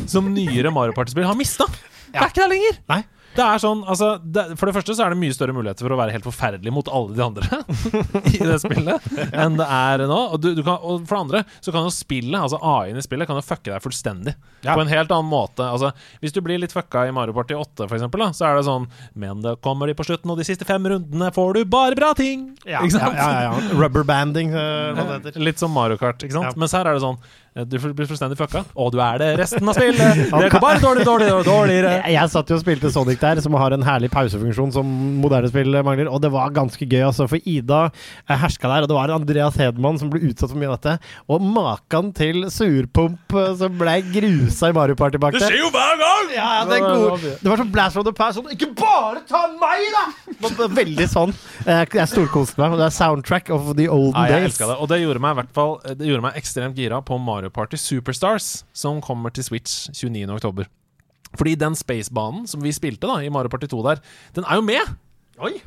som 0.07 0.29
nyere 0.33 0.71
Mario 0.71 0.95
Party-spill 0.95 1.27
har 1.27 1.37
mista. 1.37 1.67
Det 2.07 2.21
er 2.21 2.31
ikke 2.31 2.43
der 2.43 2.53
lenger! 2.53 2.81
Nei. 2.91 3.01
Det 3.37 3.45
er 3.45 3.61
sånn, 3.61 3.83
altså 3.85 4.15
det, 4.23 4.43
For 4.57 4.69
det 4.69 4.75
første 4.77 4.95
så 4.97 5.05
er 5.05 5.13
det 5.13 5.19
mye 5.21 5.35
større 5.35 5.53
muligheter 5.55 5.85
for 5.85 5.93
å 5.93 5.99
være 5.99 6.15
helt 6.15 6.25
forferdelig 6.25 6.73
mot 6.73 6.89
alle 6.89 7.13
de 7.13 7.23
andre 7.25 7.59
i 8.33 8.39
det 8.41 8.57
spillet 8.63 9.07
enn 9.31 9.57
det 9.59 9.67
er 9.67 10.03
nå. 10.09 10.19
Og, 10.33 10.39
du, 10.41 10.49
du 10.57 10.63
kan, 10.65 10.79
og 10.81 11.05
for 11.07 11.15
det 11.15 11.21
andre 11.25 11.43
så 11.59 11.73
kan 11.73 11.85
jo 11.85 11.93
spillet, 11.93 12.37
altså 12.39 12.59
AI-en 12.61 12.99
i 12.99 13.05
spillet, 13.05 13.29
kan 13.29 13.37
jo 13.37 13.45
fucke 13.45 13.69
deg 13.69 13.83
fullstendig. 13.83 14.33
Ja. 14.65 14.73
På 14.73 14.81
en 14.83 14.91
helt 14.91 15.11
annen 15.13 15.29
måte. 15.29 15.65
Altså, 15.65 15.91
hvis 16.23 16.33
du 16.35 16.41
blir 16.45 16.59
litt 16.61 16.73
fucka 16.75 17.05
i 17.07 17.13
Mario 17.15 17.35
Party 17.37 17.55
8, 17.57 17.85
for 17.85 17.97
eksempel, 17.99 18.25
da, 18.25 18.29
så 18.35 18.49
er 18.49 18.57
det 18.57 18.65
sånn 18.67 18.87
Men 19.17 19.43
det 19.45 19.57
kommer 19.65 19.89
de 19.89 19.95
på 19.97 20.05
slutten, 20.07 20.33
og 20.33 20.39
de 20.41 20.47
siste 20.47 20.67
fem 20.67 20.83
rundene 20.89 21.31
får 21.35 21.59
du 21.59 21.63
bare 21.69 21.97
bra 21.97 22.13
ting! 22.17 22.49
Ja, 22.65 22.83
ikke 22.83 22.97
sant? 22.97 23.17
ja, 23.17 23.27
ja, 23.33 23.51
ja. 23.51 23.73
Rubberbanding, 23.77 24.53
uh, 24.55 25.03
heter. 25.17 25.37
Litt 25.41 25.61
som 25.61 25.73
Mario 25.75 25.99
Kart, 26.01 26.23
ikke 26.23 26.37
sant? 26.37 26.57
Mens 26.59 26.75
her 26.75 26.89
er 26.89 26.97
det 26.97 27.05
sånn 27.05 27.19
eh, 27.19 27.46
Du 27.57 27.77
blir 27.79 28.05
fullstendig 28.05 28.37
fucka, 28.37 28.61
og 28.77 28.91
du 28.93 28.99
er 29.01 29.17
det 29.21 29.27
resten 29.39 29.65
av 29.65 29.77
spillet! 29.77 30.19
Det 30.47 30.49
går 30.53 30.61
bare 30.61 30.81
dårlig, 30.81 31.05
dårlig, 31.07 31.29
dårligere. 31.47 31.93
Jeg, 32.03 32.13
jeg 32.13 32.31
satt 32.33 32.51
jo 32.51 32.57
og 32.59 32.61
spilte 32.61 32.91
Sonic 32.93 33.17
der, 33.21 33.39
som 33.41 33.55
har 33.57 33.73
en 33.73 33.85
herlig 33.85 34.09
pausefunksjon 34.13 34.73
som 34.75 34.91
moderne 35.23 35.49
spill 35.49 35.73
mangler. 35.85 36.09
Og 36.11 36.21
det 36.21 36.29
var 36.33 36.53
ganske 36.53 36.85
gøy, 36.85 37.01
altså. 37.07 37.25
For 37.31 37.41
Ida 37.49 37.87
eh, 37.87 38.35
herska 38.37 38.69
der, 38.69 38.85
og 38.85 38.91
det 38.91 38.97
var 38.97 39.13
Andreas 39.15 39.57
Hedman 39.57 39.97
som 39.97 40.11
ble 40.13 40.21
utsatt 40.29 40.53
for 40.53 40.59
mye 40.61 40.69
av 40.69 40.77
dette. 40.77 41.11
Og 41.33 41.41
maken 41.43 42.11
til 42.17 42.45
surpump 42.53 43.33
eh, 43.33 43.49
som 43.63 43.79
ble 43.81 43.97
grusa 44.13 44.69
i 44.69 44.77
Mario 44.77 44.97
Party 44.99 45.21
bak 45.21 45.39
der. 45.39 45.57
jo 45.57 45.71
hver 45.73 45.97
gang! 46.03 46.31
Ja, 46.35 46.47
ja, 46.59 46.63
det, 46.69 46.77
er 46.77 46.85
god. 46.85 47.25
det 47.41 47.51
var 47.51 47.63
sånn 47.63 47.73
blast 47.73 47.97
from 47.97 48.05
the 48.05 48.13
past. 48.15 48.37
Sånn, 48.37 48.53
ikke 48.53 48.69
bare 48.77 49.23
ta 49.27 49.43
meg, 49.57 49.87
da! 49.97 50.05
Veldig 50.77 51.09
sånn. 51.09 51.33
Jeg, 51.65 52.07
storkoste 52.11 52.61
meg. 52.61 52.75
og 52.75 52.81
Det 52.83 52.87
er 52.91 52.95
soundtrack 52.95 53.49
of 53.55 53.73
the 53.79 53.89
olden 53.89 54.19
Ja, 54.21 54.37
jeg 54.37 54.51
days. 54.51 54.61
det. 54.61 54.77
Og 54.77 54.91
det 54.91 55.01
gjorde 55.01 55.23
meg 55.23 55.33
i 55.33 55.39
hvert 55.41 55.53
fall 55.55 55.73
Det 55.97 56.05
gjorde 56.05 56.23
meg 56.27 56.37
ekstremt 56.39 56.77
gira 56.77 57.01
på 57.05 57.17
Mario 57.21 57.46
Party 57.53 57.79
Superstars, 57.81 58.65
som 58.75 59.01
kommer 59.03 59.33
til 59.33 59.47
Switch 59.47 59.89
29.10. 59.91 60.67
Fordi 61.37 61.57
den 61.59 61.75
spacebanen 61.75 62.47
som 62.47 62.63
vi 62.63 62.71
spilte 62.75 63.09
da 63.09 63.19
i 63.23 63.33
Mario 63.33 63.51
Party 63.51 63.69
2 63.71 63.83
der, 63.89 64.01
den 64.37 64.47
er 64.47 64.61
jo 64.61 64.65
med! 64.65 64.95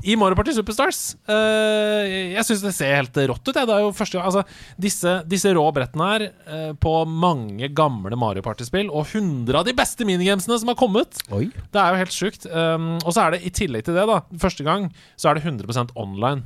I 0.03 0.17
Mario 0.19 0.35
Party 0.35 0.51
Superstars. 0.57 1.15
Uh, 1.31 2.03
jeg 2.35 2.43
syns 2.47 2.65
det 2.65 2.73
ser 2.75 2.97
helt 2.97 3.19
rått 3.31 3.45
ut. 3.47 3.55
Jeg. 3.55 3.69
Det 3.69 3.75
er 3.77 3.85
jo 3.85 3.93
første 3.95 4.19
gang 4.19 4.27
Altså, 4.27 4.43
disse, 4.83 5.13
disse 5.31 5.53
rå 5.55 5.63
brettene 5.75 6.09
her 6.11 6.25
uh, 6.51 6.73
på 6.75 6.95
mange 7.07 7.71
gamle 7.71 8.19
Mario 8.19 8.43
Party-spill, 8.43 8.91
og 8.91 9.07
100 9.07 9.61
av 9.61 9.69
de 9.69 9.77
beste 9.79 10.07
minigamesene 10.09 10.59
som 10.59 10.73
har 10.73 10.79
kommet. 10.81 11.23
Oi. 11.31 11.47
Det 11.71 11.83
er 11.83 11.95
jo 11.95 12.03
helt 12.03 12.17
sjukt. 12.17 12.49
Um, 12.51 12.97
og 13.05 13.15
så 13.15 13.29
er 13.29 13.37
det 13.37 13.45
i 13.47 13.55
tillegg 13.63 13.87
til 13.87 13.95
det, 13.95 14.09
da 14.11 14.23
Første 14.43 14.67
gang 14.67 14.91
så 15.15 15.31
er 15.31 15.39
det 15.39 15.47
100% 15.47 15.95
online 15.95 16.43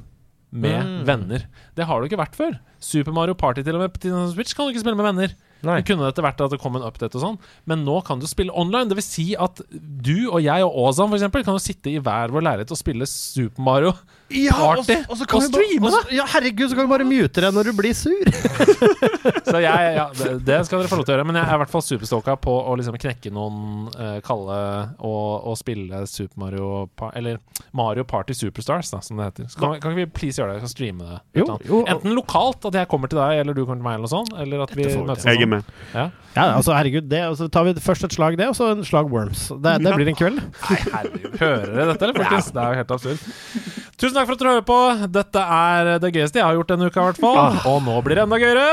med 0.54 1.02
venner. 1.08 1.48
Det 1.74 1.86
har 1.88 2.00
det 2.00 2.10
ikke 2.10 2.20
vært 2.20 2.38
før. 2.38 2.54
Super 2.78 3.14
Mario 3.16 3.34
Party 3.38 3.64
til 3.66 3.74
og 3.74 3.82
med 3.82 3.94
på 3.94 4.04
Nintendo 4.04 4.30
Switch 4.30 4.54
kan 4.54 4.68
du 4.68 4.74
ikke 4.74 4.84
spille 4.84 4.98
med 4.98 5.08
venner. 5.08 5.34
Nei. 5.64 5.78
Det 5.80 5.88
kunne 5.88 6.10
etter 6.10 6.24
hvert 6.24 6.42
at 6.44 6.52
det 6.52 6.60
kom 6.60 6.76
en 6.76 6.84
update 6.84 7.16
og 7.18 7.22
sånn, 7.22 7.38
men 7.70 7.86
nå 7.86 7.96
kan 8.06 8.20
du 8.20 8.26
spille 8.28 8.52
online. 8.52 8.90
Det 8.90 8.98
vil 8.98 9.06
si 9.06 9.26
at 9.40 9.62
du 9.72 10.28
og 10.28 10.42
jeg 10.44 10.66
og 10.66 10.76
Åsan 10.84 11.14
eksempel, 11.16 11.44
kan 11.46 11.56
jo 11.56 11.64
sitte 11.64 11.90
i 11.90 12.02
hver 12.04 12.34
vår 12.34 12.44
leilighet 12.44 12.74
og 12.74 12.80
spille 12.80 13.08
Super 13.08 13.64
Mario 13.64 13.94
Party 14.30 14.96
og 15.08 15.18
så 15.20 15.26
kan 15.28 15.38
og 15.38 15.44
bare- 15.44 15.50
streame 15.52 15.90
og 15.90 16.12
Ja, 16.14 16.24
herregud, 16.32 16.68
så 16.70 16.76
kan 16.78 16.86
du 16.86 16.90
bare 16.90 17.04
mute 17.06 17.42
deg 17.44 17.54
når 17.54 17.68
du 17.70 17.72
blir 17.76 17.94
sur. 17.94 18.24
Så 19.44 19.60
jeg, 19.60 19.94
ja, 19.96 20.04
det, 20.16 20.30
det 20.46 20.56
skal 20.66 20.80
dere 20.80 20.88
få 20.90 20.96
lov 20.98 21.04
til 21.06 21.14
å 21.14 21.16
gjøre. 21.18 21.26
Men 21.28 21.36
jeg 21.38 21.46
er 21.46 21.56
i 21.56 21.60
hvert 21.62 21.70
fall 21.72 21.84
superstalka 21.84 22.34
på 22.42 22.54
å 22.54 22.72
liksom 22.78 22.96
knekke 23.00 23.30
noen 23.34 23.86
uh, 23.94 24.16
kalde 24.24 24.56
og, 25.04 25.28
og 25.50 25.56
spille 25.60 26.00
Super 26.10 26.40
Mario 26.42 26.68
Eller 27.14 27.38
Mario 27.76 28.04
Party 28.08 28.34
Superstars, 28.36 28.90
da, 28.94 29.00
som 29.04 29.20
det 29.20 29.28
heter. 29.28 29.50
Så 29.52 29.60
kan, 29.60 29.76
kan 29.82 29.94
ikke 29.94 30.02
vi 30.04 30.08
please 30.18 30.40
gjøre 30.40 30.54
det? 30.54 30.62
Vi 30.62 30.66
kan 30.66 30.72
streame 30.72 31.10
det. 31.10 31.20
Jo, 31.40 31.46
jo. 31.68 31.82
Enten 31.92 32.16
lokalt, 32.16 32.64
at 32.70 32.80
jeg 32.80 32.90
kommer 32.90 33.12
til 33.12 33.20
deg, 33.20 33.42
eller 33.44 33.56
du 33.56 33.62
kommer 33.64 33.80
til 33.82 33.86
meg, 33.86 33.98
eller 34.00 34.08
noe 34.08 34.14
sånt. 34.16 34.34
Eller 34.40 34.64
at 34.66 34.74
vi 34.76 34.88
møtes. 35.04 35.28
Jeg 35.28 35.44
er 35.46 35.52
med. 35.54 35.70
Ja. 35.92 36.08
Ja, 36.34 36.48
altså, 36.56 36.74
herregud, 36.74 37.06
det, 37.12 37.22
og 37.30 37.36
så 37.38 37.46
tar 37.52 37.68
vi 37.68 37.76
først 37.78 38.08
et 38.08 38.16
slag 38.16 38.34
det, 38.40 38.48
og 38.50 38.56
så 38.58 38.72
en 38.74 38.82
slag 38.86 39.06
Worms. 39.12 39.46
Det, 39.62 39.76
det 39.84 39.94
blir 39.94 40.10
en 40.10 40.18
kveld. 40.18 40.40
Nei, 40.42 40.78
herregud. 40.88 41.38
Hører 41.38 41.68
dere 41.70 41.88
dette, 41.92 42.08
eller, 42.08 42.18
folkens? 42.24 42.50
Det 42.56 42.64
er 42.64 42.72
jo 42.72 42.80
helt 42.82 42.94
absurd. 42.96 43.84
Tusen 43.94 44.13
takk 44.16 44.28
for 44.30 44.36
at 44.36 44.42
dere 44.42 44.54
hører 44.56 44.66
på. 44.68 44.80
Dette 45.18 45.44
er 45.58 45.92
det 46.02 46.12
gøyeste 46.14 46.40
jeg 46.40 46.46
har 46.46 46.58
gjort 46.58 46.74
denne 46.74 46.90
uka, 46.90 47.00
i 47.00 47.08
hvert 47.10 47.22
fall. 47.22 47.60
Og 47.70 47.80
nå 47.86 48.00
blir 48.06 48.20
det 48.20 48.26
enda 48.26 48.40
gøyere. 48.42 48.68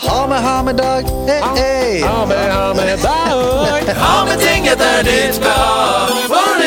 Ha 0.00 0.20
med, 0.26 0.40
ha 0.40 0.56
med 0.64 0.80
dag. 0.80 1.10
Hey, 1.28 1.42
hey. 1.58 2.00
Ha 2.02 2.24
med, 2.26 2.46
ha 2.52 2.72
med 2.74 3.04
dag. 3.04 3.94
Ha 4.00 4.14
med 4.30 4.40
ting 4.40 4.66
etter 4.72 5.04
ditt 5.06 5.40
behag. 5.44 6.59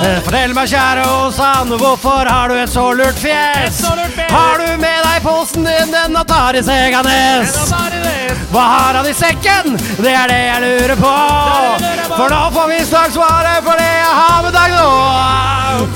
Fortell 0.00 0.54
meg, 0.56 0.68
kjære 0.70 1.02
Åsan, 1.12 1.72
hvorfor 1.76 2.28
har 2.28 2.48
du 2.48 2.56
et 2.56 2.70
så 2.72 2.86
lurt 2.96 3.18
fjes? 3.20 3.82
Har 4.30 4.60
du 4.60 4.68
med 4.80 5.02
deg 5.04 5.18
posen 5.24 5.66
din, 5.66 5.92
den 5.92 6.16
Atari 6.16 6.62
Seganes? 6.64 7.56
Hva 8.50 8.62
har 8.64 8.96
han 8.98 9.08
i 9.10 9.12
sekken? 9.14 9.76
Det 10.00 10.14
er 10.14 10.32
det 10.32 10.38
jeg 10.40 10.62
lurer 10.64 10.96
på. 11.00 11.12
For 12.14 12.32
nå 12.32 12.40
får 12.56 12.72
vi 12.72 12.78
snart 12.88 13.12
svaret 13.14 13.60
for 13.66 13.76
det 13.76 13.90
jeg 13.90 14.14
har 14.20 14.40
med 14.46 14.56
dag 14.56 14.78
nå. 14.78 14.88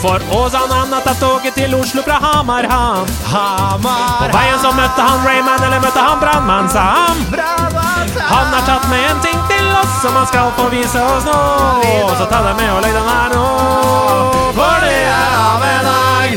For 0.05 0.29
Åsan 0.37 0.71
han 0.71 0.93
har 0.93 1.07
tatt 1.09 1.21
toget 1.25 1.57
til 1.57 1.75
Oslo 1.79 2.05
fra 2.05 2.21
Hamar, 2.21 2.69
han. 2.71 3.09
Hamar, 3.33 4.21
På 4.21 4.31
veien 4.37 4.61
så 4.61 4.75
møtte 4.77 5.09
han 5.09 5.25
Rayman, 5.27 5.65
eller 5.65 5.81
møtte 5.81 6.07
han 6.11 6.21
Brannmann, 6.21 6.71
sa 6.73 6.87
han. 6.93 7.84
Han 8.13 8.47
har 8.55 8.65
tatt 8.67 8.85
med 8.91 9.05
en 9.11 9.21
ting 9.25 9.39
til 9.49 9.67
oss 9.81 9.95
som 10.03 10.17
han 10.19 10.27
skal 10.29 10.51
få 10.59 10.69
vise 10.73 11.01
oss 11.03 11.25
nå. 11.29 11.39
Så 12.19 12.27
ta 12.31 12.41
deg 12.47 12.57
med 12.59 12.71
og 12.75 12.83
legg 12.85 12.95
den 12.97 13.09
her 13.09 13.33
nå. 13.35 13.45
For 14.57 14.85
det 14.85 14.99
er 15.11 15.39
av 15.41 15.65
en 15.69 15.89
dag. 15.89 16.37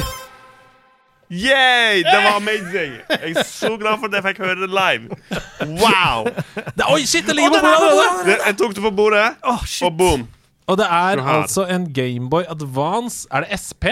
Yay! 1.30 2.04
Det 2.08 2.16
var 2.24 2.38
amazing! 2.40 2.94
Jeg 3.12 3.34
er 3.36 3.44
så 3.44 3.74
glad 3.82 4.00
for 4.00 4.08
at 4.08 4.16
jeg 4.16 4.24
fikk 4.30 4.38
høre 4.46 4.62
det 4.64 4.70
live. 4.72 5.20
Wow! 5.82 6.24
Det- 6.78 6.88
Oi, 6.94 7.02
shit, 7.06 7.28
det 7.28 7.36
ligger 7.36 7.60
på 7.60 7.68
bordet 7.68 8.40
jeg 8.46 8.58
tok 8.62 8.76
det 8.78 8.84
på 8.88 8.92
bordet, 8.96 9.28
og 9.44 9.98
boom. 9.98 10.28
Og 10.68 10.78
det 10.78 10.86
er 10.92 11.22
altså 11.24 11.64
en 11.72 11.86
Gameboy 11.96 12.44
Advance. 12.52 13.28
Er 13.32 13.44
det 13.46 13.60
SP? 13.60 13.86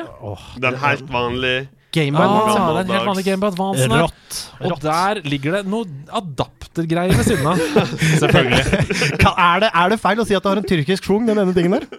Den 0.64 0.76
helt 0.80 1.12
vanlige. 1.12 1.68
Gameboy 1.96 2.26
Ah, 2.26 2.36
ja, 2.36 2.56
det 2.56 2.82
er 2.82 2.86
en 2.86 2.94
helt 2.96 3.10
vanlig 3.10 3.26
Gameboy 3.28 3.50
Advance. 3.54 3.88
Rått. 3.92 4.40
Og 4.70 4.78
der 4.84 5.22
ligger 5.32 5.58
det 5.58 5.64
noe 5.72 5.88
adaptergreier 6.20 7.16
ved 7.16 7.28
siden 7.30 7.48
av. 7.48 7.62
Selvfølgelig. 8.22 8.64
Kan, 9.24 9.34
er, 9.38 9.64
det, 9.66 9.70
er 9.74 9.94
det 9.96 10.00
feil 10.04 10.22
å 10.24 10.28
si 10.28 10.36
at 10.38 10.44
det 10.46 10.52
har 10.54 10.62
en 10.64 10.70
tyrkisk 10.72 11.08
schwung, 11.08 11.28
den 11.30 11.40
ene 11.44 11.56
tingen 11.56 11.78
der? 11.80 11.88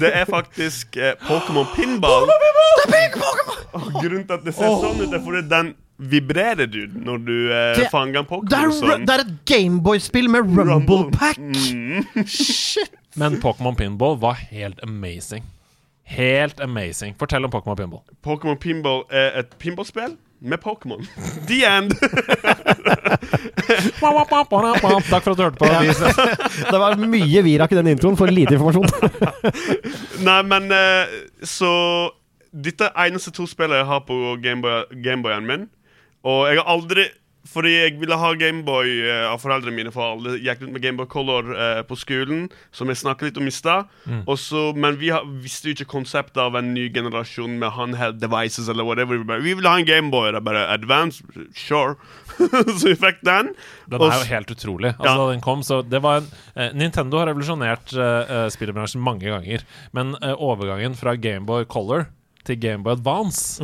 Det 0.00 0.08
er 0.14 0.24
faktisk 0.28 0.96
eh, 0.96 1.16
Pokémon 1.26 1.66
Pinball. 1.74 2.28
Det 2.30 2.84
er 2.86 2.92
pink 2.92 3.16
Pokémon! 3.20 3.88
grunnen 3.98 4.22
til 4.28 4.36
at 4.38 4.44
det 4.46 4.54
ser 4.56 4.76
sånn 4.80 5.02
ut, 5.02 5.12
er 5.12 5.20
fordi 5.24 5.42
den 5.50 5.72
vibrerer, 6.12 6.68
du 6.70 6.78
når 6.92 7.20
du 7.26 7.34
eh, 7.50 7.72
Det- 7.80 7.88
fanger 7.92 8.22
en 8.22 8.24
Det 8.24 8.30
Pokémon. 8.30 8.56
er, 8.62 8.72
Sånn. 8.78 9.04
det 9.08 9.16
er 9.16 9.24
et 9.26 9.34
Gameboy-spill 9.50 10.30
med 10.32 10.48
Rumble 10.56 11.10
Pack! 11.12 11.40
Mm. 11.42 12.06
Shit! 12.24 12.94
Men 13.20 13.38
Pokémon 13.42 13.76
Pinball 13.76 14.16
var 14.20 14.38
helt 14.52 14.80
amazing. 14.86 15.44
Helt 16.06 16.60
amazing. 16.62 17.16
Fortell 17.18 17.44
om 17.44 17.50
Pokémon 17.50 17.76
Pinball. 17.76 18.02
Pokémon 18.22 18.56
Pinball 18.62 19.02
er 19.10 19.40
et 19.40 19.56
pinballspill 19.58 20.14
med 20.40 20.60
Pokémon. 20.62 21.02
The 21.48 21.64
end! 21.66 21.94
Takk 23.98 25.24
for 25.24 25.32
at 25.32 25.38
du 25.38 25.42
hørte 25.42 25.58
på. 25.58 25.66
Det 26.70 26.78
var 26.80 26.96
mye 27.00 27.42
virak 27.46 27.72
i 27.72 27.78
den 27.80 27.90
introen 27.94 28.18
for 28.18 28.30
lite 28.30 28.54
informasjon. 28.56 28.86
Nei, 30.28 30.38
men 30.46 30.70
eh, 30.72 31.16
Så 31.46 31.70
Dette 32.56 32.88
er 32.92 33.10
eneste 33.10 33.32
to 33.36 33.44
spillet 33.50 33.82
jeg 33.82 33.88
har 33.90 34.04
på 34.08 34.14
Gameboy- 34.44 34.86
Game 35.04 35.40
min. 35.48 35.66
Og 36.26 36.46
jeg 36.48 36.60
har 36.62 36.70
aldri 36.72 37.04
Fordi 37.46 37.72
jeg 37.72 37.96
ville 38.00 38.16
ha 38.18 38.30
Gameboy 38.38 38.90
eh, 39.06 39.24
av 39.30 39.40
foreldrene 39.42 39.76
mine, 39.76 39.92
for 39.94 40.16
alle 40.16 40.36
gikk 40.42 40.62
rundt 40.64 40.74
med 40.76 40.84
Gameboy 40.84 41.08
Color 41.12 41.52
eh, 41.54 41.80
på 41.86 41.98
skolen, 41.98 42.46
som 42.74 42.90
jeg 42.90 43.00
snakket 43.02 43.30
litt 43.30 43.40
om 43.40 43.48
i 43.50 43.54
stad. 43.54 43.90
Mm. 44.06 44.24
Men 44.82 44.98
vi 45.00 45.12
har, 45.14 45.26
visste 45.44 45.70
jo 45.70 45.76
ikke 45.76 45.88
konseptet 45.96 46.40
av 46.42 46.58
en 46.58 46.72
ny 46.74 46.88
generasjon 46.94 47.58
med 47.60 47.74
handheld 47.76 48.20
devices 48.22 48.68
eller 48.72 48.86
whatever. 48.88 49.20
Vi, 49.20 49.28
bare, 49.28 49.44
vi 49.44 49.54
vil 49.58 49.68
ha 49.70 49.76
en 49.78 49.88
Gameboy. 49.88 50.30
Det 50.34 50.42
er 50.42 50.48
bare 50.50 50.66
advance, 50.74 51.24
sure. 51.56 51.96
så 52.36 52.90
vi 52.90 52.96
fikk 52.98 53.22
den. 53.26 53.54
Den 53.90 54.02
er 54.02 54.18
jo 54.20 54.28
helt 54.32 54.52
utrolig. 54.52 54.92
Altså, 54.96 55.06
Ja. 55.06 55.16
da 55.16 55.30
den 55.32 55.44
kom, 55.44 55.62
så 55.66 55.80
det 55.86 56.02
var 56.04 56.22
en, 56.22 56.28
eh, 56.54 56.72
Nintendo 56.76 57.22
har 57.22 57.30
revolusjonert 57.30 57.94
eh, 57.96 58.46
spillbransjen 58.52 59.02
mange 59.02 59.28
ganger. 59.30 59.64
Men 59.96 60.16
eh, 60.20 60.34
overgangen 60.34 60.96
fra 60.98 61.14
Gameboy 61.16 61.64
Color 61.70 62.08
til 62.46 62.58
Gameboy 62.62 62.94
Advance, 62.94 63.60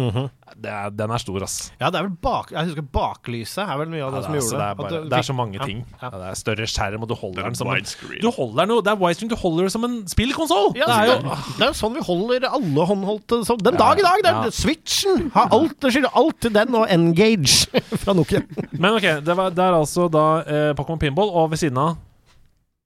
det 0.63 0.69
er, 0.69 0.91
den 0.93 1.11
er 1.15 1.21
stor, 1.23 1.43
ass. 1.47 1.55
Ja, 1.81 1.89
det 1.89 1.97
er 2.01 2.05
vel 2.05 2.17
bak 2.23 2.51
Jeg 2.53 2.69
husker 2.69 2.85
baklyset 2.93 3.63
er 3.65 3.79
vel 3.81 3.89
mye 3.89 4.03
av 4.05 4.13
det 4.13 4.19
Ja, 4.21 4.25
som 4.27 4.35
det, 4.35 4.39
er, 4.39 4.43
gjorde 4.43 4.59
det, 4.59 4.67
er 4.67 4.77
bare, 4.81 4.91
du 4.91 5.09
det 5.09 5.17
er 5.19 5.27
så 5.29 5.37
mange 5.39 5.63
ting. 5.65 5.79
ja. 5.89 6.01
Ja, 6.03 6.11
det 6.19 6.27
er 6.29 6.39
større 6.43 6.67
skjerm, 6.69 7.07
og 7.07 7.09
du 7.09 7.15
holder 7.17 7.41
er 7.41 7.49
den 7.49 7.57
som 7.57 7.71
en. 7.73 7.89
Du 8.21 8.29
holder 8.37 8.61
den 8.61 8.75
jo, 8.75 8.79
Det 8.85 8.93
er 8.93 9.01
widescreen, 9.01 9.31
du 9.33 9.37
holder 9.41 9.69
det 9.69 9.73
som 9.73 9.87
en 9.89 9.97
spillkonsoll! 10.13 10.69
Ja, 10.77 10.89
det 10.91 11.17
det, 11.23 11.63
er 11.65 11.71
jo 11.71 11.79
sånn 11.81 11.97
vi 11.97 12.05
holder 12.05 12.49
alle 12.51 12.87
håndholdte 12.93 13.41
sånn. 13.49 13.63
Den 13.65 13.81
dag 13.81 14.03
i 14.03 14.05
dag! 14.05 14.21
Det 14.27 14.33
er 14.35 14.41
ja. 14.51 14.55
Switchen! 14.61 15.29
Har 15.35 15.55
alt, 15.57 15.79
det 15.81 15.95
skylder 15.97 16.19
alt 16.21 16.41
til 16.45 16.53
den 16.59 16.77
og 16.83 16.89
Engage 16.93 17.83
fra 18.05 18.15
Nokia. 18.19 18.43
Men 18.77 18.99
ok, 18.99 19.09
det, 19.25 19.39
var, 19.39 19.55
det 19.57 19.65
er 19.71 19.79
altså 19.81 20.11
da 20.13 20.27
eh, 20.45 20.71
Pokémon 20.79 21.01
Pinball, 21.01 21.33
og 21.33 21.55
ved 21.55 21.63
siden 21.65 21.81
av 21.81 21.97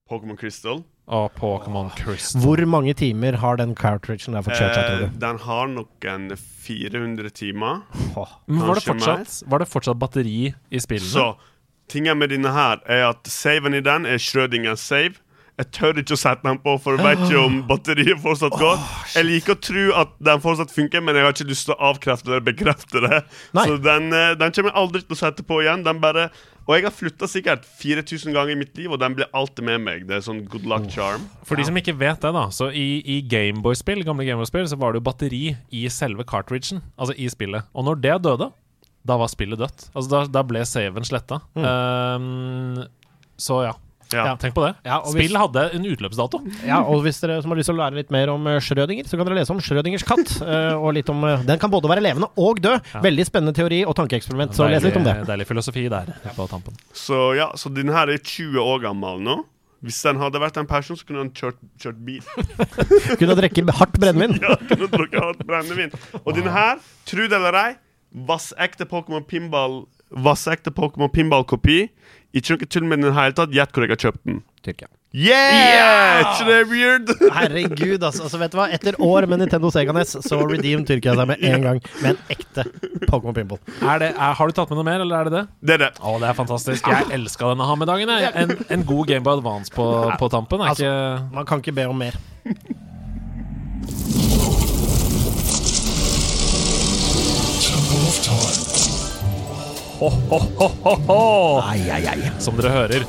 Pokémon 0.07 0.39
Crystal. 0.39 0.79
Og 1.07 1.29
Pokémon 1.39 1.87
Crystal. 1.95 2.41
Hvor 2.43 2.59
mange 2.67 2.93
timer 2.99 3.37
har 3.39 3.55
den 3.61 3.73
cartridgen 3.79 4.33
der 4.35 4.41
fått 4.43 4.57
kjørt 4.59 4.73
seg, 4.75 4.83
Eh, 4.83 4.89
tror 4.89 4.99
du? 5.13 5.19
den 5.21 5.37
har 5.39 5.67
nok 5.71 6.05
en 6.11 6.25
400 6.35 7.29
timer. 7.31 7.83
Åh. 8.17 8.33
Men 8.47 8.67
var 8.67 8.75
det, 8.75 8.83
fortsatt, 8.83 9.37
var 9.47 9.59
det 9.63 9.67
fortsatt 9.71 9.97
batteri 10.01 10.53
i 10.69 10.77
spillene? 10.83 11.07
Så 11.07 11.37
tingen 11.87 12.17
med 12.19 12.29
denne 12.29 12.51
her 12.51 12.81
er 12.85 13.05
at 13.13 13.23
saven 13.31 13.73
i 13.73 13.79
den 13.79 14.05
er 14.05 14.17
Schrødingers 14.19 14.79
save. 14.83 15.15
Jeg 15.57 15.71
tør 15.73 15.97
ikke 15.97 16.13
å 16.13 16.19
sette 16.21 16.45
den 16.45 16.59
på, 16.61 16.75
for 16.83 16.93
jeg 16.93 17.01
vet 17.01 17.21
ikke 17.25 17.39
om 17.41 17.55
batteriet 17.65 18.19
fortsatt 18.21 18.53
går. 18.61 18.81
jeg 19.15 19.25
liker 19.25 19.55
å 19.55 19.61
tro 19.67 19.85
at 20.03 20.11
den 20.27 20.43
fortsatt 20.43 20.73
funker, 20.73 21.01
men 21.01 21.17
jeg 21.17 21.25
har 21.25 21.33
ikke 21.33 21.47
lyst 21.49 21.65
til 21.65 21.73
å 21.73 21.89
avkrefte 21.89 22.29
eller 22.29 22.43
bekrefte 22.45 23.01
det. 23.01 23.23
Nei. 23.57 23.63
Så 23.65 23.79
den, 23.81 24.11
eh, 24.13 24.35
den 24.37 24.53
kommer 24.53 24.69
jeg 24.69 24.77
aldri 24.83 25.01
til 25.01 25.17
å 25.17 25.19
sette 25.23 25.45
på 25.47 25.57
igjen. 25.63 25.81
Den 25.87 26.03
bare 26.03 26.29
Og 26.67 26.75
jeg 26.75 26.83
har 26.83 26.91
flytta 26.91 27.29
sikkert 27.31 27.63
4000 27.63 28.35
ganger 28.35 28.51
i 28.51 28.59
mitt 28.59 28.75
liv, 28.75 28.91
og 28.91 28.99
den 28.99 29.13
blir 29.15 29.29
alltid 29.31 29.63
med 29.63 29.79
meg. 29.85 30.01
Det 30.05 30.17
er 30.17 30.25
sånn 30.25 30.41
good 30.51 30.65
luck 30.67 30.89
charm. 30.91 31.23
For 31.47 31.55
de 31.55 31.63
som 31.63 31.79
ikke 31.79 31.95
vet 31.95 32.19
det, 32.19 32.33
da. 32.35 32.49
Så 32.51 32.67
i, 32.75 32.99
i 33.07 33.21
Gameboy-spill 33.23 34.03
gamle 34.03 34.27
Gameboy-spill, 34.27 34.67
så 34.67 34.75
var 34.75 34.91
det 34.91 34.99
jo 34.99 35.07
batteri 35.07 35.41
i 35.71 35.87
selve 35.87 36.27
cartridgen. 36.27 36.83
Altså 36.99 37.15
i 37.15 37.29
spillet. 37.31 37.63
Og 37.71 37.87
når 37.87 38.03
det 38.03 38.17
døde, 38.27 38.51
da 39.07 39.17
var 39.17 39.31
spillet 39.31 39.57
dødt. 39.63 39.87
Altså 39.95 40.11
da, 40.11 40.21
da 40.27 40.43
ble 40.43 40.65
saven 40.67 41.07
sletta. 41.07 41.39
Um, 41.55 42.83
så 43.39 43.63
ja. 43.69 43.75
Ja. 44.13 44.35
Tenk 44.39 44.53
på 44.55 44.63
det. 44.65 44.75
Ja, 44.87 45.01
hvis- 45.03 45.27
Spill 45.27 45.37
hadde 45.39 45.63
en 45.75 45.87
utløpsdato. 45.89 46.39
Ja, 46.65 46.79
og 46.83 47.03
hvis 47.03 47.19
dere 47.19 47.41
som 47.41 47.51
har 47.51 47.59
lyst 47.59 47.67
til 47.71 47.75
å 47.75 47.81
lære 47.81 47.99
litt 47.99 48.11
mer 48.13 48.29
om 48.31 48.47
eh, 48.47 48.59
Schrødinger, 48.63 49.07
så 49.09 49.17
kan 49.19 49.27
dere 49.27 49.39
lese 49.41 49.51
om 49.51 49.59
Schrødingers 49.59 50.05
katt. 50.07 50.31
eh, 50.47 50.75
og 50.77 50.93
litt 50.95 51.09
om 51.11 51.23
eh, 51.27 51.43
Den 51.47 51.59
kan 51.59 51.71
både 51.73 51.89
være 51.91 52.05
levende 52.05 52.29
og 52.37 52.61
dø. 52.63 52.77
Veldig 53.03 53.25
spennende 53.27 53.55
teori 53.57 53.83
og 53.85 53.95
tankeeksperiment, 53.99 54.55
så 54.55 54.69
les 54.71 54.83
litt 54.85 54.95
om 54.99 55.03
det. 55.07 55.17
Deilig, 55.27 55.47
filosofi 55.49 55.87
der 55.91 56.13
på 56.37 56.47
tampen. 56.51 56.77
Så 56.95 57.35
ja, 57.37 57.51
så 57.59 57.73
den 57.73 57.91
her 57.93 58.07
er 58.13 58.17
20 58.23 58.59
år 58.63 58.83
gammel 58.87 59.19
nå. 59.23 59.37
Hvis 59.85 59.99
den 60.01 60.17
hadde 60.17 60.39
vært 60.41 60.55
en 60.57 60.65
person, 60.65 60.97
så 60.97 61.05
kunne 61.05 61.21
han 61.21 61.29
kjørt, 61.37 61.59
kjørt 61.77 61.99
bil. 62.01 62.23
Kunne 63.19 63.35
drikke 63.37 63.61
hardt 63.77 63.99
brennevin. 64.01 64.33
Ja, 64.47 64.55
kunne 64.57 64.87
drukket 64.89 65.21
hardt 65.21 65.43
brennevin. 65.45 65.93
Og 66.23 66.33
den 66.33 66.49
her, 66.49 66.79
tro 67.05 67.27
det 67.29 67.37
eller 67.37 67.59
ei, 67.59 67.69
vassekte 68.27 68.87
Pokémon 68.89 69.25
Pinball 69.27 69.83
Vassekte 70.07 70.71
Pokémon 70.71 71.11
Pinball-kopi. 71.11 71.89
Ikke 72.37 72.57
noe 72.57 72.69
tull 72.69 72.85
med 72.87 73.01
den 73.01 73.07
i 73.07 73.11
det 73.11 73.17
hele 73.17 73.37
tatt. 73.37 73.55
Gjett 73.55 73.73
hvor 73.73 73.85
jeg 73.85 73.93
har 73.95 74.05
kjøpt 74.07 74.23
den. 74.27 74.39
Tyrkia. 74.65 74.89
Yeah! 75.15 76.19
Ikke 76.21 76.45
det 76.49 76.57
weird? 76.69 77.11
Herregud, 77.37 78.03
altså, 78.03 78.25
altså. 78.27 78.39
Vet 78.41 78.51
du 78.53 78.57
hva? 78.59 78.67
Etter 78.75 78.97
år 79.01 79.25
med 79.31 79.39
Nintendo 79.41 79.71
Sega 79.73 79.95
NES, 79.95 80.17
så 80.25 80.39
redeem 80.43 80.83
Tyrkia 80.85 81.15
seg 81.17 81.29
med 81.31 81.45
en 81.47 81.63
gang 81.63 81.79
med 82.03 82.09
en 82.11 82.19
ekte 82.35 82.65
Pokémon 83.07 83.33
Pimple. 83.37 83.57
Er 83.79 84.03
det, 84.03 84.11
er, 84.11 84.35
har 84.37 84.51
du 84.51 84.57
tatt 84.57 84.73
med 84.73 84.81
noe 84.81 84.87
mer, 84.89 85.05
eller 85.05 85.21
er 85.21 85.29
det 85.29 85.35
det? 85.37 85.45
Det 85.63 85.77
er 85.77 85.83
det. 85.85 85.91
Å, 86.03 86.17
det 86.21 86.27
er 86.29 86.37
fantastisk. 86.37 86.91
Jeg 86.91 87.07
elska 87.17 87.53
denne 87.53 87.69
ha-med-dagen. 87.69 88.11
jeg. 88.19 88.33
En, 88.43 88.57
en 88.77 88.85
god 88.91 89.13
Gameboy 89.13 89.39
Advance 89.39 89.73
på, 89.73 89.87
på 90.19 90.31
tampen 90.33 90.61
er 90.61 90.75
Altså, 90.75 90.91
ikke 90.91 91.35
Man 91.39 91.49
kan 91.49 91.63
ikke 91.63 91.77
be 91.79 91.87
om 91.87 92.03
mer. 92.03 92.19
Ai, 99.99 101.89
ai, 101.89 102.03
ai. 102.07 102.31
Som 102.39 102.57
dere 102.57 102.69
hører. 102.69 103.05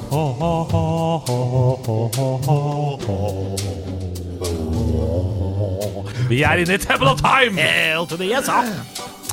Vi 6.28 6.42
er 6.42 6.62
inne 6.62 6.78
i 6.78 6.80
Temple 6.80 7.10
of 7.12 7.20
Time! 7.20 7.60
Hell 7.60 8.06
to 8.08 8.16
the 8.16 8.24
yes. 8.24 8.48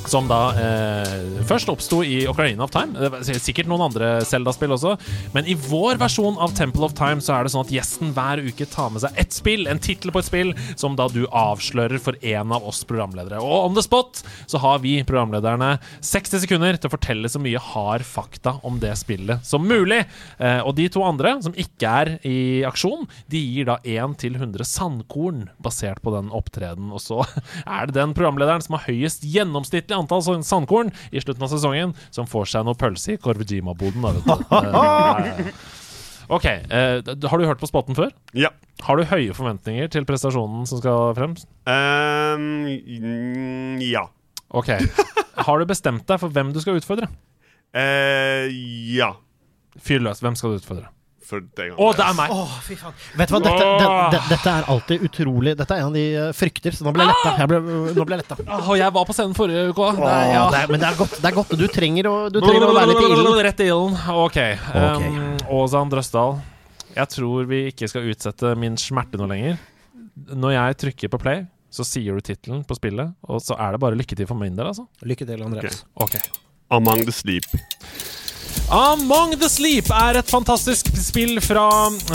Som 0.10 0.28
da 0.30 0.40
eh, 0.60 1.42
først 1.50 1.70
oppsto 1.72 2.02
i 2.06 2.26
Ocarina 2.30 2.66
of 2.66 2.74
Time. 2.74 2.94
Det 2.94 3.10
var 3.14 3.24
sikkert 3.26 3.70
noen 3.70 3.88
andre 3.88 4.10
Zelda-spill 4.26 4.76
også. 4.76 4.94
Men 5.34 5.48
i 5.50 5.56
vår 5.58 5.98
versjon 6.02 6.38
av 6.42 6.54
Temple 6.58 6.86
of 6.88 6.94
Time 6.98 7.24
så 7.24 7.36
er 7.36 7.46
det 7.46 7.54
sånn 7.54 7.66
at 7.66 7.74
gjesten 7.74 8.14
hver 8.16 8.42
uke 8.46 8.68
tar 8.70 8.92
med 8.94 9.02
seg 9.04 9.18
ett 9.22 9.34
spill, 9.36 9.66
en 9.72 9.82
tittel 9.82 10.14
på 10.14 10.22
et 10.22 10.30
spill, 10.30 10.54
som 10.78 10.98
da 10.98 11.08
du 11.12 11.24
avslører 11.26 12.02
for 12.02 12.20
en 12.22 12.54
av 12.56 12.68
oss 12.70 12.84
programledere. 12.88 13.42
Og 13.42 13.72
on 13.72 13.78
the 13.78 13.84
spot 13.86 14.22
så 14.46 14.62
har 14.62 14.84
vi 14.84 15.00
programlederne 15.08 15.76
60 16.06 16.46
sekunder 16.46 16.78
til 16.78 16.92
å 16.92 16.96
fortelle 16.96 17.32
så 17.32 17.42
mye 17.42 17.62
hard 17.72 18.06
fakta 18.06 18.58
om 18.68 18.78
det 18.82 18.94
spillet 19.02 19.46
som 19.46 19.66
mulig. 19.66 20.04
Eh, 20.38 20.62
og 20.62 20.76
de 20.78 20.88
to 20.94 21.04
andre, 21.06 21.38
som 21.46 21.58
ikke 21.58 21.96
er 22.04 22.14
i 22.28 22.38
aksjon, 22.68 23.08
de 23.32 23.42
gir 23.42 23.70
da 23.72 23.80
1 23.82 24.18
til 24.22 24.38
100 24.38 24.70
sandkorn 24.70 25.48
basert 25.64 26.02
på 26.06 26.14
den 26.14 26.32
opptreden. 26.36 26.92
Og 26.94 27.02
så 27.04 27.24
er 27.80 27.90
det 27.90 27.98
den 27.98 28.14
programlederen 28.18 28.64
som 28.66 28.78
har 28.78 28.86
høyest 28.86 29.26
gjennomsnittlig 29.26 29.95
antall 29.98 30.24
sånn 30.26 30.46
sandkorn 30.46 30.92
i 31.12 31.22
slutten 31.24 31.46
av 31.46 31.52
sesongen, 31.54 31.96
som 32.16 32.30
får 32.30 32.46
seg 32.54 32.68
noe 32.68 32.78
pølse 32.80 33.16
i 33.16 33.20
du. 34.20 34.24
Eh. 36.26 36.34
OK. 36.34 36.46
Eh, 36.46 37.02
har 37.30 37.38
du 37.38 37.46
hørt 37.46 37.62
på 37.62 37.70
spotten 37.70 37.94
før? 37.98 38.10
Ja. 38.34 38.50
Har 38.86 38.98
du 38.98 39.06
høye 39.06 39.34
forventninger 39.38 39.92
til 39.94 40.08
prestasjonen 40.10 40.66
som 40.70 40.82
skal 40.82 41.14
frem? 41.18 41.36
Mm, 41.70 43.78
ja. 43.86 44.08
OK. 44.50 44.72
Har 45.46 45.62
du 45.62 45.66
bestemt 45.70 46.08
deg 46.10 46.18
for 46.22 46.34
hvem 46.34 46.50
du 46.56 46.60
skal 46.64 46.80
utfordre? 46.80 47.10
Uh, 47.76 48.48
ja. 48.96 49.12
Fyr 49.84 50.04
løs. 50.04 50.22
Hvem 50.24 50.38
skal 50.40 50.56
du 50.56 50.62
utfordre? 50.62 50.88
For 51.26 51.42
deg. 51.58 51.72
Å, 51.74 51.86
det 51.98 52.04
er 52.06 52.16
meg! 52.18 52.34
Åh, 52.36 52.52
fy 52.62 52.76
faen. 52.78 52.94
Vet 53.18 53.32
du 53.32 53.34
hva, 53.34 53.40
dette, 53.42 53.70
den, 53.82 53.94
det, 54.14 54.20
dette 54.30 54.52
er 54.52 54.68
alltid 54.70 55.06
utrolig 55.08 55.56
Dette 55.58 55.74
er 55.74 55.82
en 55.82 55.88
av 55.90 55.96
de 55.98 56.04
eh, 56.22 56.28
frykter, 56.38 56.76
så 56.78 56.86
nå 56.86 56.94
ble 56.94 57.08
jeg 57.08 57.14
letta. 57.16 57.32
Jeg 57.42 57.50
ble, 57.50 57.62
nå 57.96 58.06
ble 58.06 58.18
jeg 58.18 58.22
letta. 58.22 58.38
Åh, 58.60 58.70
jeg 58.78 58.96
var 58.98 59.08
på 59.10 59.16
scenen 59.18 59.34
forrige 59.38 59.64
uke 59.72 59.88
òg. 59.88 60.04
Ja, 60.06 60.44
men 60.70 60.84
det 60.84 60.90
er 60.92 61.00
godt. 61.00 61.18
Det 61.18 61.32
er 61.32 61.38
godt. 61.40 61.56
Du 61.58 61.66
trenger 61.74 62.12
å, 62.12 62.16
du 62.30 62.38
trenger 62.44 62.68
å 62.68 62.76
være 62.78 62.92
litt 62.92 63.02
i 63.02 63.10
ilden. 63.10 63.40
Rett 63.48 63.66
i 63.66 63.70
ilden. 63.72 63.98
OK. 64.14 64.38
okay. 64.76 65.10
Um, 65.10 65.34
Åsan 65.58 65.94
Drøsdal, 65.94 66.38
jeg 66.94 67.14
tror 67.18 67.50
vi 67.50 67.66
ikke 67.72 67.90
skal 67.90 68.10
utsette 68.14 68.54
min 68.62 68.78
smerte 68.80 69.22
noe 69.22 69.32
lenger. 69.34 69.58
Når 70.30 70.58
jeg 70.60 70.82
trykker 70.86 71.16
på 71.16 71.22
play, 71.26 71.46
så 71.74 71.84
sier 71.88 72.16
du 72.16 72.24
tittelen 72.24 72.62
på 72.68 72.78
spillet, 72.78 73.18
og 73.28 73.42
så 73.44 73.58
er 73.60 73.76
det 73.76 73.82
bare 73.84 73.98
lykke 74.00 74.16
til 74.16 74.30
for 74.30 74.40
min 74.40 74.56
del, 74.56 74.70
altså. 74.72 74.86
Lykke 75.04 75.28
til, 75.28 75.42
Andreas. 75.44 75.84
Ok. 75.98 76.20
Among 76.74 77.04
the 77.04 77.14
Sleep. 77.14 77.50
Among 78.74 79.36
the 79.38 79.46
Sleep 79.50 79.92
er 79.94 80.18
et 80.18 80.30
fantastisk 80.32 80.88
spill 80.98 81.38
fra 81.44 81.66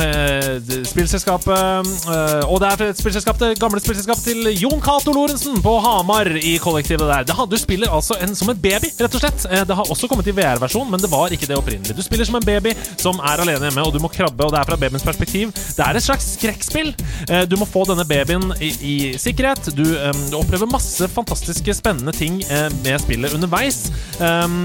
eh, 0.02 0.56
spillselskapet 0.88 1.90
eh, 2.10 2.48
Og 2.50 2.58
det 2.58 2.70
er 2.70 2.82
et 2.88 2.98
spillselskap, 2.98 3.38
det 3.38 3.52
gamle 3.60 3.78
spillselskapet 3.82 4.24
til 4.26 4.48
Jon 4.58 4.82
Cato 4.82 5.14
Lorentzen 5.14 5.60
på 5.62 5.76
Hamar 5.84 6.26
i 6.34 6.56
kollektivet 6.62 7.06
der. 7.06 7.28
Det 7.28 7.46
du 7.50 7.56
spiller 7.58 7.94
altså 7.94 8.18
en, 8.22 8.34
som 8.34 8.50
en 8.50 8.58
baby, 8.58 8.90
rett 8.98 9.14
og 9.14 9.22
slett. 9.22 9.46
Eh, 9.46 9.62
det 9.66 9.76
har 9.78 9.92
også 9.94 10.10
kommet 10.10 10.26
i 10.26 10.34
VR-versjon, 10.34 10.90
men 10.90 11.02
det 11.02 11.10
var 11.12 11.30
ikke 11.30 11.46
det 11.46 11.58
opprinnelig. 11.58 11.94
Du 11.94 12.02
spiller 12.02 12.26
som 12.26 12.40
en 12.40 12.46
baby 12.46 12.74
som 12.98 13.22
er 13.22 13.44
alene 13.44 13.70
hjemme, 13.70 13.86
og 13.86 13.94
du 13.94 14.00
må 14.02 14.10
krabbe, 14.10 14.42
og 14.42 14.50
det 14.50 14.58
er 14.58 14.68
fra 14.72 14.80
babyens 14.80 15.06
perspektiv. 15.06 15.54
Det 15.54 15.86
er 15.86 16.00
et 16.00 16.06
slags 16.06 16.32
skrekkspill. 16.34 16.92
Eh, 17.28 17.46
du 17.46 17.56
må 17.60 17.68
få 17.68 17.86
denne 17.88 18.06
babyen 18.10 18.50
i, 18.58 18.72
i 18.82 18.96
sikkerhet. 19.22 19.70
Du, 19.76 19.84
du 19.86 20.36
opplever 20.40 20.70
masse 20.70 21.06
fantastiske, 21.14 21.78
spennende 21.78 22.14
ting 22.16 22.42
eh, 22.50 22.66
med 22.82 22.98
spillet 23.06 23.38
underveis. 23.38 23.84
Eh, 24.18 24.58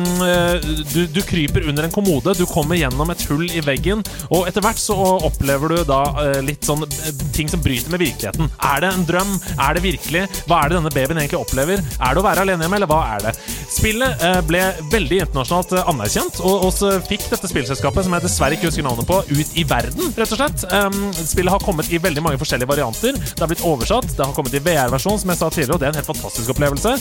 du, 0.96 1.06
du 1.14 1.22
kryper 1.30 1.70
under 1.70 1.75
en 1.84 1.92
kommode, 1.92 2.34
du 2.38 2.46
kommer 2.48 2.80
gjennom 2.80 3.10
et 3.12 3.24
hull 3.30 3.46
i 3.52 3.62
veggen, 3.66 4.04
og 4.30 4.48
etter 4.48 4.64
hvert 4.64 4.80
så 4.80 4.96
opplever 5.28 5.74
du 5.74 5.84
da 5.88 6.02
eh, 6.22 6.40
litt 6.46 6.66
sånn 6.66 6.86
eh, 6.86 7.24
ting 7.36 7.50
som 7.52 7.62
bryter 7.64 7.92
med 7.92 8.04
virkeligheten. 8.04 8.48
Er 8.70 8.84
det 8.84 8.92
en 8.94 9.06
drøm? 9.08 9.36
Er 9.60 9.76
det 9.76 9.84
virkelig? 9.86 10.26
Hva 10.48 10.62
er 10.62 10.72
det 10.72 10.80
denne 10.80 10.94
babyen 10.96 11.20
egentlig 11.22 11.42
opplever? 11.42 11.84
Er 12.00 12.16
det 12.16 12.22
å 12.22 12.26
være 12.26 12.46
alene 12.46 12.66
hjemme, 12.66 12.80
eller 12.80 12.92
hva 12.92 13.02
er 13.16 13.26
det? 13.28 13.36
Spillet 13.76 14.24
eh, 14.24 14.40
ble 14.48 14.64
veldig 14.94 15.22
internasjonalt 15.26 15.76
anerkjent, 15.84 16.40
og, 16.46 16.70
så 16.76 16.96
fikk 17.06 17.28
dette 17.32 17.50
spillselskapet, 17.52 18.08
som 18.08 18.16
jeg 18.16 18.26
dessverre 18.26 18.58
ikke 18.58 18.70
husker 18.70 18.86
navnet 18.86 19.10
på, 19.10 19.20
ut 19.28 19.60
i 19.60 19.66
verden, 19.68 20.14
rett 20.16 20.34
og 20.36 20.40
slett. 20.40 20.66
Um, 20.72 21.12
spillet 21.16 21.54
har 21.54 21.64
kommet 21.64 21.92
i 21.92 22.00
veldig 22.02 22.24
mange 22.24 22.40
forskjellige 22.42 22.72
varianter. 22.72 23.20
Det 23.20 23.44
har 23.44 23.52
blitt 23.52 23.64
oversatt, 23.68 24.10
det 24.16 24.24
har 24.26 24.34
kommet 24.36 24.56
i 24.56 24.64
VR-versjon, 24.64 25.20
som 25.22 25.32
jeg 25.32 25.42
sa 25.42 25.52
tidligere, 25.52 25.78
og 25.78 25.84
det 25.84 25.90
er 25.90 25.94
en 25.94 26.00
helt 26.00 26.10
fantastisk 26.10 26.56
opplevelse. 26.56 26.96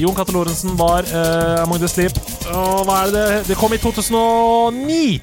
Jon 0.00 0.16
Cato 0.16 0.34
Lorentzen 0.34 0.74
var 0.78 1.06
uh, 1.12 1.62
Among 1.62 1.80
the 1.82 1.90
Sleep. 1.90 2.18
Og 2.52 2.84
hva 2.88 3.04
er 3.04 3.14
det? 3.14 3.26
Det 3.48 3.58
kom 3.58 3.72
i 3.74 3.80
2009! 4.14 5.20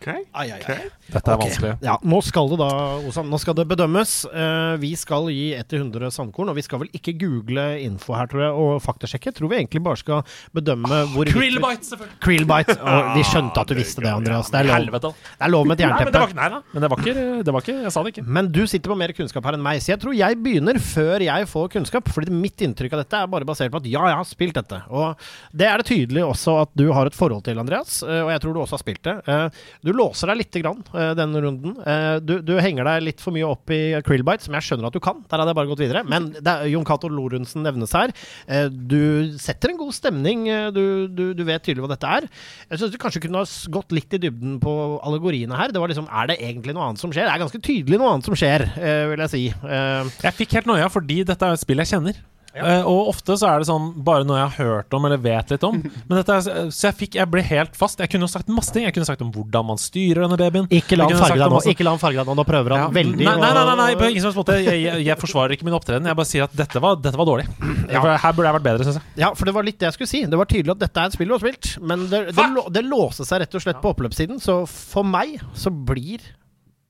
OK? 0.00 0.26
Ai, 0.32 0.50
ai, 0.50 0.62
ai. 0.66 0.90
Dette 1.06 1.30
er 1.30 1.36
okay. 1.38 1.50
vanskelig. 1.52 1.72
Ja, 1.86 1.96
nå 2.02 2.18
skal 2.26 2.48
det 2.50 2.58
da, 2.58 2.68
Osan, 3.06 3.28
nå 3.30 3.38
skal 3.38 3.54
det 3.58 3.66
bedømmes. 3.70 4.12
Uh, 4.32 4.74
vi 4.82 4.90
skal 4.98 5.28
gi 5.30 5.52
1 5.54 5.68
til 5.70 5.82
100 5.84 6.10
sandkorn, 6.14 6.50
og 6.50 6.56
vi 6.58 6.64
skal 6.66 6.80
vel 6.82 6.90
ikke 6.96 7.14
google 7.20 7.66
info 7.84 8.16
her, 8.18 8.26
tror 8.30 8.42
jeg, 8.42 8.52
og 8.66 8.80
faktasjekke. 8.82 9.32
Tror 9.36 9.52
vi 9.52 9.58
egentlig 9.60 9.82
bare 9.86 10.00
skal 10.00 10.24
bedømme 10.56 11.02
hvor 11.12 11.30
Krillbite, 11.30 11.86
selvfølgelig. 11.90 12.18
Krillbite. 12.26 12.76
Og 12.82 13.10
vi 13.16 13.22
skjønte 13.30 13.62
at 13.62 13.70
du 13.70 13.76
visste 13.78 14.02
det, 14.02 14.10
Andreas. 14.12 14.50
Det 14.50 14.60
er 14.64 14.68
lov, 14.70 14.90
det 14.98 15.12
er 15.46 15.52
lov 15.52 15.66
med 15.70 15.78
et 15.78 15.84
Nei, 15.86 15.92
men 15.92 16.10
det 16.10 16.12
jernteppe. 16.12 16.18
var, 16.18 16.28
ikke- 16.32 16.40
nei 16.40 16.48
da. 16.56 16.60
Men 16.72 16.82
det 16.86 16.90
var, 16.90 17.04
ikke, 17.04 17.44
det 17.46 17.54
var 17.56 17.60
ikke 17.66 17.76
Jeg 17.86 17.92
sa 17.94 18.02
det 18.02 18.12
ikke. 18.16 18.26
Men 18.26 18.50
du 18.52 18.60
sitter 18.66 18.90
på 18.90 18.98
mer 18.98 19.12
kunnskap 19.16 19.44
her 19.46 19.54
enn 19.58 19.62
meg, 19.62 19.80
så 19.84 19.92
jeg 19.94 20.00
tror 20.02 20.14
jeg 20.16 20.40
begynner 20.42 20.80
før 20.82 21.22
jeg 21.26 21.46
får 21.52 21.68
kunnskap. 21.76 22.08
Fordi 22.16 22.30
mitt 22.34 22.56
inntrykk 22.66 22.92
av 22.96 23.04
dette 23.04 23.22
er 23.22 23.26
bare 23.30 23.44
basert 23.48 23.70
på 23.70 23.78
at 23.82 23.86
ja, 23.86 24.02
jeg 24.10 24.16
har 24.18 24.24
spilt 24.28 24.54
dette. 24.58 24.82
Og 24.90 25.14
det 25.54 25.66
er 25.70 25.78
det 25.82 25.86
tydelig 25.86 26.24
også 26.26 26.60
at 26.64 26.70
du 26.74 26.90
har 26.92 27.06
et 27.06 27.14
forhold 27.14 27.44
til, 27.46 27.58
Andreas. 27.62 28.02
eh, 28.02 28.22
Og 28.26 28.30
jeg 28.34 28.40
tror 28.42 28.54
du 28.54 28.60
også 28.64 28.76
har 28.78 28.82
spilt 28.82 29.02
det. 29.06 29.16
Eh, 29.28 29.48
Du 29.84 29.92
låser 29.92 30.26
deg 30.32 30.38
lite 30.42 30.62
grann 30.62 30.82
denne 31.18 31.40
runden. 31.44 31.76
Eh, 31.86 32.18
Du, 32.24 32.38
du 32.42 32.54
henger 32.62 32.84
deg 32.88 33.02
litt 33.06 33.20
for 33.22 33.34
mye 33.36 33.46
opp 33.48 33.70
i 33.74 33.80
Krillbite, 34.06 34.46
som 34.46 34.54
jeg 34.56 34.64
skjønner 34.66 34.88
at 34.88 34.96
du 34.96 35.00
kan. 35.04 35.22
Der 35.28 35.38
hadde 35.42 35.52
jeg 35.52 35.58
bare 35.60 35.70
gått 35.70 35.82
videre. 35.84 36.02
Men 36.08 36.30
er, 36.40 36.66
Jon 36.72 36.84
Cato 36.88 37.08
Lorentzen 37.12 37.62
nevnes 37.66 37.92
her. 37.96 38.12
Eh, 38.48 38.68
Du 38.70 39.32
setter 39.38 39.70
en 39.74 39.80
god 39.80 39.92
stemning. 39.96 40.46
eh, 40.48 40.70
Du, 40.74 41.08
du, 41.08 41.24
du 41.34 41.44
vet 41.44 41.62
tydelig 41.66 41.84
hva 41.84 41.92
dette 41.94 42.06
er. 42.20 42.28
Jeg 42.70 42.78
syns 42.82 42.92
du 42.94 42.98
kanskje 43.02 43.22
kunne 43.26 43.42
ha 43.42 43.48
gått 43.76 43.92
litt 43.92 44.12
i 44.16 44.22
dybden 44.26 44.58
på 44.62 44.76
allegoriene 45.06 45.56
her. 45.56 45.72
Det 45.74 45.80
var 45.82 45.88
liksom, 45.92 46.08
Er 46.10 46.26
det 46.32 46.38
egentlig 46.40 46.74
noe 46.76 46.88
annet 46.90 47.02
som 47.02 47.10
skjer? 47.12 47.26
Det 47.28 47.34
er 47.34 47.44
ganske 47.44 47.62
tydelig 47.62 47.98
noe 48.00 48.12
annet 48.14 48.24
som 48.30 48.34
skjer, 48.38 48.66
eh, 48.78 49.04
vil 49.12 49.22
jeg 49.26 49.30
si. 49.36 49.44
Eh, 49.52 50.14
Jeg 50.22 50.34
fikk 50.40 50.56
helt 50.60 50.66
noia 50.70 50.88
fordi 50.92 51.22
dette 51.24 51.42
er 51.46 51.52
et 51.56 51.60
spill 51.62 51.78
jeg 51.84 51.92
kjenner. 51.94 52.16
Eh, 52.56 52.86
og 52.88 53.10
ofte 53.12 53.34
så 53.36 53.48
er 53.50 53.60
det 53.60 53.66
sånn 53.68 53.90
bare 54.06 54.24
noe 54.24 54.38
jeg 54.38 54.48
har 54.54 54.66
hørt 54.70 54.94
om 54.96 55.04
eller 55.08 55.20
vet 55.20 55.50
litt 55.52 55.64
om. 55.66 55.76
Men 56.08 56.18
dette 56.20 56.36
så 56.72 56.86
jeg 56.88 56.96
fikk 57.02 57.18
Jeg 57.20 57.28
ble 57.32 57.42
helt 57.44 57.76
fast. 57.76 58.00
Jeg 58.00 58.08
kunne 58.14 58.28
sagt 58.32 58.48
masse 58.52 58.72
ting. 58.72 58.86
Jeg 58.86 58.94
kunne 58.96 59.08
sagt 59.08 59.24
om 59.24 59.32
hvordan 59.34 59.66
man 59.68 59.80
styrer 59.80 60.24
denne 60.24 60.38
babyen. 60.40 60.68
Ikke 60.72 60.96
la 60.96 61.08
han 61.10 61.20
farge 61.20 61.36
deg 61.42 61.52
nå. 61.52 61.60
Ikke 61.72 61.86
la 61.86 61.92
han 61.96 62.02
farge 62.02 62.20
deg 62.22 62.30
nå. 62.30 62.36
Nå 62.40 62.46
prøver 62.48 62.76
han 62.76 62.84
Ja. 62.86 62.88
veldig 62.96 63.26
nei, 63.26 63.34
nei, 63.42 63.50
nei, 63.56 63.64
nei, 63.68 63.76
nei, 63.82 64.10
ingen 64.14 64.28
helst 64.28 64.40
måte. 64.40 64.56
Jeg, 64.62 64.80
jeg, 64.86 65.04
jeg 65.06 65.18
forsvarer 65.20 65.56
ikke 65.56 65.68
min 65.68 65.76
opptreden. 65.76 66.08
Jeg 66.08 66.18
bare 66.22 66.30
sier 66.32 66.46
at 66.48 66.56
dette 66.56 66.82
var, 66.84 66.96
dette 67.04 67.20
var 67.20 67.28
dårlig. 67.28 67.46
For 67.96 68.12
her 68.24 68.36
burde 68.36 68.48
jeg 68.50 68.58
vært 68.58 68.66
bedre, 68.70 68.86
syns 68.88 68.98
jeg. 69.00 69.06
Ja, 69.20 69.30
for 69.36 69.48
det 69.48 69.54
var 69.56 69.64
litt 69.66 69.78
det 69.80 69.86
jeg 69.90 69.96
skulle 69.96 70.10
si. 70.10 70.22
Det 70.30 70.38
var 70.40 70.48
tydelig 70.50 70.74
at 70.76 70.80
dette 70.84 71.02
er 71.02 71.10
et 71.10 71.16
spill 71.16 71.30
du 71.30 71.34
har 71.36 71.42
spilt, 71.44 71.68
men 71.86 72.06
det, 72.10 72.22
det, 72.36 72.46
lå- 72.52 72.66
det 72.72 72.82
låste 72.86 73.24
seg 73.28 73.40
rett 73.44 73.54
og 73.56 73.62
slett 73.64 73.78
på 73.82 73.92
oppløpssiden. 73.94 74.40
Så 74.42 74.58
for 74.68 75.06
meg 75.06 75.36
så 75.56 75.70
blir 75.72 76.24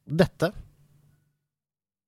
dette 0.07 0.53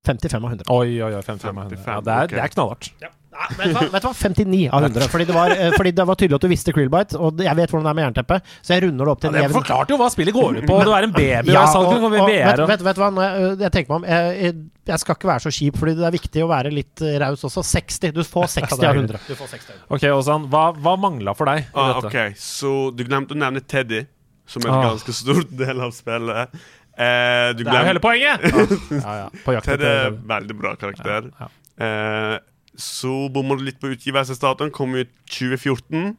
55 0.08 0.44
av 0.44 0.50
100. 0.54 0.68
Oi, 0.72 0.98
oi, 1.04 1.12
oi. 1.18 1.22
55 1.26 1.50
av 1.58 1.64
100. 1.68 1.82
Ja, 1.84 2.00
det, 2.00 2.12
er, 2.14 2.28
okay. 2.30 2.36
det 2.38 2.44
er 2.46 2.52
knallhardt. 2.54 2.90
Nei, 3.28 3.46
vet, 3.58 3.68
du 3.68 3.74
hva? 3.76 3.82
vet 3.92 4.02
du 4.02 4.06
hva? 4.08 4.12
59 4.16 4.60
av 4.72 4.82
100. 4.88 5.08
Fordi 5.12 5.24
det 5.28 5.34
var, 5.36 5.50
eh, 5.52 5.70
fordi 5.76 5.90
det 5.94 6.04
var 6.08 6.16
tydelig 6.18 6.36
at 6.38 6.44
du 6.46 6.48
visste 6.48 6.72
Krillbite, 6.74 7.18
og 7.20 7.42
jeg 7.44 7.56
vet 7.58 7.70
hvordan 7.74 7.84
det 7.84 7.90
er 7.92 7.98
med 7.98 8.04
jernteppe, 8.08 8.38
så 8.64 8.72
jeg 8.74 8.82
runder 8.86 9.04
det 9.04 9.12
opp 9.12 9.20
til 9.20 9.28
Ja, 9.28 9.30
en 9.30 9.36
det 9.36 9.42
jevn 9.44 9.56
forklarte 9.58 9.94
jo 9.94 9.98
hva 10.00 10.08
spillet 10.14 10.34
går 10.34 10.56
ut 10.58 10.66
på. 10.70 10.78
Du 10.88 10.92
er 10.96 11.06
en 11.06 11.12
baby 11.12 11.52
Ja, 11.52 11.64
og 11.68 11.86
og, 11.92 12.02
og, 12.08 12.12
vet, 12.16 12.62
vet, 12.72 12.82
vet 12.88 12.96
du 12.98 13.02
hva, 13.04 13.10
jeg, 13.28 13.52
jeg 13.60 13.72
tenker 13.76 13.92
meg 13.92 13.98
om 14.00 14.08
jeg, 14.08 14.38
jeg, 14.48 14.54
jeg 14.88 15.02
skal 15.04 15.18
ikke 15.20 15.30
være 15.30 15.44
så 15.44 15.52
kjip, 15.58 15.76
fordi 15.82 15.94
det 16.00 16.06
er 16.08 16.16
viktig 16.16 16.42
å 16.46 16.48
være 16.50 16.72
litt 16.72 17.04
eh, 17.04 17.18
raus 17.20 17.44
også. 17.44 17.62
60. 17.68 18.12
Du 18.16 18.22
får 18.24 18.48
60 18.56 18.82
av 18.88 18.96
100. 19.02 19.20
Du 19.28 19.34
får 19.36 19.52
60 19.54 19.70
av 19.70 19.76
100. 19.76 19.94
Ok, 19.98 20.08
Åsan. 20.18 20.48
hva, 20.48 20.64
hva 20.80 20.96
mangla 21.04 21.36
for 21.36 21.52
deg? 21.52 21.68
Ah, 21.74 22.00
dette? 22.00 22.08
ok, 22.08 22.40
Så 22.40 22.74
du 22.96 23.04
glemte 23.04 23.36
å 23.36 23.38
nevne 23.44 23.60
Teddy, 23.60 24.06
som 24.48 24.64
er 24.64 24.72
en 24.72 24.78
Ah. 24.80 24.88
ganske 24.94 25.12
stor 25.12 25.44
del 25.62 25.80
av 25.84 25.92
spillet. 25.92 26.56
Eh, 26.98 27.52
du 27.54 27.62
Det 27.62 27.70
er 27.70 27.84
jo 27.84 27.88
hele 27.92 28.00
poenget! 28.02 28.42
Ja, 29.04 29.12
ja. 29.20 29.28
På 29.44 29.52
jakt 29.54 29.68
Teddy 29.68 29.84
er 29.86 30.06
en 30.08 30.22
veldig 30.26 30.56
bra 30.58 30.74
karakter. 30.80 31.28
Ja, 31.38 31.52
Eh, 31.78 32.32
så 32.78 33.14
bommer 33.34 33.58
du 33.58 33.64
litt 33.66 33.80
på 33.82 33.90
utgivelsesdatoen. 33.94 34.70
Kom 34.74 34.94
ut 34.98 35.10
2014. 35.26 36.14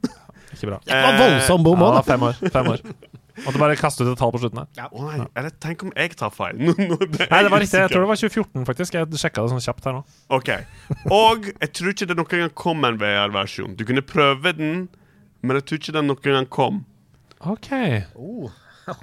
Ikke 0.56 0.68
bra. 0.72 0.80
Det 0.84 0.98
var 1.06 1.18
voldsom 1.22 1.64
bom 1.66 1.80
Ja, 1.80 1.90
òg, 1.92 1.96
da. 2.00 2.04
fem 2.08 2.24
år. 2.30 2.40
Fem 2.52 2.70
år. 2.74 2.84
Måtte 3.46 3.60
bare 3.62 3.76
kaste 3.80 4.04
ut 4.04 4.10
et 4.12 4.20
tall 4.20 4.34
på 4.36 4.40
slutten 4.42 4.60
her. 4.66 4.88
Å 4.92 5.04
nei, 5.06 5.26
eller 5.40 5.54
tenk 5.64 5.86
om 5.86 5.92
jeg 5.96 6.12
tar 6.20 6.34
feil? 6.36 6.58
No, 6.68 6.74
no, 6.76 6.98
det 7.00 7.30
Nei, 7.32 7.40
det 7.46 7.52
var 7.54 7.62
riktig. 7.64 7.80
Jeg 7.80 7.94
tror 7.94 8.04
det 8.04 8.10
var 8.12 8.20
2014, 8.20 8.66
faktisk. 8.68 8.98
Jeg 8.98 9.22
sjekka 9.22 9.46
det 9.46 9.54
sånn 9.54 9.64
kjapt 9.64 9.88
her 9.88 9.96
nå. 9.96 10.02
Ok, 10.36 10.50
Og 11.16 11.48
jeg 11.54 11.72
tror 11.80 11.94
ikke 11.94 12.10
det 12.10 12.18
noen 12.20 12.34
gang 12.44 12.56
kom 12.66 12.84
en 12.90 13.00
VR-versjon. 13.00 13.78
Du 13.80 13.86
kunne 13.88 14.04
prøve 14.04 14.52
den, 14.58 14.88
men 15.40 15.60
jeg 15.62 15.68
tror 15.70 15.80
ikke 15.84 15.96
den 16.02 16.10
noen 16.12 16.26
gang 16.28 16.50
kom. 16.52 16.82
Ok. 17.48 17.72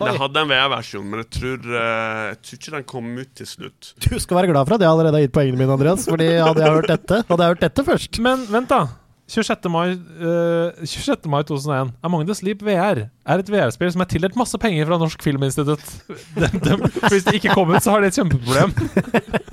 Den 0.01 0.21
hadde 0.21 0.43
en 0.43 0.51
VR-versjon, 0.51 1.07
men 1.07 1.23
jeg 1.23 1.31
tror, 1.39 1.67
eh, 1.71 2.21
jeg 2.33 2.39
tror 2.43 2.61
ikke 2.61 2.75
den 2.77 2.87
kom 2.93 3.11
ut 3.21 3.33
til 3.39 3.47
slutt. 3.51 3.93
Du 4.07 4.13
skal 4.23 4.41
være 4.41 4.53
glad 4.53 4.69
for 4.69 4.77
at 4.77 4.85
jeg 4.87 4.91
allerede 4.91 5.19
har 5.21 5.27
gitt 5.27 5.35
poengene 5.37 5.61
mine, 5.63 5.73
Andreas. 5.77 6.07
Fordi 6.11 6.29
hadde 6.41 6.65
jeg 6.65 6.77
hørt 6.79 6.93
dette, 6.93 7.23
hadde 7.29 7.43
jeg 7.47 7.55
hørt 7.55 7.67
dette 7.67 7.85
først. 7.91 8.21
Men 8.27 8.47
vent, 8.51 8.73
da. 8.73 8.85
26. 9.27 9.67
mai, 9.75 9.97
uh, 10.23 10.85
26. 10.87 11.27
mai 11.27 11.43
2001. 11.43 11.91
Among 12.07 12.27
the 12.29 12.35
Sleep 12.39 12.61
VR 12.63 13.09
er 13.27 13.41
et 13.43 13.49
VR-spill 13.51 13.91
som 13.91 14.05
er 14.05 14.09
tildelt 14.13 14.37
masse 14.39 14.59
penger 14.63 14.87
fra 14.87 14.99
Norsk 15.03 15.25
Filminstitutt. 15.25 15.83
De, 16.37 16.47
de, 16.63 16.77
hvis 17.11 17.25
det 17.27 17.35
ikke 17.41 17.57
kom 17.57 17.73
ut, 17.73 17.83
så 17.83 17.97
har 17.97 18.05
de 18.05 18.11
et 18.13 18.19
kjempeproblem. 18.21 18.71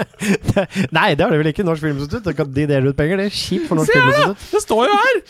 Nei, 0.97 1.07
det 1.17 1.25
har 1.25 1.33
de 1.33 1.39
vel 1.41 1.49
ikke. 1.49 1.65
Norsk 1.65 1.87
Filminstitutt. 1.87 2.29
De 2.53 2.67
deler 2.69 2.91
ut 2.91 2.99
penger. 2.99 3.23
Det 3.23 3.31
er 3.31 3.37
kjipt 3.39 3.65
for 3.71 3.79
Norsk 3.79 3.89
Se! 3.89 3.97
Filminstitutt. 3.97 4.45
Det 4.53 4.61
står 4.61 4.83
jo 4.91 4.99
her! 4.99 5.21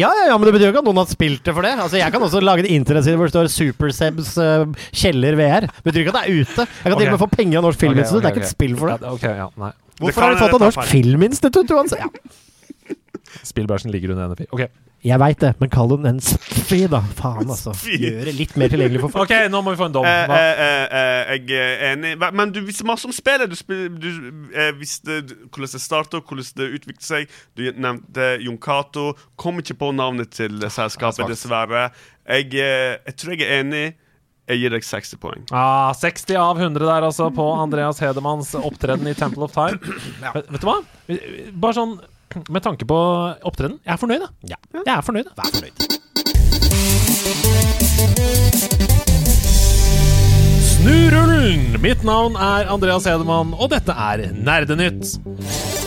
Ja, 0.00 0.10
ja, 0.10 0.26
ja, 0.32 0.34
men 0.34 0.48
det 0.48 0.56
betyr 0.56 0.66
jo 0.66 0.72
ikke 0.74 0.82
at 0.82 0.90
noen 0.90 1.02
har 1.04 1.12
spilt 1.12 1.46
det 1.46 1.54
for 1.54 1.68
det. 1.68 1.76
Altså, 1.86 2.00
Jeg 2.02 2.16
kan 2.16 2.26
også 2.26 2.42
lage 2.42 2.66
en 2.66 2.72
internettside 2.80 3.20
hvor 3.20 3.30
det 3.30 3.36
står 3.36 3.52
Supersebs 3.54 4.34
uh, 4.42 4.66
kjeller 4.90 5.38
VR. 5.38 5.70
Betyr 5.86 6.02
ikke 6.02 6.16
at 6.16 6.18
det 6.18 6.26
er 6.26 6.42
ute. 6.42 6.66
Jeg 6.66 6.90
kan 6.90 6.98
til 6.98 7.06
og 7.06 7.14
med 7.14 7.22
få 7.22 7.30
penger 7.38 7.62
av 7.62 7.68
Norsk 7.70 7.86
Filminstitutt. 7.86 8.26
Det 8.26 8.32
er 8.32 8.38
ikke 8.40 8.48
et 8.48 8.54
spill 8.56 8.78
for 8.80 8.90
det. 8.90 9.00
Ja, 9.06 9.14
ok, 9.14 9.28
ja, 9.44 9.48
nei. 9.60 9.74
Hvorfor 10.00 10.24
det 10.24 10.26
har 10.26 10.34
de 10.34 10.44
fått 10.46 10.56
av 10.56 10.64
Norsk. 10.66 10.86
Filminstitutt 10.90 11.76
uansett? 11.76 12.06
Ja. 12.08 12.38
Spillbransjen 13.46 13.92
ligger 13.94 14.12
under 14.14 14.32
NFI. 14.34 14.46
Ok, 14.52 14.64
Jeg 15.02 15.16
veit 15.22 15.38
det, 15.40 15.54
men 15.62 15.70
kall 15.72 15.88
den 15.94 16.04
en 16.10 16.18
sfi, 16.20 16.82
da. 16.92 16.98
Faen, 17.16 17.48
altså. 17.48 17.72
Det 17.72 18.34
litt 18.36 18.52
mer 18.60 18.68
tilgjengelig 18.68 19.00
for 19.06 19.14
folk. 19.14 19.30
Ok, 19.30 19.46
nå 19.48 19.62
må 19.64 19.72
vi 19.72 19.78
få 19.80 19.86
en 19.88 19.94
dom. 19.94 20.04
Eh, 20.04 20.26
Hva? 20.28 20.36
eh, 20.36 20.60
eh, 20.66 20.98
eh, 21.00 21.30
jeg 21.38 21.56
er 21.56 21.84
enig. 21.94 22.10
Men 22.36 22.52
du 22.52 22.60
visste 22.66 22.84
masse 22.84 23.08
om 23.08 23.14
spillet. 23.16 23.48
Du, 23.48 23.56
spil, 23.56 23.86
du 23.96 24.10
eh, 24.52 24.74
visste 24.76 25.22
hvordan 25.24 25.72
det 25.72 25.80
starta, 25.80 26.20
hvordan 26.20 26.50
det 26.60 26.68
utviklet 26.76 27.06
seg. 27.06 27.32
Du 27.56 27.64
nevnte 27.80 28.34
Jon 28.44 28.60
Cato. 28.60 29.14
Kom 29.40 29.62
ikke 29.64 29.78
på 29.80 29.88
navnet 29.96 30.34
til 30.36 30.60
selskapet, 30.68 31.24
dessverre. 31.32 31.88
Jeg, 32.28 32.52
eh, 32.60 33.00
jeg 33.08 33.16
tror 33.16 33.36
jeg 33.38 33.48
er 33.48 33.64
enig. 33.64 33.86
Jeg 34.50 34.58
gir 34.64 34.72
deg 34.74 34.82
60 34.84 35.18
poeng. 35.22 35.42
Ah, 35.54 35.92
60 35.94 36.34
av 36.36 36.58
100 36.58 36.82
der, 36.82 37.04
altså, 37.06 37.28
på 37.32 37.44
Andreas 37.54 38.00
Hedemanns 38.02 38.50
opptreden 38.58 39.06
i 39.06 39.14
Temple 39.14 39.46
of 39.46 39.52
Time. 39.54 39.78
Vet, 40.34 40.48
vet 40.50 40.60
du 40.60 40.66
hva? 40.66 40.80
Bare 41.54 41.76
sånn 41.76 41.92
med 42.48 42.62
tanke 42.62 42.86
på 42.88 42.98
opptreden. 43.46 43.78
Jeg 43.84 43.92
er 43.96 44.00
fornøyd, 44.00 44.20
da. 44.26 44.28
Ja. 44.54 44.56
Jeg 44.86 44.94
er 44.96 45.02
fornøyd. 45.06 45.32
Vær 45.36 45.50
fornøyd. 45.54 45.74
Snurullen! 50.70 51.76
Mitt 51.82 52.04
navn 52.04 52.36
er 52.36 52.70
Andreas 52.72 53.04
Hedemann, 53.08 53.54
og 53.56 53.70
dette 53.72 53.92
er 53.92 54.30
Nerdenytt. 54.36 55.79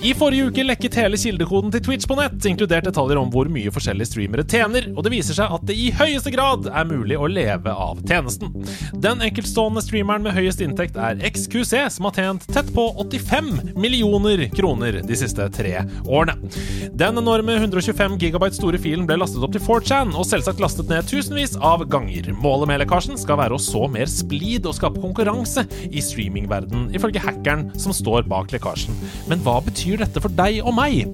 I 0.00 0.14
forrige 0.16 0.46
uke 0.48 0.62
lekket 0.64 0.94
hele 0.96 1.18
kildekoden 1.20 1.68
til 1.74 1.82
Twitch 1.84 2.06
på 2.08 2.16
nett, 2.16 2.38
inkludert 2.48 2.86
detaljer 2.88 3.18
om 3.20 3.28
hvor 3.28 3.50
mye 3.52 3.68
forskjellige 3.68 4.08
streamere 4.08 4.46
tjener, 4.48 4.86
og 4.94 5.04
det 5.04 5.10
viser 5.12 5.36
seg 5.36 5.52
at 5.52 5.64
det 5.68 5.74
i 5.76 5.90
høyeste 5.92 6.30
grad 6.32 6.70
er 6.72 6.86
mulig 6.88 7.18
å 7.20 7.28
leve 7.28 7.68
av 7.68 8.00
tjenesten. 8.08 8.54
Den 8.96 9.20
enkeltstående 9.26 9.82
streameren 9.84 10.24
med 10.24 10.32
høyest 10.32 10.62
inntekt 10.64 10.96
er 10.96 11.20
XQC, 11.28 11.74
som 11.92 12.08
har 12.08 12.16
tjent 12.16 12.46
tett 12.48 12.70
på 12.72 12.86
85 13.02 13.50
millioner 13.76 14.46
kroner 14.54 15.02
de 15.04 15.18
siste 15.20 15.50
tre 15.52 15.82
årene. 16.08 16.48
Den 16.96 17.20
enorme 17.20 17.58
125 17.60 18.16
gigabyte 18.24 18.56
store 18.56 18.80
filen 18.80 19.04
ble 19.04 19.20
lastet 19.20 19.44
opp 19.44 19.52
til 19.52 19.64
4chan, 19.66 20.16
og 20.16 20.24
selvsagt 20.30 20.64
lastet 20.64 20.88
ned 20.88 21.12
tusenvis 21.12 21.58
av 21.60 21.84
ganger. 21.92 22.32
Målet 22.40 22.72
med 22.72 22.80
lekkasjen 22.86 23.20
skal 23.20 23.42
være 23.42 23.58
å 23.58 23.60
så 23.60 23.84
mer 23.92 24.08
splid 24.08 24.64
og 24.64 24.78
skape 24.80 25.04
konkurranse 25.04 25.68
i 25.92 26.00
streamingverden, 26.08 26.88
ifølge 26.96 27.20
hackeren 27.28 27.68
som 27.76 27.92
står 27.92 28.24
bak 28.32 28.56
lekkasjen. 28.56 28.96
Men 29.28 29.44
hva 29.44 29.60
betyr 29.68 29.89
dette 29.98 30.22
for 30.22 30.30
deg 30.38 30.62
og 30.62 30.76
meg? 30.76 31.08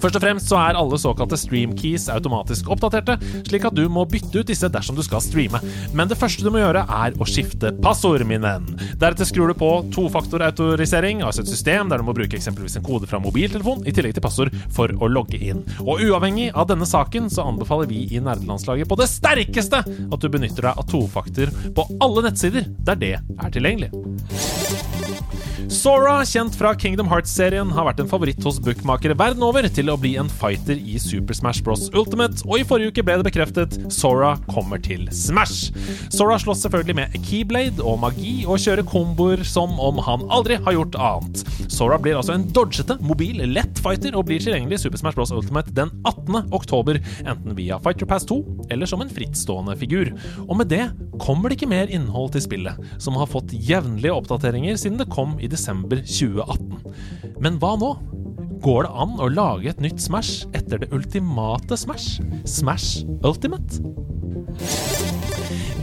Først 0.00 0.16
og 0.18 0.22
fremst 0.24 0.48
så 0.50 0.58
er 0.58 0.78
alle 0.78 0.98
såkalte 0.98 1.36
streamkeys 1.38 2.08
automatisk 2.12 2.70
oppdaterte, 2.72 3.18
slik 3.46 3.66
at 3.68 3.76
du 3.76 3.84
må 3.92 4.04
bytte 4.08 4.40
ut 4.40 4.48
disse 4.48 4.68
dersom 4.72 4.96
du 4.98 5.02
skal 5.04 5.22
streame. 5.22 5.60
Men 5.94 6.10
det 6.10 6.18
første 6.18 6.44
du 6.44 6.50
må 6.50 6.62
gjøre, 6.62 6.82
er 6.82 7.16
å 7.20 7.28
skifte 7.28 7.72
passord, 7.82 8.24
min 8.26 8.42
venn. 8.44 8.66
Deretter 9.00 9.28
skrur 9.28 9.52
du 9.52 9.56
på 9.58 9.70
tofaktorautorisering, 9.94 11.22
altså 11.26 11.44
et 11.44 11.52
system 11.52 11.90
der 11.90 12.02
du 12.02 12.06
må 12.06 12.16
bruke 12.16 12.38
eksempelvis 12.38 12.78
en 12.80 12.86
kode 12.86 13.08
fra 13.10 13.20
mobiltelefon 13.22 13.86
i 13.86 13.94
tillegg 13.94 14.16
til 14.16 14.24
passord 14.24 14.54
for 14.74 14.92
å 14.98 15.10
logge 15.10 15.40
inn. 15.42 15.62
Og 15.84 16.02
uavhengig 16.06 16.50
av 16.50 16.70
denne 16.70 16.88
saken 16.88 17.30
så 17.32 17.46
anbefaler 17.50 17.90
vi 17.90 18.04
i 18.10 18.22
Nerdelandslaget 18.22 18.90
på 18.90 18.98
det 19.00 19.10
sterkeste 19.12 19.82
at 19.82 20.22
du 20.22 20.30
benytter 20.32 20.70
deg 20.70 20.82
av 20.82 20.88
tofaktor 20.90 21.52
på 21.76 21.86
alle 22.02 22.26
nettsider 22.28 22.70
der 22.86 22.98
det 23.02 23.14
er 23.20 23.54
tilgjengelig. 23.54 23.92
Sora, 25.72 26.18
kjent 26.28 26.52
fra 26.58 26.74
Kingdom 26.76 27.08
Hearts-serien, 27.08 27.70
har 27.72 27.86
vært 27.86 28.01
favoritt 28.10 28.42
hos 28.46 28.58
bookmakere 28.62 29.16
verden 29.18 29.42
over 29.46 29.66
til 29.70 29.90
å 29.92 29.96
bli 30.00 30.14
en 30.20 30.30
fighter 30.30 30.78
i 30.78 30.98
Super 31.02 31.36
Smash 31.36 31.62
Bros. 31.64 31.88
Ultimate, 31.94 32.42
og 32.48 32.60
i 32.60 32.66
forrige 32.66 32.92
uke 32.92 33.04
ble 33.06 33.18
det 33.20 33.26
bekreftet 33.26 33.76
Sora 33.92 34.34
kommer 34.48 34.80
til 34.82 35.04
Smash. 35.14 35.70
Sora 36.14 36.38
slåss 36.40 36.64
selvfølgelig 36.66 36.96
med 36.98 37.16
keyblade 37.28 37.84
og 37.84 38.00
magi 38.02 38.42
og 38.46 38.60
kjører 38.62 38.86
komboer 38.88 39.44
som 39.46 39.74
om 39.82 40.00
han 40.06 40.26
aldri 40.32 40.58
har 40.62 40.76
gjort 40.78 40.98
annet. 40.98 41.42
Sora 41.72 41.98
blir 42.02 42.18
altså 42.18 42.36
en 42.36 42.48
dodgete, 42.54 42.98
mobil, 43.04 43.44
lett 43.52 43.80
fighter 43.82 44.16
og 44.18 44.26
blir 44.28 44.42
tilgjengelig 44.42 44.80
i 44.80 44.84
Super 44.86 45.02
Smash 45.02 45.18
Bros. 45.18 45.34
Ultimate 45.34 45.74
den 45.76 45.92
18. 46.08 46.52
oktober, 46.54 47.00
enten 47.22 47.56
via 47.58 47.78
Fighter 47.82 48.08
Pass 48.08 48.26
2 48.28 48.40
eller 48.74 48.88
som 48.88 49.04
en 49.04 49.12
frittstående 49.12 49.76
figur. 49.80 50.12
Og 50.48 50.56
med 50.60 50.72
det 50.72 50.84
kommer 51.22 51.48
det 51.48 51.60
ikke 51.60 51.70
mer 51.72 51.92
innhold 51.92 52.32
til 52.34 52.44
spillet, 52.44 52.92
som 53.02 53.16
har 53.20 53.30
fått 53.30 53.54
jevnlige 53.54 54.14
oppdateringer 54.14 54.78
siden 54.80 55.00
det 55.00 55.10
kom 55.12 55.38
i 55.40 55.50
desember 55.50 56.00
2018. 56.02 57.38
Men 57.42 57.58
hva 57.62 57.74
nå? 57.78 57.91
Går 58.62 58.86
det 58.86 58.92
an 59.04 59.16
å 59.18 59.30
lage 59.32 59.72
et 59.72 59.82
nytt 59.82 60.02
Smash 60.02 60.46
etter 60.54 60.82
det 60.82 60.92
ultimate 60.94 61.78
Smash? 61.78 62.20
Smash 62.46 63.02
Ultimate? 63.26 63.82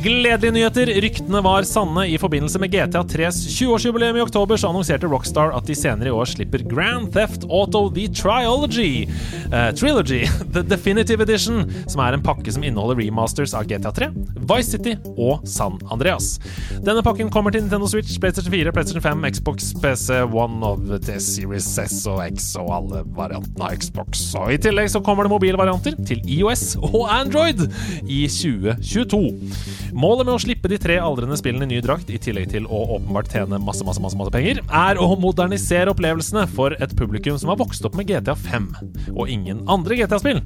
Gledelige 0.03 0.51
nyheter. 0.51 0.88
Ryktene 1.01 1.41
var 1.43 1.65
sanne. 1.67 2.05
I 2.07 2.17
forbindelse 2.17 2.59
med 2.59 2.71
GTA 2.71 3.01
3s 3.03 3.41
20-årsjubileum 3.51 4.17
i 4.17 4.21
oktober 4.23 4.57
så 4.57 4.69
annonserte 4.71 5.07
Rockstar 5.11 5.51
at 5.57 5.67
de 5.67 5.76
senere 5.76 6.07
i 6.07 6.13
år 6.15 6.30
slipper 6.30 6.63
Grand 6.63 7.09
Theft 7.11 7.43
Auto 7.49 7.89
The 7.91 8.05
Triology. 8.07 9.09
uh, 9.51 9.76
Trilogy, 9.76 10.21
The 10.53 10.63
Definitive 10.63 11.23
Edition, 11.23 11.65
som 11.88 12.03
er 12.05 12.15
en 12.15 12.23
pakke 12.23 12.51
som 12.53 12.63
inneholder 12.63 12.95
remasters 13.01 13.53
av 13.57 13.67
GTA 13.67 13.91
3, 13.91 14.07
Vice 14.53 14.71
City 14.71 14.95
og 15.17 15.43
San 15.49 15.76
Andreas. 15.91 16.38
Denne 16.85 17.03
pakken 17.03 17.31
kommer 17.34 17.51
til 17.51 17.65
Nintendo 17.65 17.89
Switch, 17.91 18.15
PlayStation 18.23 18.53
4, 18.55 18.71
PlayStation 18.71 19.03
5, 19.03 19.27
Xbox, 19.35 19.73
PC, 19.84 20.21
One 20.31 20.63
of 20.63 20.85
the 21.03 21.19
Series 21.19 21.67
S 21.81 22.05
og 22.07 22.23
X 22.30 22.53
og 22.61 22.71
alle 22.77 23.03
variantene 23.17 23.67
av 23.67 23.76
Xbox. 23.84 24.23
Og 24.39 24.55
I 24.55 24.61
tillegg 24.63 24.93
så 24.93 25.03
kommer 25.03 25.27
det 25.27 25.34
mobile 25.35 25.59
varianter 25.59 25.99
til 26.07 26.23
IOS 26.23 26.77
og 26.80 27.03
Android 27.11 27.65
i 28.07 28.23
2022. 28.31 29.89
Målet 29.94 30.28
med 30.28 30.36
å 30.36 30.41
slippe 30.41 30.70
de 30.72 30.78
tre 30.82 30.99
aldrende 31.02 31.38
spillene 31.40 31.66
i 31.68 31.74
ny 31.74 31.82
drakt, 31.84 32.11
i 32.14 32.20
tillegg 32.22 32.49
til 32.53 32.68
å 32.70 32.84
åpenbart 32.98 33.32
tjene 33.34 33.60
masse, 33.61 33.86
masse, 33.88 34.02
masse, 34.03 34.18
masse 34.20 34.34
penger, 34.34 34.61
er 34.66 34.99
å 35.02 35.10
modernisere 35.20 35.94
opplevelsene 35.94 36.45
for 36.53 36.76
et 36.78 36.95
publikum 36.99 37.40
som 37.41 37.53
har 37.53 37.60
vokst 37.61 37.86
opp 37.88 37.98
med 37.98 38.10
GTA 38.10 38.36
5 38.38 38.70
og 39.16 39.32
ingen 39.32 39.64
andre 39.72 39.99
GTA-spill. 40.02 40.44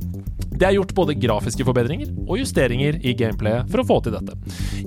Det 0.54 0.68
er 0.68 0.76
gjort 0.78 0.94
både 0.96 1.18
grafiske 1.18 1.66
forbedringer 1.66 2.12
og 2.28 2.38
justeringer 2.40 3.00
i 3.02 3.16
gameplayet 3.18 3.70
for 3.74 3.82
å 3.82 3.88
få 3.90 4.00
til 4.06 4.16
dette. 4.16 4.38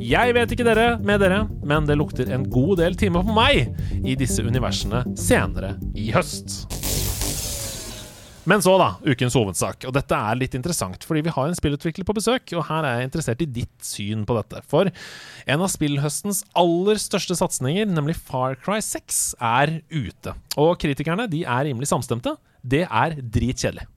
Jeg 0.01 0.37
vet 0.37 0.55
ikke 0.55 0.66
dere 0.66 0.89
med 1.03 1.20
dere, 1.24 1.43
men 1.66 1.89
det 1.89 1.99
lukter 1.99 2.31
en 2.33 2.47
god 2.51 2.78
del 2.81 2.97
timer 2.99 3.27
på 3.27 3.37
meg 3.37 4.01
i 4.07 4.16
disse 4.19 4.47
universene 4.47 5.05
senere 5.19 5.74
i 5.99 6.12
høst. 6.15 6.85
Men 8.47 8.62
så, 8.62 8.77
da, 8.78 8.93
ukens 9.02 9.35
hovedsak. 9.35 9.89
Og 9.89 9.94
dette 9.97 10.14
er 10.14 10.39
litt 10.39 10.55
interessant, 10.55 11.02
fordi 11.02 11.24
vi 11.27 11.32
har 11.35 11.48
en 11.51 11.56
spillutvikler 11.59 12.06
på 12.06 12.14
besøk, 12.14 12.52
og 12.55 12.68
her 12.68 12.86
er 12.86 13.01
jeg 13.01 13.09
interessert 13.09 13.43
i 13.43 13.48
ditt 13.59 13.74
syn 13.82 14.23
på 14.28 14.36
dette. 14.39 14.62
For 14.70 14.86
en 14.86 15.64
av 15.66 15.73
spillhøstens 15.73 16.44
aller 16.55 17.02
største 17.02 17.35
satsinger, 17.39 17.90
nemlig 17.90 18.14
Far 18.20 18.55
Cry 18.62 18.78
6, 18.85 19.24
er 19.43 19.81
ute. 19.90 20.36
Og 20.62 20.77
kritikerne 20.78 21.27
de 21.32 21.43
er 21.43 21.66
rimelig 21.66 21.90
samstemte. 21.90 22.36
Det 22.62 22.85
er 22.86 23.18
dritkjedelig. 23.18 23.89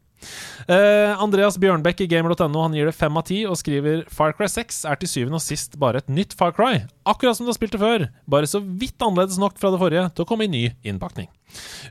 Eh, 0.70 1.12
Andreas 1.24 1.58
Bjørnbekk 1.62 2.04
i 2.04 2.08
gamer.no 2.12 2.62
Han 2.62 2.76
gir 2.76 2.90
det 2.90 2.96
fem 2.98 3.16
av 3.18 3.26
ti 3.30 3.40
og 3.48 3.58
skriver 3.58 4.04
Far 4.14 4.36
Cry 4.38 4.50
6 4.52 4.84
er 4.92 5.00
til 5.02 5.10
syvende 5.10 5.40
og 5.40 5.46
sist 5.46 5.78
bare 5.82 6.04
et 6.04 6.12
nytt 6.12 6.36
Far 6.38 6.54
Cry. 6.56 6.84
Akkurat 7.10 7.38
som 7.38 7.48
du 7.48 7.54
har 7.54 7.58
spilt 7.58 7.74
det 7.76 7.82
før, 7.82 8.08
bare 8.30 8.50
så 8.50 8.62
vidt 8.62 9.00
annerledes 9.02 9.40
nok 9.42 9.58
fra 9.62 9.72
det 9.74 9.82
forrige 9.82 10.06
til 10.14 10.26
å 10.26 10.30
komme 10.30 10.46
i 10.46 10.52
ny 10.52 10.64
innpakning. 10.86 11.30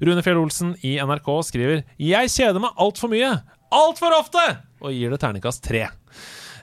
Rune 0.05 0.23
Fjell 0.23 0.41
Olsen 0.41 0.75
i 0.87 0.97
NRK 1.03 1.31
skriver 1.49 1.85
Jeg 1.99 2.35
kjeder 2.37 2.63
meg 2.63 2.77
altfor 2.79 3.11
mye. 3.13 3.33
Altfor 3.75 4.15
ofte! 4.17 4.45
Og 4.79 4.95
gir 4.95 5.11
det 5.13 5.21
terningkast 5.25 5.65
tre. 5.65 5.89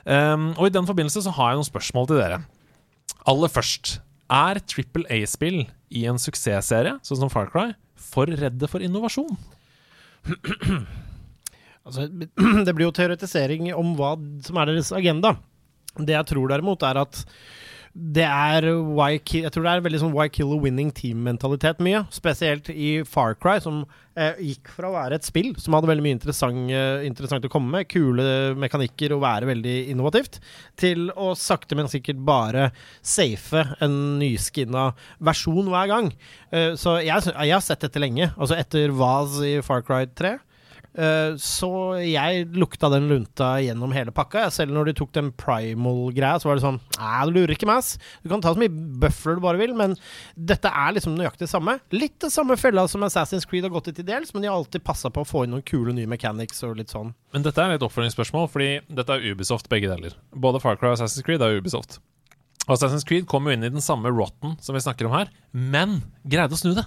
Um, 0.06 0.52
og 0.56 0.68
i 0.68 0.74
den 0.74 0.86
forbindelse 0.88 1.24
så 1.26 1.34
har 1.34 1.52
jeg 1.52 1.60
noen 1.60 1.68
spørsmål 1.68 2.08
til 2.08 2.22
dere. 2.22 2.40
Aller 3.28 3.50
først. 3.52 3.98
Er 4.32 4.58
Triple 4.66 5.06
A-spill 5.12 5.66
i 5.94 6.06
en 6.10 6.18
suksessserie, 6.18 6.96
sånn 7.06 7.20
som 7.20 7.30
Far 7.30 7.50
Cry, 7.52 7.74
for 7.94 8.26
redde 8.26 8.70
for 8.70 8.82
innovasjon? 8.82 9.36
Altså, 11.86 12.08
det 12.66 12.74
blir 12.74 12.88
jo 12.88 12.96
teoretisering 12.96 13.70
om 13.76 13.94
hva 13.98 14.16
som 14.46 14.58
er 14.58 14.72
deres 14.72 14.92
agenda. 14.96 15.36
Det 15.96 16.16
jeg 16.16 16.28
tror 16.32 16.50
derimot, 16.52 16.84
er 16.84 17.00
at 17.06 17.22
det 17.96 18.26
er 18.28 18.66
why 18.76 19.14
Jeg 19.16 19.48
tror 19.54 19.64
det 19.64 19.70
er 19.72 19.82
veldig 19.86 20.02
sånn 20.02 20.12
why 20.12 20.26
kill 20.28 20.50
a 20.52 20.58
winning 20.60 20.90
team-mentalitet 20.92 21.78
mye. 21.80 22.02
Spesielt 22.12 22.68
i 22.68 23.00
Far 23.08 23.32
Cry, 23.40 23.54
som 23.64 23.86
eh, 24.20 24.36
gikk 24.50 24.68
fra 24.74 24.90
å 24.90 24.96
være 24.98 25.16
et 25.16 25.24
spill 25.24 25.54
som 25.62 25.72
hadde 25.72 25.88
veldig 25.88 26.04
mye 26.04 26.16
interessant, 26.18 26.68
eh, 26.68 27.06
interessant 27.08 27.46
å 27.48 27.50
komme 27.52 27.72
med, 27.72 27.88
kule 27.88 28.52
mekanikker 28.60 29.14
og 29.16 29.22
være 29.24 29.48
veldig 29.48 29.76
innovativt, 29.94 30.42
til 30.76 31.08
å 31.16 31.30
sakte, 31.40 31.78
men 31.78 31.88
sikkert 31.88 32.20
bare 32.28 32.68
safe 33.00 33.64
en 33.80 33.96
nyskinna 34.20 34.90
versjon 35.24 35.72
hver 35.72 35.88
gang. 35.94 36.12
Eh, 36.52 36.74
så 36.76 36.98
jeg, 37.00 37.32
jeg 37.32 37.56
har 37.56 37.64
sett 37.64 37.88
dette 37.88 38.02
lenge. 38.02 38.28
Altså 38.36 38.60
etter 38.60 38.92
Vaz 38.92 39.40
i 39.40 39.56
Far 39.64 39.86
Cry 39.88 40.04
3 40.12 40.36
Eh, 40.36 40.52
så 40.96 41.68
jeg 42.00 42.46
lukta 42.56 42.88
den 42.92 43.08
lunta 43.10 43.50
gjennom 43.60 43.92
hele 43.92 44.14
pakka. 44.16 44.46
Selv 44.54 44.72
når 44.72 44.90
de 44.90 44.94
tok 45.00 45.12
den 45.16 45.28
primal-greia, 45.36 46.40
så 46.40 46.48
var 46.48 46.56
det 46.56 46.64
sånn 46.64 46.80
Nei, 46.96 47.26
du 47.28 47.36
lurer 47.36 47.52
ikke 47.56 47.68
meg, 47.68 47.82
ass. 47.82 47.98
Du 48.24 48.30
kan 48.32 48.40
ta 48.44 48.54
så 48.54 48.62
mye 48.62 48.72
bøfler 48.72 49.36
du 49.36 49.44
bare 49.44 49.60
vil, 49.60 49.74
men 49.76 49.96
dette 50.36 50.72
er 50.72 50.96
liksom 50.96 51.16
nøyaktig 51.18 51.44
det 51.44 51.52
samme. 51.52 51.76
Litt 51.94 52.16
det 52.24 52.32
samme 52.32 52.56
fella 52.60 52.86
som 52.88 53.04
Assassin's 53.06 53.46
Creed 53.48 53.66
har 53.68 53.74
gått 53.74 53.92
i 53.92 53.96
til 53.96 54.08
dels, 54.08 54.32
men 54.34 54.44
de 54.44 54.50
har 54.50 54.56
alltid 54.56 54.84
passa 54.86 55.12
på 55.12 55.22
å 55.24 55.28
få 55.28 55.44
inn 55.44 55.52
noen 55.56 55.66
kule 55.66 55.94
nye 55.96 56.08
mechanics 56.10 56.64
og 56.66 56.78
litt 56.80 56.92
sånn. 56.94 57.12
Men 57.36 57.44
dette 57.44 57.60
er 57.62 57.76
et 57.76 57.84
oppfølgingsspørsmål, 57.86 58.48
fordi 58.52 58.70
dette 58.88 59.16
er 59.16 59.28
Ubisoft 59.32 59.68
begge 59.72 59.92
deler. 59.92 60.16
Både 60.32 60.62
Far 60.64 60.80
Cry 60.80 60.94
og 60.94 60.98
Assassin's 60.98 61.26
Creed 61.26 61.44
er 61.44 61.60
Ubisoft. 61.60 62.00
Og 62.66 62.74
Assassin's 62.74 63.06
Creed 63.06 63.28
kom 63.30 63.46
jo 63.46 63.54
inn 63.54 63.66
i 63.66 63.70
den 63.70 63.84
samme 63.84 64.10
rotten 64.10 64.56
som 64.64 64.74
vi 64.74 64.82
snakker 64.82 65.06
om 65.06 65.14
her, 65.14 65.30
men 65.52 66.00
greide 66.26 66.56
å 66.56 66.58
snu 66.58 66.72
det. 66.74 66.86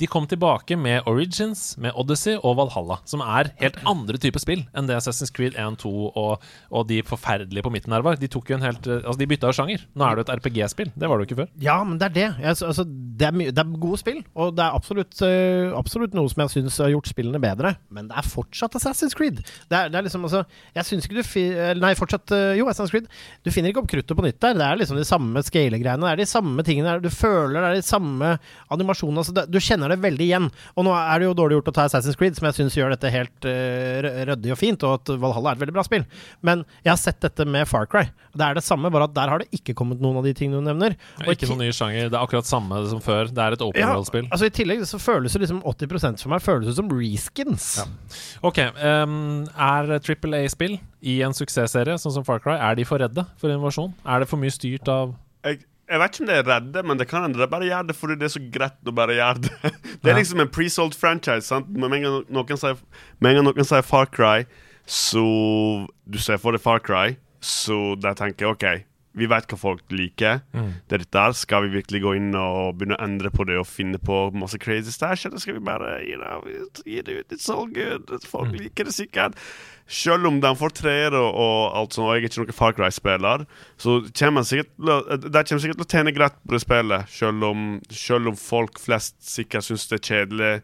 De 0.00 0.08
kom 0.10 0.26
tilbake 0.26 0.74
med 0.76 1.06
Origins, 1.06 1.76
med 1.78 1.94
Odyssey 1.94 2.34
og 2.40 2.56
Valhalla, 2.58 2.96
som 3.06 3.22
er 3.22 3.52
helt 3.60 3.76
andre 3.86 4.18
typer 4.18 4.42
spill 4.42 4.64
enn 4.74 4.88
det 4.88 4.96
Assassin's 4.98 5.30
Creed 5.34 5.54
1, 5.54 5.76
2 5.84 5.92
og, 6.08 6.42
og 6.74 6.88
de 6.88 6.98
forferdelige 7.06 7.62
på 7.62 7.70
midten 7.70 7.94
her 7.94 8.02
var. 8.02 8.18
De 8.18 8.30
tok 8.30 8.50
jo 8.50 8.58
en 8.58 8.66
helt 8.66 8.82
Altså, 8.84 9.16
de 9.20 9.28
bytta 9.30 9.50
jo 9.50 9.56
sjanger. 9.56 9.84
Nå 9.94 10.06
er 10.06 10.18
det 10.18 10.24
et 10.24 10.32
RPG-spill. 10.40 10.90
Det 10.98 11.08
var 11.08 11.18
det 11.18 11.24
jo 11.24 11.28
ikke 11.28 11.38
før. 11.42 11.50
Ja, 11.62 11.76
men 11.86 12.00
det 12.00 12.08
er 12.08 12.14
det. 12.16 12.26
Altså, 12.50 12.84
det, 12.84 13.28
er 13.28 13.38
det, 13.38 13.62
er 13.62 13.70
gode 13.80 14.00
spill, 14.00 14.20
og 14.34 14.54
det 14.58 14.64
er 14.64 14.76
absolutt, 14.76 15.14
uh, 15.22 15.74
absolutt 15.78 16.16
noe 16.16 16.30
som 16.32 16.42
jeg 16.44 16.54
syns 16.56 16.80
har 16.82 16.92
gjort 16.92 17.10
spillene 17.10 17.40
bedre. 17.42 17.74
Men 17.94 18.10
det 18.10 18.18
er 18.18 18.28
fortsatt 18.28 18.74
Assassin's 18.80 19.16
Creed. 19.16 19.42
Det 19.70 19.78
er, 19.78 19.92
det 19.92 20.00
er 20.00 20.06
liksom 20.08 20.26
altså 20.26 20.42
Jeg 20.74 20.88
syns 20.88 21.06
ikke 21.06 21.20
du 21.20 21.26
finner 21.26 21.78
Nei, 21.78 21.92
fortsatt 21.98 22.32
Jo, 22.58 22.66
Assassin's 22.70 22.92
Creed. 22.94 23.08
Du 23.46 23.52
finner 23.54 23.70
ikke 23.70 23.84
opp 23.84 23.90
kruttet 23.90 24.16
på 24.16 24.26
nytt 24.26 24.40
der. 24.42 24.58
Det 24.58 24.66
er 24.66 24.80
liksom 24.80 24.98
de 24.98 25.06
samme 25.06 25.42
scale-greiene. 25.46 26.02
Det 26.02 26.12
er 26.12 26.22
de 26.22 26.28
samme 26.28 26.66
tingene. 26.66 26.98
Du 27.04 27.10
føler 27.12 27.60
det 27.60 27.70
er 27.70 27.80
de 27.80 27.86
samme 27.86 28.34
animasjonene. 28.74 29.24
Altså, 29.24 29.46
du 29.46 29.60
kjenner 29.62 29.83
kjenner 29.84 29.96
det 29.96 30.04
veldig 30.04 30.26
igjen. 30.26 30.48
Og 30.74 30.86
nå 30.86 30.94
er 30.96 31.20
det 31.20 31.28
jo 31.28 31.36
dårlig 31.36 31.58
gjort 31.58 31.70
å 31.70 31.74
ta 31.76 31.86
Assassin's 31.88 32.18
Creed, 32.18 32.36
som 32.38 32.48
jeg 32.48 32.56
syns 32.58 32.76
gjør 32.78 32.94
dette 32.94 33.12
helt 33.12 33.48
uh, 33.48 34.08
ryddig 34.30 34.54
og 34.54 34.60
fint, 34.60 34.86
og 34.86 34.98
at 34.98 35.12
Valhalla 35.20 35.52
er 35.52 35.58
et 35.58 35.64
veldig 35.64 35.76
bra 35.76 35.84
spill. 35.86 36.06
Men 36.46 36.64
jeg 36.82 36.92
har 36.92 37.00
sett 37.00 37.20
dette 37.24 37.46
med 37.48 37.68
Far 37.68 37.88
Cry. 37.90 38.06
Det 38.34 38.46
er 38.46 38.58
det 38.58 38.64
samme, 38.66 38.90
bare 38.94 39.08
at 39.08 39.16
der 39.16 39.32
har 39.32 39.42
det 39.42 39.50
ikke 39.54 39.76
kommet 39.76 40.02
noen 40.02 40.20
av 40.20 40.26
de 40.26 40.34
tingene 40.36 40.62
du 40.62 40.68
nevner. 40.70 40.96
Og 41.22 41.34
ikke 41.34 41.50
noen 41.50 41.64
ny 41.66 41.70
sjanger. 41.74 42.08
Det 42.08 42.18
er 42.18 42.22
akkurat 42.22 42.48
samme 42.48 42.80
som 42.90 43.02
før. 43.04 43.30
Det 43.30 43.44
er 43.44 43.58
et 43.58 43.66
open 43.66 43.82
ja, 43.82 43.92
world-spill. 43.92 44.28
Altså 44.30 44.50
I 44.50 44.54
tillegg 44.54 44.84
så 44.88 45.00
føles 45.02 45.34
det 45.34 45.44
liksom 45.44 45.62
80 45.64 46.22
for 46.24 46.32
meg 46.32 46.44
føles 46.44 46.70
det 46.70 46.76
som 46.78 46.90
reskins. 46.92 47.68
Ja. 47.82 47.86
Ok, 48.46 48.60
um, 48.80 49.44
er 49.52 49.98
Triple 50.04 50.44
A-spill 50.44 50.78
i 51.04 51.18
en 51.24 51.36
suksessserie, 51.36 51.98
sånn 52.00 52.16
som 52.16 52.24
Far 52.26 52.40
Cry, 52.42 52.56
er 52.56 52.78
de 52.78 52.86
for 52.88 53.02
redde 53.02 53.26
for 53.40 53.52
innovasjon? 53.52 53.92
Er 54.08 54.24
det 54.24 54.30
for 54.30 54.40
mye 54.40 54.52
styrt 54.54 54.88
av 54.90 55.14
jeg, 55.44 55.60
jeg 55.84 56.00
vet 56.00 56.14
ikke 56.14 56.22
om 56.24 56.28
det 56.30 56.36
er 56.36 56.46
redde, 56.48 56.82
men 56.88 57.00
det 57.00 57.06
kan 57.10 57.26
hende 57.26 57.40
de 57.40 57.48
bare 57.50 57.68
gjør 57.68 57.88
det 57.88 57.96
fordi 57.98 58.16
det 58.20 58.28
er 58.28 58.34
så 58.34 58.42
greit 58.56 58.88
å 58.88 58.94
bare 58.96 59.18
gjøre 59.18 59.44
det. 59.44 59.72
Det 60.04 60.12
er 60.12 60.18
liksom 60.18 60.40
en 60.42 60.52
pre-sold 60.52 60.96
franchise. 60.96 61.46
sant? 61.48 61.68
Med 61.68 61.92
en 61.96 62.06
gang 62.06 62.16
noen 62.32 62.60
sier, 62.60 62.80
noen 63.20 63.84
Far 63.84 64.08
Cry, 64.12 64.48
så 64.84 65.24
Du 66.04 66.18
ser 66.20 66.40
for 66.40 66.52
deg 66.52 66.60
Far 66.64 66.80
Cry, 66.84 67.16
så 67.40 67.94
de 68.00 68.12
tenker 68.16 68.52
OK, 68.52 68.66
vi 69.14 69.28
vet 69.30 69.46
hva 69.48 69.58
folk 69.58 69.92
liker. 69.94 70.40
Mm. 70.56 70.70
Det 70.88 70.96
er 70.96 71.04
dette. 71.04 71.24
Skal 71.38 71.68
vi 71.68 71.76
virkelig 71.78 72.00
gå 72.02 72.14
inn 72.18 72.32
og 72.34 72.74
begynne 72.78 72.98
å 72.98 73.04
endre 73.04 73.30
på 73.30 73.46
det 73.46 73.60
og 73.60 73.68
finne 73.70 74.00
på 74.02 74.18
masse 74.34 74.58
crazy 74.62 74.90
stæsj, 74.94 75.28
eller 75.28 75.42
skal 75.42 75.58
vi 75.58 75.64
bare 75.68 76.00
you 76.02 76.18
know, 76.18 76.42
gi 76.82 76.98
det 77.04 77.20
ut? 77.20 77.36
It's 77.36 77.46
all 77.52 77.70
good. 77.70 78.10
Folk 78.26 78.50
mm. 78.50 78.58
liker 78.64 78.90
det 78.90 78.96
sikkert. 78.96 79.38
Selv 79.84 80.26
om 80.30 80.38
de 80.40 80.50
får 80.56 80.72
treer 80.78 81.14
og, 81.18 81.74
alt 81.76 81.92
sånt, 81.92 82.06
og 82.06 82.14
jeg 82.14 82.22
er 82.22 82.28
ikke 82.30 82.40
noen 82.40 82.56
Far 82.56 82.76
Cry-spiller, 82.76 83.44
så 83.76 83.98
kommer 84.16 84.46
de 84.48 84.62
kommer 84.80 85.60
sikkert 85.60 85.82
til 85.82 85.84
å 85.84 85.90
tjene 85.92 86.14
greit 86.16 86.38
på 86.40 86.56
det 86.56 86.62
spillet, 86.64 87.12
selv 87.12 87.44
om, 87.50 87.66
selv 87.92 88.32
om 88.32 88.38
folk 88.40 88.80
flest 88.80 89.18
sikkert 89.28 89.68
syns 89.68 89.84
det 89.90 90.00
er 90.00 90.08
kjedelig 90.08 90.54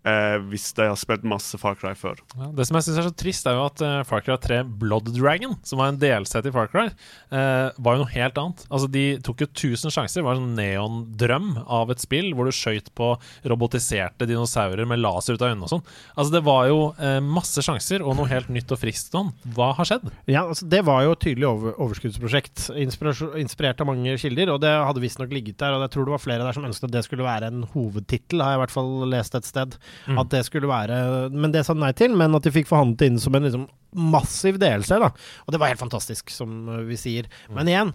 Eh, 0.00 0.38
hvis 0.48 0.70
de 0.72 0.86
har 0.88 0.96
spilt 0.96 1.26
masse 1.28 1.58
Far 1.60 1.74
Cry 1.76 1.92
før. 1.98 2.20
Ja, 2.32 2.46
det 2.56 2.64
som 2.66 2.78
jeg 2.78 2.86
syns 2.86 3.00
er 3.02 3.06
så 3.10 3.12
trist, 3.20 3.44
er 3.44 3.58
jo 3.58 3.66
at 3.66 3.82
uh, 3.84 3.98
Far 4.08 4.22
Cry 4.24 4.38
3 4.40 4.62
Blood 4.80 5.10
Dragon, 5.12 5.58
som 5.66 5.82
var 5.82 5.90
en 5.90 5.98
delsett 6.00 6.46
i 6.48 6.52
Far 6.54 6.70
Cry, 6.72 6.86
uh, 7.34 7.68
var 7.76 7.98
jo 7.98 8.06
noe 8.06 8.12
helt 8.14 8.40
annet. 8.40 8.64
Altså 8.70 8.88
De 8.88 9.04
tok 9.26 9.44
jo 9.44 9.48
1000 9.50 9.92
sjanser. 9.92 10.22
Det 10.22 10.24
var 10.24 10.38
en 10.38 10.46
sånn 10.46 10.56
neondrøm 10.56 11.50
av 11.66 11.92
et 11.92 12.00
spill 12.00 12.30
hvor 12.32 12.48
du 12.48 12.56
skøyt 12.56 12.88
på 12.96 13.10
robotiserte 13.52 14.28
dinosaurer 14.30 14.88
med 14.88 15.02
laser 15.02 15.36
ut 15.36 15.44
av 15.44 15.52
øynene 15.52 15.68
og 15.68 15.74
sånn. 15.74 15.84
Altså 16.14 16.36
Det 16.38 16.42
var 16.48 16.70
jo 16.70 16.80
uh, 16.96 17.20
masse 17.20 17.66
sjanser 17.66 18.06
og 18.06 18.16
noe 18.16 18.32
helt 18.32 18.48
nytt 18.56 18.72
og 18.72 18.80
friskt 18.80 19.12
sånn. 19.12 19.34
Hva 19.52 19.74
har 19.76 19.90
skjedd? 19.90 20.08
Ja, 20.24 20.46
altså 20.46 20.70
Det 20.70 20.80
var 20.88 21.04
jo 21.04 21.12
et 21.12 21.24
tydelig 21.26 21.50
over 21.50 21.76
overskuddsprosjekt, 21.76 22.70
inspirert 22.80 23.84
av 23.84 23.92
mange 23.92 24.16
kilder, 24.24 24.54
og 24.56 24.64
det 24.64 24.72
hadde 24.72 25.04
visstnok 25.04 25.36
ligget 25.36 25.60
der. 25.60 25.76
Og 25.76 25.84
jeg 25.84 25.92
tror 25.92 26.08
det 26.08 26.16
var 26.16 26.24
flere 26.24 26.48
der 26.48 26.56
som 26.56 26.64
ønsket 26.64 26.88
at 26.88 26.96
det 26.96 27.04
skulle 27.04 27.28
være 27.28 27.52
en 27.52 27.68
hovedtittel, 27.76 28.40
har 28.40 28.54
jeg 28.56 28.62
i 28.62 28.64
hvert 28.64 28.78
fall 28.80 28.92
lest 29.12 29.36
et 29.36 29.52
sted. 29.52 29.76
Mm. 30.06 30.18
At 30.22 30.32
det 30.32 30.44
skulle 30.46 30.70
være 30.70 31.30
Men 31.34 31.52
det 31.54 31.64
sa 31.66 31.76
de 31.76 31.82
nei 31.82 31.92
til, 31.96 32.14
men 32.18 32.34
at 32.36 32.46
de 32.46 32.52
fikk 32.54 32.68
forhandlet 32.70 33.06
inn 33.08 33.20
som 33.22 33.36
en 33.36 33.46
liksom, 33.46 33.68
massiv 33.90 34.60
delelse. 34.62 35.00
da 35.02 35.10
Og 35.46 35.54
det 35.54 35.62
var 35.62 35.72
helt 35.72 35.82
fantastisk, 35.82 36.30
som 36.34 36.68
vi 36.88 36.98
sier. 37.00 37.30
Mm. 37.48 37.56
Men 37.58 37.72
igjen, 37.72 37.94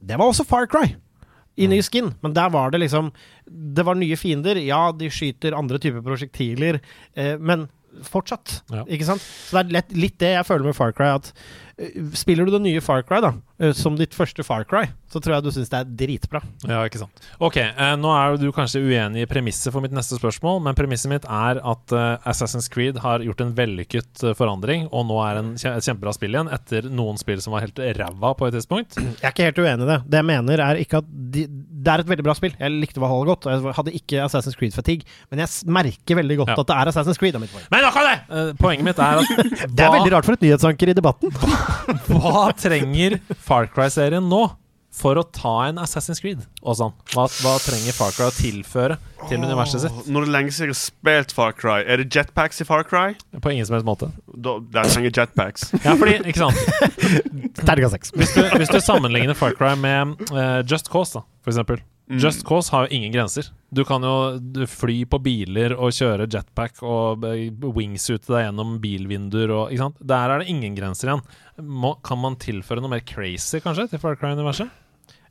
det 0.00 0.18
var 0.20 0.30
også 0.30 0.48
Far 0.48 0.68
Cry 0.70 0.94
i 1.60 1.66
ny 1.68 1.80
mm. 1.80 1.86
skin, 1.86 2.14
men 2.22 2.34
der 2.36 2.48
var 2.54 2.70
det 2.72 2.80
liksom 2.84 3.10
Det 3.44 3.84
var 3.84 3.98
nye 3.98 4.16
fiender. 4.16 4.56
Ja, 4.62 4.90
de 4.96 5.10
skyter 5.12 5.56
andre 5.56 5.80
typer 5.82 6.04
prosjektiler, 6.04 6.80
eh, 7.18 7.36
men 7.38 7.68
fortsatt. 8.06 8.60
Ja. 8.70 8.84
Ikke 8.86 9.08
sant? 9.08 9.24
Så 9.24 9.56
det 9.56 9.62
er 9.64 9.76
lett, 9.80 9.94
litt 9.96 10.18
det 10.22 10.34
jeg 10.36 10.46
føler 10.46 10.70
med 10.70 10.76
Far 10.78 10.94
Cry. 10.94 11.10
At 11.18 11.32
uh, 11.34 12.12
Spiller 12.16 12.46
du 12.46 12.54
det 12.54 12.62
nye 12.64 12.82
Far 12.84 13.02
Cry 13.06 13.18
da 13.24 13.34
uh, 13.34 13.72
som 13.76 13.98
ditt 13.98 14.14
første 14.16 14.46
Far 14.46 14.66
Cry, 14.70 14.86
så 15.10 15.22
tror 15.22 15.36
jeg 15.36 15.46
du 15.46 15.50
syns 15.54 15.72
det 15.72 15.80
er 15.80 15.94
dritbra. 16.04 16.42
Ja, 16.66 16.82
ikke 16.86 17.02
sant. 17.02 17.24
Ok, 17.42 17.58
eh, 17.62 17.94
nå 18.00 18.12
er 18.16 18.38
du 18.40 18.48
kanskje 18.54 18.82
uenig 18.84 19.24
i 19.24 19.30
premisset 19.30 19.72
for 19.74 19.84
mitt 19.84 19.94
neste 19.96 20.18
spørsmål, 20.20 20.62
men 20.66 20.78
premisset 20.78 21.12
mitt 21.12 21.26
er 21.26 21.60
at 21.60 21.96
Assassin's 22.28 22.70
Creed 22.72 23.00
har 23.02 23.24
gjort 23.24 23.42
en 23.44 23.54
vellykket 23.56 24.24
forandring, 24.38 24.86
og 24.90 25.06
nå 25.08 25.18
er 25.26 25.42
en 25.42 25.54
et 25.58 25.86
kjempebra 25.86 26.12
spill 26.14 26.34
igjen, 26.34 26.50
etter 26.52 26.86
noen 26.92 27.18
spill 27.20 27.40
som 27.42 27.54
var 27.54 27.64
helt 27.64 27.80
ræva 27.98 28.32
på 28.38 28.48
et 28.48 28.56
tidspunkt. 28.56 28.98
Jeg 28.98 29.26
er 29.26 29.34
ikke 29.34 29.48
helt 29.48 29.60
uenig 29.60 29.86
i 29.86 29.90
det. 29.90 29.98
Det 30.10 30.20
jeg 30.20 30.28
mener, 30.30 30.62
er 30.64 30.80
ikke 30.82 31.00
at 31.02 31.10
de, 31.34 31.46
det 31.50 31.92
er 31.92 32.04
et 32.04 32.10
veldig 32.10 32.26
bra 32.26 32.36
spill. 32.36 32.54
Jeg 32.58 32.76
likte 32.76 33.02
Valhalla 33.02 33.32
godt, 33.32 33.48
og 33.48 33.54
jeg 33.54 33.76
hadde 33.78 33.96
ikke 33.98 34.22
Assassin's 34.26 34.58
Creed-fatigue, 34.58 35.08
men 35.32 35.42
jeg 35.44 35.72
merker 35.80 36.20
veldig 36.20 36.38
godt 36.42 36.54
ja. 36.54 36.58
at 36.62 36.70
det 36.70 36.78
er 36.78 36.92
Assassin's 36.92 37.20
Creed. 37.20 37.36
Er 37.38 37.44
mitt 37.44 37.54
poeng. 37.54 37.66
Men 37.72 37.86
nok 37.86 38.00
av 38.00 38.08
det! 38.10 38.16
poenget 38.60 38.86
mitt 38.86 39.02
er 39.02 39.20
at 39.22 39.44
Det 39.76 39.84
er 39.84 39.94
veldig 39.94 40.14
rart 40.14 40.28
for 40.28 40.36
et 40.36 40.44
nyhetsanker 40.44 40.92
i 40.92 40.96
debatten. 40.96 41.34
hva 42.10 42.50
trenger 42.58 43.18
Far 43.38 43.70
Cry-serien 43.72 44.26
nå 44.30 44.44
for 45.00 45.20
å 45.20 45.24
ta 45.24 45.54
en 45.68 45.80
Assassin's 45.82 46.20
Creed? 46.22 46.42
Og 46.60 46.76
sånn. 46.78 46.94
Hva, 47.14 47.26
hva, 47.40 47.54
trenger 47.64 47.96
Far 47.96 48.12
Cry 48.16 48.28
å 48.28 48.34
tilføre 48.36 48.98
til 49.26 49.38
oh, 49.38 49.46
universet 49.48 49.84
sitt? 49.84 50.10
Når 50.12 50.26
det 50.26 50.34
lenge 50.36 50.54
siden 50.54 50.70
jeg 50.70 50.76
har 50.76 50.80
spilt 50.82 51.34
Far 51.36 51.56
Cry, 51.56 51.80
er 51.84 52.02
det 52.02 52.08
jetpacks 52.14 52.62
i 52.62 52.68
Far 52.68 52.84
Cry? 52.88 53.14
På 53.40 53.52
ingen 53.52 53.68
som 53.68 53.78
helst 53.78 53.88
måte. 53.88 54.10
De 54.34 54.56
trenger 54.76 55.10
jetpacks. 55.10 55.70
ja, 55.86 55.96
fordi, 55.96 56.18
ikke 56.30 56.46
sant 56.46 56.60
Terga 57.68 57.92
seks. 57.92 58.12
Hvis, 58.16 58.34
hvis, 58.36 58.72
du 58.72 58.80
sammenligner 58.84 59.38
Far 59.38 59.56
Cry 59.56 59.74
med 59.80 60.20
uh, 60.32 60.60
Just 60.64 60.92
Cause, 60.92 61.18
da, 61.18 61.24
for 61.44 61.54
eksempel 61.54 61.80
Just 62.10 62.42
Cause 62.46 62.72
har 62.74 62.86
jo 62.86 62.96
ingen 62.96 63.12
grenser. 63.12 63.46
Du 63.70 63.84
kan 63.86 64.02
jo 64.02 64.66
fly 64.66 65.04
på 65.06 65.20
biler 65.22 65.76
og 65.76 65.94
kjøre 65.94 66.26
jetpack 66.26 66.82
og 66.82 67.22
wingsute 67.76 68.32
deg 68.32 68.48
gjennom 68.48 68.80
bilvinduer 68.82 69.52
og 69.54 69.70
Ikke 69.70 69.84
sant? 69.84 70.00
Der 70.02 70.34
er 70.34 70.42
det 70.42 70.50
ingen 70.50 70.74
grenser 70.74 71.12
igjen. 71.12 71.22
Må, 71.62 71.94
kan 72.02 72.18
man 72.18 72.38
tilføre 72.40 72.82
noe 72.82 72.90
mer 72.90 73.04
crazy, 73.06 73.60
kanskje, 73.62 73.92
til 73.92 74.02
Far 74.02 74.18
Cry-universet? 74.18 74.72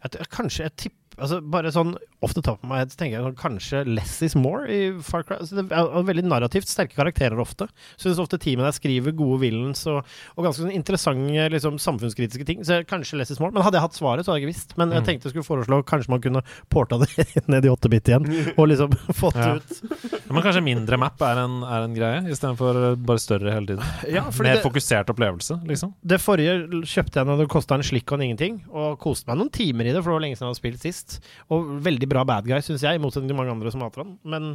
Jeg 0.04 0.12
t- 0.16 0.30
kanskje 0.36 0.64
jeg 0.64 0.76
tipper 0.76 0.99
altså 1.20 1.40
Bare 1.44 1.72
sånn 1.76 1.96
off 2.26 2.34
the 2.36 2.42
top 2.44 2.60
of 2.64 2.68
my 2.70 2.82
head 2.82 2.92
så 2.92 2.98
tenker 3.00 3.16
jeg 3.16 3.24
sånn, 3.24 3.36
kanskje 3.40 3.80
less 3.88 4.18
is 4.26 4.34
more 4.36 4.66
i 4.68 4.90
Far 5.06 5.22
Cry. 5.24 5.38
Altså, 5.40 5.56
det 5.56 5.72
er 5.72 6.04
veldig 6.10 6.26
narrativt 6.28 6.68
sterke 6.68 6.98
karakterer 6.98 7.40
ofte. 7.40 7.70
Syns 8.02 8.20
ofte 8.20 8.36
teamet 8.42 8.66
der 8.68 8.76
skriver 8.76 9.16
gode 9.16 9.38
villains 9.46 9.86
og, 9.88 10.02
og 10.36 10.44
ganske 10.48 10.66
sånn 10.66 10.74
interessante 10.76 11.46
liksom, 11.54 11.78
samfunnskritiske 11.80 12.44
ting. 12.50 12.66
Så 12.68 12.82
kanskje 12.90 13.22
less 13.22 13.32
is 13.32 13.40
more. 13.40 13.54
Men 13.56 13.64
hadde 13.64 13.80
jeg 13.80 13.86
hatt 13.88 13.96
svaret, 14.00 14.26
så 14.28 14.34
hadde 14.34 14.42
jeg 14.42 14.50
ikke 14.50 14.52
visst. 14.56 14.76
Men 14.82 14.92
jeg 14.98 15.06
tenkte 15.08 15.30
jeg 15.30 15.36
skulle 15.38 15.48
foreslå 15.48 15.80
kanskje 15.88 16.12
man 16.12 16.24
kunne 16.26 16.44
porta 16.74 17.00
det 17.00 17.10
ned 17.54 17.70
i 17.70 17.72
8-bit 17.72 18.12
igjen, 18.12 18.28
og 18.58 18.68
liksom 18.74 18.98
fått 19.22 19.40
Ja. 19.40 19.56
ut 19.56 20.28
Men 20.30 20.44
kanskje 20.44 20.62
mindre 20.66 21.00
map 21.00 21.22
er 21.26 21.40
en, 21.46 21.60
er 21.64 21.86
en 21.88 21.96
greie, 21.96 22.20
istedenfor 22.36 22.82
bare 23.00 23.24
større 23.24 23.56
hele 23.56 23.72
tiden? 23.72 23.88
Ja, 24.20 24.26
Mer 24.42 24.58
det, 24.60 24.64
fokusert 24.66 25.10
opplevelse, 25.14 25.56
liksom? 25.70 25.94
det 26.06 26.20
forrige 26.22 26.84
kjøpte 26.90 27.22
jeg 27.22 27.28
når 27.30 27.44
det 27.46 27.48
kosta 27.56 27.78
en 27.80 27.86
slikk 27.86 28.12
og 28.12 28.20
en 28.20 28.28
ingenting, 28.28 28.60
og 28.70 29.00
koste 29.02 29.30
meg 29.32 29.40
noen 29.40 29.52
timer 29.56 29.88
i 29.90 29.94
det, 29.96 30.02
for 30.04 30.12
det 30.12 30.18
var 30.20 30.24
lenge 30.28 30.38
siden 30.38 30.48
jeg 30.48 30.54
hadde 30.54 30.62
spilt 30.62 30.86
sist. 30.86 31.09
Og 31.54 31.72
veldig 31.86 32.10
bra 32.12 32.26
bad 32.28 32.50
guy, 32.50 32.60
syns 32.66 32.84
jeg, 32.86 33.00
i 33.00 33.02
motsetning 33.02 33.32
til 33.32 33.40
mange 33.40 33.56
andre 33.56 33.74
som 33.74 33.86
hater 33.86 34.06
han. 34.06 34.14
Men 34.24 34.52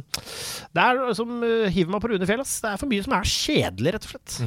det 0.75 0.85
er 0.85 1.17
som 1.17 1.35
uh, 1.41 1.67
hiver 1.71 1.95
meg 1.95 2.03
på 2.03 2.13
Rune 2.13 2.29
Fjell. 2.29 2.45
Det 2.45 2.71
er 2.71 2.79
for 2.81 2.91
mye 2.91 3.05
som 3.05 3.17
er 3.17 3.35
kjedelig, 3.35 3.95
rett 3.95 4.07
og 4.07 4.15
slett. 4.15 4.39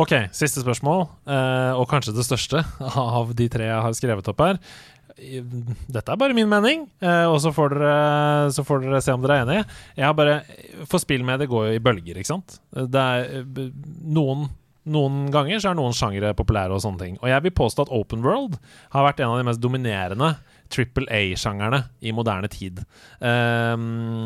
Ok, 0.00 0.14
siste 0.36 0.62
spørsmål, 0.62 1.04
uh, 1.28 1.74
og 1.80 1.88
kanskje 1.90 2.14
det 2.16 2.24
største 2.28 2.62
av 3.18 3.34
de 3.36 3.50
tre 3.52 3.68
jeg 3.68 3.84
har 3.88 3.98
skrevet 3.98 4.32
opp 4.32 4.46
her. 4.46 4.62
Dette 5.20 6.06
er 6.14 6.16
bare 6.16 6.36
min 6.36 6.48
mening, 6.48 6.86
eh, 7.04 7.26
og 7.28 7.36
så 7.44 7.50
får, 7.52 7.74
dere, 7.74 8.52
så 8.56 8.64
får 8.64 8.86
dere 8.86 9.02
se 9.04 9.12
om 9.12 9.20
dere 9.20 9.36
er 9.36 9.44
enige. 9.44 9.64
Jeg 9.98 10.06
har 10.06 10.14
bare 10.16 10.38
For 10.88 11.02
spill 11.02 11.26
med 11.26 11.42
det 11.42 11.50
går 11.50 11.66
jo 11.66 11.74
i 11.76 11.82
bølger, 11.82 12.16
ikke 12.16 12.30
sant? 12.30 12.56
Det 12.72 13.02
er 13.02 13.44
noen 14.00 14.48
noen 14.90 15.26
ganger 15.32 15.60
så 15.60 15.70
er 15.70 15.76
noen 15.78 15.94
sjangere 15.96 16.32
populære 16.36 16.72
og 16.72 16.80
sånne 16.82 17.02
ting. 17.02 17.18
Og 17.20 17.28
jeg 17.28 17.44
vil 17.44 17.52
påstå 17.52 17.84
at 17.84 17.92
Open 17.92 18.24
World 18.24 18.56
har 18.94 19.04
vært 19.04 19.20
en 19.20 19.34
av 19.34 19.40
de 19.40 19.46
mest 19.50 19.60
dominerende 19.62 20.32
Triple 20.70 21.06
A-sjangerne 21.10 21.82
i 22.00 22.12
moderne 22.14 22.48
tid. 22.52 22.82
Um, 23.18 24.22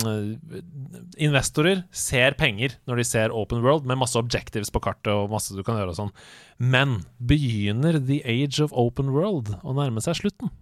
investorer 1.16 1.84
ser 1.94 2.36
penger 2.40 2.76
når 2.88 3.00
de 3.00 3.06
ser 3.08 3.34
Open 3.34 3.64
World, 3.64 3.88
med 3.88 4.00
masse 4.00 4.18
objectives 4.20 4.72
på 4.72 4.82
kartet 4.84 5.12
og 5.14 5.32
masse 5.32 5.56
du 5.56 5.64
kan 5.64 5.80
gjøre 5.80 5.94
og 5.94 6.00
sånn. 6.02 6.14
Men 6.60 7.00
begynner 7.18 7.98
The 7.98 8.20
Age 8.28 8.62
of 8.64 8.76
Open 8.76 9.12
World 9.14 9.56
å 9.62 9.76
nærme 9.76 10.04
seg 10.04 10.20
slutten? 10.20 10.52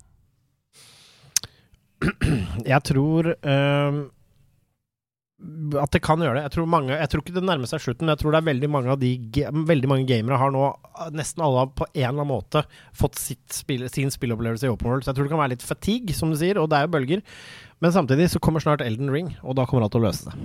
Jeg 2.73 2.83
tror 2.89 3.35
øhm, 3.37 4.03
at 5.81 5.95
det 5.95 6.03
kan 6.05 6.21
gjøre 6.23 6.37
det. 6.39 6.43
Jeg 6.47 6.55
tror, 6.55 6.67
mange, 6.71 6.93
jeg 6.95 7.11
tror 7.11 7.23
ikke 7.23 7.35
det 7.35 7.45
nærmer 7.45 7.71
seg 7.71 7.83
slutten, 7.83 8.07
men 8.07 8.15
jeg 8.15 8.21
tror 8.23 8.35
det 8.35 8.41
er 8.43 8.49
veldig 8.51 8.69
mange 8.71 8.97
de 9.01 9.13
Veldig 9.73 9.91
mange 9.91 10.07
gamere 10.07 10.39
har 10.39 10.53
nå, 10.55 10.69
nesten 11.17 11.43
alle 11.45 11.65
på 11.75 11.87
en 11.89 11.97
eller 11.99 12.13
annen 12.13 12.31
måte, 12.31 12.65
fått 12.97 13.19
spill, 13.19 13.89
sin 13.93 14.13
spillopplevelse 14.13 14.69
i 14.69 14.73
Open 14.73 14.91
World. 14.91 15.05
Så 15.05 15.13
jeg 15.13 15.19
tror 15.19 15.29
det 15.29 15.35
kan 15.35 15.43
være 15.43 15.55
litt 15.55 15.67
fatigue, 15.67 16.17
som 16.17 16.33
du 16.33 16.39
sier, 16.39 16.61
og 16.61 16.71
det 16.71 16.79
er 16.79 16.87
jo 16.87 16.95
bølger. 16.95 17.25
Men 17.83 17.95
samtidig 17.95 18.31
så 18.31 18.43
kommer 18.43 18.63
snart 18.63 18.85
Elden 18.85 19.11
Ring, 19.13 19.33
og 19.43 19.59
da 19.59 19.67
kommer 19.67 19.87
alt 19.87 19.97
til 19.97 20.05
å 20.05 20.07
løse 20.07 20.31
det. 20.31 20.37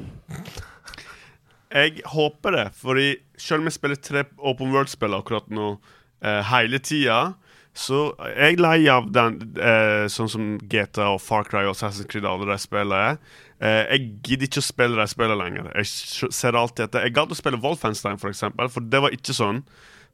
Jeg 1.78 2.06
håper 2.08 2.56
det, 2.56 2.68
fordi 2.80 3.10
selv 3.38 3.62
om 3.62 3.70
jeg 3.70 3.76
spiller 3.76 4.00
tre 4.02 4.24
Open 4.40 4.72
World-spill 4.74 5.18
akkurat 5.18 5.52
nå 5.52 5.76
eh, 6.24 6.42
hele 6.48 6.80
tida, 6.82 7.36
så 7.78 8.08
jeg 8.34 8.56
er 8.56 8.62
lei 8.64 8.78
av 8.90 9.12
den 9.14 9.36
eh, 9.62 10.08
sånn 10.10 10.32
som 10.32 10.46
GTA 10.66 11.12
og 11.14 11.22
Far 11.22 11.46
Cry 11.46 11.68
og 11.68 11.76
Assassin's 11.76 12.10
Creed 12.10 12.26
og 12.26 12.40
alle 12.40 12.56
de 12.56 12.64
spillene 12.64 13.02
er. 13.12 13.20
Eh, 13.20 13.47
jeg 13.60 14.08
gidder 14.24 14.48
ikke 14.48 14.62
å 14.62 14.68
spille 14.68 15.00
de 15.00 15.10
spillene 15.10 15.38
lenger. 15.42 15.70
Jeg 15.82 16.32
ser 16.36 16.58
alltid 16.58 16.88
etter 16.88 17.08
Jeg 17.08 17.16
gadd 17.18 17.32
å 17.34 17.38
spille 17.38 17.62
Wolfenstein, 17.62 18.20
for 18.22 18.30
eksempel, 18.30 18.70
for 18.70 18.86
det 18.86 19.02
var 19.02 19.16
ikke 19.16 19.34
sånn. 19.34 19.64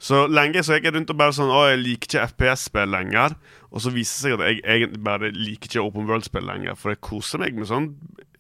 Så 0.04 0.26
lenge 0.28 0.64
så 0.64 0.78
jeg 0.78 0.92
rundt 0.92 1.12
og 1.14 1.20
bare 1.20 1.36
sånn 1.36 1.52
Å, 1.54 1.62
jeg 1.70 1.80
liker 1.80 2.10
ikke 2.10 2.28
FPS-spill 2.32 2.92
lenger. 2.92 3.36
Og 3.72 3.84
så 3.84 3.92
viser 3.94 4.14
det 4.14 4.22
seg 4.24 4.38
at 4.40 4.46
jeg 4.50 4.64
egentlig 4.64 5.04
bare 5.06 5.32
liker 5.36 5.70
ikke 5.70 5.84
Open 5.84 6.10
World-spill 6.10 6.48
lenger, 6.48 6.76
for 6.80 6.94
jeg 6.94 7.04
koser 7.06 7.42
meg 7.44 7.56
med 7.60 7.70
sånn 7.70 7.92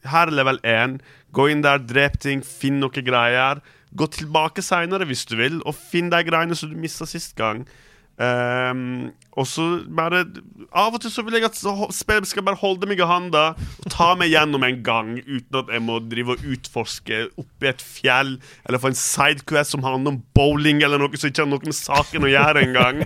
her 0.10 0.28
er 0.28 0.36
level 0.36 0.60
1. 0.68 0.98
Gå 1.36 1.48
inn 1.52 1.64
der, 1.64 1.82
drep 1.82 2.20
ting, 2.24 2.44
finn 2.44 2.82
noen 2.84 3.06
greier. 3.06 3.62
Gå 3.94 4.08
tilbake 4.12 4.64
seinere 4.66 5.08
hvis 5.10 5.26
du 5.30 5.38
vil, 5.40 5.62
og 5.64 5.78
finn 5.78 6.12
de 6.14 6.22
greiene 6.26 6.58
som 6.58 6.72
du 6.72 6.78
mista 6.80 7.08
sist 7.10 7.36
gang. 7.40 7.64
Ehm, 8.22 9.10
og 9.34 9.48
så 9.50 9.64
bare 9.90 10.20
Av 10.70 10.94
og 10.94 11.00
til 11.02 11.10
så 11.10 11.24
vil 11.26 11.40
jeg 11.40 11.48
at 11.48 11.58
spillet 11.58 12.30
skal 12.30 12.46
bare 12.46 12.60
holde 12.62 12.86
meg 12.86 13.00
i 13.02 13.08
handa 13.10 13.56
og 13.58 13.88
ta 13.90 14.12
meg 14.18 14.30
gjennom 14.30 14.62
en 14.68 14.78
gang 14.86 15.16
uten 15.18 15.58
at 15.58 15.72
jeg 15.74 15.82
må 15.82 15.98
drive 16.06 16.36
og 16.36 16.44
utforske 16.54 17.24
oppi 17.42 17.72
et 17.72 17.82
fjell 17.82 18.36
eller 18.68 18.82
få 18.82 18.92
en 18.92 19.00
sidequest 19.00 19.74
som 19.74 19.86
handler 19.86 20.14
om 20.14 20.22
bowling 20.38 20.84
eller 20.86 21.02
noe 21.02 21.18
som 21.18 21.32
ikke 21.32 21.42
har 21.42 21.50
noe 21.50 21.66
med 21.66 21.78
saken 21.78 22.28
å 22.28 22.34
gjøre 22.36 22.68
engang. 22.68 23.02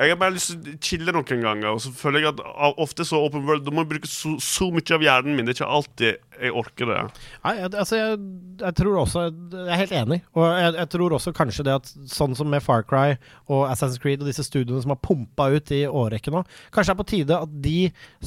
Jeg 0.00 0.14
har 0.14 0.16
bare 0.16 0.32
lyst 0.32 0.54
til 0.54 0.72
å 0.72 0.78
chille 0.80 1.12
noen 1.12 1.42
ganger, 1.44 1.74
og 1.74 1.80
så 1.84 1.90
føler 1.92 2.22
jeg 2.24 2.32
at 2.32 2.78
ofte 2.80 3.04
så 3.04 3.18
open 3.20 3.42
world 3.44 3.66
Da 3.66 3.72
må 3.74 3.82
jeg 3.82 3.90
bruke 3.90 4.08
så, 4.08 4.32
så 4.40 4.70
mye 4.72 4.94
av 4.96 5.02
hjernen 5.04 5.36
min. 5.36 5.44
Det 5.44 5.52
er 5.52 5.58
ikke 5.58 5.74
alltid 5.76 6.38
jeg 6.40 6.54
orker 6.56 6.88
det. 6.88 7.00
Nei, 7.44 7.52
altså 7.68 7.98
jeg, 7.98 8.14
jeg 8.62 8.76
tror 8.78 8.96
også 9.02 9.24
Jeg 9.28 9.66
er 9.66 9.80
helt 9.82 9.92
enig. 9.98 10.18
Og 10.32 10.46
jeg, 10.48 10.72
jeg 10.78 10.90
tror 10.94 11.16
også 11.18 11.34
kanskje 11.36 11.66
det 11.68 11.74
at 11.82 11.90
sånn 12.14 12.36
som 12.38 12.48
med 12.48 12.64
Far 12.64 12.86
Cry 12.88 13.18
og 13.52 13.66
Assassin's 13.68 14.00
Creed 14.00 14.24
og 14.24 14.30
disse 14.30 14.46
studioene 14.46 14.80
som 14.86 14.94
har 14.94 15.02
pumpa 15.04 15.50
ut 15.52 15.74
i 15.76 15.82
årrekke 15.84 16.32
nå, 16.32 16.46
kanskje 16.72 16.94
det 16.94 16.96
er 16.96 17.02
på 17.02 17.08
tide 17.12 17.42
at 17.44 17.54
de 17.68 17.76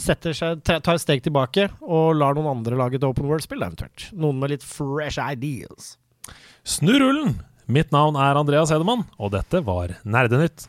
setter 0.05 0.37
seg, 0.37 0.61
tar 0.69 0.93
et 0.93 1.01
steg 1.01 1.25
tilbake 1.25 1.71
og 1.81 2.13
lar 2.19 2.37
noen 2.37 2.51
andre 2.53 2.77
lage 2.77 3.01
et 3.01 3.07
Open 3.07 3.25
World-spill, 3.31 3.65
eventuelt. 3.65 4.11
Noen 4.13 4.37
med 4.43 4.53
litt 4.53 4.67
fresh 4.67 5.17
ideas. 5.17 5.95
Snurr 6.61 7.01
rullen! 7.01 7.39
Mitt 7.65 7.93
navn 7.95 8.19
er 8.19 8.37
Andreas 8.37 8.73
Hedemann, 8.75 9.07
og 9.17 9.33
dette 9.33 9.63
var 9.65 9.97
Nerdenytt. 10.03 10.67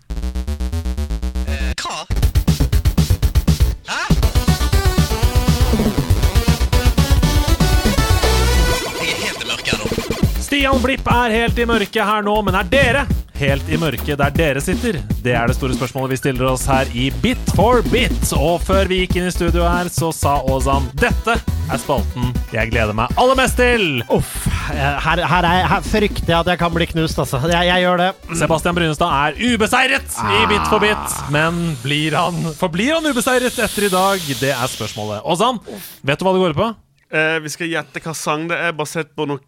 Stian 10.75 10.83
Blipp 10.83 11.07
er 11.07 11.31
helt 11.31 11.59
i 11.63 11.65
mørket 11.71 12.03
her 12.03 12.25
nå, 12.27 12.33
men 12.43 12.57
er 12.59 12.67
dere 12.67 13.03
helt 13.39 13.69
i 13.71 13.77
mørket 13.79 14.19
der 14.19 14.33
dere 14.35 14.63
sitter? 14.63 14.97
Det 15.23 15.31
er 15.31 15.47
det 15.47 15.55
store 15.55 15.77
spørsmålet 15.77 16.11
vi 16.11 16.17
stiller 16.19 16.49
oss 16.49 16.65
her 16.67 16.89
i 16.99 17.05
Bit 17.23 17.53
for 17.55 17.79
bit. 17.93 18.33
Og 18.35 18.59
før 18.67 18.91
vi 18.91 19.05
gikk 19.05 19.21
inn 19.21 19.29
i 19.29 19.31
studio 19.31 19.63
her, 19.63 19.87
så 19.95 20.09
sa 20.11 20.33
Åzan 20.51 20.89
dette 20.99 21.37
er 21.39 21.79
spalten 21.79 22.33
jeg 22.51 22.73
gleder 22.73 22.91
meg 22.99 23.15
aller 23.23 23.39
mest 23.39 23.55
til. 23.61 24.03
Uff. 24.11 24.33
Her, 24.67 25.23
her, 25.23 25.47
er, 25.47 25.69
her 25.71 25.87
frykter 25.87 26.33
jeg 26.33 26.41
at 26.41 26.51
jeg 26.51 26.61
kan 26.65 26.75
bli 26.75 26.89
knust, 26.91 27.23
altså. 27.23 27.39
Jeg, 27.53 27.69
jeg 27.71 27.85
gjør 27.87 28.03
det. 28.03 28.09
Sebastian 28.41 28.75
Brynestad 28.81 29.15
er 29.15 29.39
ubeseiret 29.55 30.17
i 30.27 30.41
Bit 30.51 30.73
for 30.73 30.83
bit, 30.83 31.19
men 31.37 31.61
blir 31.85 32.19
han, 32.19 32.49
forblir 32.59 32.97
han 32.97 33.07
ubeseiret 33.07 33.63
etter 33.63 33.87
i 33.87 33.93
dag? 33.95 34.27
Det 34.43 34.51
er 34.57 34.75
spørsmålet. 34.75 35.23
Åzan, 35.23 35.63
vet 36.03 36.19
du 36.19 36.27
hva 36.27 36.35
det 36.35 36.43
går 36.43 36.59
ut 36.59 36.65
på? 36.65 36.73
Eh, 37.15 37.39
vi 37.45 37.55
skal 37.55 37.71
gjette 37.71 38.03
hva 38.03 38.17
sang 38.19 38.49
det 38.51 38.59
er, 38.59 38.75
basert 38.75 39.15
på 39.15 39.29
noe 39.31 39.39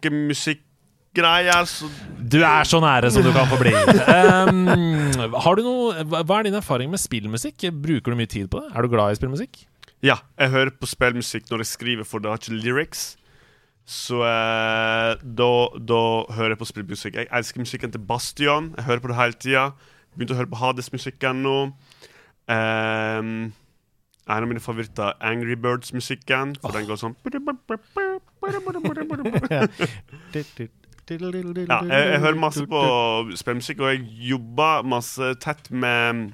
musikkgreier. 1.17 1.65
Så 1.65 1.89
Du 2.29 2.37
er 2.43 2.63
så 2.63 2.79
nære 2.79 3.11
som 3.11 3.23
du 3.23 3.31
kan 3.31 3.47
få 3.47 3.57
bli. 3.59 3.71
Um, 3.71 4.67
har 5.33 5.55
du 5.55 5.61
noe, 5.63 6.03
hva 6.03 6.39
er 6.39 6.43
din 6.43 6.53
erfaring 6.57 6.89
med 6.91 6.99
spillmusikk? 6.99 7.71
Bruker 7.71 8.11
du 8.11 8.15
mye 8.17 8.27
tid 8.27 8.49
på 8.49 8.59
det? 8.61 8.71
Er 8.75 8.81
du 8.81 8.87
glad 8.89 9.11
i 9.11 9.15
spillmusikk? 9.15 9.65
ja, 10.03 10.17
jeg 10.37 10.49
hører 10.53 10.69
på 10.77 10.85
spillmusikk 10.85 11.49
når 11.49 11.57
jeg 11.63 11.67
skriver, 11.71 12.03
for 12.05 12.19
det 12.19 12.29
har 12.29 12.37
ikke 12.37 12.53
lyrics. 12.53 13.17
Så 13.87 14.19
eh, 14.21 15.15
da, 15.23 15.51
da 15.79 16.01
hører 16.35 16.49
jeg 16.53 16.57
på 16.59 16.65
spillmusikk. 16.69 17.15
Jeg 17.15 17.27
elsker 17.31 17.59
musikken 17.63 17.91
til 17.91 17.99
Bastion. 18.05 18.73
Jeg 18.77 18.83
hører 18.85 18.99
på 18.99 19.07
det 19.07 19.15
hele 19.17 19.33
tida. 19.33 19.71
Begynte 20.13 20.33
å 20.35 20.37
høre 20.37 20.47
på 20.51 20.59
Hades-musikken 20.59 21.41
nå. 21.41 21.71
Um, 22.47 23.51
en 24.27 24.43
av 24.43 24.47
mine 24.47 24.59
favoritter 24.61 25.15
er 25.15 25.31
Angry 25.31 25.55
Birds-musikken. 25.55 26.57
For 26.61 26.71
den 26.75 26.85
går 26.85 26.95
sånn 26.99 27.15
Ja, 31.69 31.79
jeg, 31.87 32.11
jeg 32.13 32.19
hører 32.25 32.39
masse 32.41 32.65
på 32.67 32.81
spillmusikk, 33.39 33.79
og 33.83 33.93
jeg 33.93 34.03
jobber 34.33 34.83
masse 34.83 35.31
tett 35.43 35.71
med 35.71 36.33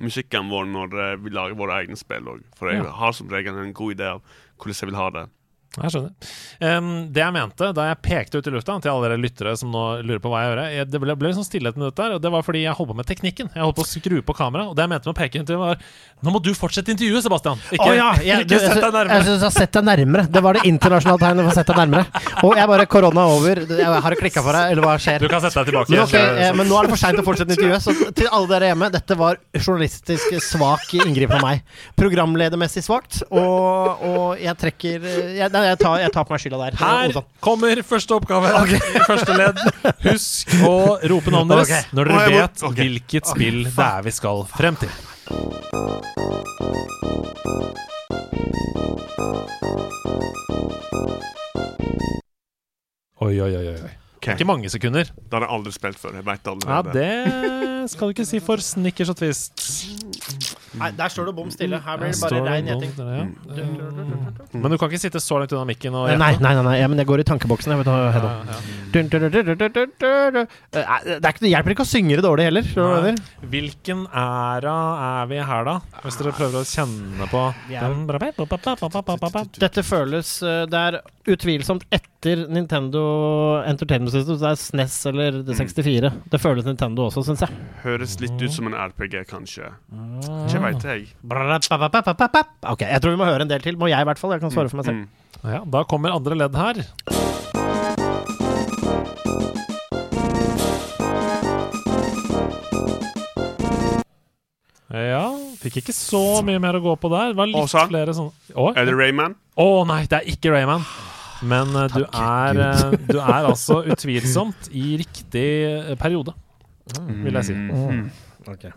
musikken 0.00 0.48
vår 0.52 0.68
når 0.72 0.98
eh, 1.04 1.16
vi 1.20 1.32
lager 1.34 1.58
våre 1.58 1.82
egne 1.82 1.98
spill 2.00 2.30
òg. 2.32 2.44
For 2.56 2.72
jeg 2.72 2.84
har 3.00 3.12
som 3.16 3.28
regel 3.32 3.58
en 3.60 3.74
god 3.76 3.96
idé 3.98 4.08
av 4.14 4.22
hvordan 4.56 4.78
jeg 4.80 4.88
vil 4.92 5.00
ha 5.00 5.08
det. 5.18 5.24
Jeg 5.72 5.92
skjønner. 5.94 6.32
Um, 6.60 6.88
det 7.08 7.22
jeg 7.22 7.32
mente 7.32 7.68
da 7.72 7.86
jeg 7.88 8.00
pekte 8.04 8.40
ut 8.42 8.48
i 8.48 8.52
lufta 8.52 8.74
til 8.84 8.92
alle 8.92 9.08
dere 9.08 9.20
lyttere 9.22 9.54
som 9.56 9.70
nå 9.72 9.84
lurer 10.04 10.20
på 10.20 10.28
hva 10.28 10.42
jeg 10.42 10.50
gjør 10.50 10.60
jeg, 10.62 10.88
Det 10.92 11.00
ble, 11.00 11.14
ble 11.16 11.30
liksom 11.30 11.46
stille 11.46 11.72
et 11.72 11.78
minutt 11.80 11.96
der, 11.96 12.16
og 12.18 12.20
det 12.20 12.32
var 12.34 12.44
fordi 12.44 12.64
jeg 12.66 12.76
holdt 12.76 12.90
på 12.92 12.96
med 12.98 13.08
teknikken. 13.08 13.48
Jeg 13.54 13.64
holdt 13.64 13.78
på 13.78 13.86
å 13.86 13.88
skru 13.88 14.18
på 14.20 14.36
kameraet, 14.36 14.68
og 14.68 14.76
det 14.76 14.84
jeg 14.84 14.92
mente 14.92 15.08
med 15.08 15.14
å 15.14 15.20
peke 15.22 15.40
ut, 15.40 15.52
var 15.62 15.80
Nå 16.22 16.34
må 16.34 16.38
du 16.44 16.52
fortsette 16.54 16.92
intervjuet, 16.92 17.24
Sebastian! 17.24 17.62
Ikke, 17.72 17.88
oh, 17.88 17.96
ja, 17.96 18.10
jeg, 18.22 18.44
du, 18.46 18.52
ikke 18.54 18.60
sett 18.62 18.76
deg 18.76 18.84
jeg 18.84 18.94
nærmere. 18.94 19.24
jeg 19.26 19.40
har 19.42 19.54
sett 19.56 19.72
deg 19.74 19.86
nærmere. 19.88 20.26
Det 20.30 20.42
var 20.44 20.58
det 20.58 20.68
internasjonale 20.68 21.22
tegnet 21.24 21.48
for 21.48 21.50
å 21.50 21.56
sette 21.56 21.72
deg 21.72 21.80
nærmere. 21.80 22.22
Og 22.46 22.54
jeg 22.60 22.70
bare 22.70 22.86
Korona 22.92 23.24
er 23.24 23.32
over. 23.38 23.62
Jeg 23.80 24.02
har 24.04 24.14
det 24.14 24.20
klikka 24.20 24.44
for 24.44 24.58
deg, 24.58 24.74
eller 24.76 24.86
hva 24.86 24.94
skjer? 25.02 25.24
Du 25.24 25.32
kan 25.32 25.42
sette 25.42 25.58
deg 25.58 25.72
tilbake. 25.72 25.90
Men, 25.90 26.04
okay, 26.04 26.44
eh, 26.44 26.52
men 26.54 26.70
nå 26.70 26.78
er 26.78 26.86
det 26.86 26.94
for 26.94 27.02
seint 27.02 27.18
å 27.18 27.24
fortsette 27.26 27.56
intervjuet. 27.56 27.82
Så 27.82 28.12
til 28.20 28.28
alle 28.28 28.52
dere 28.52 28.70
hjemme, 28.70 28.92
dette 28.94 29.18
var 29.18 29.40
journalistisk 29.58 30.38
svak 30.46 30.94
inngripen 31.00 31.40
av 31.40 31.46
meg. 31.48 31.64
Programledermessig 31.98 32.84
svakt, 32.86 33.24
og, 33.32 34.06
og 34.12 34.42
jeg 34.44 34.58
trekker 34.62 35.10
eh, 35.10 35.34
jeg, 35.40 35.50
jeg 35.66 35.78
tar, 35.80 35.98
jeg 36.02 36.12
tar 36.14 36.26
på 36.28 36.34
meg 36.34 36.42
skylda 36.42 36.60
der. 36.64 36.76
Her 36.80 37.22
kommer 37.44 37.82
første 37.86 38.18
oppgave 38.18 38.52
Okay. 38.62 38.80
første 39.06 39.38
ledd. 39.38 39.62
Husk 40.06 40.52
å 40.66 40.74
rope 41.12 41.32
navnet 41.34 41.56
deres 41.56 41.72
okay. 41.72 41.96
når 41.96 42.12
dere 42.12 42.28
vet 42.36 42.66
okay. 42.68 42.82
hvilket 42.82 43.32
spill 43.32 43.64
det 43.70 43.88
er 43.88 44.06
vi 44.06 44.14
skal 44.14 44.46
frem 44.52 44.78
til. 44.82 44.92
Oi, 53.22 53.34
oi, 53.40 53.52
oi. 53.56 53.66
oi. 53.72 53.92
Okay. 54.22 54.36
Ikke 54.36 54.46
mange 54.46 54.70
sekunder. 54.70 55.08
Det 55.14 55.34
har 55.34 55.46
jeg 55.46 55.50
aldri 55.50 55.72
spilt 55.74 55.98
før. 55.98 56.14
Jeg 56.14 56.26
vet 56.28 56.50
Ja, 56.66 56.82
det 56.86 57.90
skal 57.90 58.10
du 58.10 58.14
ikke 58.14 58.26
si 58.28 58.38
for 58.42 58.62
snickers 58.62 59.10
og 59.10 59.18
twist. 59.18 59.64
Nei, 60.80 60.90
der 60.96 61.08
står 61.12 61.26
det 61.28 61.34
bom 61.36 61.50
stille. 61.52 61.78
Her 61.84 61.98
blir 62.00 62.12
det 62.14 62.20
bare 62.22 62.42
rein 62.46 62.68
gjeting. 62.70 62.92
ja. 62.96 63.24
Men 64.52 64.70
du 64.70 64.76
kan 64.78 64.88
ikke 64.90 65.00
sitte 65.00 65.20
så 65.22 65.38
langt 65.40 65.52
unna 65.52 65.64
mikken 65.68 65.94
og 65.96 66.08
Nei, 66.08 66.16
nei, 66.36 66.52
nei, 66.54 66.62
nei, 66.64 66.74
ja, 66.80 66.88
men 66.88 67.00
jeg 67.00 67.08
går 67.08 67.22
i 67.22 67.26
tankeboksen. 67.28 67.72
Jeg 67.72 67.80
vet. 67.82 67.90
Eh, 67.92 68.12
Det, 68.92 69.12
er 71.24 71.48
hjelper 71.48 71.74
ikke 71.74 71.84
å 71.86 71.88
synge 71.88 72.16
det 72.18 72.24
dårlig 72.24 72.44
heller. 72.48 72.66
du? 73.16 73.22
Hvilken 73.52 74.06
æra 74.12 74.76
er 75.22 75.26
vi 75.30 75.40
her, 75.40 75.64
da? 75.68 75.76
Hvis 76.04 76.18
dere 76.20 76.32
prøver 76.36 76.60
å 76.60 76.68
kjenne 76.68 77.28
på 77.32 77.42
er- 77.70 77.88
den 77.88 78.06
Dette 79.58 79.82
føles 79.86 80.42
eh, 80.42 80.66
Det 80.66 80.78
er 80.78 81.00
utvilsomt 81.28 81.84
etter 81.94 82.44
Nintendo 82.50 83.02
Entertainment 83.68 84.12
System. 84.12 84.36
Så 84.36 84.42
det 84.42 84.50
er 84.50 84.58
SNES 84.60 84.96
eller 85.12 85.38
det 85.46 85.56
64. 85.58 86.10
Det 86.32 86.40
føles 86.42 86.66
Nintendo 86.66 87.06
også, 87.08 87.24
syns 87.28 87.44
jeg. 87.46 87.58
Høres 87.84 88.18
litt 88.22 88.36
ut 88.42 88.54
som 88.54 88.70
en 88.70 88.76
RPG, 88.78 89.22
kanskje. 89.30 89.70
Ikke 90.48 90.62
veit 90.66 90.86
jeg. 90.88 91.08
Ok, 92.66 92.86
jeg 92.86 93.02
tror 93.02 93.14
vi 93.14 93.20
må 93.22 93.28
høre 93.30 93.46
en 93.46 93.52
del 93.52 93.64
til. 93.64 93.78
Må 93.80 93.90
jeg, 93.92 94.02
i 94.02 94.10
hvert 94.10 94.22
fall. 94.22 94.34
Jeg 94.36 94.44
kan 94.44 94.54
svare 94.54 94.72
for 94.72 94.82
meg 94.82 94.90
selv. 94.90 95.04
Mm. 95.04 95.52
Ja, 95.56 95.62
da 95.78 95.86
kommer 95.90 96.14
andre 96.14 96.38
ledd 96.44 96.58
her. 96.58 96.84
Ja, 104.92 105.24
fikk 105.62 105.78
ikke 105.80 105.94
så 105.96 106.42
mye 106.44 106.60
mer 106.60 106.76
å 106.76 106.82
gå 106.84 106.92
på 107.00 107.08
der. 107.12 107.32
Det 107.32 107.38
var 107.38 107.48
litt 107.48 107.56
Åsa? 107.62 107.86
flere 107.88 108.12
sånne 108.12 108.52
Å 108.60 108.66
Er 108.76 108.84
det 108.90 108.92
Rayman? 108.98 109.38
Å, 109.56 109.68
nei, 109.88 110.02
det 110.10 110.18
er 110.20 110.28
ikke 110.34 110.52
Rayman. 110.52 110.84
Men 111.42 111.74
uh, 111.74 111.86
du, 111.90 112.04
er, 112.06 112.60
uh, 112.60 112.94
du 113.08 113.18
er 113.18 113.48
altså 113.50 113.80
utvilsomt 113.82 114.70
i 114.70 114.96
riktig 115.00 115.46
eh, 115.66 115.94
periode, 115.98 116.34
vil 117.24 117.38
jeg 117.40 117.48
si. 117.50 117.56
Mm. 117.56 118.06
Ok. 118.52 118.68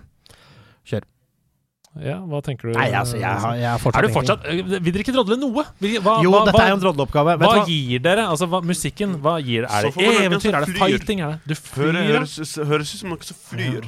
Ja, 2.03 2.17
hva 2.27 2.41
tenker 2.43 2.67
du? 2.67 2.73
Nei, 2.75 2.89
altså, 2.91 3.15
jeg 3.15 3.39
har, 3.39 3.53
jeg 3.55 3.69
har 3.69 3.79
fortsatt 3.79 4.01
Er 4.01 4.07
du 4.07 4.11
fortsatt 4.11 4.47
eh, 4.51 4.57
Vil 4.67 4.91
dere 4.91 5.03
ikke 5.05 5.13
drodle 5.15 5.37
noe? 5.39 5.63
Hva, 5.79 6.15
Jo, 6.19 6.33
hva, 6.33 6.41
dette 6.49 6.59
er 6.59 6.71
jo 6.73 6.75
en 6.75 6.81
drodleoppgave. 6.83 7.35
Hva 7.39 7.51
hva? 7.53 7.61
gir 7.69 8.01
dere? 8.03 8.25
Altså, 8.33 8.49
hva, 8.51 8.59
musikken, 8.67 9.13
hva 9.23 9.37
gir 9.39 9.67
Er 9.69 9.87
det 9.87 10.09
eventyr? 10.25 10.57
Er 10.57 10.67
det 10.67 10.75
fighting? 10.75 11.23
Er 11.23 11.37
det 11.37 11.55
Du 11.55 11.55
flyr, 11.55 11.95
høres, 11.95 12.35
høres 12.59 12.91
ut 12.91 12.99
som 12.99 13.13
noe 13.13 13.29
som 13.29 13.39
flyr. 13.39 13.87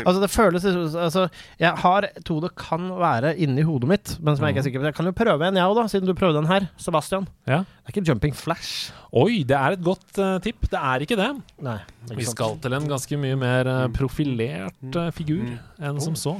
Altså 0.00 0.18
det 0.18 0.30
føles 0.32 0.66
altså, 0.66 1.28
Jeg 1.62 1.74
har 1.84 2.08
to 2.26 2.40
det 2.42 2.52
kan 2.58 2.90
være 2.98 3.36
inni 3.38 3.62
hodet 3.66 3.90
mitt, 3.90 4.16
men 4.18 4.36
som 4.36 4.46
jeg 4.46 4.56
ikke 4.56 4.64
er 4.64 4.66
sikker 4.66 4.82
på. 4.82 4.88
Jeg 4.90 4.98
kan 4.98 5.10
jo 5.10 5.14
prøve 5.16 5.46
en, 5.46 5.60
jeg 5.60 5.70
òg, 5.70 5.76
da, 5.78 5.86
siden 5.92 6.10
du 6.10 6.16
prøvde 6.16 6.40
den 6.40 6.50
her. 6.50 6.66
Sebastian. 6.80 7.28
Ja. 7.46 7.62
Det 7.62 7.92
er 7.92 7.94
ikke 7.94 8.06
Jumping 8.10 8.36
Flash. 8.36 8.90
Oi, 9.10 9.42
det 9.46 9.56
er 9.58 9.74
et 9.74 9.82
godt 9.82 10.18
uh, 10.22 10.36
tipp. 10.42 10.66
Det 10.70 10.78
er 10.78 11.02
ikke 11.04 11.18
det. 11.18 11.30
Nei. 11.66 11.78
Vi 12.14 12.26
skal 12.28 12.56
til 12.62 12.76
en 12.76 12.86
ganske 12.90 13.18
mye 13.20 13.38
mer 13.38 13.70
uh, 13.70 13.80
profilert 13.94 14.96
uh, 14.96 15.08
figur 15.14 15.42
enn 15.82 15.99
som 16.04 16.16
så. 16.18 16.34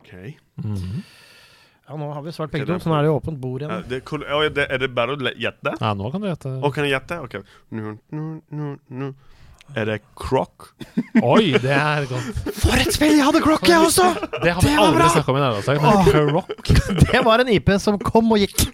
Ok. 0.00 0.12
Ja, 1.90 1.96
nå 1.98 2.06
har 2.14 2.22
vi 2.22 2.32
svart 2.32 2.52
begge 2.54 2.66
to, 2.68 2.76
så 2.78 2.90
nå 2.90 2.94
er 2.98 3.02
det 3.06 3.10
jo 3.10 3.16
åpent 3.18 3.38
bord 3.42 3.62
Ja, 3.64 3.68
igjen. 3.68 3.88
det, 3.90 3.96
er 3.98 4.04
cool. 4.06 4.22
Det, 4.54 4.66
er 4.70 4.78
det 4.78 4.88
bare 4.94 5.16
å 5.16 5.32
gjette? 5.34 5.72
Ja, 5.80 5.90
nå 5.98 6.10
kan 6.14 6.22
du 6.22 6.28
gjette. 6.28 6.52
Å, 6.62 6.70
kan 6.74 6.86
jeg 6.86 6.94
gjette? 6.94 7.18
Ok. 7.24 7.38
Nå, 7.74 7.96
nå, 8.14 8.26
nå, 8.54 8.68
nu. 8.94 9.08
Er 9.78 9.86
det 9.86 9.98
Croc? 10.18 10.70
Oi, 11.22 11.52
det 11.62 11.70
er 11.70 12.06
godt. 12.10 12.38
For 12.58 12.74
et 12.80 12.90
spill! 12.94 13.14
Jeg 13.18 13.26
hadde 13.26 13.42
Croc, 13.44 13.62
jeg 13.68 13.78
også! 13.78 14.08
Det 14.42 14.54
har 14.54 14.62
vi 14.64 14.70
Det 14.70 14.76
var 14.76 14.86
aldri 14.88 15.08
snakka 15.14 15.32
om 15.32 15.38
i 15.38 15.42
nærmest. 15.44 15.68
Men 15.68 15.80
Croc 16.08 16.44
Det 17.12 17.22
var 17.24 17.44
en 17.44 17.52
IP 17.54 17.70
som 17.82 17.98
kom 18.02 18.32
og 18.34 18.42
gikk. 18.42 18.66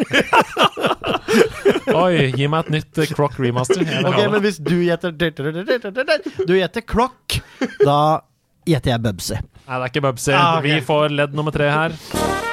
Oi, 1.92 2.30
gi 2.32 2.48
meg 2.48 2.64
et 2.64 2.72
nytt 2.78 3.02
eh, 3.02 3.12
Croc 3.12 3.36
remaster. 3.42 3.84
Ok. 3.84 4.18
Men 4.32 4.40
hvis 4.46 4.58
du 4.62 4.76
gjetter 4.86 5.12
Du 5.12 6.56
gjetter 6.56 6.86
Croc, 6.86 7.40
da 7.84 8.00
gjetter 8.66 8.96
jeg 8.96 9.04
Bubsy. 9.04 9.38
Nei, 9.66 9.78
det 9.78 9.82
er 9.82 9.88
ikke 9.92 10.04
Bubsy. 10.08 10.34
Ah. 10.36 10.58
Vi 10.64 10.80
får 10.86 11.14
ledd 11.14 11.36
nummer 11.36 11.54
tre 11.54 11.70
her. 11.72 12.44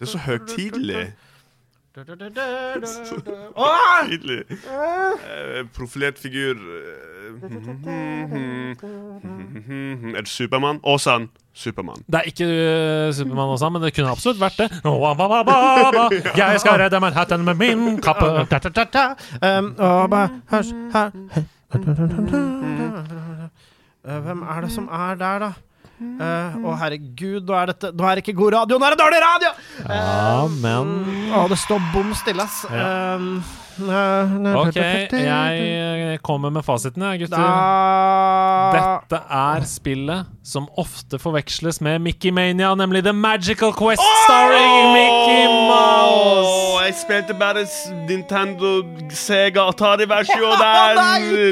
Det 0.00 0.06
er 0.06 0.10
så 0.10 0.18
høytidelig. 0.18 1.12
Nydelig. 4.10 4.44
Eh, 4.48 5.66
profilert 5.76 6.18
figur 6.18 6.54
eh, 6.54 7.40
Er 10.16 10.20
det 10.20 10.28
Supermann? 10.28 10.80
Åsan. 10.82 11.28
Supermann. 11.52 11.96
Det 12.06 12.14
er 12.14 12.20
ikke 12.30 12.44
uh, 12.46 13.14
Supermann 13.14 13.48
Åsan, 13.50 13.72
men 13.72 13.82
det 13.82 13.94
kunne 13.94 14.10
absolutt 14.10 14.40
vært 14.40 14.58
det. 14.58 14.70
Jeg 16.38 16.60
skal 16.60 16.72
redde 16.80 17.00
Manhattan 17.00 17.44
med 17.44 17.54
min 17.54 18.00
kappe. 18.00 18.24
Da, 18.50 18.58
da, 18.58 18.68
da, 18.68 18.84
da. 18.84 19.14
Um, 19.58 19.74
og 19.78 20.10
bare, 20.10 20.28
hørs, 20.50 20.66
her. 20.94 21.10
Eh, 24.08 24.18
Hvem 24.24 24.42
er 24.42 24.60
det 24.60 24.72
som 24.72 24.88
er 24.88 25.14
der, 25.14 25.38
da? 25.38 25.52
Eh, 26.00 26.54
Å, 26.64 26.74
herregud, 26.80 27.44
nå 27.44 27.56
er, 27.58 27.72
dette, 27.74 27.90
nå 27.92 28.06
er 28.08 28.16
det 28.16 28.22
ikke 28.24 28.36
god 28.38 28.54
radio, 28.54 28.78
nå 28.80 28.86
er 28.88 28.94
det 28.96 29.00
dårlig 29.02 29.18
radio! 29.20 29.50
Ja, 29.84 30.46
men 30.62 30.92
Å, 31.36 31.42
det 31.52 31.58
står 31.60 31.82
bom 31.92 32.14
stille, 32.16 32.46
ass. 32.46 32.62
Ja. 32.72 32.86
Eh, 33.80 34.32
OK, 34.60 34.76
jeg 34.76 36.20
kommer 36.24 36.52
med 36.52 36.64
fasiten, 36.64 37.04
jeg, 37.12 37.22
gutter. 37.24 37.40
Da 37.40 38.74
Dette 38.76 39.20
er 39.40 39.68
spillet 39.68 40.32
som 40.44 40.68
ofte 40.80 41.20
forveksles 41.20 41.80
med 41.84 42.00
Mickey 42.04 42.32
Mania, 42.34 42.72
nemlig 42.76 43.04
The 43.06 43.14
Magical 43.16 43.72
Quest 43.76 44.04
starring 44.24 44.92
Mickey 44.96 45.48
Mouse. 45.68 46.69
Jeg 46.90 46.96
spilte 47.04 47.34
bare 47.38 47.60
Nintendo 48.08 48.80
Sega 49.14 49.68
Atari-versjon 49.70 50.56
der. 50.58 50.98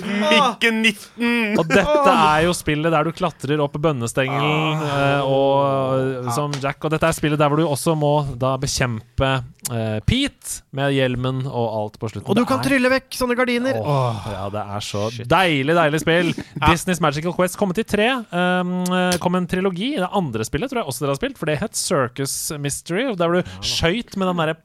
Mikke 0.24 0.72
19. 0.74 1.60
Og 1.60 1.68
dette 1.70 2.10
er 2.10 2.40
jo 2.48 2.54
spillet 2.58 2.90
der 2.90 3.06
du 3.06 3.12
klatrer 3.14 3.62
opp 3.62 3.76
bønnestengelen 3.78 4.82
eh, 4.82 5.22
og, 5.22 6.26
som 6.34 6.56
Jack. 6.58 6.82
Og 6.82 6.90
dette 6.90 7.06
er 7.06 7.14
spillet 7.14 7.38
der 7.38 7.52
hvor 7.52 7.62
du 7.62 7.68
også 7.68 7.94
må 7.94 8.10
da 8.34 8.56
bekjempe 8.58 9.30
uh, 9.70 10.00
Pete 10.10 10.64
med 10.74 10.96
hjelmen 10.96 11.44
og 11.46 11.66
alt 11.84 12.00
på 12.02 12.10
slutten. 12.10 12.32
Og 12.34 12.34
du 12.34 12.42
kan 12.42 12.58
er- 12.58 12.66
trylle 12.72 12.90
vekk 12.96 13.20
sånne 13.20 13.38
gardiner. 13.38 13.78
Åh, 13.78 14.28
ja, 14.34 14.44
det 14.56 14.64
er 14.74 14.86
så 14.88 15.06
deilig, 15.22 15.78
deilig 15.78 16.02
spill. 16.02 16.32
Disneys 16.66 17.02
Magical 17.04 17.36
Quest 17.38 17.60
kommer 17.62 17.78
til 17.78 17.86
tre. 17.86 18.10
Um, 18.34 18.80
eh, 18.90 19.20
kom 19.22 19.38
en 19.38 19.46
trilogi. 19.46 19.94
Det 20.02 20.10
andre 20.10 20.50
spillet 20.50 20.74
tror 20.74 20.82
jeg 20.82 20.90
også 20.90 21.06
dere 21.06 21.14
har 21.14 21.22
spilt, 21.22 21.38
for 21.38 21.46
det 21.46 21.60
het 21.62 21.78
Circus 21.78 22.40
Mystery. 22.58 23.06
Der 23.14 23.30
hvor 23.30 23.38
du 23.38 23.54
skøyt 23.62 24.18
med 24.18 24.32
den 24.32 24.42
derre 24.42 24.58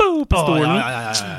bo, 0.00 0.24
bo, 0.30 0.56
ja, 0.60 0.76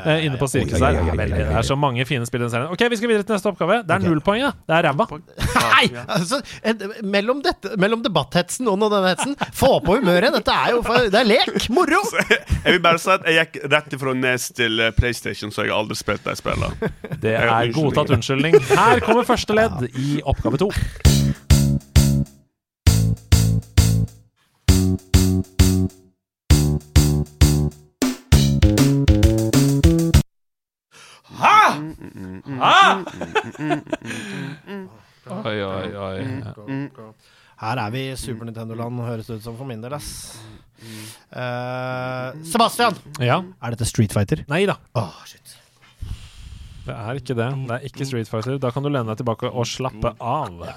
ja, 0.06 0.16
inne 0.22 0.40
på 0.40 0.48
sirkuset 0.50 0.84
her. 0.84 1.12
Det 1.18 1.46
er 1.50 1.68
så 1.68 1.78
mange 1.80 2.06
fine 2.10 2.28
spill 2.30 2.44
i 2.44 2.46
den 2.46 2.54
serien. 2.54 2.72
Ok, 2.74 2.84
vi 2.92 3.00
skal 3.00 3.12
videre 3.12 3.26
til 3.28 3.38
neste 3.38 3.52
oppgave. 3.52 3.82
Det 3.88 3.96
er 3.98 4.06
null 4.06 4.22
poeng, 4.26 4.44
ja. 4.44 4.52
Det 4.68 4.78
er 4.78 4.88
ræva. 4.90 5.08
Nei! 5.58 5.86
Altså, 6.06 6.42
en, 6.68 6.86
mellom, 7.04 7.42
dette, 7.46 7.74
mellom 7.82 8.04
debatthetsen 8.06 8.70
og 8.72 8.80
denne 8.86 9.14
hetsen, 9.14 9.36
få 9.58 9.74
på 9.86 9.98
humøret. 10.00 10.32
Dette 10.38 10.58
er 10.66 10.76
jo 10.76 10.84
for, 10.86 11.10
det 11.12 11.22
er 11.24 11.30
lek! 11.30 11.70
Moro! 11.74 12.04
Jeg 12.66 12.78
vil 12.78 12.84
bare 12.84 13.02
si 13.02 13.10
at 13.10 13.24
jeg 13.26 13.48
gikk 13.50 13.72
rett 13.72 13.96
ifra 13.98 14.14
Nes 14.18 14.44
til 14.54 14.84
eh, 14.84 14.92
PlayStation, 14.94 15.50
så 15.54 15.66
jeg 15.66 15.74
har 15.74 15.82
aldri 15.82 15.98
spilt 15.98 16.28
de 16.28 16.36
spillene. 16.38 16.92
Det 17.24 17.34
er 17.40 17.74
godtatt 17.74 18.14
unnskyldning. 18.14 18.60
Her 18.70 19.02
kommer 19.02 19.26
første 19.28 19.58
ledd 19.58 19.90
i 19.98 20.22
oppgave 20.30 20.62
to. 20.62 20.70
Oi, 35.32 35.58
oi, 35.64 35.88
oi. 36.08 36.20
Her 37.62 37.78
er 37.78 37.92
vi 37.94 38.02
i 38.10 38.16
Super 38.18 38.46
Nintendo-land, 38.50 38.98
høres 39.06 39.28
det 39.30 39.36
ut 39.40 39.44
som 39.46 39.54
for 39.60 39.66
min 39.70 39.82
del, 39.84 39.94
ass. 39.94 40.08
Uh, 41.30 42.34
Sebastian! 42.50 42.96
Ja. 43.22 43.38
Er 43.62 43.70
dette 43.76 43.86
Street 43.86 44.10
Fighter? 44.16 44.42
Nei 44.50 44.64
da. 44.70 44.76
Oh, 44.98 45.14
shit. 45.30 45.54
Det 46.88 46.96
er 46.96 47.14
ikke 47.22 47.36
det. 47.38 47.50
Det 47.70 47.76
er 47.76 47.82
ikke 47.86 48.06
Street 48.10 48.30
Fighter. 48.32 48.58
Da 48.62 48.70
kan 48.74 48.82
du 48.82 48.90
lene 48.90 49.06
deg 49.12 49.18
tilbake 49.22 49.46
og 49.52 49.66
slappe 49.70 50.10
av. 50.18 50.58
Ja, 50.66 50.74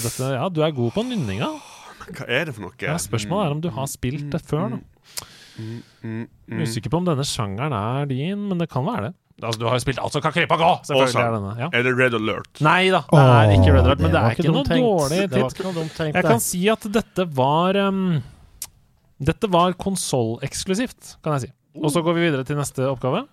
dette, 0.00 0.24
ja 0.38 0.46
du 0.48 0.58
er 0.64 0.72
god 0.76 0.90
på 0.96 1.02
nynninga. 1.04 1.50
Hva 2.08 2.24
er 2.30 2.42
det 2.48 2.54
for 2.56 2.62
noe? 2.64 2.72
Ja, 2.80 2.96
spørsmålet 3.02 3.44
er 3.44 3.52
om 3.58 3.62
du 3.64 3.68
har 3.74 3.86
spilt 3.90 4.30
det 4.32 4.40
før. 4.48 4.66
Da. 4.78 4.80
Mm, 5.58 5.78
mm. 6.06 6.26
Er 6.54 6.62
usikker 6.66 6.92
på 6.92 7.00
om 7.00 7.08
denne 7.08 7.24
sjangeren 7.26 7.74
er 7.74 8.06
din, 8.10 8.44
men 8.50 8.60
det 8.62 8.68
kan 8.70 8.86
være 8.86 9.08
det. 9.08 9.14
Altså, 9.42 9.60
Du 9.60 9.66
har 9.68 9.76
jo 9.78 9.82
spilt 9.84 10.00
alt 10.02 10.14
som 10.14 10.22
kan 10.22 10.34
krype 10.34 10.54
og 10.56 10.62
gå! 10.62 10.70
Selvfølgelig 10.88 11.22
er 11.22 11.34
denne. 11.36 11.52
Ja. 11.58 11.68
Eller 11.72 11.92
det 11.94 11.98
Red 11.98 12.16
Alert? 12.18 12.62
Nei 12.64 12.80
da, 12.94 13.02
det 13.12 13.20
er 13.26 13.52
ikke 13.54 13.74
Red 13.76 13.84
Alert, 13.84 14.02
men 14.02 14.10
det, 14.10 14.16
det 14.16 14.22
er 14.24 14.38
ikke 14.38 14.54
noe 14.54 14.64
tenkt. 14.66 14.88
dårlig 14.88 15.20
titt. 15.34 15.62
noe 15.66 15.86
tenkt, 15.94 16.18
Jeg 16.18 16.26
kan 16.26 16.42
si 16.42 16.62
at 16.74 16.88
dette 16.98 17.28
var 17.38 17.78
um, 17.86 18.02
Dette 19.18 19.50
var 19.50 19.74
konsolleksklusivt, 19.78 21.16
kan 21.22 21.38
jeg 21.38 21.48
si. 21.48 21.52
Og 21.78 21.92
så 21.94 22.02
går 22.02 22.18
vi 22.18 22.26
videre 22.26 22.46
til 22.46 22.58
neste 22.58 22.86
oppgave. 22.90 23.26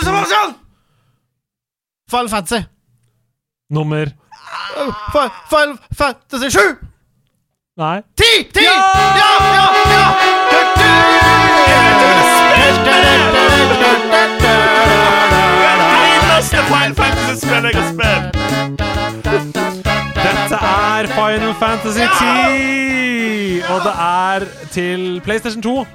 Sebastian! 0.00 0.54
Fall 2.10 2.28
Fantasy. 2.28 2.64
Nummer 3.70 4.06
Final 5.48 5.78
Fantasy 5.92 6.50
7! 6.50 6.58
Nei. 7.76 8.02
10! 8.16 8.50
10! 8.52 8.62
Ja! 8.62 8.70
Ja! 9.16 9.30
Ja! 9.54 9.66
ja! 9.90 10.30
Dette 20.14 20.54
er 20.54 21.06
Final 21.06 21.54
Fantasy 21.54 22.00
10! 22.00 23.62
Og 23.68 23.80
det 23.80 23.94
er 23.98 24.44
til 24.70 25.20
PlayStation 25.24 25.62
2. 25.62 25.86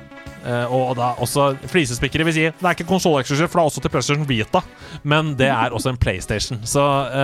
Eh, 0.46 0.74
og 0.74 0.94
da 0.98 1.14
også 1.24 1.56
flisespikkere 1.72 2.28
vil 2.28 2.36
si 2.36 2.44
Det 2.46 2.62
er 2.62 2.76
ikke 2.76 2.86
konsolleksklusivt, 2.90 3.50
for 3.50 3.60
det 3.60 3.64
er 3.64 3.72
også 3.72 3.82
til 3.82 3.94
PlayStation 3.94 4.30
Vita. 4.30 4.62
Men 5.04 5.34
det 5.40 5.50
er 5.50 5.74
også 5.74 5.90
en 5.90 5.98
PlayStation. 5.98 6.60
Så 6.64 6.84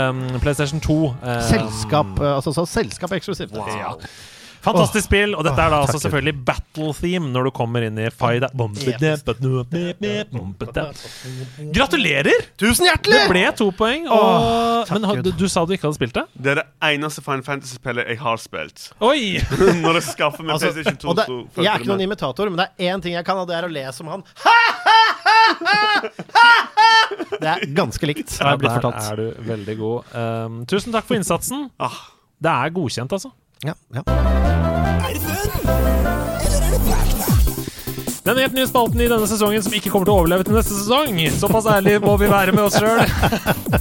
um, 0.10 0.24
PlayStation 0.42 0.82
2 0.82 0.98
um, 1.06 1.16
Selskap, 1.50 2.20
eh, 2.20 2.36
altså 2.36 2.54
så 2.54 2.66
selskap 2.66 3.12
eksklusivt. 3.12 3.54
Ja. 3.54 3.94
Fantastisk 4.62 5.08
spill, 5.08 5.34
og 5.36 5.46
dette 5.48 5.62
er 5.64 5.74
da 5.74 5.80
altså 5.86 6.00
selvfølgelig 6.02 6.36
battle 6.46 6.92
theme 6.98 7.32
når 7.34 7.48
du 7.48 7.52
kommer 7.56 7.86
inn 7.88 7.98
i 7.98 8.10
fight. 8.14 8.46
Gratulerer! 11.74 12.46
Tusen 12.62 12.86
hjertelig! 12.90 13.18
Det 13.18 13.32
ble 13.32 13.44
to 13.58 13.70
poeng. 13.78 14.06
Og, 14.12 14.22
Åh, 14.22 14.94
men 15.02 15.24
du, 15.26 15.32
du 15.38 15.48
sa 15.52 15.66
du 15.66 15.74
ikke 15.76 15.90
hadde 15.90 15.98
spilt 16.00 16.18
det? 16.18 16.26
Det 16.36 16.54
er 16.54 16.62
det 16.62 16.68
eneste 16.92 17.24
Final 17.26 17.44
Fantasy-spillet 17.48 18.12
jeg 18.14 18.22
har 18.22 18.42
spilt. 18.42 18.88
Oi! 19.02 19.42
Når 19.84 20.00
jeg 20.02 20.08
skaffer 20.12 20.46
meg 20.46 20.56
Altså, 20.58 20.72
PlayStation 20.72 21.02
2, 21.02 21.10
og 21.10 21.20
det, 21.20 21.26
jeg 21.64 21.72
er 21.74 21.82
ikke 21.82 21.92
noen 21.94 22.06
imitator, 22.08 22.52
men 22.52 22.62
det 22.62 22.70
er 22.70 22.94
én 22.94 23.04
ting 23.04 23.18
jeg 23.18 23.26
kan, 23.28 23.42
og 23.42 23.50
det 23.50 23.58
er 23.58 23.68
å 23.68 23.72
le 23.72 23.86
som 23.96 24.12
han. 24.14 24.26
Det 27.42 27.50
er 27.50 27.64
ganske 27.76 28.06
likt, 28.08 28.34
Ja, 28.40 28.54
der 28.56 28.96
er 29.02 29.20
du 29.20 29.26
veldig 29.48 29.76
god. 29.80 30.12
Um, 30.16 30.60
tusen 30.70 30.94
takk 30.94 31.08
for 31.10 31.18
innsatsen. 31.18 31.68
Ah. 31.82 31.98
Det 32.42 32.50
er 32.52 32.74
godkjent, 32.74 33.14
altså. 33.14 33.32
Ja, 33.64 33.74
ja. 33.94 34.04
Den 38.24 38.38
helt 38.38 38.54
nye 38.54 38.68
spalten 38.70 39.02
i 39.02 39.08
denne 39.10 39.28
sesongen 39.30 39.62
som 39.66 39.74
ikke 39.78 39.90
kommer 39.94 40.08
til 40.08 40.14
å 40.14 40.22
overleve 40.22 40.46
til 40.46 40.56
neste 40.56 40.78
sesong. 40.78 41.18
Såpass 41.36 41.68
ærlig 41.70 41.96
må 42.02 42.14
vi 42.22 42.30
være 42.30 42.54
med 42.56 42.64
oss 42.64 42.78
sjøl. 42.78 43.02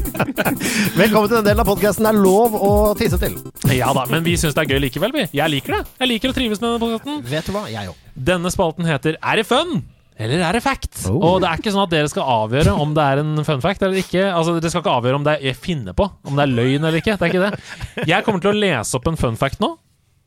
Velkommen 1.00 1.28
til 1.28 1.36
den 1.38 1.46
delen 1.46 1.62
av 1.62 1.68
podkasten 1.68 2.08
det 2.08 2.12
er 2.12 2.20
lov 2.20 2.56
å 2.56 2.72
tisse 2.98 3.20
til. 3.20 3.36
Ja 3.76 3.92
da, 3.96 4.04
men 4.10 4.24
vi 4.26 4.36
syns 4.40 4.56
det 4.56 4.64
er 4.66 4.74
gøy 4.74 4.82
likevel, 4.88 5.14
vi. 5.16 5.26
Jeg 5.36 5.54
liker 5.54 5.78
det. 5.78 5.82
Jeg 6.02 6.12
liker 6.12 6.32
å 6.32 6.36
trives 6.36 6.60
med 6.60 6.70
denne 6.72 6.82
podkasten. 6.82 7.24
Vet 7.30 7.48
du 7.48 7.56
hva? 7.56 7.64
Jeg 7.72 7.92
òg. 7.92 8.04
Denne 8.30 8.52
spalten 8.52 8.88
heter 8.88 9.16
Er 9.20 9.40
det 9.40 9.48
fun? 9.48 9.80
Eller 10.20 10.42
er 10.44 10.56
det 10.56 10.60
fact? 10.64 11.06
Oh. 11.08 11.16
Og 11.16 11.36
det 11.40 11.48
er 11.48 11.60
ikke 11.62 11.72
sånn 11.72 11.86
at 11.86 11.92
dere 11.94 12.10
skal 12.12 12.28
avgjøre 12.44 12.74
om 12.76 12.90
det 12.96 13.04
er 13.12 13.22
en 13.22 13.44
fun 13.46 13.62
fact 13.64 13.84
eller 13.86 14.02
ikke. 14.02 14.26
Altså, 14.28 14.58
Dere 14.58 14.72
skal 14.72 14.84
ikke 14.84 14.96
avgjøre 14.98 15.20
om 15.20 15.24
det 15.26 15.36
er 15.38 15.46
jeg 15.48 15.60
finner 15.60 15.96
på, 15.96 16.10
om 16.28 16.36
det 16.36 16.44
er 16.44 16.52
løgn 16.52 16.84
eller 16.84 17.00
ikke. 17.00 17.16
Det 17.16 17.26
er 17.26 17.32
ikke 17.32 17.46
det. 17.46 18.04
Jeg 18.10 18.26
kommer 18.26 18.44
til 18.44 18.52
å 18.52 18.58
lese 18.58 18.98
opp 18.98 19.08
en 19.08 19.18
fun 19.20 19.38
fact 19.40 19.62
nå, 19.64 19.72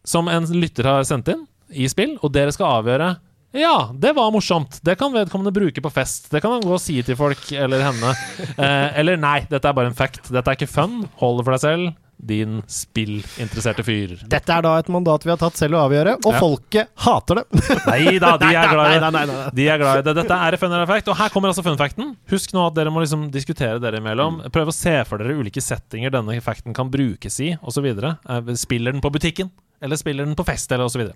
som 0.07 0.31
en 0.31 0.49
lytter 0.57 0.89
har 0.89 1.05
sendt 1.07 1.29
inn 1.33 1.45
i 1.73 1.85
spill, 1.89 2.17
og 2.21 2.33
dere 2.33 2.53
skal 2.55 2.81
avgjøre 2.81 3.13
ja, 3.53 3.91
det 3.93 4.15
var 4.17 4.31
morsomt. 4.33 4.79
Det 4.81 4.95
kan 4.97 5.13
vedkommende 5.13 5.53
bruke 5.53 5.81
på 5.85 5.89
fest. 5.93 6.31
Det 6.33 6.39
kan 6.41 6.55
han 6.55 6.63
gå 6.65 6.71
og 6.73 6.81
si 6.81 6.95
til 7.05 7.13
folk 7.19 7.51
eller 7.53 7.83
henne. 7.85 8.13
Eh, 8.57 8.87
eller 8.97 9.19
nei, 9.21 9.43
dette 9.49 9.69
er 9.69 9.75
bare 9.77 9.91
en 9.91 9.97
fact. 9.97 10.31
Dette 10.33 10.49
er 10.49 10.57
ikke 10.57 10.69
fun. 10.69 11.03
Hold 11.21 11.37
det 11.37 11.45
for 11.45 11.53
deg 11.53 11.61
selv. 11.61 11.91
Din 12.23 12.61
spillinteresserte 12.71 13.83
fyr. 13.83 14.13
Dette 14.31 14.53
er 14.55 14.63
da 14.63 14.77
et 14.79 14.87
mandat 14.93 15.25
vi 15.27 15.31
har 15.33 15.39
tatt 15.41 15.57
selv 15.59 15.75
å 15.75 15.81
avgjøre, 15.89 16.13
og 16.23 16.29
Ja. 16.31 16.39
folket 16.39 16.89
hater 17.03 17.41
det. 17.41 17.43
Nei 17.89 18.17
da, 18.23 18.33
de 18.39 18.51
er 18.55 18.69
glad 18.71 18.93
i 18.95 19.01
det. 19.03 19.35
De 19.57 19.67
er 19.73 19.81
glad 19.81 19.99
i 19.99 20.05
det. 20.07 20.15
Dette 20.21 20.37
er 20.47 20.57
fun 20.61 20.75
fact. 20.87 21.11
Og 21.11 21.17
her 21.19 21.33
kommer 21.35 21.51
altså 21.51 21.65
fun 21.65 21.77
facten. 21.79 22.13
Husk 22.31 22.53
nå 22.55 22.67
at 22.69 22.77
dere 22.79 22.93
må 22.95 23.03
liksom 23.03 23.27
diskutere 23.33 23.81
dere 23.83 23.99
imellom. 23.99 24.39
Prøv 24.55 24.71
å 24.71 24.75
se 24.75 24.95
for 25.09 25.19
dere 25.19 25.35
ulike 25.39 25.61
settinger 25.63 26.13
denne 26.15 26.39
facten 26.41 26.73
kan 26.77 26.91
brukes 26.93 27.39
i, 27.43 27.53
osv. 27.61 27.85
Eh, 27.91 28.53
Spiller 28.55 28.95
den 28.95 29.03
på 29.03 29.11
butikken? 29.11 29.51
Eller 29.83 29.99
spiller 29.99 30.23
den 30.25 30.35
på 30.39 30.45
fest, 30.47 30.71
eller 30.71 30.87
osv. 30.87 31.09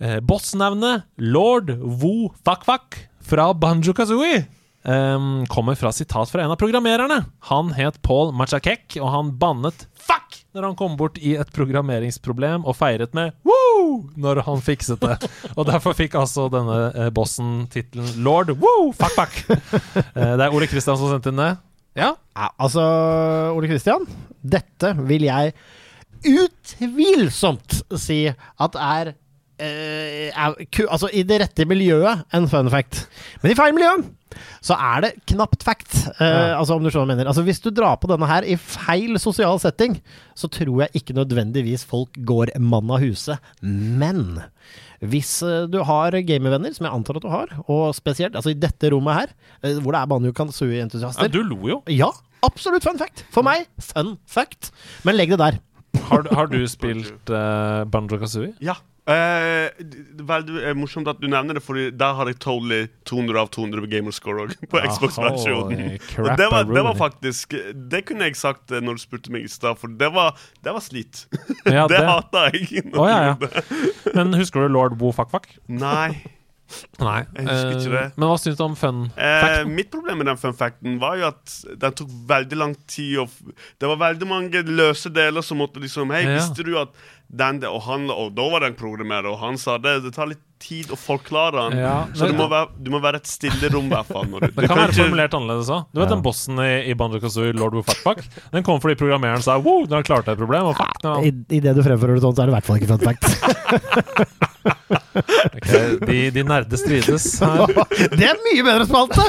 Eh, 0.00 0.20
Bossnavnet 0.20 1.02
lord 1.18 1.70
Wu 1.80 2.28
Fuck-Fuck 2.46 3.08
fra 3.24 3.52
Banjo 3.54 3.94
Kazooie 3.96 4.44
ehm, 4.84 5.44
kommer 5.50 5.76
fra 5.78 5.92
sitat 5.92 6.30
fra 6.30 6.44
en 6.44 6.52
av 6.54 6.60
programmererne. 6.60 7.24
Han 7.50 7.72
het 7.76 8.00
Paul 8.02 8.32
Machakek, 8.36 8.96
og 9.00 9.10
han 9.10 9.32
bannet 9.40 9.86
'fuck' 9.94 10.44
når 10.54 10.68
han 10.68 10.76
kom 10.76 10.96
bort 10.96 11.18
i 11.18 11.34
et 11.36 11.50
programmeringsproblem, 11.52 12.64
og 12.64 12.76
feiret 12.76 13.14
med 13.14 13.32
'woo' 13.44 14.10
når 14.16 14.42
han 14.46 14.62
fikset 14.64 15.00
det. 15.00 15.18
Og 15.58 15.66
derfor 15.66 15.94
fikk 15.94 16.14
altså 16.14 16.48
denne 16.52 16.92
eh, 16.94 17.10
bossen 17.10 17.66
tittelen 17.70 18.08
lord 18.24 18.50
Woo 18.58 18.92
Fuck-Fuck. 18.92 19.44
Eh, 20.14 20.36
det 20.38 20.44
er 20.44 20.54
Ole 20.54 20.66
Kristian 20.70 20.96
som 20.98 21.10
sendte 21.10 21.30
inn 21.30 21.40
det. 21.40 21.56
Ja. 21.98 22.14
Ja, 22.34 22.48
altså, 22.58 22.82
Ole 23.54 23.68
Kristian, 23.70 24.06
dette 24.42 24.92
vil 25.06 25.26
jeg 25.26 25.54
utvilsomt 26.24 27.82
si 28.00 28.24
at 28.30 28.78
er, 28.80 29.12
eh, 29.64 30.28
er 30.30 30.54
Altså, 30.88 31.08
i 31.12 31.24
det 31.26 31.40
rette 31.42 31.66
miljøet 31.68 32.24
en 32.36 32.48
fun 32.50 32.70
fact. 32.72 33.06
Men 33.42 33.52
i 33.54 33.58
feil 33.58 33.74
miljø 33.76 33.94
så 34.64 34.74
er 34.74 35.04
det 35.04 35.10
knapt 35.30 35.62
fact. 35.62 35.92
Eh, 36.18 36.24
Ja. 36.26 36.56
Altså, 36.58 36.74
om 36.74 36.82
du 36.82 36.90
skjønner 36.90 37.06
hva 37.06 37.12
jeg 37.14 37.18
mener. 37.20 37.28
Altså, 37.30 37.44
hvis 37.46 37.60
du 37.62 37.68
drar 37.70 37.96
på 38.02 38.08
denne 38.10 38.26
her 38.26 38.46
i 38.50 38.56
feil 38.58 39.14
sosial 39.22 39.60
setting, 39.62 40.00
så 40.34 40.50
tror 40.50 40.84
jeg 40.84 41.02
ikke 41.02 41.14
nødvendigvis 41.14 41.84
folk 41.86 42.16
går 42.26 42.50
mann 42.58 42.90
av 42.90 43.04
huset. 43.04 43.38
Men 43.62 44.42
hvis 45.04 45.36
eh, 45.46 45.66
du 45.70 45.78
har 45.86 46.16
gamervenner, 46.26 46.74
som 46.74 46.88
jeg 46.88 46.96
antar 46.96 47.20
at 47.20 47.26
du 47.26 47.30
har, 47.30 47.52
og 47.68 47.94
spesielt 47.94 48.34
altså 48.34 48.50
i 48.54 48.58
dette 48.58 48.90
rommet 48.94 49.20
her, 49.20 49.34
eh, 49.62 49.78
hvor 49.78 49.94
det 49.94 50.00
er 50.02 50.10
Banjo 50.10 50.32
Kansui-entusiaster 50.34 51.28
ja, 51.28 51.34
du 51.34 51.42
lo 51.46 51.60
jo. 51.70 51.78
ja, 51.92 52.10
absolutt 52.46 52.84
fun 52.86 52.98
fact. 52.98 53.22
For 53.34 53.46
meg, 53.46 53.68
fun 53.78 54.16
fact. 54.26 54.72
Men 55.06 55.18
legg 55.20 55.30
det 55.34 55.40
der. 55.42 55.60
Har, 56.08 56.26
har 56.34 56.50
du 56.50 56.58
spilt 56.68 57.30
uh, 57.30 57.84
Banjo 57.88 58.18
Kazooie? 58.20 58.54
Ja. 58.64 58.76
Eh, 59.04 59.68
det 59.84 60.22
er 60.22 60.24
veldig 60.30 60.62
eh, 60.64 60.72
morsomt 60.80 61.08
at 61.12 61.18
du 61.20 61.26
nevner 61.28 61.58
det, 61.58 61.60
Fordi 61.60 61.90
der 61.92 62.14
har 62.16 62.30
jeg 62.30 62.38
totally 62.40 62.86
200 63.04 63.36
av 63.42 63.50
200 63.52 63.82
på 63.84 63.90
gamerscore 63.92 64.46
òg. 64.46 64.54
På 64.72 64.80
Xbox-versjonen. 64.80 65.98
Og 66.24 66.30
det 66.40 66.46
var, 66.48 66.64
det 66.70 66.84
var 66.86 66.96
faktisk 66.96 67.52
Det 67.92 68.00
kunne 68.08 68.30
jeg 68.30 68.38
sagt 68.40 68.72
når 68.72 68.96
du 68.96 69.02
spurte 69.02 69.34
meg 69.34 69.44
i 69.44 69.50
stad, 69.52 69.76
for 69.80 69.92
det 69.92 70.08
var, 70.14 70.38
det 70.64 70.72
var 70.72 70.84
slit. 70.84 71.26
Ja, 71.68 71.84
det 71.90 71.98
det- 71.98 72.06
hata 72.08 72.46
jeg. 72.54 72.86
Oh, 72.94 73.04
ja, 73.10 73.34
ja. 73.34 74.14
Men 74.16 74.32
husker 74.40 74.64
du 74.64 74.72
lord 74.72 74.96
Wo 75.02 75.12
Fak 75.12 75.28
Fak? 75.34 75.50
Nei. 75.68 76.14
Nei. 77.00 77.24
Jeg 77.36 77.46
husker 77.48 77.70
ikke 77.70 77.90
Eh, 77.94 78.00
det. 78.00 78.12
Men 78.16 78.28
hva 78.28 78.36
syns 78.38 78.56
du 78.56 78.64
om 78.64 78.76
fun 78.76 79.00
facten? 79.10 79.40
fact? 79.44 79.68
mitt 79.68 79.90
problem 79.90 80.18
med 80.18 80.26
den 80.26 80.36
fun 80.36 80.54
facten 80.54 80.98
var 81.00 81.16
jo 81.16 81.26
at 81.28 81.56
den 81.80 81.92
tok 81.92 82.08
veldig 82.28 82.56
lang 82.58 82.74
tid. 82.86 83.18
Og 83.18 83.28
det 83.80 83.88
var 83.88 83.96
veldig 83.96 84.28
mange 84.28 84.62
løse 84.68 85.10
deler 85.12 85.42
som 85.42 85.58
måtte 85.58 85.80
liksom 85.82 86.10
Hei, 86.14 86.22
Ja. 86.24 86.38
visste 86.38 86.64
du 86.64 86.76
at 86.78 86.90
den 87.28 87.60
det, 87.60 87.68
og 87.68 87.82
han 87.88 88.10
Og 88.12 88.34
da 88.36 88.44
var 88.52 88.60
det 88.62 88.72
en 88.72 88.76
programmerer, 88.78 89.26
og 89.30 89.38
han 89.40 89.56
sa 89.58 89.78
det. 89.78 90.02
Det 90.04 90.12
tar 90.14 90.28
litt 90.30 90.42
tid 90.64 90.92
å 90.94 90.96
forklare 90.96 91.66
den. 91.70 91.80
Ja, 91.82 92.06
så 92.14 92.28
det 92.30 92.36
må, 92.38 92.46
være, 92.48 92.70
du 92.80 92.88
må 92.94 93.00
være 93.02 93.18
et 93.20 93.28
stille 93.28 93.68
rom, 93.74 93.90
i 93.90 93.92
hvert 93.92 94.08
fall. 94.08 94.28
Når 94.30 94.46
du, 94.46 94.46
Det 94.54 94.62
du 94.62 94.68
kan 94.70 94.78
være 94.78 94.92
ikke- 94.94 95.02
formulert 95.02 95.34
annerledes 95.36 95.72
òg. 95.74 95.88
Du 95.92 96.00
vet 96.00 96.12
den 96.14 96.22
bossen 96.24 96.62
i, 96.62 96.70
i 96.88 96.94
Banjo 96.98 97.20
Kazooie, 97.20 97.52
lord 97.58 97.76
Fuck? 97.90 98.22
Den 98.54 98.64
kom 98.64 98.80
fordi 98.80 98.96
programmereren 99.02 99.44
sa 99.44 99.58
wow, 99.58 99.84
når 99.84 100.00
han 100.00 100.08
klart 100.08 100.30
et 100.32 100.40
problem, 100.40 100.70
og 100.72 100.78
fuck 100.78 101.04
ja, 101.04 101.18
I, 101.26 101.34
I 101.58 101.60
det 101.64 101.74
du 101.76 101.82
fremfører 101.84 102.16
det 102.16 102.24
sånn, 102.24 102.36
så 102.38 102.44
er 102.44 102.48
det 102.48 102.54
i 102.54 102.58
hvert 102.60 102.70
fall 102.70 102.80
ikke 102.80 102.92
fun 102.94 103.04
fact. 103.04 104.40
okay, 105.56 105.96
de, 106.06 106.16
de 106.34 106.42
nerde 106.46 106.78
strides 106.80 107.26
her. 107.42 107.66
Det 108.14 108.26
er 108.28 108.38
mye 108.44 108.64
bedre 108.66 108.86
spalte! 108.88 109.24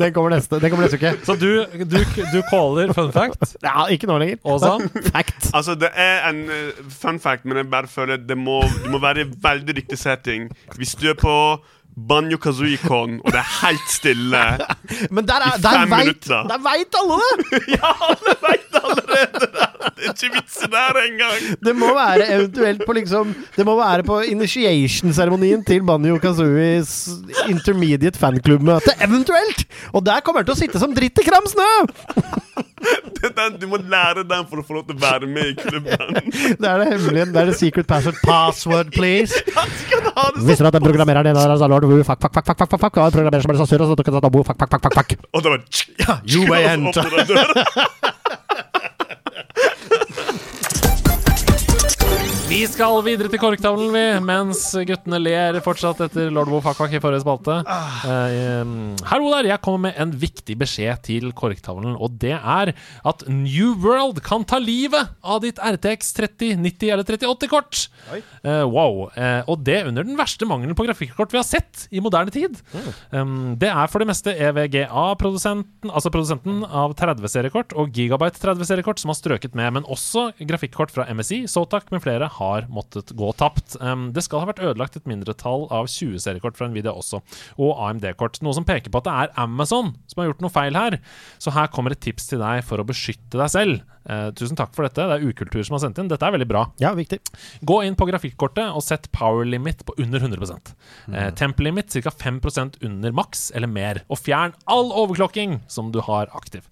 Den 0.00 0.12
kommer 0.14 0.32
neste, 0.32 0.58
den 0.62 0.72
kommer 0.72 0.86
neste 0.86 0.98
uke. 1.00 1.12
Så 1.26 1.36
du, 1.38 1.48
du, 1.84 1.98
du 2.32 2.38
caller 2.50 2.92
fun 2.96 3.12
fact, 3.14 3.56
Ja, 3.64 3.86
ikke 3.92 4.08
nå 4.10 4.18
lenger. 4.22 4.40
og 4.48 4.60
så 4.62 4.74
Fact. 5.12 5.50
Altså, 5.56 5.76
det 5.78 5.90
er 5.92 6.24
en 6.30 6.42
eh, 6.52 6.80
fun 6.90 7.18
fact, 7.20 7.44
men 7.44 7.56
jeg 7.62 7.70
bare 7.72 7.88
føler 7.90 8.16
det 8.16 8.36
må, 8.38 8.60
det 8.82 8.90
må 8.92 8.98
være 9.02 9.24
i 9.26 9.30
veldig 9.42 9.76
riktig 9.82 9.98
setting. 9.98 10.50
Hvis 10.76 10.94
du 10.98 11.08
er 11.10 11.18
på 11.18 11.34
Banjo 11.96 12.36
Kazooie-kon, 12.36 13.14
og 13.24 13.30
det 13.32 13.38
er 13.40 13.52
helt 13.62 13.86
stille 13.88 14.40
Men 15.16 15.24
der, 15.24 15.40
er, 15.46 15.54
I 15.56 15.62
der, 15.64 15.76
fem 15.78 15.90
veit, 15.94 16.02
minutter. 16.04 16.42
der 16.50 16.58
veit 16.66 16.98
alle 17.00 17.16
det! 17.22 17.60
Ja, 17.78 17.92
alle 18.04 18.34
vet 18.42 18.76
allerede 18.82 19.46
det! 19.46 19.68
Det 19.96 20.04
er 20.10 20.12
ikke 20.12 20.34
vitsen 20.42 20.74
der 20.74 20.98
engang! 21.06 21.46
Det 21.64 21.72
må 21.80 21.88
være 21.96 22.26
eventuelt 22.34 22.84
på 22.84 22.92
liksom 22.98 23.32
Det 23.56 23.64
må 23.64 23.78
være 23.80 24.04
på 24.04 24.18
initiation-seremonien 24.28 25.64
til 25.64 25.80
Banjo 25.88 26.18
Kazooies 26.20 26.92
intermediate 27.48 28.20
fanklubbmøte. 28.20 28.92
Eventuelt! 29.00 29.64
Og 29.96 30.04
der 30.04 30.20
kommer 30.20 30.44
han 30.44 30.50
til 30.50 30.58
å 30.58 30.60
sitte 30.60 30.82
som 30.84 30.92
dritt 30.92 31.24
i 31.24 31.24
kram 31.30 31.48
snø! 31.48 31.70
Er 33.26 33.32
den, 33.34 33.56
du 33.60 33.66
må 33.70 33.78
lære 33.80 34.22
den 34.28 34.46
for 34.50 34.60
å 34.60 34.64
få 34.66 34.76
lov 34.76 34.86
til 34.88 34.96
å 34.98 35.02
være 35.02 35.28
med 35.30 35.52
i 35.52 35.54
klubben. 35.58 36.18
Det 36.60 36.68
er 36.68 36.82
det 36.82 36.88
hemmelige. 36.92 37.26
Det 37.32 37.42
er 37.42 37.50
det 37.50 37.56
secret 37.58 37.88
password. 37.90 38.18
Password, 38.22 38.92
please. 38.94 39.42
Sånn? 39.56 40.42
Visste 40.46 40.64
du 40.64 40.70
at 40.70 40.76
den 40.78 40.86
programmereren 40.86 41.26
din 41.26 41.36
har 41.40 41.68
lord 41.72 41.88
fuck, 42.06 42.20
fuck, 42.22 42.32
fuck, 42.36 42.46
fuck, 42.46 42.70
fuck, 42.70 42.80
fuck, 42.86 43.00
og 43.00 43.08
en 43.08 43.16
programmerer 43.18 43.44
som 43.44 43.54
er 43.54 43.60
så 43.60 43.68
sur, 43.68 43.82
og 43.84 43.92
så 43.92 43.98
tok 43.98 44.12
han 44.12 44.20
fuck, 44.22 44.58
fuck, 44.60 44.70
fuck, 44.70 44.82
fuck, 44.86 44.98
fuck. 45.00 45.16
Og 45.32 45.42
det 45.42 45.54
var 45.54 45.60
You 46.26 46.46
way 46.50 46.66
Og 46.66 48.36
Vi 52.56 52.62
skal 52.64 53.02
videre 53.04 53.28
til 53.28 53.36
korktavlen, 53.36 53.90
vi, 53.92 54.02
mens 54.24 54.62
guttene 54.88 55.18
ler 55.20 55.58
fortsatt 55.60 55.98
etter 56.06 56.30
Lord 56.32 56.48
Wofakak 56.48 56.94
i 56.96 57.00
forrige 57.04 57.20
spalte. 57.20 57.58
Uh, 57.68 58.62
um, 58.62 58.70
Hallo 59.10 59.28
der, 59.34 59.50
jeg 59.50 59.60
kommer 59.60 59.90
med 59.90 59.98
en 60.00 60.14
viktig 60.16 60.56
beskjed 60.62 61.02
til 61.04 61.34
korktavlen, 61.36 61.98
og 62.00 62.14
det 62.22 62.32
er 62.32 62.72
at 62.72 63.24
New 63.28 63.74
World 63.82 64.22
kan 64.24 64.46
ta 64.48 64.56
livet 64.56 65.12
av 65.20 65.42
ditt 65.44 65.60
RTX 65.60 66.14
3090 66.16 66.94
eller 66.94 67.04
3080-kort. 67.04 67.82
Uh, 68.40 68.64
wow. 68.64 69.02
Uh, 69.12 69.44
og 69.52 69.60
det 69.66 69.82
under 69.90 70.08
den 70.08 70.16
verste 70.16 70.48
mangelen 70.48 70.78
på 70.78 70.88
grafikkort 70.88 71.36
vi 71.36 71.42
har 71.42 71.44
sett 71.44 71.84
i 71.92 72.00
moderne 72.00 72.32
tid. 72.32 72.56
Um, 73.12 73.52
det 73.60 73.68
er 73.68 73.92
for 73.92 74.00
det 74.00 74.08
meste 74.14 74.32
EVGA-produsenten, 74.32 75.92
altså 75.92 76.14
produsenten 76.14 76.64
av 76.64 76.96
30-seriekort 76.96 77.76
og 77.76 77.92
Gigabyte 77.92 78.40
30-seriekort 78.40 79.04
som 79.04 79.12
har 79.12 79.20
strøket 79.20 79.52
med, 79.52 79.76
men 79.76 79.92
også 79.92 80.30
grafikkort 80.40 80.96
fra 80.96 81.04
MSI, 81.12 81.44
Sotac 81.52 81.92
med 81.92 82.00
flere 82.00 82.32
har 82.32 82.45
måttet 82.72 83.12
gå 83.16 83.30
tapt. 83.38 83.76
Det 84.14 84.24
skal 84.24 84.42
ha 84.42 84.50
vært 84.50 84.62
ødelagt 84.64 84.98
et 84.98 85.08
mindretall 85.10 85.66
av 85.74 85.88
20-seriekort 85.90 86.58
fra 86.58 86.68
Nvidia 86.70 86.94
også, 86.96 87.22
og 87.60 87.82
AMD-kort, 87.88 88.40
noe 88.44 88.56
som 88.56 88.66
peker 88.68 88.92
på 88.92 89.02
at 89.02 89.08
det 89.08 89.16
er 89.24 89.34
Amazon 89.44 89.94
som 90.06 90.22
har 90.22 90.30
gjort 90.30 90.44
noe 90.44 90.54
feil 90.54 90.78
her. 90.78 90.98
Så 91.42 91.54
her 91.56 91.70
kommer 91.72 91.94
et 91.94 92.02
tips 92.04 92.30
til 92.30 92.42
deg 92.42 92.64
for 92.66 92.82
å 92.82 92.88
beskytte 92.88 93.38
deg 93.40 93.52
selv. 93.52 93.84
Eh, 94.06 94.28
tusen 94.38 94.58
takk 94.58 94.74
for 94.76 94.86
dette. 94.86 95.02
Det 95.02 95.18
er 95.18 95.26
Ukultur 95.26 95.64
som 95.66 95.76
har 95.76 95.82
sendt 95.82 95.98
inn. 95.98 96.10
Dette 96.10 96.26
er 96.26 96.34
veldig 96.34 96.48
bra. 96.48 96.64
Ja, 96.82 96.92
viktig. 96.96 97.18
Gå 97.66 97.80
inn 97.86 97.96
på 97.98 98.06
grafikkortet 98.08 98.70
og 98.70 98.84
sett 98.86 99.08
power 99.14 99.46
limit 99.48 99.82
på 99.86 99.96
under 100.02 100.22
100 100.22 100.46
eh, 101.12 101.30
Temp 101.34 101.60
limit 101.60 101.90
ca. 101.92 102.10
5% 102.10 102.78
under 102.86 103.14
maks 103.16 103.50
eller 103.56 103.70
mer. 103.70 104.02
Og 104.12 104.20
fjern 104.20 104.54
all 104.70 104.92
overklokking 104.94 105.60
som 105.72 105.90
du 105.94 106.00
har 106.06 106.30
aktiv. 106.38 106.66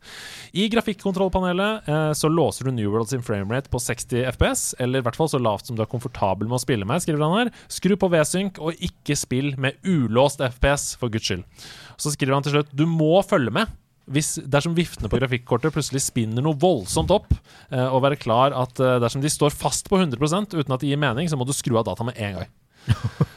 I 0.54 0.68
grafikkontrollpanelet 0.70 1.88
uh, 1.88 2.12
så 2.14 2.30
låser 2.30 2.68
du 2.68 2.74
New 2.76 2.90
World 2.92 3.10
sin 3.10 3.24
framerate 3.26 3.70
på 3.72 3.80
60 3.82 4.28
FPS, 4.36 4.74
eller 4.78 5.02
i 5.02 5.06
hvert 5.06 5.18
fall 5.18 5.30
så 5.30 5.40
lavt 5.42 5.66
som 5.66 5.76
du 5.76 5.82
er 5.82 5.90
komfortabel 5.90 6.46
med 6.46 6.60
å 6.60 6.62
spille 6.62 6.86
med, 6.86 7.02
skriver 7.02 7.24
han 7.24 7.38
her. 7.38 7.54
Skru 7.72 7.96
på 7.98 8.10
V-sync, 8.12 8.60
og 8.62 8.78
ikke 8.78 9.16
spill 9.18 9.54
med 9.60 9.80
ulåst 9.82 10.44
FPS, 10.44 10.92
for 11.00 11.12
guds 11.12 11.26
skyld. 11.26 11.42
Så 11.98 12.14
skriver 12.14 12.36
han 12.36 12.46
til 12.46 12.58
slutt 12.58 12.74
du 12.74 12.86
må 12.90 13.16
følge 13.26 13.54
med. 13.54 13.80
Hvis 14.10 14.34
dersom 14.50 14.74
viftene 14.76 15.08
på 15.08 15.16
grafikkortet 15.20 15.72
plutselig 15.72 16.02
spinner 16.04 16.44
noe 16.44 16.58
voldsomt 16.60 17.12
opp, 17.14 17.30
eh, 17.70 17.86
og 17.86 18.02
være 18.04 18.18
klar 18.20 18.52
at 18.56 18.80
eh, 18.82 18.98
dersom 19.02 19.24
de 19.24 19.32
står 19.32 19.54
fast 19.56 19.88
på 19.88 20.00
100 20.00 20.20
uten 20.52 20.74
at 20.76 20.82
det 20.82 20.90
gir 20.90 21.00
mening, 21.00 21.30
så 21.30 21.38
må 21.40 21.46
du 21.48 21.54
skru 21.56 21.78
av 21.80 21.86
data 21.88 22.04
med 22.06 22.20
en 22.20 22.40
gang. 22.42 22.52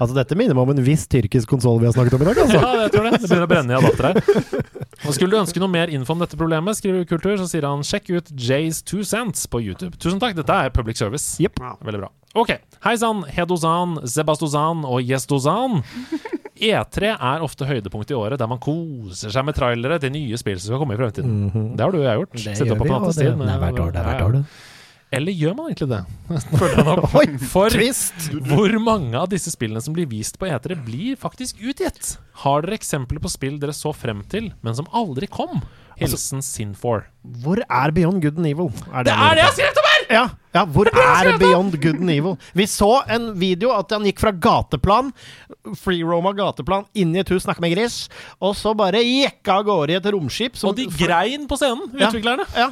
Altså, 0.00 0.14
dette 0.16 0.36
minner 0.38 0.56
meg 0.56 0.66
om 0.66 0.72
en 0.72 0.84
viss 0.84 1.04
tyrkisk 1.10 1.50
konsoll 1.52 1.78
vi 1.82 1.86
har 1.86 1.94
snakket 1.94 2.16
om 2.16 2.24
i 2.24 2.26
dag, 2.28 2.40
altså. 2.42 2.58
Ja, 2.62 2.70
jeg 2.86 2.92
tror 2.94 3.06
det. 3.06 3.12
Det 3.20 3.28
begynner 3.28 3.46
å 3.46 3.50
brenne 3.50 3.74
i 3.74 3.78
adapter 3.78 4.08
her. 4.08 4.80
Og 5.06 5.14
Skulle 5.14 5.30
du 5.34 5.38
ønske 5.38 5.62
noe 5.62 5.70
mer 5.70 5.92
info 5.92 6.16
om 6.16 6.22
dette 6.24 6.38
problemet, 6.40 6.78
skriver 6.78 7.06
Kultur, 7.08 7.36
så 7.38 7.46
sier 7.50 7.68
han 7.68 7.84
sjekk 7.86 8.10
ut 8.16 8.32
Jays 8.32 8.80
Two 8.86 9.04
Cents 9.06 9.46
på 9.52 9.60
YouTube. 9.62 9.94
Tusen 10.02 10.20
takk, 10.22 10.36
dette 10.38 10.56
er 10.56 10.72
public 10.74 10.98
service. 11.00 11.36
Yep. 11.42 11.60
Veldig 11.86 12.02
bra. 12.02 12.10
Ok. 12.36 12.56
Hei 12.84 12.96
sann, 13.00 13.22
Hedozan, 13.32 14.00
Sebastozan 14.12 14.82
og 14.88 15.00
Gjestozan. 15.06 15.80
E3 16.56 17.10
er 17.14 17.44
ofte 17.44 17.66
høydepunkt 17.68 18.10
i 18.12 18.16
året 18.16 18.40
der 18.40 18.48
man 18.50 18.60
koser 18.62 19.32
seg 19.34 19.44
med 19.46 19.56
trailere 19.58 19.98
til 20.02 20.14
nye 20.14 20.38
spill 20.40 20.58
som 20.60 20.72
skal 20.72 20.82
komme 20.82 20.96
i 20.96 21.00
fremtiden. 21.00 21.74
Det 21.76 21.84
har 21.84 21.92
du 21.92 22.00
og 22.00 22.08
jeg 22.08 22.22
gjort. 22.22 22.40
Sitte 22.46 22.72
opp 22.72 22.82
på 22.82 22.88
nattestid. 22.90 23.36
Det 23.36 23.52
er 23.52 23.62
hvert 23.62 23.84
år, 23.84 23.92
det 23.92 24.00
er 24.02 24.10
hvert 24.10 24.26
år, 24.26 24.40
du. 24.40 24.64
Eller 25.16 25.36
gjør 25.38 25.54
man 25.54 25.68
egentlig 25.70 25.86
det? 25.92 26.00
For 27.52 27.70
twist! 27.70 28.26
hvor 28.50 28.72
mange 28.82 29.14
av 29.14 29.28
disse 29.30 29.52
spillene 29.54 29.80
som 29.84 29.94
blir 29.94 30.08
vist 30.10 30.38
på 30.40 30.48
E3, 30.50 30.76
blir 30.86 31.18
faktisk 31.20 31.60
utgitt? 31.62 32.16
Har 32.42 32.66
dere 32.66 32.78
eksempler 32.80 33.22
på 33.22 33.30
spill 33.30 33.60
dere 33.62 33.74
så 33.76 33.94
frem 33.94 34.24
til, 34.32 34.50
men 34.66 34.76
som 34.76 34.88
aldri 34.90 35.28
kom? 35.30 35.62
Hilsen 35.96 36.42
Sin4. 36.44 37.06
Hvor 37.44 37.62
er 37.62 37.94
Beyond 37.96 38.20
Good 38.24 38.42
and 38.42 38.50
Evil? 38.50 38.72
Er 38.92 39.06
Det 39.06 39.14
er 39.14 39.38
det 39.38 39.44
jeg 39.44 39.46
har 39.46 39.54
skrevet 39.54 39.78
om 39.80 39.88
her! 39.92 40.02
Ja, 40.12 40.24
ja, 40.56 40.64
hvor 40.72 40.88
er 40.90 41.30
Beyond 41.40 41.76
Good 41.82 42.00
and 42.00 42.10
Evil? 42.14 42.36
Vi 42.56 42.66
så 42.70 42.90
en 43.12 43.28
video 43.38 43.70
at 43.76 43.92
han 43.94 44.06
gikk 44.08 44.22
fra 44.24 44.32
gateplan, 44.32 45.12
free-roma 45.82 46.32
gateplan, 46.38 46.86
inn 46.96 47.12
i 47.16 47.20
et 47.22 47.30
hus, 47.34 47.44
snakka 47.46 47.62
med 47.64 47.74
gris, 47.76 48.06
og 48.40 48.54
så 48.58 48.72
bare 48.78 49.02
jekka 49.04 49.60
av 49.60 49.66
gårde 49.68 49.94
i 49.94 49.98
et 50.00 50.08
romskip. 50.14 50.56
som- 50.56 50.70
Og 50.70 50.76
de 50.80 50.86
grein 50.98 51.46
på 51.50 51.58
scenen, 51.60 51.90
utviklerne. 51.92 52.46
Ja, 52.56 52.70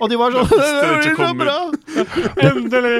og 0.00 0.10
de 0.10 0.16
var 0.20 0.32
sånn 0.32 0.48
det 0.48 0.90
blir 1.04 1.16
så 1.20 1.30
bra! 1.36 1.56
Endelig! 2.48 2.94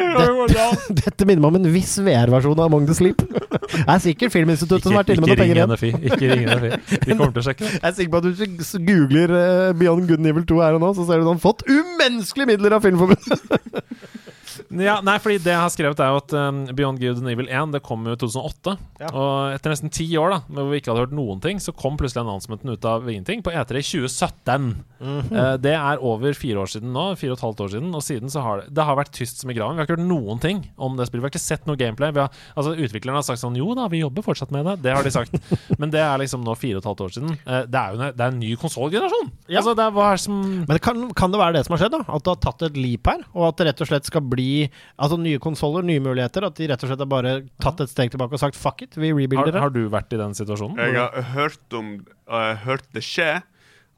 Dette 1.03 1.27
minner 1.29 1.43
meg 1.43 1.49
om 1.51 1.59
en 1.61 1.73
viss 1.73 1.97
VR-versjon 2.03 2.59
av 2.59 2.67
Among 2.69 2.87
the 2.89 2.95
Sleep. 2.97 3.23
Det 3.27 3.85
er 3.89 4.01
sikkert 4.03 4.33
Filminstituttet 4.35 4.85
som 4.87 4.95
har 4.97 5.03
vært 5.05 5.15
inne 5.17 5.25
med 5.27 5.33
noen 5.33 5.41
penger 5.41 5.61
igjen. 5.63 6.05
Ikke 6.11 6.31
ring 6.33 6.45
NFI. 6.47 6.71
Vi 7.07 7.17
kommer 7.17 7.33
til 7.37 7.43
å 7.43 7.47
sjekke 7.49 7.65
det. 7.65 7.73
Jeg 7.83 7.89
er 7.91 7.97
sikker 7.99 8.13
på 8.13 8.21
at 8.21 8.29
hvis 8.61 8.73
du 8.77 8.79
googler 8.87 9.35
eh, 9.41 9.73
Beyond 9.79 10.09
Good 10.11 10.23
and 10.23 10.31
Evil 10.33 10.47
2 10.49 10.61
her 10.65 10.77
og 10.79 10.85
nå, 10.85 10.93
så 10.99 11.07
ser 11.09 11.21
du 11.21 11.27
at 11.27 11.31
han 11.33 11.41
har 11.41 11.45
fått 11.45 11.65
umenneskelige 11.71 12.51
midler 12.55 12.77
av 12.79 12.85
Filmforbundet. 12.87 14.26
Ja, 14.71 14.99
nei, 15.05 15.17
fordi 15.23 15.39
det 15.43 15.53
jeg 15.53 15.63
har 15.63 15.73
skrevet 15.73 16.01
er 16.03 16.13
jo 16.13 16.21
at 16.21 16.35
um, 16.37 16.63
Beyond 16.77 17.01
Good 17.03 17.21
and 17.23 17.31
Evil 17.31 17.49
1 17.51 17.75
Det 17.75 17.83
kom 17.87 18.07
jo 18.07 18.17
i 18.17 18.21
2008. 18.21 18.77
Ja. 19.03 19.11
Og 19.11 19.55
etter 19.57 19.73
nesten 19.73 19.93
ti 19.93 20.07
år 20.21 20.35
da 20.35 20.41
hvor 20.47 20.71
vi 20.71 20.81
ikke 20.81 20.93
hadde 20.93 21.07
hørt 21.07 21.17
noen 21.17 21.43
ting, 21.45 21.61
så 21.63 21.75
kom 21.77 21.99
plutselig 22.01 22.23
annonsementen 22.25 22.73
ut 22.73 22.89
av 22.89 23.09
ingenting 23.11 23.45
på 23.45 23.53
E3 23.55 23.83
i 23.83 23.87
2017. 23.87 24.69
Eh, 25.01 25.55
det 25.61 25.75
er 25.77 26.03
over 26.05 26.37
fire 26.37 26.63
år 26.63 26.71
siden 26.73 26.93
nå. 26.95 27.09
Fire 27.21 27.35
og 27.35 27.41
et 27.41 27.47
halvt 27.47 27.63
år 27.67 27.73
siden. 27.75 27.91
Og 27.97 28.05
siden 28.05 28.33
så 28.33 28.45
har 28.45 28.63
det, 28.63 28.71
det 28.77 28.87
har 28.89 28.99
vært 28.99 29.13
tyst 29.17 29.43
som 29.43 29.53
i 29.53 29.57
graven. 29.57 29.77
Vi 29.77 29.83
har 29.83 29.89
ikke 29.89 29.99
hørt 29.99 30.09
noen 30.09 30.43
ting 30.43 30.63
om 30.77 30.97
det 30.99 31.09
spillet. 31.09 31.25
Vi 31.25 31.29
har 31.29 31.35
ikke 31.35 31.45
sett 31.45 31.69
noe 31.69 31.81
gameplay. 31.81 32.15
Vi 32.17 32.23
har, 32.25 32.43
altså 32.55 32.75
Utviklerne 32.77 33.21
har 33.21 33.27
sagt 33.27 33.41
sånn 33.43 33.57
Jo 33.59 33.73
da, 33.77 33.89
vi 33.93 34.03
jobber 34.03 34.25
fortsatt 34.27 34.53
med 34.55 34.67
det. 34.69 34.77
Det 34.87 34.95
har 34.97 35.07
de 35.07 35.15
sagt. 35.15 35.37
Men 35.81 35.93
det 35.93 36.03
er 36.05 36.23
liksom 36.23 36.45
nå 36.47 36.57
fire 36.59 36.79
og 36.79 36.85
et 36.85 36.91
halvt 36.91 37.05
år 37.07 37.17
siden. 37.19 37.37
Uh, 37.45 37.63
det 37.67 37.83
er 37.83 37.93
jo 37.93 38.01
en, 38.01 38.17
det 38.17 38.27
er 38.27 38.35
en 38.35 38.41
ny 38.43 38.53
konsollgenerasjon! 38.61 39.33
Ja. 39.47 39.61
Altså, 39.61 39.77
det 39.79 39.85
er 39.87 39.97
hva 39.97 40.11
det 40.15 40.23
som 40.25 40.43
Men 40.67 40.83
kan, 40.83 41.07
kan 41.17 41.33
det 41.33 41.41
være 41.41 41.59
det 41.59 41.67
som 41.67 41.77
har 41.77 41.85
skjedd? 41.85 41.97
da? 41.97 42.03
At 42.07 42.27
det 42.27 42.35
har 42.35 42.43
tatt 42.47 42.67
et 42.69 42.81
leap 42.81 43.11
her? 43.11 43.25
Og 43.35 43.49
at 43.51 43.61
det 43.61 43.71
rett 43.71 43.85
og 43.85 43.91
slett 43.91 44.09
skal 44.09 44.25
bli 44.27 44.36
Altså 44.39 45.19
nye 45.21 45.41
konsoller, 45.43 45.87
nye 45.87 46.03
muligheter? 46.03 46.47
At 46.49 46.59
de 46.59 46.69
rett 46.71 46.85
og 46.85 46.91
slett 46.91 47.03
har 47.03 47.11
bare 47.11 47.35
tatt 47.63 47.83
et 47.85 47.93
steg 47.93 48.13
tilbake 48.13 48.37
og 48.37 48.43
sagt 48.43 48.59
fuck 48.59 48.85
it, 48.85 48.99
vi 48.99 49.13
rebuilder 49.15 49.55
det? 49.55 49.63
har 49.63 49.73
du 49.75 49.87
vært 49.93 50.13
i 50.13 50.21
den 50.21 50.37
situasjonen? 50.37 50.79
Jeg 50.81 51.01
har 51.01 51.31
hørt 51.35 51.77
om 51.77 51.97
uh, 52.31 52.53
hørt 52.67 52.87
det 52.97 53.05
skje 53.07 53.31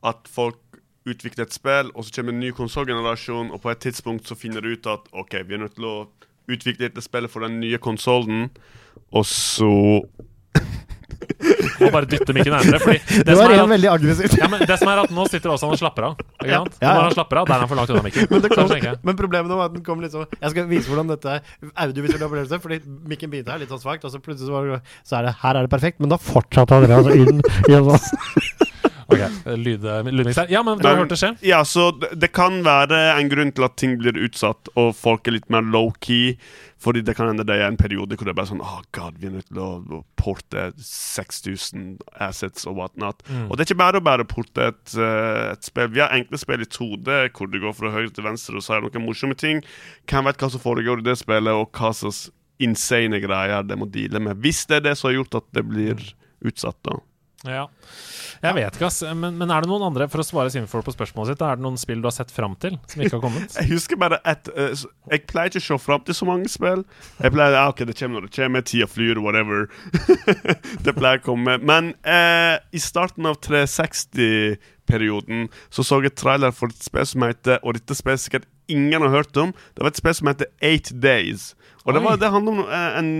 at 0.06 0.30
folk 0.30 0.60
utvikler 1.08 1.46
et 1.46 1.56
spill, 1.56 1.90
og 1.94 2.04
så 2.04 2.18
kommer 2.18 2.34
en 2.34 2.42
ny 2.42 2.52
konsollgenerasjon, 2.56 3.52
og 3.54 3.62
på 3.64 3.72
et 3.72 3.82
tidspunkt 3.86 4.28
så 4.28 4.36
finner 4.38 4.64
de 4.64 4.76
ut 4.76 4.88
at 4.90 5.08
OK, 5.16 5.40
vi 5.48 5.56
er 5.56 5.62
nødt 5.64 5.78
til 5.78 5.88
å 5.88 5.96
utvikle 6.48 6.88
dette 6.88 7.04
spillet 7.04 7.32
for 7.32 7.44
den 7.44 7.58
nye 7.62 7.80
konsollen, 7.82 8.48
og 9.12 9.24
så 9.28 9.72
Må 11.78 11.88
bare 11.94 12.08
dytte 12.10 12.34
mikken 12.34 12.54
nærmere. 12.54 12.78
Fordi 12.82 12.98
det, 13.28 13.34
var 13.38 13.50
er 13.50 13.54
en 13.58 13.64
at, 13.64 13.72
veldig 13.72 13.90
aggressivt. 13.92 14.36
ja, 14.40 14.48
men 14.50 14.62
det 14.68 14.76
som 14.80 14.90
er 14.92 15.02
at 15.04 15.12
nå 15.14 15.26
sitter 15.30 15.52
også 15.54 15.68
han 15.68 15.76
og 15.76 15.80
slapper 15.80 16.06
av. 16.10 16.22
Ikke 16.38 16.50
Ja. 16.50 16.60
sant? 16.64 16.78
Ja, 16.82 16.92
når 16.94 17.06
han 17.08 17.16
slapper 17.18 17.40
av, 17.42 17.48
der 17.50 17.54
er 17.58 17.64
han 17.64 17.70
for 17.72 17.80
langt 17.80 17.92
unna 17.94 18.04
mikken. 18.06 18.28
Men, 18.30 18.44
det 18.44 18.52
kom, 18.54 18.72
men 19.10 19.18
problemet 19.18 19.52
var 19.58 19.68
at 19.70 19.74
den 19.76 19.84
kom 19.86 20.04
sånn 20.08 20.26
Jeg 20.38 20.54
skal 20.54 20.68
vise 20.70 20.88
hvordan 20.90 21.10
dette 21.12 21.36
er 21.38 21.42
audiovisuell 21.86 22.26
opplevelse, 22.28 22.60
fordi 22.62 22.80
mikken 23.10 23.32
begynte 23.32 23.54
her 23.54 23.62
litt 23.62 23.72
sånn 23.72 23.82
svakt, 23.82 24.06
og 24.06 24.14
så 24.14 24.20
plutselig 24.22 24.48
så, 24.48 24.54
var 24.54 24.70
det, 24.72 24.80
så 25.06 25.18
er 25.20 25.28
det 25.28 25.34
her 25.42 25.58
er 25.58 25.66
det 25.68 25.72
perfekt, 25.74 26.00
men 26.02 26.12
da 26.12 26.18
fortsatte 26.22 26.78
han 26.78 26.90
altså 26.98 27.14
inn 27.18 27.42
i 27.68 27.76
en 27.78 27.90
sånn 27.90 28.67
Ok, 29.08 29.22
lyd, 29.56 29.84
lydmiks. 30.04 30.38
Ja, 30.52 30.60
men 30.62 30.80
du 30.80 30.84
har 30.84 30.98
hørt 31.00 31.12
det 31.12 31.16
skje? 31.16 31.30
Ja, 31.46 31.62
så 31.64 31.88
det, 31.96 32.10
det 32.20 32.28
kan 32.36 32.60
være 32.66 32.98
en 33.14 33.30
grunn 33.32 33.52
til 33.56 33.64
at 33.64 33.78
ting 33.80 33.94
blir 34.00 34.18
utsatt, 34.20 34.68
og 34.76 34.90
folk 34.98 35.28
er 35.28 35.38
litt 35.38 35.48
mer 35.52 35.64
low-key. 35.64 36.34
Fordi 36.78 37.00
det 37.02 37.16
kan 37.18 37.26
hende 37.26 37.42
det 37.42 37.56
er 37.58 37.66
en 37.66 37.78
periode 37.80 38.14
hvor 38.14 38.28
det 38.28 38.30
er 38.30 38.38
bare 38.38 38.50
sånn 38.52 38.62
oh 38.62 38.82
god, 38.94 39.16
vi 39.18 39.26
er 39.26 39.32
nødt 39.34 39.48
til 39.48 39.58
å 39.64 40.02
porte 40.20 40.68
6000 40.78 41.96
assets 42.22 42.68
og 42.70 42.76
whatnot. 42.78 43.24
Mm. 43.26 43.48
Og 43.48 43.56
det 43.56 43.64
er 43.64 43.70
ikke 43.72 43.80
bare 43.80 43.98
å 43.98 44.06
bare 44.06 44.28
porte 44.28 44.68
et, 44.70 44.94
eh, 44.94 45.48
et 45.56 45.66
spill. 45.66 45.90
Vi 45.96 46.04
har 46.04 46.14
enkle 46.14 46.38
spill 46.38 46.62
i 46.62 46.70
2D 46.70 47.18
hvor 47.34 47.50
du 47.50 47.58
går 47.64 47.74
fra 47.74 47.90
høyre 47.96 48.12
til 48.14 48.28
venstre 48.28 48.60
og 48.60 48.66
sier 48.66 48.84
noen 48.84 49.08
morsomme 49.08 49.38
ting. 49.38 49.64
Hvem 50.06 50.30
vet 50.30 50.44
hva 50.44 50.52
som 50.54 50.62
foregår 50.62 51.02
i 51.02 51.08
det 51.08 51.16
spillet, 51.18 51.50
og 51.50 51.72
hva 51.74 51.90
slags 51.96 52.28
insane 52.62 53.18
greier 53.22 53.66
de 53.66 53.78
må 53.78 53.90
deale 53.90 54.22
med. 54.22 54.38
Hvis 54.42 54.64
det 54.70 54.78
er 54.78 54.88
det 54.90 54.96
som 54.98 55.10
har 55.10 55.18
gjort 55.18 55.40
at 55.40 55.50
det 55.56 55.66
blir 55.66 56.02
utsatt, 56.46 56.78
da. 56.86 57.00
Ja. 57.46 57.68
Jeg 58.42 58.54
vet 58.56 58.74
ikke, 58.74 58.88
ass. 58.88 58.98
Men, 59.14 59.36
men 59.38 59.50
er 59.54 59.62
det 59.62 59.68
noen 59.70 59.84
andre 59.86 60.08
For 60.10 60.18
å 60.22 60.24
svare 60.26 60.50
Simfor 60.50 60.82
på 60.86 60.92
spørsmålet 60.94 61.28
sitt, 61.32 61.42
er 61.46 61.54
det 61.58 61.62
noen 61.62 61.78
spill 61.78 62.00
du 62.02 62.08
har 62.08 62.14
sett 62.16 62.32
fram 62.34 62.54
til 62.58 62.74
som 62.90 63.02
ikke 63.02 63.14
har 63.14 63.22
kommet? 63.22 63.54
Jeg 63.60 63.68
husker 63.70 63.96
bare 64.00 64.18
at 64.26 64.48
uh, 64.56 64.72
Jeg 65.12 65.26
pleier 65.30 65.48
ikke 65.52 65.62
å 65.62 65.66
se 65.68 65.78
fram 65.84 66.02
til 66.06 66.14
så 66.18 66.24
mange 66.26 66.48
spill. 66.50 66.82
Jeg 67.22 67.30
pleier 67.34 67.54
ah, 67.60 67.68
OK, 67.70 67.80
det 67.86 67.98
kommer 67.98 68.14
når 68.18 68.24
det 68.26 68.34
kommer. 68.34 68.60
Tida 68.66 68.86
flyr, 68.90 69.16
whatever. 69.22 69.58
det 70.86 70.92
pleier 70.96 71.18
å 71.22 71.26
komme. 71.28 71.52
Men 71.62 71.84
uh, 72.02 72.56
i 72.74 72.80
starten 72.82 73.24
av 73.30 73.34
360-perioden 73.46 75.46
så 75.70 75.80
så 75.86 76.02
jeg 76.02 76.18
trailer 76.18 76.50
for 76.54 76.66
et 76.74 76.82
spill 76.82 77.06
som 77.06 77.22
heter 77.26 77.58
Og 77.62 77.74
dette 77.78 77.94
spillet 77.98 78.22
sikkert 78.24 78.46
ingen 78.68 79.02
har 79.06 79.12
hørt 79.14 79.36
om. 79.38 79.54
Det 79.76 79.82
var 79.84 79.90
et 79.92 80.00
spill 80.00 80.16
som 80.18 80.30
heter 80.32 80.48
Eight 80.58 80.88
Days. 80.90 81.54
Og 81.86 81.94
det 81.94 82.02
var, 82.04 82.18
det 82.20 82.28
om 82.34 82.64
uh, 82.66 82.98
en 82.98 83.10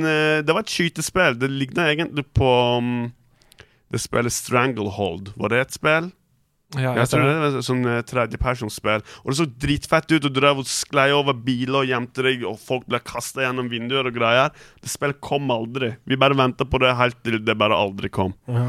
Det 0.43 0.51
var 0.51 0.63
et 0.67 0.75
skytespill. 0.75 1.39
Det 1.39 1.49
ligna 1.55 1.87
egentlig 1.93 2.27
på 2.37 2.51
um, 2.83 3.15
det 3.93 4.01
spilles 4.01 4.35
Stranglehold. 4.45 5.33
Var 5.37 5.49
det 5.49 5.61
et 5.61 5.77
spill? 5.79 6.11
Ja, 6.77 6.91
Jeg 6.99 7.09
tror 7.09 7.23
det 7.25 7.37
var 7.41 7.63
sånn 7.65 7.87
uh, 7.89 8.03
tredjepersonsspill. 8.05 9.01
Og 9.25 9.31
det 9.33 9.37
så 9.39 9.47
dritfett 9.49 10.11
ut. 10.13 10.19
Og 10.29 10.33
du 10.35 10.37
drev 10.37 10.59
og 10.61 10.67
sklei 10.69 11.07
over 11.17 11.33
biler 11.33 11.79
og 11.81 11.89
gjemte 11.89 12.25
deg, 12.27 12.43
og 12.45 12.59
folk 12.61 12.85
ble 12.91 13.01
kasta 13.01 13.41
gjennom 13.47 13.71
vinduer 13.73 14.05
og 14.11 14.13
greier. 14.19 14.53
Det 14.85 14.91
spillet 14.93 15.17
kom 15.25 15.49
aldri. 15.55 15.95
Vi 16.05 16.19
bare 16.21 16.37
venta 16.37 16.67
på 16.69 16.81
det 16.83 16.93
helt 16.99 17.17
til 17.25 17.39
det 17.41 17.57
bare 17.57 17.73
aldri 17.79 18.11
kom. 18.13 18.35
Ja. 18.53 18.67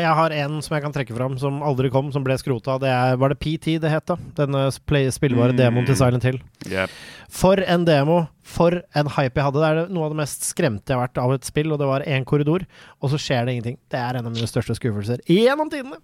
Jeg 0.00 0.14
har 0.16 0.32
en 0.40 0.58
som 0.64 0.78
jeg 0.78 0.86
kan 0.86 0.96
trekke 0.96 1.12
fram, 1.18 1.36
som 1.42 1.60
aldri 1.66 1.90
kom, 1.92 2.08
som 2.14 2.24
ble 2.24 2.38
skrota. 2.40 2.78
Det 2.80 2.88
er, 2.88 3.16
var 3.20 3.34
det 3.34 3.40
PT 3.44 3.76
det 3.84 3.92
het, 3.92 4.06
da? 4.08 4.16
Denne 4.40 4.66
spillbare 4.72 5.52
Mm. 5.52 5.58
demoen 5.60 5.86
til 5.88 5.96
Silent 6.00 6.24
Hill. 6.24 6.40
Yep. 6.70 6.90
For 7.28 7.60
en 7.60 7.84
demo! 7.84 8.22
For 8.50 8.80
en 8.96 9.06
hype 9.14 9.36
jeg 9.38 9.44
hadde. 9.46 9.60
Det 9.60 9.68
er 9.68 9.92
noe 9.94 10.08
av 10.08 10.14
det 10.14 10.22
mest 10.24 10.42
skremte 10.48 10.90
jeg 10.90 10.96
har 10.98 11.04
vært 11.06 11.20
av 11.22 11.32
et 11.36 11.44
spill, 11.46 11.70
og 11.70 11.78
det 11.78 11.86
var 11.86 12.02
én 12.08 12.24
korridor, 12.26 12.64
og 12.98 13.12
så 13.12 13.20
skjer 13.20 13.44
det 13.46 13.52
ingenting. 13.58 13.76
Det 13.92 14.00
er 14.00 14.18
en 14.18 14.26
av 14.26 14.32
mine 14.34 14.48
største 14.50 14.74
skuffelser 14.74 15.20
gjennom 15.28 15.70
tidene. 15.70 16.00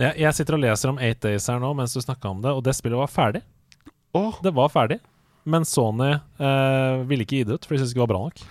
Jeg, 0.00 0.12
jeg 0.20 0.34
sitter 0.36 0.56
og 0.58 0.62
leser 0.64 0.92
om 0.92 0.98
Eight 1.02 1.20
Days 1.24 1.48
her 1.50 1.58
nå 1.62 1.72
mens 1.78 1.94
du 1.96 2.00
snakka 2.04 2.30
om 2.34 2.42
det, 2.44 2.52
og 2.52 2.62
det 2.66 2.74
spillet 2.76 2.98
var 3.00 3.10
ferdig. 3.12 3.42
Oh. 4.14 4.36
Det 4.44 4.52
var 4.54 4.70
ferdig. 4.70 5.00
Men 5.44 5.64
Sony 5.68 6.12
eh, 6.14 7.02
ville 7.08 7.24
ikke 7.26 7.40
gi 7.42 7.44
det 7.48 7.58
ut, 7.58 7.66
for 7.66 7.74
de 7.74 7.82
syntes 7.82 7.92
ikke 7.92 8.00
det 8.00 8.06
var 8.06 8.12
bra 8.14 8.22
nok. 8.28 8.44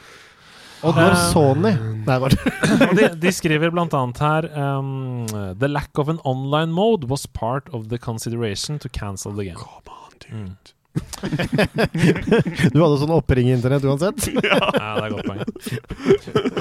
Og 0.83 0.97
når 0.99 1.13
Eh, 1.13 1.21
Sony 1.31 1.69
Nei, 2.03 2.17
bare 2.19 2.35
de, 2.99 3.05
de 3.23 3.31
skriver 3.31 3.71
blant 3.71 3.93
annet 3.95 4.19
her 4.19 4.49
um, 4.51 5.23
The 5.55 5.69
lack 5.71 5.95
of 6.01 6.09
an 6.11 6.19
online 6.27 6.73
mode 6.75 7.07
was 7.07 7.23
part 7.25 7.69
of 7.71 7.87
the 7.87 7.97
consideration 7.97 8.79
to 8.83 8.89
cancel 8.89 9.31
the 9.31 9.45
game. 9.47 9.55
come 9.55 9.87
on, 9.95 10.17
dude. 10.19 10.72
Du 10.93 12.79
hadde 12.83 12.97
sånn 13.01 13.13
oppring-internett 13.15 13.85
uansett? 13.87 14.27
Ja, 14.43 14.99
det 14.99 15.05
er 15.07 15.13
godt 15.13 15.27
poeng. 15.27 15.41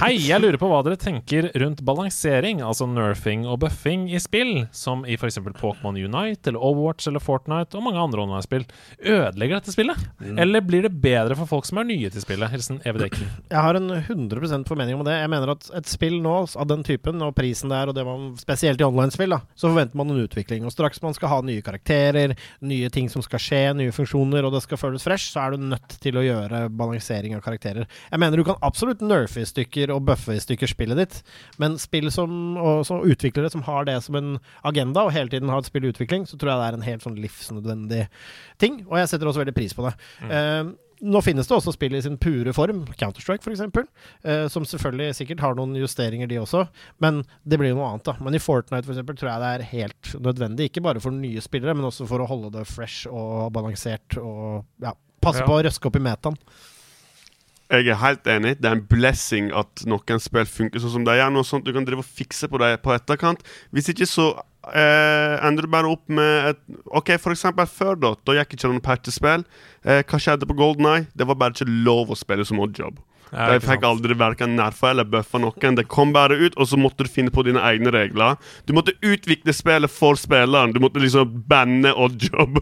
Hei, 0.01 0.13
jeg 0.23 0.41
lurer 0.41 0.57
på 0.61 0.69
hva 0.71 0.79
dere 0.87 0.97
tenker 1.01 1.49
rundt 1.61 1.83
balansering, 1.85 2.63
altså 2.65 2.87
nerfing 2.89 3.45
og 3.51 3.59
buffing 3.65 4.07
i 4.13 4.21
spill, 4.23 4.65
som 4.75 5.03
i 5.05 5.17
f.eks. 5.19 5.39
Pokémon 5.59 5.99
Unite 5.99 6.49
eller 6.51 6.63
Overwatch 6.63 7.09
eller 7.11 7.23
Fortnite 7.23 7.77
og 7.79 7.85
mange 7.85 8.01
andre 8.01 8.23
online-spill. 8.25 8.65
Ødelegger 9.03 9.59
dette 9.59 9.75
spillet? 9.75 10.07
Eller 10.41 10.65
blir 10.65 10.87
det 10.87 10.95
bedre 11.03 11.37
for 11.39 11.51
folk 11.51 11.69
som 11.69 11.83
er 11.83 11.89
nye 11.91 12.13
til 12.13 12.25
spillet? 12.25 12.53
Hilsen 12.55 12.81
Evy 12.89 13.03
Dekker. 13.05 13.27
Jeg 13.53 13.67
har 13.67 13.79
en 13.79 13.91
100 13.99 14.65
formening 14.69 14.97
om 14.97 15.05
det. 15.07 15.19
Jeg 15.21 15.33
mener 15.35 15.55
at 15.57 15.69
et 15.83 15.91
spill 15.91 16.21
nå 16.25 16.39
av 16.49 16.71
den 16.71 16.87
typen, 16.87 17.21
og 17.25 17.35
prisen 17.37 17.73
det 17.73 17.83
er, 17.83 17.93
og 17.93 17.99
det 17.99 18.07
man 18.09 18.33
spesielt 18.41 18.81
i 18.81 18.89
online-spill, 18.89 19.37
da, 19.37 19.43
så 19.59 19.69
forventer 19.73 20.01
man 20.01 20.15
en 20.15 20.25
utvikling. 20.25 20.65
Og 20.67 20.75
straks 20.75 21.03
man 21.05 21.17
skal 21.19 21.35
ha 21.35 21.43
nye 21.45 21.65
karakterer, 21.65 22.37
nye 22.65 22.91
ting 22.95 23.11
som 23.13 23.25
skal 23.25 23.43
skje, 23.43 23.63
nye 23.77 23.93
funksjoner, 23.95 24.22
og 24.23 24.53
det 24.55 24.62
skal 24.65 24.78
føles 24.81 25.03
fresh, 25.03 25.32
så 25.32 25.43
er 25.43 25.55
du 25.55 25.65
nødt 25.73 25.97
til 26.03 26.19
å 26.19 26.24
gjøre 26.24 26.69
balansering 26.70 27.35
av 27.36 27.43
karakterer. 27.44 27.89
Jeg 28.11 28.23
mener 28.23 28.39
du 28.39 28.47
kan 28.47 28.61
absolutt 28.62 29.03
nerfe 29.03 29.43
i 29.43 29.49
stykker 29.49 29.90
og 29.94 30.05
buffe 30.07 30.36
i 30.36 30.43
stykker 30.43 30.70
spillet 30.70 31.01
ditt, 31.03 31.19
men 31.62 31.78
spill 31.82 32.11
som, 32.15 32.55
og, 32.61 32.85
så 32.89 33.01
utviklere 33.03 33.51
som 33.53 33.65
har 33.66 33.89
det 33.89 33.99
som 34.07 34.19
en 34.19 34.36
agenda, 34.69 35.07
og 35.07 35.15
hele 35.16 35.32
tiden 35.32 35.51
har 35.53 35.62
et 35.62 35.70
spill 35.70 35.89
i 35.89 35.93
utvikling, 35.93 36.28
så 36.28 36.39
tror 36.39 36.53
jeg 36.53 36.62
det 36.62 36.69
er 36.69 36.78
en 36.78 36.89
helt 36.90 37.07
sånn 37.07 37.20
livsnødvendig 37.20 38.07
ting. 38.62 38.82
Og 38.89 38.99
jeg 39.01 39.12
setter 39.12 39.31
også 39.31 39.43
veldig 39.43 39.57
pris 39.57 39.74
på 39.77 39.86
det. 39.89 39.97
Eh, 40.31 40.73
nå 41.03 41.20
finnes 41.27 41.49
det 41.51 41.55
også 41.57 41.73
spill 41.74 41.97
i 41.99 42.03
sin 42.05 42.15
pure 42.23 42.53
form, 42.55 42.85
Counter-Strike 43.01 43.43
f.eks., 43.43 43.62
uh, 44.24 44.47
som 44.53 44.66
selvfølgelig 44.69 45.16
sikkert 45.19 45.43
har 45.43 45.57
noen 45.59 45.74
justeringer, 45.81 46.31
de 46.31 46.39
også, 46.39 46.65
men 47.03 47.23
det 47.43 47.59
blir 47.59 47.73
jo 47.73 47.79
noe 47.81 47.89
annet, 47.93 48.07
da. 48.07 48.15
Men 48.23 48.39
i 48.39 48.43
Fortnite 48.43 48.87
for 48.87 48.95
eksempel, 48.95 49.19
tror 49.19 49.33
jeg 49.33 49.43
det 49.43 49.53
er 49.53 49.69
helt 49.73 50.12
nødvendig, 50.23 50.69
ikke 50.70 50.85
bare 50.87 51.03
for 51.03 51.15
nye 51.15 51.43
spillere, 51.43 51.74
men 51.74 51.89
også 51.91 52.07
for 52.11 52.23
å 52.23 52.29
holde 52.31 52.53
det 52.55 52.66
fresh 52.70 53.11
og 53.11 53.51
balansert 53.57 54.19
og 54.23 54.62
ja, 54.85 54.95
passe 55.23 55.43
Ja. 55.43 55.49
på 55.51 55.59
å 55.59 55.65
røske 55.66 55.91
opp 55.91 55.99
i 55.99 56.05
metaen. 56.07 56.39
Jeg 57.73 57.89
er 57.89 57.97
helt 58.03 58.27
enig. 58.29 58.59
Det 58.61 58.69
er 58.69 58.74
en 58.77 58.85
blessing 58.85 59.47
at 59.57 59.83
noen 59.89 60.20
spill 60.20 60.45
funker 60.45 60.83
sånn 60.83 60.93
som 60.99 61.05
de 61.07 61.15
gjør. 61.16 61.31
Noe 61.33 61.47
sånt 61.49 61.65
du 61.65 61.73
kan 61.73 61.87
drive 61.89 62.03
og 62.05 62.09
fikse 62.09 62.51
på 62.53 62.59
det 62.61 62.74
på 62.85 62.93
etterkant. 62.93 63.41
Hvis 63.73 63.89
ikke 63.95 64.05
så 64.11 64.27
eh, 64.71 65.37
ender 65.47 65.67
du 65.67 65.73
bare 65.73 65.91
opp 65.91 66.05
med 66.13 66.53
et 66.53 66.61
OK, 66.93 67.15
for 67.23 67.35
eksempel 67.35 67.67
før, 67.71 67.97
da. 67.99 68.15
Da 68.27 68.37
gikk 68.39 68.55
ikke 68.57 68.69
noen 68.71 68.79
noe 68.81 68.87
patchespill. 68.87 69.47
Eh, 69.85 70.03
hva 70.07 70.21
skjedde 70.23 70.47
på 70.49 70.57
Golden 70.59 70.87
Eye? 70.87 71.07
Det 71.19 71.27
var 71.27 71.41
bare 71.41 71.57
ikke 71.57 71.67
lov 71.87 72.13
å 72.15 72.19
spille 72.19 72.47
som 72.49 72.61
oddjob. 72.63 73.01
Ja, 73.33 73.47
de 73.55 73.63
fikk 73.65 73.81
aldri 73.89 74.13
verken 74.21 74.53
nerfa 74.59 74.91
eller 74.93 75.07
bøffa 75.09 75.39
noen. 75.41 75.77
Det 75.79 75.87
kom 75.89 76.11
bare 76.13 76.37
ut, 76.37 76.53
og 76.61 76.67
så 76.69 76.77
måtte 76.77 77.07
du 77.07 77.09
finne 77.09 77.33
på 77.33 77.41
dine 77.47 77.63
egne 77.65 77.89
regler. 77.95 78.37
Du 78.69 78.75
måtte 78.77 78.93
utvikle 79.01 79.55
spillet 79.57 79.89
for 79.91 80.21
spilleren. 80.21 80.75
Du 80.77 80.81
måtte 80.85 81.01
liksom 81.01 81.39
banne 81.49 81.95
oddjob. 81.97 82.61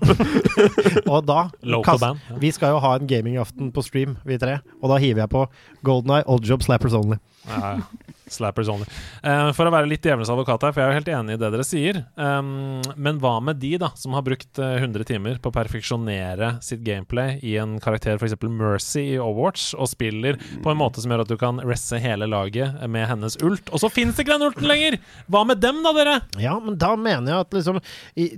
Og 1.11 1.27
da 1.27 1.49
Local 1.67 1.83
kast- 1.99 2.05
band, 2.05 2.23
ja. 2.31 2.39
Vi 2.39 2.53
skal 2.55 2.77
jo 2.77 2.79
ha 2.85 2.95
en 3.01 3.11
gamingaften 3.11 3.73
på 3.75 3.83
stream, 3.83 4.15
vi 4.23 4.39
tre, 4.39 4.61
og 4.79 4.93
da 4.95 5.01
hiver 5.03 5.25
jeg 5.25 5.33
på 5.35 5.43
Golden 5.87 6.15
Eye, 6.21 6.27
oddjob, 6.31 6.63
Slappers 6.63 6.95
Only. 6.95 7.19
Ja, 7.51 7.75
ja. 7.81 8.15
Slappers 8.31 8.70
only. 8.73 8.86
Uh, 9.24 9.51
for 9.57 9.69
å 9.69 9.74
være 9.74 9.89
litt 9.90 10.05
djevelens 10.07 10.31
advokat 10.32 10.66
her, 10.66 10.74
for 10.74 10.82
jeg 10.82 10.86
er 10.86 10.93
jo 10.93 11.01
helt 11.01 11.12
enig 11.19 11.36
i 11.36 11.40
det 11.40 11.51
dere 11.55 11.66
sier. 11.66 12.02
Um, 12.16 12.81
men 12.97 13.20
hva 13.23 13.36
med 13.44 13.61
de 13.62 13.74
da, 13.82 13.90
som 13.98 14.15
har 14.16 14.24
brukt 14.27 14.61
uh, 14.62 14.77
100 14.78 15.07
timer 15.11 15.40
på 15.43 15.52
å 15.52 15.57
perfeksjonere 15.57 16.55
sitt 16.65 16.85
gameplay 16.86 17.39
i 17.47 17.57
en 17.61 17.78
karakter, 17.82 18.20
f.eks. 18.20 18.36
Mercy 18.51 19.07
i 19.15 19.19
Overwatch, 19.20 19.73
og 19.77 19.90
spiller 19.90 20.39
på 20.65 20.73
en 20.73 20.81
måte 20.81 21.02
som 21.02 21.12
gjør 21.12 21.24
at 21.24 21.32
du 21.32 21.36
kan 21.40 21.61
resse 21.66 22.01
hele 22.02 22.28
laget 22.31 22.81
med 22.90 23.09
hennes 23.11 23.39
ult, 23.44 23.70
og 23.70 23.82
så 23.82 23.90
fins 23.93 24.19
ikke 24.20 24.35
den 24.35 24.48
ulten 24.51 24.69
lenger! 24.70 24.98
Hva 25.31 25.44
med 25.48 25.61
dem, 25.62 25.82
da, 25.85 25.94
dere? 25.97 26.16
Ja, 26.40 26.57
men 26.62 26.78
da 26.81 26.94
mener 26.98 27.32
jeg 27.32 27.47
at 27.47 27.55
liksom 27.57 27.78
i, 28.19 28.31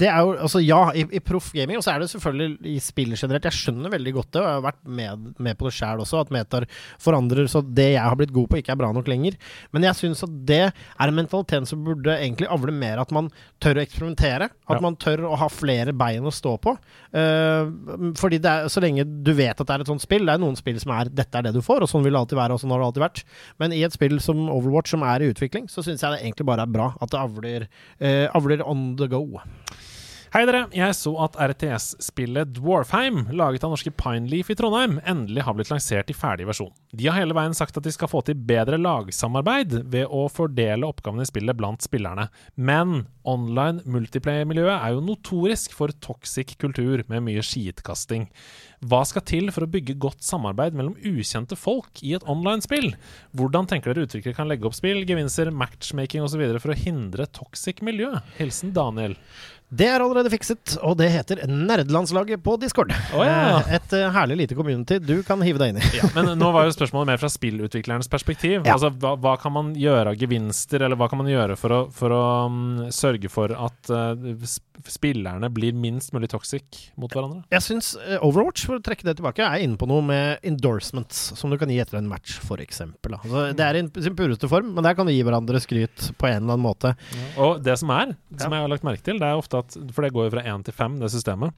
Det 0.00 0.08
er 0.10 0.24
jo 0.24 0.36
Altså, 0.40 0.60
ja, 0.62 0.80
i, 0.96 1.04
i 1.16 1.20
proff 1.24 1.50
og 1.50 1.82
så 1.84 1.92
er 1.92 2.02
det 2.02 2.10
selvfølgelig 2.12 2.68
i 2.70 2.76
spill 2.82 3.14
generelt. 3.16 3.46
Jeg 3.48 3.56
skjønner 3.56 3.92
veldig 3.92 4.12
godt 4.16 4.30
det, 4.34 4.40
og 4.42 4.46
jeg 4.46 4.58
har 4.58 4.64
vært 4.64 4.80
med, 4.98 5.26
med 5.42 5.58
på 5.58 5.66
det 5.66 5.74
sjæl 5.76 6.02
også, 6.02 6.22
at 6.24 6.32
metaer 6.34 6.66
forandrer 7.02 7.48
så 7.50 7.62
det 7.64 7.90
jeg 7.94 8.04
har 8.04 8.18
blitt 8.18 8.34
god 8.34 8.50
på, 8.50 8.60
ikke 8.60 8.74
er 8.74 8.80
bra 8.80 8.90
nok 8.94 9.10
lenger. 9.10 9.36
Men 9.72 9.86
jeg 9.88 9.98
syns 9.98 10.22
at 10.26 10.32
det 10.46 10.60
er 10.70 11.06
en 11.06 11.16
mentalitet 11.16 11.68
som 11.68 11.82
burde 11.84 12.14
egentlig 12.16 12.48
avle 12.50 12.72
mer 12.74 13.00
at 13.02 13.12
man 13.14 13.30
tør 13.60 13.80
å 13.80 13.84
eksperimentere. 13.84 14.50
At 14.68 14.76
Ja. 14.76 14.80
man 14.80 14.96
tør 14.96 15.24
å 15.30 15.36
ha 15.36 15.48
flere 15.48 15.92
bein 15.92 16.22
å 16.24 16.32
stå 16.34 16.56
på. 16.60 16.76
Uh, 17.14 18.12
fordi 18.16 18.38
det 18.38 18.50
er, 18.50 18.68
så 18.70 18.80
lenge 18.82 19.04
du 19.04 19.32
vet 19.34 19.58
at 19.60 19.66
det 19.66 19.74
er 19.74 19.80
et 19.80 19.90
sånt 19.90 20.02
spill 20.04 20.24
Det 20.26 20.34
er 20.34 20.38
noen 20.42 20.56
spill 20.56 20.78
som 20.80 20.92
er 20.92 21.10
'dette 21.10 21.34
er 21.34 21.42
det 21.42 21.54
du 21.54 21.60
får', 21.60 21.82
og 21.82 21.88
sånn 21.90 22.04
vil 22.04 22.12
det 22.12 22.20
alltid 22.20 22.38
være, 22.38 22.52
og 22.54 22.60
sånn 22.60 22.70
har 22.70 22.78
det 22.78 22.86
alltid 22.86 23.02
vært. 23.02 23.24
Men 23.58 23.72
i 23.72 23.82
et 23.82 23.92
spill 23.92 24.20
som 24.20 24.48
Overwatch, 24.48 24.90
som 24.90 25.02
er 25.02 25.22
i 25.22 25.32
utvikling, 25.32 25.66
så 25.68 25.82
syns 25.82 26.00
jeg 26.00 26.10
det 26.12 26.22
egentlig 26.22 26.46
bare 26.46 26.62
er 26.62 26.70
bra 26.70 26.94
at 27.00 27.10
det 27.10 27.20
avler, 27.20 27.68
uh, 28.00 28.28
avler 28.34 28.62
on 28.66 28.96
the 28.96 29.08
go. 29.08 29.40
Hei 30.30 30.44
dere, 30.46 30.68
jeg 30.70 30.94
så 30.94 31.10
at 31.24 31.34
RTS-spillet 31.42 32.52
Dwarfheim, 32.54 33.24
laget 33.34 33.64
av 33.66 33.72
norske 33.72 33.90
Pineleaf 33.90 34.52
i 34.52 34.54
Trondheim, 34.54 35.00
endelig 35.02 35.42
har 35.42 35.56
blitt 35.58 35.72
lansert 35.72 36.12
i 36.12 36.14
ferdig 36.14 36.46
versjon. 36.46 36.70
De 36.94 37.08
har 37.08 37.18
hele 37.18 37.34
veien 37.34 37.56
sagt 37.58 37.74
at 37.74 37.82
de 37.82 37.90
skal 37.90 38.06
få 38.12 38.20
til 38.22 38.38
bedre 38.38 38.78
lagsamarbeid 38.78 39.74
ved 39.90 40.06
å 40.06 40.28
fordele 40.30 40.86
oppgavene 40.86 41.26
i 41.26 41.32
spillet 41.32 41.58
blant 41.58 41.82
spillerne. 41.82 42.28
Men 42.54 43.08
online 43.26 43.82
multiplayer-miljøet 43.90 44.76
er 44.76 44.94
jo 44.94 45.02
notorisk 45.02 45.74
for 45.74 45.90
toxic 45.98 46.54
kultur 46.62 47.02
med 47.10 47.26
mye 47.26 47.42
skitkasting. 47.42 48.30
Hva 48.86 49.02
skal 49.04 49.26
til 49.26 49.50
for 49.50 49.66
å 49.66 49.72
bygge 49.74 49.98
godt 50.00 50.22
samarbeid 50.24 50.78
mellom 50.78 50.94
ukjente 51.10 51.58
folk 51.58 52.06
i 52.06 52.14
et 52.14 52.30
online-spill? 52.30 52.94
Hvordan 53.34 53.66
tenker 53.68 53.92
dere 53.92 54.06
utviklere 54.06 54.38
kan 54.38 54.48
legge 54.48 54.70
opp 54.70 54.78
spill, 54.78 55.02
gevinster, 55.10 55.50
matchmaking 55.50 56.22
osv. 56.22 56.46
for 56.62 56.70
å 56.70 56.82
hindre 56.86 57.26
toxic 57.34 57.82
miljø? 57.82 58.14
Hilsen 58.38 58.70
Daniel. 58.78 59.18
Det 59.70 59.86
er 59.86 60.02
allerede 60.02 60.30
fikset, 60.32 60.72
og 60.82 60.96
det 60.98 61.06
heter 61.14 61.44
Nerdelandslaget 61.46 62.42
på 62.42 62.56
Discord. 62.58 62.90
Oh, 63.14 63.22
ja. 63.22 63.60
Eh, 63.60 63.76
Et 63.76 63.92
eh, 63.94 64.08
herlig 64.10 64.40
lite 64.40 64.56
community 64.58 64.98
du 64.98 65.20
kan 65.26 65.38
hive 65.46 65.60
deg 65.62 65.70
inn 65.70 65.78
i. 65.78 65.84
Ja, 65.94 66.08
men 66.16 66.32
nå 66.40 66.48
var 66.50 66.66
jo 66.66 66.72
spørsmålet 66.74 67.12
mer 67.12 67.20
fra 67.22 67.30
spillutviklernes 67.30 68.10
perspektiv. 68.10 68.64
Ja. 68.66 68.74
Altså, 68.74 68.90
hva, 68.90 69.14
hva 69.22 69.36
kan 69.38 69.54
man 69.54 69.70
gjøre 69.78 70.10
av 70.10 70.18
gevinster, 70.18 70.82
eller 70.82 70.98
hva 70.98 71.06
kan 71.12 71.20
man 71.22 71.30
gjøre 71.30 71.54
for 71.60 71.76
å, 71.76 71.78
for 71.94 72.14
å 72.16 72.22
um, 72.50 72.88
sørge 72.90 73.30
for 73.30 73.54
at 73.54 73.92
uh, 73.94 74.18
spillerne 74.90 75.52
blir 75.54 75.78
minst 75.78 76.10
mulig 76.16 76.32
toxic 76.34 76.88
mot 76.98 77.14
hverandre? 77.14 77.44
Jeg 77.54 77.66
syns 77.68 77.92
Overwatch, 78.18 78.66
for 78.66 78.80
å 78.80 78.82
trekke 78.82 79.06
det 79.06 79.20
tilbake, 79.20 79.46
er 79.46 79.62
inne 79.62 79.78
på 79.78 79.86
noe 79.90 80.02
med 80.02 80.42
endorsements, 80.50 81.22
som 81.38 81.54
du 81.54 81.58
kan 81.62 81.70
gi 81.70 81.78
etter 81.78 82.00
en 82.00 82.10
match, 82.10 82.40
f.eks. 82.42 82.82
Altså, 83.06 83.46
det 83.54 83.68
er 83.68 83.78
i 83.78 83.86
sin 84.02 84.18
pureste 84.18 84.50
form, 84.50 84.74
men 84.74 84.86
der 84.86 84.98
kan 84.98 85.06
du 85.06 85.14
gi 85.14 85.22
hverandre 85.26 85.62
skryt 85.62 86.10
på 86.18 86.26
en 86.26 86.40
eller 86.42 86.56
annen 86.56 86.66
måte. 86.66 86.96
Og 87.38 87.62
det 87.62 87.78
som 87.78 87.94
er, 87.94 88.16
som 88.34 88.50
jeg 88.50 88.66
har 88.66 88.74
lagt 88.74 88.86
merke 88.90 89.06
til, 89.06 89.22
det 89.22 89.30
er 89.30 89.38
ofte 89.38 89.59
at 89.64 89.76
For 89.94 90.06
det 90.06 90.14
går 90.16 90.28
jo 90.28 90.36
fra 90.38 90.46
én 90.48 90.64
til 90.66 90.76
fem, 90.76 90.98
det 91.00 91.12
systemet. 91.12 91.54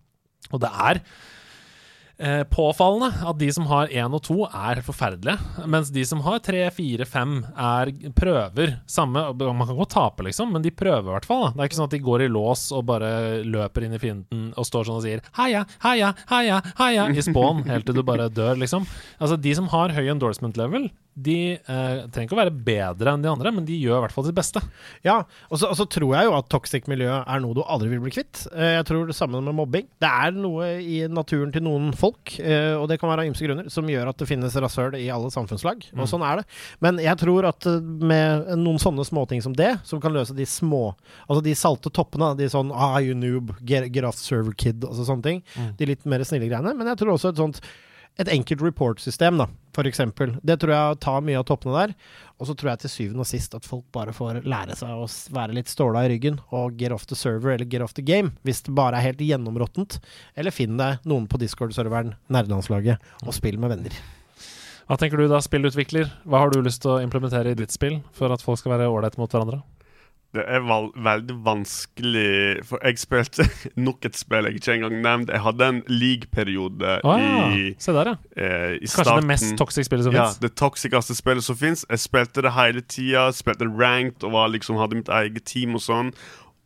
Og 0.52 0.60
det 0.62 0.70
er 0.70 1.00
eh, 2.22 2.42
påfallende 2.50 3.10
at 3.28 3.38
de 3.40 3.48
som 3.54 3.66
har 3.70 3.92
én 3.92 4.14
og 4.14 4.22
to, 4.26 4.38
er 4.46 4.82
forferdelige. 4.84 5.66
Mens 5.70 5.90
de 5.94 6.04
som 6.06 6.22
har 6.26 6.40
tre, 6.44 6.64
fire, 6.74 7.06
fem, 7.08 7.38
er 7.56 7.92
prøver 8.18 8.76
samme 8.90 9.24
Man 9.38 9.66
kan 9.66 9.78
godt 9.78 9.94
tape, 9.94 10.26
liksom, 10.26 10.52
men 10.54 10.64
de 10.64 10.74
prøver 10.74 11.08
i 11.08 11.14
hvert 11.14 11.28
fall. 11.28 11.48
Det 11.52 11.62
er 11.62 11.70
ikke 11.70 11.80
sånn 11.80 11.90
at 11.90 11.96
de 11.96 12.02
går 12.08 12.26
i 12.26 12.30
lås 12.32 12.66
og 12.74 12.86
bare 12.90 13.12
løper 13.46 13.86
inn 13.86 13.96
i 13.96 14.02
fienden 14.02 14.50
og 14.56 14.68
står 14.68 14.88
sånn 14.88 15.00
og 15.00 15.06
sier 15.06 15.24
heia, 15.38 15.64
heia, 15.84 16.12
heia, 16.30 16.60
heia 16.80 17.08
i 17.12 17.24
spawn 17.24 17.64
helt 17.70 17.88
til 17.88 17.98
du 17.98 18.04
bare 18.06 18.30
dør, 18.32 18.58
liksom. 18.60 18.86
Altså, 19.18 19.38
de 19.40 19.54
som 19.58 19.70
har 19.72 19.94
høy 19.96 20.06
endorsement 20.12 20.58
level, 20.60 20.90
de 21.14 21.36
eh, 21.60 21.98
trenger 22.08 22.24
ikke 22.28 22.36
å 22.36 22.40
være 22.40 22.54
bedre 22.64 23.12
enn 23.12 23.24
de 23.24 23.28
andre, 23.28 23.50
men 23.52 23.66
de 23.68 23.76
gjør 23.76 23.98
i 23.98 24.02
hvert 24.06 24.14
fall 24.14 24.24
sitt 24.24 24.36
beste. 24.38 24.62
Ja, 25.04 25.18
og 25.50 25.58
så, 25.60 25.68
og 25.68 25.76
så 25.76 25.84
tror 25.92 26.14
jeg 26.16 26.28
jo 26.28 26.36
at 26.38 26.48
toxic 26.52 26.86
miljø 26.88 27.10
er 27.20 27.42
noe 27.44 27.52
du 27.58 27.60
aldri 27.66 27.90
vil 27.92 28.00
bli 28.04 28.12
kvitt. 28.14 28.46
Eh, 28.54 28.78
Jeg 28.78 28.86
tror 28.88 29.06
det 29.10 29.16
samme 29.18 29.42
med 29.44 29.54
mobbing. 29.58 29.88
Det 30.00 30.08
er 30.08 30.32
noe 30.32 30.70
i 30.80 31.02
naturen 31.12 31.52
til 31.52 31.66
noen 31.66 31.90
folk, 31.98 32.32
eh, 32.40 32.72
og 32.78 32.88
det 32.88 32.96
kan 33.02 33.10
være 33.12 33.26
av 33.26 33.32
ymse 33.32 33.44
grunner, 33.44 33.68
som 33.72 33.90
gjør 33.92 34.08
at 34.14 34.22
det 34.22 34.30
finnes 34.30 34.56
rasshøl 34.64 34.96
i 35.00 35.10
alle 35.12 35.28
samfunnslag. 35.34 35.84
Og 35.98 36.08
sånn 36.08 36.24
er 36.24 36.40
det. 36.40 36.46
Men 36.80 36.98
jeg 37.04 37.20
tror 37.20 37.50
at 37.52 37.68
eh, 37.68 37.78
med 37.82 38.48
noen 38.62 38.80
sånne 38.82 39.04
småting 39.04 39.44
som 39.44 39.52
det, 39.58 39.74
som 39.84 40.00
kan 40.00 40.14
løse 40.16 40.34
de 40.36 40.46
små 40.48 40.94
Altså 41.28 41.42
de 41.44 41.52
salte 41.56 41.90
toppene, 41.92 42.32
de 42.38 42.46
sånn 42.50 42.70
ah, 42.74 42.96
you 43.02 43.14
noob, 43.14 43.52
get, 43.68 43.86
get 43.92 44.04
off 44.08 44.16
server 44.18 44.52
kid, 44.56 44.82
altså 44.84 45.04
sånne 45.08 45.22
ting. 45.26 45.42
De 45.78 45.86
litt 45.88 46.04
mer 46.08 46.24
snille 46.26 46.48
greiene. 46.48 46.72
Men 46.76 46.88
jeg 46.92 47.00
tror 47.02 47.14
også 47.14 47.32
et 47.32 47.40
sånt 47.40 47.60
et 48.20 48.28
enkelt 48.28 48.62
report-system, 48.62 49.38
da, 49.40 49.46
eksempel. 49.88 50.36
Det 50.44 50.58
tror 50.60 50.72
jeg 50.74 50.98
tar 51.00 51.24
mye 51.24 51.38
av 51.40 51.46
toppene 51.48 51.74
der. 51.78 51.94
Og 52.36 52.48
så 52.48 52.56
tror 52.58 52.72
jeg 52.72 52.82
til 52.82 52.92
syvende 52.92 53.24
og 53.24 53.28
sist 53.30 53.54
at 53.56 53.66
folk 53.66 53.84
bare 53.94 54.12
får 54.12 54.42
lære 54.44 54.76
seg 54.76 54.92
å 54.92 55.06
være 55.32 55.56
litt 55.56 55.70
ståla 55.72 56.04
i 56.04 56.12
ryggen 56.12 56.40
og 56.50 56.76
get 56.80 56.92
off 56.92 57.06
the 57.06 57.16
server 57.16 57.54
eller 57.54 57.68
get 57.68 57.84
off 57.84 57.94
the 57.96 58.04
game, 58.04 58.34
hvis 58.42 58.64
det 58.66 58.74
bare 58.76 58.98
er 58.98 59.12
helt 59.12 59.22
gjennområttent. 59.24 60.00
Eller 60.36 60.54
finn 60.54 60.76
deg 60.80 61.04
noen 61.08 61.28
på 61.30 61.40
Discord-serveren, 61.40 62.16
nerdelandslaget, 62.32 63.00
og 63.24 63.36
spill 63.36 63.60
med 63.62 63.76
venner. 63.76 64.02
Hva 64.90 64.98
tenker 65.00 65.16
du 65.22 65.28
da, 65.30 65.38
spillutvikler? 65.40 66.10
Hva 66.28 66.42
har 66.42 66.52
du 66.52 66.58
lyst 66.60 66.82
til 66.84 66.96
å 66.96 67.00
implementere 67.00 67.54
i 67.54 67.56
ditt 67.56 67.72
spill 67.72 68.02
for 68.12 68.34
at 68.34 68.42
folk 68.44 68.60
skal 68.60 68.74
være 68.74 68.90
ålreite 68.92 69.20
mot 69.22 69.30
hverandre? 69.30 69.62
Det 70.32 70.44
er 70.48 70.62
veldig 70.64 71.34
vanskelig 71.44 72.62
For 72.64 72.80
jeg 72.86 72.98
spilte 73.02 73.44
nok 73.86 74.06
et 74.08 74.16
spill 74.16 74.48
jeg 74.48 74.54
ikke 74.60 74.76
engang 74.78 74.94
nevnte. 75.04 75.34
Jeg 75.36 75.44
hadde 75.44 75.68
en 75.68 75.82
league-periode 75.92 76.94
ja, 77.04 77.16
i, 77.52 77.74
der, 77.76 78.10
ja. 78.12 78.14
eh, 78.36 78.76
i 78.76 78.78
Kanskje 78.86 79.04
starten. 79.04 79.22
det 79.22 79.28
mest 79.32 79.56
toxic 79.60 79.86
spillet 79.90 80.04
som 80.08 80.14
Ja, 80.16 80.24
fins. 80.30 80.38
det 80.40 80.54
toxiceste 80.56 81.14
spillet 81.18 81.44
som 81.44 81.56
fins. 81.60 81.84
Jeg 81.90 81.98
spilte 82.00 82.42
det 82.42 82.54
hele 82.56 82.80
tida. 82.80 83.26
Spilte 83.36 83.68
ranked 83.68 84.24
og 84.24 84.32
var 84.32 84.48
liksom, 84.54 84.80
hadde 84.80 84.96
mitt 85.02 85.12
eget 85.12 85.44
team 85.44 85.76
og 85.76 85.84
sånn. 85.84 86.14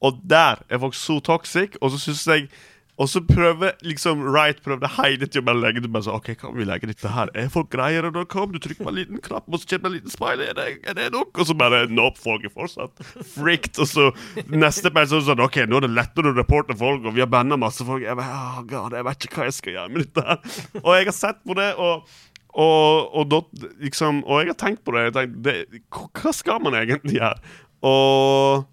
Og 0.05 0.21
der 0.29 0.63
er 0.71 0.79
folk 0.79 0.95
så 0.95 1.19
toxic, 1.25 1.75
og 1.81 1.91
så 1.91 1.99
syns 1.99 2.27
jeg 2.29 2.49
og 2.97 3.11
så 3.13 3.21
prøver 3.29 3.75
liksom 3.85 4.23
Wright 4.25 4.63
prøvde 4.65 4.89
hele 4.97 5.29
tida 5.29 5.53
å 5.53 5.59
legge 5.59 5.83
det 5.85 5.91
bare 5.93 6.07
så, 6.07 6.15
OK, 6.17 6.31
kan 6.41 6.55
vi 6.57 6.65
legge 6.65 6.89
dette 6.89 7.11
her? 7.13 7.29
Er 7.37 7.51
folk 7.53 7.69
greiere 7.75 8.09
nå? 8.13 8.23
Kom, 8.33 8.55
du 8.55 8.61
trykker 8.63 8.87
på 8.87 8.93
en 8.93 8.97
liten 8.97 9.21
knapp, 9.21 9.45
og 9.51 9.61
så 9.61 9.69
kommer 9.75 9.85
det 9.85 9.91
en 9.91 9.97
liten 9.99 10.15
smiley. 10.15 10.47
Er 10.49 10.57
det, 10.57 10.67
er 10.89 10.97
det 10.97 11.11
nok? 11.13 11.35
Og 11.37 11.49
så 11.51 11.57
bare 11.59 11.83
Nope, 11.93 12.21
folk 12.23 12.47
er 12.49 12.55
fortsatt 12.55 13.05
frikt. 13.35 13.77
Og 13.85 13.91
så 13.91 14.09
neste 14.49 14.93
person 14.95 15.25
sånn 15.27 15.45
OK, 15.45 15.61
nå 15.69 15.83
er 15.83 15.87
det 15.87 15.93
lettere 15.93 16.33
å 16.33 16.37
reporte 16.39 16.77
folk, 16.79 17.05
og 17.05 17.17
vi 17.19 17.25
har 17.25 17.29
banna 17.33 17.61
masse 17.61 17.85
folk. 17.85 18.01
Jeg 18.07 18.17
bare, 18.17 18.41
oh, 18.41 18.63
God, 18.71 18.97
jeg 18.97 19.09
vet 19.11 19.29
ikke 19.29 19.43
hva 19.43 19.51
jeg 19.51 19.59
skal 19.59 19.77
gjøre 19.77 19.93
med 19.93 20.07
dette 20.07 20.25
her. 20.31 20.57
Og 20.81 20.91
jeg 20.97 21.11
har 21.11 21.19
sett 21.21 21.45
på 21.45 21.59
det, 21.61 21.69
og 21.77 22.09
og, 22.57 23.13
og, 23.13 23.27
da, 23.29 23.69
liksom, 23.85 24.23
og 24.25 24.41
jeg 24.41 24.49
har 24.49 24.57
tenkt 24.57 24.81
på 24.87 24.95
det. 24.97 25.11
Tenkt, 25.13 25.35
det 25.45 25.83
hva 25.93 26.31
skal 26.33 26.63
man 26.65 26.79
egentlig 26.79 27.19
gjøre? 27.19 27.37
Og 27.85 28.65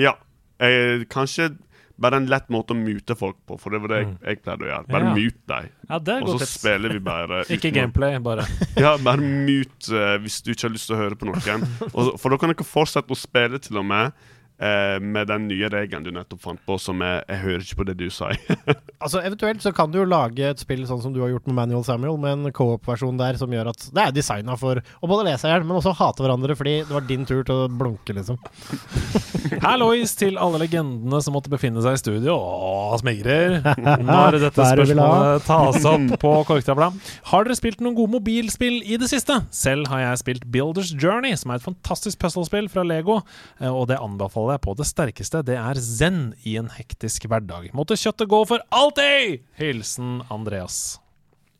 ja. 0.00 0.14
Jeg, 0.56 1.04
kanskje 1.12 1.50
bare 1.98 2.18
en 2.20 2.26
lett 2.28 2.48
måte 2.52 2.74
å 2.74 2.76
mute 2.76 3.14
folk 3.16 3.36
på, 3.48 3.56
for 3.60 3.72
det 3.72 3.80
var 3.80 3.88
det 3.94 3.98
jeg, 4.02 4.08
jeg 4.28 4.40
pleide 4.44 4.66
å 4.66 4.68
gjøre. 4.70 4.86
Bare 4.92 5.04
Ja. 5.06 5.14
mute 5.16 5.46
deg. 5.52 5.70
Ja, 5.88 5.96
Og 5.96 6.28
så 6.28 6.38
tips. 6.42 6.54
spiller 6.60 6.92
vi 6.92 6.98
bare 7.00 7.42
Ikke 7.56 7.70
gameplay, 7.72 8.18
bare. 8.20 8.44
Ja, 8.84 8.96
bare 9.00 9.22
mute 9.24 9.92
uh, 9.96 10.16
hvis 10.20 10.42
du 10.44 10.50
ikke 10.52 10.68
har 10.68 10.74
lyst 10.76 10.90
til 10.90 10.96
å 10.98 11.00
høre 11.00 11.16
på 11.16 11.28
noen. 11.30 11.64
Og, 11.96 12.16
for 12.20 12.28
da 12.34 12.36
kan 12.42 12.52
dere 12.52 12.66
fortsette 12.68 13.12
å 13.12 13.16
spille 13.18 13.58
til 13.64 13.78
og 13.80 13.86
med 13.88 14.12
eh, 14.58 14.98
med 15.00 15.28
den 15.28 15.48
nye 15.48 15.68
regelen 15.72 16.04
du 16.06 16.10
nettopp 16.14 16.40
fant 16.42 16.60
på, 16.66 16.78
som 16.80 17.00
jeg, 17.04 17.24
'jeg 17.28 17.38
hører 17.44 17.60
ikke 17.66 17.76
på 17.82 17.86
det 17.86 17.96
du 17.98 18.08
sa. 18.10 18.30
Altså 18.96 19.20
Eventuelt 19.20 19.60
så 19.60 19.74
kan 19.76 19.90
du 19.92 19.98
jo 19.98 20.04
lage 20.08 20.40
et 20.40 20.58
spill 20.58 20.86
sånn 20.88 21.02
som 21.02 21.12
du 21.12 21.20
har 21.20 21.28
gjort 21.28 21.46
med 21.46 21.54
Manual 21.54 21.84
Samuel, 21.84 22.16
med 22.18 22.32
en 22.46 22.52
co-op-versjon 22.52 23.18
der 23.20 23.36
som 23.36 23.50
gjør 23.52 23.68
at 23.68 23.90
det 23.92 24.02
er 24.02 24.10
designa 24.16 24.56
for 24.56 24.80
å 24.80 25.06
både 25.10 25.26
lese 25.28 25.44
i 25.46 25.50
hjel, 25.52 25.64
men 25.68 25.76
også 25.76 25.92
hate 25.94 26.24
hverandre 26.24 26.56
fordi 26.56 26.78
det 26.88 26.90
var 26.94 27.04
din 27.04 27.26
tur 27.28 27.42
til 27.44 27.54
å 27.54 27.68
blunke, 27.68 28.14
liksom. 28.16 28.38
Hallois 29.62 30.14
til 30.16 30.38
alle 30.40 30.58
legendene 30.64 31.20
som 31.22 31.34
måtte 31.36 31.50
befinne 31.52 31.82
seg 31.84 31.92
i 31.98 32.00
studio. 32.00 32.34
Åh, 32.40 32.96
smigrer. 33.02 33.58
Når 34.08 34.38
dette 34.40 34.64
spørsmålet 34.72 35.44
tas 35.46 35.84
opp 35.84 36.16
på 36.22 36.32
korktavla. 36.48 36.88
Har 37.30 37.44
dere 37.44 37.56
spilt 37.58 37.80
noen 37.84 37.94
gode 37.98 38.14
mobilspill 38.16 38.80
i 38.82 38.96
det 38.96 39.10
siste? 39.12 39.42
Selv 39.54 39.88
har 39.92 40.00
jeg 40.06 40.22
spilt 40.24 40.48
Builders 40.50 40.94
Journey, 40.96 41.36
som 41.36 41.50
er 41.52 41.60
et 41.60 41.66
fantastisk 41.68 42.18
puzzlespill 42.24 42.68
fra 42.72 42.82
Lego. 42.82 43.20
eh, 43.60 43.68
Og 43.70 43.86
det 43.88 43.98
anbefaler 44.00 44.45
jeg 44.54 44.62
på 44.66 44.74
det 44.78 44.86
sterkeste. 44.88 45.42
Det 45.46 45.56
er 45.60 45.80
zen 45.82 46.20
i 46.46 46.56
en 46.60 46.70
hektisk 46.74 47.28
hverdag. 47.30 47.70
Måtte 47.76 47.98
kjøttet 47.98 48.30
gå 48.30 48.42
for 48.48 48.62
alltid! 48.74 49.42
Hilsen 49.60 50.20
Andreas. 50.32 50.98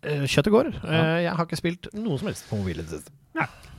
Eh, 0.06 0.24
Kjøttet 0.30 0.52
går. 0.54 0.72
Ja. 0.84 1.04
Jeg 1.26 1.36
har 1.38 1.48
ikke 1.48 1.58
spilt 1.58 1.88
noe 1.96 2.18
som 2.20 2.30
helst 2.30 2.46
på 2.50 2.58
mobil 2.60 2.78
i 2.80 2.84
det 2.84 2.98
siste. 2.98 3.14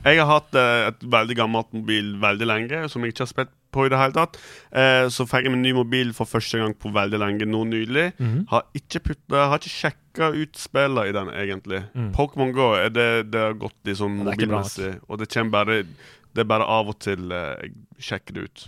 Jeg 0.06 0.20
har 0.20 0.28
hatt 0.30 0.54
eh, 0.54 0.88
et 0.92 1.00
veldig 1.10 1.34
gammelt 1.40 1.72
mobil 1.74 2.12
veldig 2.22 2.46
lenge, 2.46 2.82
som 2.92 3.02
jeg 3.02 3.12
ikke 3.14 3.24
har 3.24 3.30
spilt 3.32 3.54
på 3.74 3.84
i 3.84 3.90
det 3.92 3.98
hele 4.00 4.14
tatt. 4.16 4.36
Eh, 4.70 5.06
så 5.12 5.26
fikk 5.28 5.48
jeg 5.48 5.52
en 5.56 5.64
ny 5.64 5.72
mobil 5.76 6.12
for 6.16 6.30
første 6.30 6.60
gang 6.60 6.76
på 6.78 6.92
veldig 6.94 7.18
lenge 7.20 7.48
nå 7.50 7.64
nylig. 7.68 8.04
Har 8.52 8.68
ikke 8.78 9.02
putta 9.10 9.48
Har 9.50 9.58
ikke 9.58 9.74
sjekka 9.74 10.30
ut 10.36 10.56
spillene 10.58 11.08
i 11.10 11.16
den, 11.16 11.32
egentlig. 11.34 11.82
Pokémon 12.16 12.54
Go 12.56 12.70
er 12.78 12.94
det 12.94 13.08
det 13.32 13.42
har 13.48 13.58
gått 13.58 13.90
i 13.90 13.96
sånn 13.98 14.20
er 14.22 14.30
mobilmessig, 14.30 14.94
og 15.08 15.20
det 15.20 15.28
kommer 15.34 15.56
bare 15.58 15.80
det 16.38 16.44
er 16.44 16.50
bare 16.52 16.66
av 16.70 16.92
og 16.92 16.98
til 17.02 17.32
eh, 17.34 17.66
jeg 17.66 18.04
sjekker 18.08 18.36
det 18.36 18.46
ut. 18.46 18.64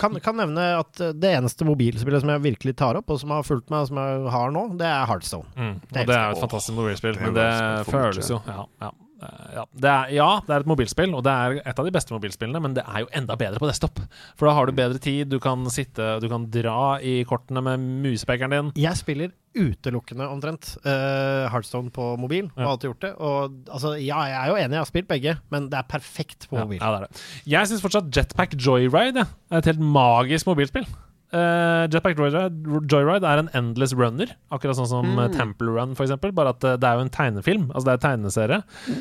Kan, 0.00 0.18
kan 0.24 0.38
nevne 0.40 0.64
at 0.80 0.98
eh, 0.98 1.14
det 1.14 1.30
eneste 1.38 1.66
mobilspillet 1.68 2.24
som 2.24 2.32
jeg 2.34 2.42
virkelig 2.48 2.74
tar 2.80 2.98
opp, 2.98 3.12
og 3.14 3.20
som 3.22 3.30
har 3.36 3.46
fulgt 3.46 3.70
meg, 3.70 3.84
og 3.84 3.92
som 3.92 4.00
jeg 4.02 4.34
har 4.34 4.54
nå, 4.56 4.66
det 4.80 4.88
er 4.90 5.06
Heartstone. 5.10 5.46
Mm. 5.54 5.76
Det 5.86 6.02
Og 6.02 6.10
det 6.10 6.18
er 6.18 6.26
jo 6.26 6.36
et 6.36 6.44
fantastisk 6.48 6.76
mobilspill, 6.80 7.20
men 7.22 7.38
det 7.38 7.48
føles 7.90 8.32
jo 8.32 8.40
ja, 8.48 8.66
ja. 8.82 8.90
Eh, 9.24 9.54
Ja 9.54 9.64
det, 9.72 9.90
er, 9.90 10.10
ja, 10.16 10.28
det 10.46 10.54
er 10.54 10.64
et 10.64 10.68
mobilspill, 10.70 11.14
og 11.16 11.24
det 11.26 11.32
er 11.32 11.60
et 11.64 11.78
av 11.80 11.86
de 11.86 11.92
beste 11.94 12.14
mobilspillene, 12.14 12.60
men 12.62 12.74
det 12.76 12.84
er 12.86 13.04
jo 13.04 13.10
enda 13.16 13.36
bedre 13.40 13.60
på 13.62 13.68
desktop. 13.70 14.00
For 14.38 14.48
da 14.48 14.54
har 14.56 14.66
du 14.68 14.74
bedre 14.76 15.00
tid, 15.02 15.28
du 15.32 15.38
kan 15.42 15.64
sitte 15.72 16.18
Du 16.22 16.28
kan 16.30 16.46
dra 16.50 16.98
i 17.00 17.22
kortene 17.28 17.62
med 17.64 17.80
muspekeren 18.04 18.54
din. 18.54 18.72
Jeg 18.84 18.98
spiller 19.00 19.32
utelukkende 19.54 20.26
omtrent 20.26 20.72
uh, 20.82 21.88
på 21.94 22.06
mobil, 22.18 22.46
og 22.46 22.58
Ja. 22.58 22.64
har 22.64 22.72
alltid 22.72 22.90
gjort 22.90 23.00
det. 23.00 23.12
Og 23.18 23.52
altså, 23.70 23.94
ja, 24.02 24.18
jeg 24.26 24.38
er 24.40 24.48
jo 24.50 24.56
enig, 24.56 24.74
jeg 24.74 24.82
har 24.82 24.90
spilt 24.90 25.08
begge, 25.08 25.36
men 25.50 25.68
det 25.70 25.78
er 25.78 25.86
perfekt 25.88 26.48
på 26.50 26.58
mobil. 26.58 26.80
ja, 26.80 26.90
det 26.90 27.02
er 27.02 27.06
det. 27.06 27.22
Jeg 27.46 27.68
syns 27.70 27.82
fortsatt 27.82 28.10
Jetpack 28.10 28.54
Joyride 28.58 29.26
er 29.50 29.58
et 29.58 29.64
helt 29.70 29.80
magisk 29.80 30.46
mobilspill. 30.46 30.86
Eh, 31.34 31.84
Jetpack 31.90 32.18
Joyride, 32.20 33.26
er 33.26 33.42
en 33.42 33.50
endless 33.58 33.94
runner, 33.98 34.30
akkurat 34.54 34.78
sånn 34.78 34.90
som 34.90 35.08
mm. 35.16 35.34
Temple 35.34 35.74
Run, 35.74 35.96
for 35.98 36.06
eksempel. 36.06 36.30
Bare 36.36 36.54
at 36.54 36.66
eh, 36.66 36.78
det 36.78 36.88
er 36.88 37.00
jo 37.00 37.06
en 37.08 37.12
tegnefilm, 37.16 37.68
altså 37.72 37.88
det 37.88 37.92
er 37.94 37.98
en 37.98 38.04
tegneserie. 38.04 38.60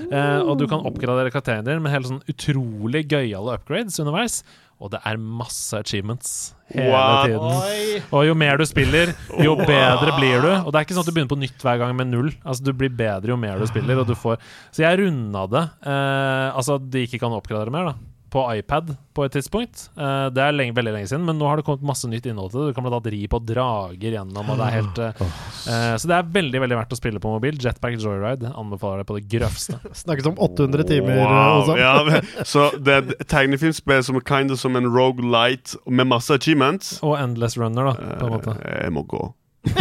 Uh, 0.09 0.41
og 0.41 0.57
du 0.61 0.65
kan 0.69 0.85
oppgradere 0.87 1.33
karakterene 1.33 1.67
dine 1.67 1.83
med 1.83 1.93
helt 1.93 2.09
sånn 2.09 2.23
utrolig 2.31 3.05
gøyale 3.11 3.57
upgrades 3.59 3.99
underveis. 4.01 4.41
Og 4.83 4.89
det 4.91 4.99
er 5.07 5.19
masse 5.21 5.77
achievements 5.77 6.31
hele 6.73 6.89
What? 6.91 7.29
tiden. 7.29 8.07
Og 8.11 8.25
jo 8.27 8.33
mer 8.35 8.57
du 8.59 8.65
spiller, 8.67 9.13
jo 9.39 9.53
bedre 9.59 10.15
blir 10.17 10.41
du. 10.43 10.49
Og 10.49 10.73
det 10.73 10.79
er 10.79 10.87
ikke 10.87 10.97
sånn 10.97 11.05
at 11.05 11.11
du 11.11 11.15
begynner 11.15 11.31
på 11.31 11.39
nytt 11.39 11.63
hver 11.63 11.79
gang 11.79 11.93
med 11.95 12.09
null. 12.11 12.33
Altså 12.41 12.65
Du 12.65 12.73
blir 12.75 12.91
bedre 12.91 13.31
jo 13.31 13.37
mer 13.39 13.61
du 13.61 13.69
spiller. 13.69 14.01
Og 14.01 14.09
du 14.09 14.15
får 14.17 14.41
Så 14.73 14.83
jeg 14.83 14.99
runda 14.99 15.45
det. 15.53 15.63
Uh, 15.85 16.49
altså 16.57 16.81
de 16.81 17.05
ikke 17.05 17.21
kan 17.21 17.37
oppgradere 17.37 17.71
mer, 17.71 17.93
da. 17.93 18.12
På 18.33 18.47
iPad 18.49 18.95
på 19.13 19.25
et 19.27 19.35
tidspunkt. 19.35 19.91
Uh, 19.93 20.25
det 20.33 20.41
er 20.41 20.55
lenge, 20.55 20.73
veldig 20.73 20.93
lenge 20.95 21.09
siden, 21.11 21.25
men 21.27 21.37
nå 21.37 21.45
har 21.45 21.59
det 21.59 21.65
kommet 21.67 21.85
masse 21.85 22.07
nytt 22.09 22.25
innhold 22.25 22.49
til 22.49 22.63
det. 22.63 22.71
Du 22.71 22.77
kan 22.77 22.87
bl.a. 22.87 22.97
ri 23.13 23.27
på 23.29 23.39
drager 23.45 24.15
gjennom, 24.17 24.49
og 24.49 24.57
det 24.57 24.65
er 24.65 24.73
helt 24.79 25.01
uh, 25.03 25.27
eh, 25.69 25.93
Så 26.01 26.09
det 26.09 26.15
er 26.17 26.31
veldig 26.39 26.63
veldig 26.63 26.79
verdt 26.79 26.95
å 26.95 26.97
spille 26.97 27.21
på 27.21 27.33
mobil. 27.35 27.59
Jetpack 27.61 27.99
Joyride 28.01 28.49
anbefaler 28.57 29.03
det 29.03 29.07
på 29.11 29.19
det 29.19 29.27
grøvste. 29.35 29.77
Snakkes 30.03 30.31
om 30.31 30.41
800 30.41 30.89
timer. 30.89 31.21
Wow, 31.21 31.77
ja, 31.77 31.93
men, 32.09 32.25
så 32.55 32.71
det 32.73 32.97
er 32.97 33.13
et 33.13 33.29
tegnefilmspill 33.29 34.01
som 34.09 34.17
er 34.17 34.25
kind 34.25 34.49
of 34.55 34.57
som 34.63 34.73
en 34.79 34.89
roguelite 34.89 35.77
med 35.85 36.09
masse 36.09 36.33
achievements. 36.33 36.97
Og 37.05 37.13
Endless 37.21 37.53
Runner, 37.61 37.93
da, 37.93 38.17
på 38.17 38.25
en 38.31 38.37
måte. 38.39 38.57
Jeg 38.65 38.97
må 38.97 39.05
gå. 39.05 39.23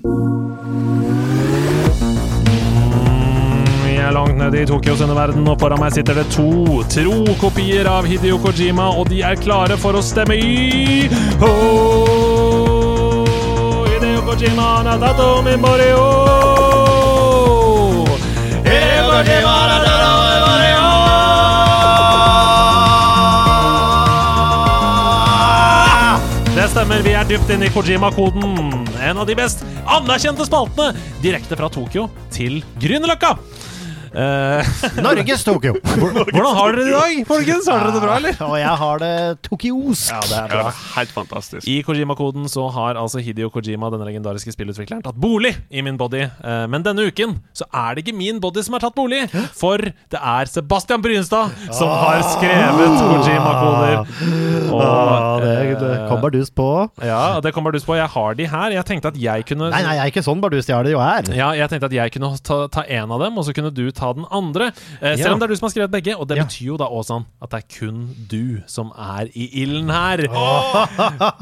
Vi 0.00 0.19
langt 4.14 4.36
nede 4.38 4.62
i 4.62 4.66
Tokyos 4.66 5.00
underverden, 5.04 5.48
og 5.48 5.60
foran 5.60 5.80
meg 5.82 5.92
sitter 5.94 6.14
det 6.20 6.26
to 6.34 6.82
tro-kopier 6.92 7.86
av 7.90 8.08
Hideo 8.08 8.38
Kojima, 8.42 8.90
og 8.96 9.08
de 9.12 9.22
er 9.26 9.36
klare 9.40 9.76
for 9.80 9.92
å 9.98 10.02
stemme 10.04 10.34
i 10.36 11.08
oh, 11.40 13.24
Hideo 13.90 14.22
Kojima 14.26 14.82
natato 14.86 15.42
Hideo 15.42 15.44
Kojima 15.44 15.44
natato 15.44 15.44
memorio 15.46 16.04
stemmer. 26.70 27.02
Vi 27.02 27.12
er 27.18 27.26
dypt 27.26 27.50
inne 27.50 27.66
i 27.66 27.72
Kojima-koden. 27.72 28.86
En 29.02 29.18
av 29.18 29.26
de 29.26 29.34
best 29.36 29.64
anerkjente 29.90 30.46
spaltene 30.46 30.94
direkte 31.22 31.58
fra 31.58 31.68
Tokyo 31.72 32.06
til 32.32 32.60
Grünerløkka. 32.80 33.34
Eh, 34.10 34.66
Norges 35.04 35.44
Tokyo. 35.46 35.74
hvordan 35.84 36.56
har 36.56 36.72
dere 36.74 36.84
det 36.84 36.88
i 36.90 36.94
dag, 36.94 37.26
folkens? 37.28 37.68
Har 37.70 37.84
dere 37.84 37.92
det 37.94 38.02
bra, 38.02 38.16
eller? 38.18 38.34
Og 38.48 38.56
jeg 38.58 38.76
har 38.82 38.98
det 39.02 39.12
tokyosk. 39.46 40.14
det 40.30 40.38
er 40.40 40.54
Ja, 40.56 40.64
helt 40.96 41.12
fantastisk. 41.14 41.68
I 41.70 41.76
Kojima-koden 41.86 42.48
så 42.50 42.66
har 42.74 42.98
altså 42.98 43.22
Hidio 43.22 43.50
Kojima, 43.54 43.90
den 43.94 44.02
legendariske 44.06 44.50
spillutvikleren, 44.56 45.04
tatt 45.06 45.18
bolig 45.20 45.52
i 45.70 45.82
min 45.86 45.98
body. 46.00 46.24
Eh, 46.26 46.66
Men 46.70 46.82
denne 46.86 47.06
uken 47.06 47.36
så 47.54 47.68
er 47.70 47.94
det 47.94 48.04
ikke 48.06 48.16
min 48.18 48.40
body 48.42 48.64
som 48.66 48.74
har 48.74 48.82
tatt 48.86 48.96
bolig, 48.98 49.22
for 49.54 49.78
det 49.78 50.18
er 50.20 50.50
Sebastian 50.50 51.02
Brynstad 51.04 51.54
som 51.70 51.88
har 51.92 52.22
skrevet 52.34 52.98
Kojima-koder. 52.98 53.96
Og 54.74 55.42
det, 55.44 55.54
eh, 55.86 56.08
kom 56.10 56.20
bardus 56.24 56.50
på. 56.50 56.66
Ja, 57.04 57.38
det 57.40 57.52
kommer 57.54 57.70
bardus 57.70 57.86
på. 57.86 57.94
Jeg 57.98 58.08
har 58.08 58.34
de 58.34 58.46
her. 58.46 58.70
Jeg 58.74 58.84
tenkte 58.88 59.08
at 59.14 59.16
jeg 59.20 59.46
kunne 59.46 59.70
Nei, 59.70 59.82
nei, 59.84 59.94
jeg 59.98 60.04
er 60.08 60.10
ikke 60.14 60.24
sånn 60.26 60.40
bardus. 60.42 60.66
Jeg 60.66 60.76
har 60.76 60.82
det 60.86 60.92
jo 60.96 61.00
her. 61.02 61.30
Ja, 61.36 61.50
jeg 61.54 61.68
tenkte 61.70 61.86
at 61.90 61.92
jeg 61.94 62.12
kunne 62.16 62.30
ta, 62.42 62.66
ta 62.72 62.82
en 62.88 63.10
av 63.12 63.20
dem, 63.22 63.38
og 63.38 63.44
så 63.46 63.54
kunne 63.54 63.70
du 63.74 63.84
ta 63.90 63.99
den 64.16 64.24
andre. 64.30 64.66
Eh, 65.00 65.16
selv 65.16 65.26
Ja. 65.26 65.32
om 65.32 65.38
det 65.40 65.46
er 65.48 65.52
du 65.52 65.56
som 65.56 65.66
har 65.68 65.74
skrevet 65.74 65.90
begge. 65.94 66.14
Og 66.18 66.26
det 66.28 66.36
Ja. 66.38 66.44
betyr 66.44 66.66
jo 66.72 66.76
da 66.76 66.88
Åsan, 66.88 67.26
at 67.42 67.50
det 67.50 67.58
er 67.64 67.78
kun 67.78 68.14
du 68.28 68.62
som 68.66 68.92
er 68.96 69.28
i 69.34 69.48
ilden 69.62 69.90
her. 69.90 70.16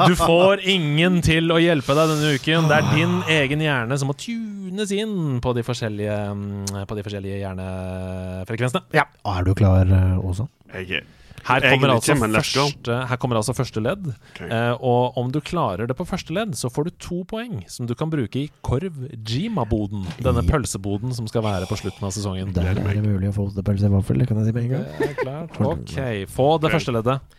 Du 0.08 0.14
får 0.14 0.60
ingen 0.66 1.20
til 1.22 1.48
å 1.54 1.58
hjelpe 1.60 1.94
deg 1.94 2.08
denne 2.14 2.34
uken. 2.38 2.68
Det 2.68 2.76
er 2.78 2.94
din 2.94 3.22
egen 3.28 3.60
hjerne 3.60 3.98
som 3.98 4.08
må 4.08 4.14
tunes 4.18 4.90
inn 4.92 5.40
på 5.40 5.54
de 5.54 5.62
forskjellige, 5.62 6.18
mm, 6.34 6.86
på 6.86 6.96
de 6.96 7.02
forskjellige 7.02 7.38
hjernefrekvensene. 7.44 8.82
Ja. 8.92 9.04
Er 9.24 9.42
du 9.44 9.54
klar, 9.54 9.86
Åsan? 10.22 10.48
Jeg 10.74 10.90
er 10.90 11.02
Her 11.48 11.64
kommer, 11.64 11.94
altså 11.94 12.14
første, 12.18 12.96
her 13.08 13.18
kommer 13.20 13.38
altså 13.40 13.54
første 13.56 13.80
ledd. 13.80 14.10
Okay. 14.34 14.48
Eh, 14.52 14.74
og 14.84 15.16
om 15.20 15.30
du 15.32 15.38
klarer 15.40 15.88
det 15.88 15.96
på 15.96 16.04
første 16.08 16.34
ledd, 16.36 16.52
så 16.58 16.68
får 16.72 16.88
du 16.88 16.96
to 17.00 17.22
poeng 17.28 17.62
som 17.72 17.88
du 17.88 17.94
kan 17.96 18.12
bruke 18.12 18.42
i 18.42 18.50
Korv-Jima-boden. 18.66 20.04
Denne 20.20 20.44
pølseboden 20.44 21.14
som 21.16 21.30
skal 21.30 21.46
være 21.46 21.68
på 21.70 21.78
slutten 21.80 22.04
av 22.04 22.12
sesongen. 22.16 22.52
Der 22.56 22.74
er 22.74 22.82
det 22.84 23.04
mulig 23.06 23.32
å 23.32 23.36
få 23.38 23.48
ostepølse 23.48 23.88
i 23.88 23.94
vaffel, 23.96 24.26
kan 24.28 24.42
jeg 24.42 24.50
si 24.50 24.56
med 24.58 24.68
en 24.68 24.74
gang. 24.76 25.16
Klart. 25.24 25.60
Ok, 25.72 25.98
få 26.36 26.50
det 26.60 26.74
første 26.76 26.96
leddet. 26.98 27.38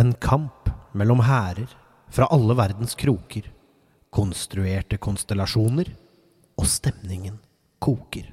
En 0.00 0.14
kamp 0.16 0.72
mellom 0.96 1.20
hærer 1.28 1.68
fra 2.12 2.28
alle 2.32 2.56
verdens 2.56 2.96
kroker. 2.96 3.48
Konstruerte 4.12 4.96
konstellasjoner. 5.00 5.92
Og 6.60 6.68
stemningen 6.68 7.38
koker. 7.82 8.26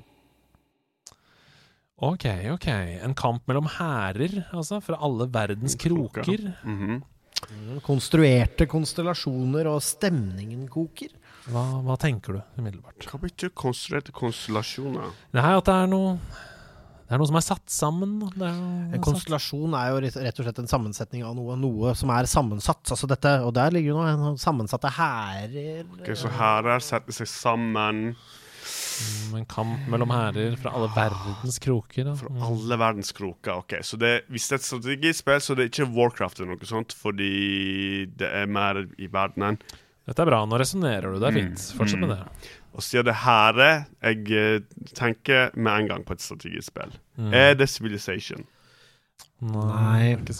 Ok, 1.99 2.25
ok. 2.53 2.67
En 3.03 3.15
kamp 3.17 3.47
mellom 3.49 3.67
hærer, 3.75 4.45
altså, 4.55 4.79
fra 4.83 4.99
alle 5.03 5.27
verdens 5.31 5.75
Kroker. 5.75 6.53
Mm 6.63 6.77
-hmm. 6.79 7.81
Konstruerte 7.81 8.65
konstellasjoner, 8.65 9.67
og 9.67 9.81
stemningen 9.81 10.67
koker. 10.67 11.09
Hva, 11.49 11.63
hva 11.81 11.97
tenker 11.97 12.33
du 12.33 12.41
umiddelbart? 12.59 13.07
Hva 13.09 13.19
betyr 13.19 13.49
konstruerte 13.49 14.11
konstellasjoner? 14.11 15.11
Det 15.31 15.41
er 15.41 15.57
at 15.57 15.65
det 15.65 15.73
er 15.73 15.87
noe 15.87 16.17
Det 17.09 17.15
er 17.15 17.17
noe 17.17 17.27
som 17.27 17.35
er 17.35 17.41
satt 17.41 17.71
sammen. 17.73 18.19
Det 18.35 18.45
er 18.45 18.95
En 18.95 19.01
konstellasjon 19.01 19.73
er 19.73 19.87
jo 19.89 20.01
rett 20.03 20.39
og 20.39 20.45
slett 20.45 20.59
en 20.59 20.67
sammensetning 20.67 21.23
av 21.25 21.33
noe, 21.35 21.55
noe 21.57 21.95
som 21.95 22.09
er 22.09 22.29
sammensatt. 22.29 22.83
Altså 22.85 23.07
dette, 23.07 23.41
og 23.41 23.53
der 23.53 23.71
ligger 23.71 23.95
jo 23.95 24.03
noe 24.03 24.37
sammensatte 24.37 24.91
hærer 24.93 25.85
Ok, 25.99 26.15
Så 26.15 26.29
hærer 26.29 26.79
setter 26.79 27.11
seg 27.11 27.27
sammen 27.27 28.15
Mm, 28.99 29.35
En 29.39 29.45
kamp 29.45 29.87
mellom 29.87 30.09
hærer 30.11 30.55
fra 30.59 30.71
alle 30.75 30.89
verdens 30.95 31.59
kroker. 31.63 32.03
Da. 32.09 32.15
fra 32.15 32.29
Mm. 32.29 32.41
alle 32.43 32.77
verdens 32.81 33.11
kroker. 33.15 33.51
Ok, 33.63 33.73
Så 33.83 33.97
det, 33.97 34.23
hvis 34.29 34.47
det 34.49 34.55
er 34.57 34.59
et 34.59 34.67
strategispill, 34.67 35.39
så 35.41 35.55
det 35.55 35.63
er 35.65 35.69
ikke 35.83 35.93
Warcraft 35.95 36.39
eller 36.39 36.55
noe 36.55 36.65
sånt, 36.65 36.93
fordi 36.93 38.05
det 38.17 38.27
er 38.27 38.45
mer 38.47 38.85
i 38.97 39.07
verdenen. 39.07 39.59
Dette 40.07 40.19
er 40.21 40.25
bra. 40.25 40.45
Nå 40.45 40.57
resonnerer 40.59 41.13
du. 41.13 41.19
Det 41.19 41.27
er 41.29 41.37
fint. 41.37 41.59
Fortsett 41.77 41.99
med 41.99 42.09
det. 42.09 42.19
Og 42.73 42.81
siden 42.81 43.05
det 43.05 43.15
her 43.15 43.59
er 43.59 43.85
Jeg 44.01 44.31
eh, 44.31 44.59
tenker 44.95 45.51
med 45.55 45.73
en 45.81 45.87
gang 45.87 46.03
på 46.05 46.13
et 46.13 46.21
strategispill. 46.21 46.91
Mm. 47.17 47.33
Er 47.33 47.53
det 47.55 47.69
Civilization? 47.69 48.45
Nei, 49.39 50.17
ikke 50.19 50.33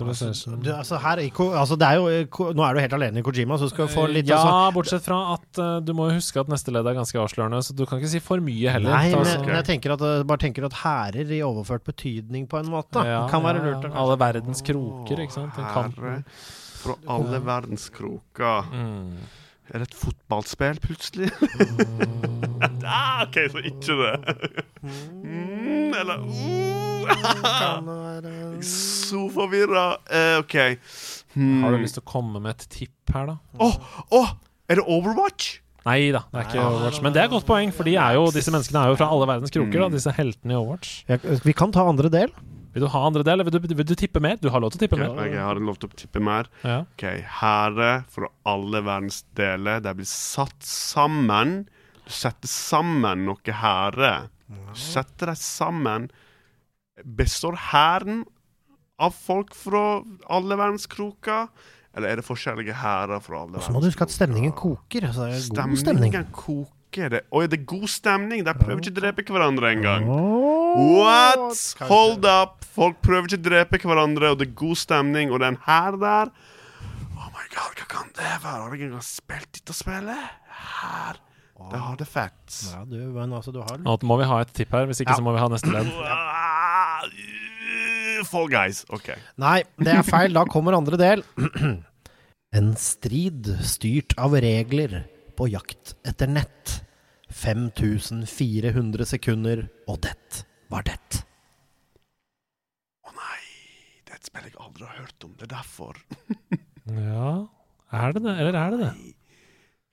Du, 0.59 0.69
altså 0.73 0.97
her, 0.99 1.21
altså 1.55 1.77
det 1.79 1.87
er 1.87 1.99
jo, 2.01 2.07
eh, 2.11 2.39
nå 2.57 2.63
er 2.65 2.75
du 2.75 2.81
helt 2.83 2.95
alene 2.97 3.21
i 3.21 3.23
Kojima, 3.23 3.55
så 3.55 3.69
du 3.71 3.85
få 3.87 4.09
litt 4.11 4.27
ja, 4.27 4.41
altså, 4.41 4.73
bortsett 4.75 5.05
fra 5.05 5.19
at 5.37 5.61
uh, 5.61 5.77
du 5.79 5.93
må 5.95 6.09
huske 6.11 6.41
at 6.41 6.51
neste 6.51 6.73
ledd 6.75 6.87
er 6.89 6.97
ganske 6.97 7.21
avslørende, 7.21 7.61
så 7.63 7.75
du 7.77 7.85
kan 7.87 8.01
ikke 8.01 8.11
si 8.11 8.19
for 8.23 8.43
mye 8.43 8.75
heller. 8.75 8.91
Nei, 8.91 9.13
men, 9.15 9.45
men 9.45 9.55
jeg 9.61 9.69
tenker 9.71 9.95
at, 9.95 10.03
eh, 10.03 10.23
bare 10.27 10.43
tenker 10.43 10.67
at 10.67 10.79
hærer 10.81 11.31
i 11.31 11.39
overført 11.47 11.87
betydning 11.87 12.49
på 12.51 12.59
en 12.59 12.71
måte 12.73 13.05
Ja, 13.07 13.23
kan 13.31 13.45
være 13.45 13.63
ja, 13.63 13.69
lurt. 13.69 13.87
ja. 13.87 13.95
Alle 14.03 14.19
verdens 14.19 14.65
kroker, 14.67 15.23
ikke 15.23 15.37
sant? 15.37 15.55
Herre 15.59 16.19
fra 16.79 16.95
alle 17.11 17.39
verdens 17.43 17.89
kroker. 17.91 18.67
Mm. 18.73 19.15
Er 19.69 19.83
det 19.83 19.91
et 19.91 19.97
fotballspill, 20.01 20.79
plutselig? 20.81 21.29
ah, 22.89 23.21
OK, 23.27 23.37
så 23.53 23.61
ikke 23.61 23.97
det. 23.99 24.15
mm, 25.21 25.93
eller 25.99 26.23
uh, 26.25 27.05
Så 28.65 29.29
forvirra. 29.33 29.85
Eh, 30.09 30.39
OK. 30.41 30.57
Hmm. 31.35 31.63
Har 31.63 31.75
du 31.75 31.83
lyst 31.83 31.99
til 31.99 32.05
å 32.05 32.09
komme 32.09 32.41
med 32.41 32.57
et 32.57 32.65
tipp 32.73 33.13
her, 33.13 33.29
da? 33.29 33.37
Åh, 33.61 33.77
oh, 34.17 34.29
er 34.69 34.81
det 34.81 34.85
Overwatch? 34.89 35.59
Nei 35.85 36.09
da, 36.13 36.25
det 36.31 36.41
er 36.41 36.47
ikke 36.49 36.63
Overwatch. 36.65 37.01
Men 37.05 37.13
det 37.13 37.21
er 37.21 37.29
et 37.29 37.35
godt 37.37 37.47
poeng, 37.49 37.69
for 37.75 37.85
de 37.85 37.93
er 38.01 38.17
jo, 38.17 38.25
disse 38.33 38.51
menneskene 38.53 38.81
er 38.81 38.93
jo 38.93 38.99
fra 38.99 39.11
alle 39.13 39.29
verdens 39.29 39.53
kroker, 39.53 39.85
da, 39.85 39.91
disse 39.93 40.13
heltene 40.17 40.55
i 40.55 40.57
Overwatch. 40.57 40.89
Vi 41.45 41.53
kan 41.57 41.73
ta 41.75 41.85
andre 41.89 42.09
del. 42.13 42.33
Vil 42.79 42.87
du 42.87 42.93
ha 42.93 42.99
andre 43.09 43.25
del, 43.27 43.33
eller 43.41 43.47
vil 43.49 43.59
du, 43.59 43.73
vil 43.75 43.87
du 43.89 43.95
tippe 43.99 44.21
mer? 44.23 44.37
Du 44.39 44.47
har 44.53 44.61
lov 44.63 44.71
til 44.71 44.79
å 44.79 44.83
tippe 44.85 44.95
okay, 44.95 45.11
mer. 45.11 45.27
Jeg 45.33 45.43
har 45.43 45.59
lov 45.59 45.79
til 45.81 45.89
å 45.89 45.97
tippe 45.99 46.21
mer. 46.23 46.47
Ja. 46.63 46.77
Ok, 46.87 47.03
Herre 47.41 47.89
fra 48.07 48.29
alle 48.47 48.79
verdens 48.87 49.17
deler. 49.35 49.81
De 49.83 49.91
blir 49.97 50.07
satt 50.07 50.55
sammen. 50.63 51.65
Du 52.05 52.13
setter 52.15 52.47
sammen 52.47 53.25
noe 53.27 53.57
herre. 53.59 54.13
Du 54.47 54.79
setter 54.79 55.33
dem 55.33 55.41
sammen. 55.43 56.07
Består 57.03 57.59
hæren 57.67 58.23
av 58.95 59.11
folk 59.27 59.51
fra 59.59 59.83
alle 60.31 60.59
verdens 60.63 60.87
kroker? 60.87 61.51
Eller 61.97 62.13
er 62.13 62.21
det 62.21 62.27
forskjellige 62.29 62.79
hærer 62.79 63.19
fra 63.25 63.43
alle 63.43 63.59
Så 63.65 63.75
må 63.75 63.83
du 63.83 63.89
huske 63.89 64.07
at 64.07 64.15
stemningen 64.15 64.55
koker. 64.55 65.09
Altså, 65.09 65.27
det 65.27 65.35
er 65.35 65.35
god 65.35 65.51
stemning. 65.51 65.83
Stemningen 65.83 66.31
koker. 66.89 67.09
Det. 67.09 67.21
Oi, 67.31 67.47
det 67.47 67.59
er 67.59 67.65
god 67.69 67.87
stemning. 67.89 68.43
De 68.45 68.53
prøver 68.57 68.81
ikke 68.81 68.93
å 68.93 68.99
drepe 68.99 69.23
hverandre 69.29 69.71
engang. 69.75 70.07
What? 70.09 71.75
Hold 71.89 72.25
up! 72.25 72.65
Folk 72.69 72.99
prøver 73.01 73.25
ikke 73.27 73.39
å 73.39 73.45
drepe 73.49 73.79
hverandre, 73.83 74.31
og 74.33 74.39
det 74.39 74.49
er 74.49 74.55
god 74.59 74.77
stemning, 74.77 75.31
og 75.33 75.39
den 75.41 75.57
her 75.65 75.97
der. 75.99 76.29
Oh 77.19 77.29
my 77.33 77.45
god, 77.53 77.73
hva 77.79 77.87
kan 77.89 78.11
det 78.15 78.35
være? 78.43 78.61
Har 78.63 78.75
jeg 78.77 78.85
engang 78.89 79.03
spilt 79.03 79.49
dette 79.57 79.73
spillet? 79.75 80.29
Her. 80.79 81.17
Det 81.69 81.79
har 81.83 81.95
det 81.99 82.07
fett. 82.07 82.53
Ja, 82.71 82.85
du, 82.87 82.95
men 83.11 83.33
altså, 83.35 83.51
du 83.51 83.59
har 83.59 83.81
Nå 83.83 83.97
må 84.07 84.15
vi 84.21 84.27
ha 84.29 84.37
et 84.45 84.53
tipp 84.55 84.71
her, 84.71 84.85
hvis 84.87 85.01
ikke 85.03 85.11
Ja. 85.11 85.17
så 85.19 85.25
må 85.25 85.33
vi 85.35 85.41
ha 85.43 85.49
neste 85.51 85.73
ledd. 85.73 85.89
Fall 88.29 88.47
Guys. 88.51 88.85
OK. 88.95 89.11
Nei, 89.39 89.61
det 89.79 89.91
er 89.93 90.03
feil. 90.07 90.33
Da 90.35 90.45
kommer 90.47 90.75
andre 90.77 90.97
del. 90.99 91.23
En 92.49 92.71
strid 92.81 93.45
styrt 93.61 94.15
av 94.17 94.33
regler 94.41 95.03
på 95.39 95.47
jakt 95.47 95.95
etter 96.03 96.27
nett. 96.27 96.81
5400 97.31 99.05
sekunder, 99.07 99.61
og 99.87 100.01
det 100.03 100.41
var 100.71 100.83
det. 100.83 101.21
Å 103.07 103.13
nei. 103.13 103.37
Det 104.03 104.15
er 104.15 104.17
et 104.17 104.27
spill 104.27 104.49
jeg 104.49 104.57
aldri 104.59 104.89
har 104.89 104.97
hørt 105.05 105.27
om. 105.27 105.37
Det 105.39 105.47
er 105.47 105.53
derfor. 105.53 106.01
Ja, 106.89 107.29
er 107.93 108.15
det 108.17 108.23
det, 108.25 108.33
eller 108.33 108.57
er 108.57 108.73
det 108.73 108.81
det? 108.81 108.91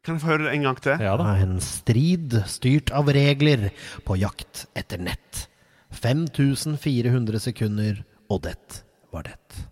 Kan 0.06 0.16
jeg 0.16 0.24
få 0.24 0.32
høre 0.32 0.46
det 0.46 0.54
en 0.56 0.66
gang 0.66 0.80
til? 0.80 1.04
Ja 1.04 1.14
da. 1.20 1.28
En 1.44 1.60
strid 1.62 2.34
styrt 2.50 2.90
av 2.96 3.12
regler 3.14 3.68
på 4.06 4.16
jakt 4.18 4.64
etter 4.78 5.02
nett. 5.02 5.44
5400 5.92 7.42
sekunder, 7.46 8.02
og 8.32 8.42
det 8.48 8.80
var 9.14 9.28
det. 9.28 9.62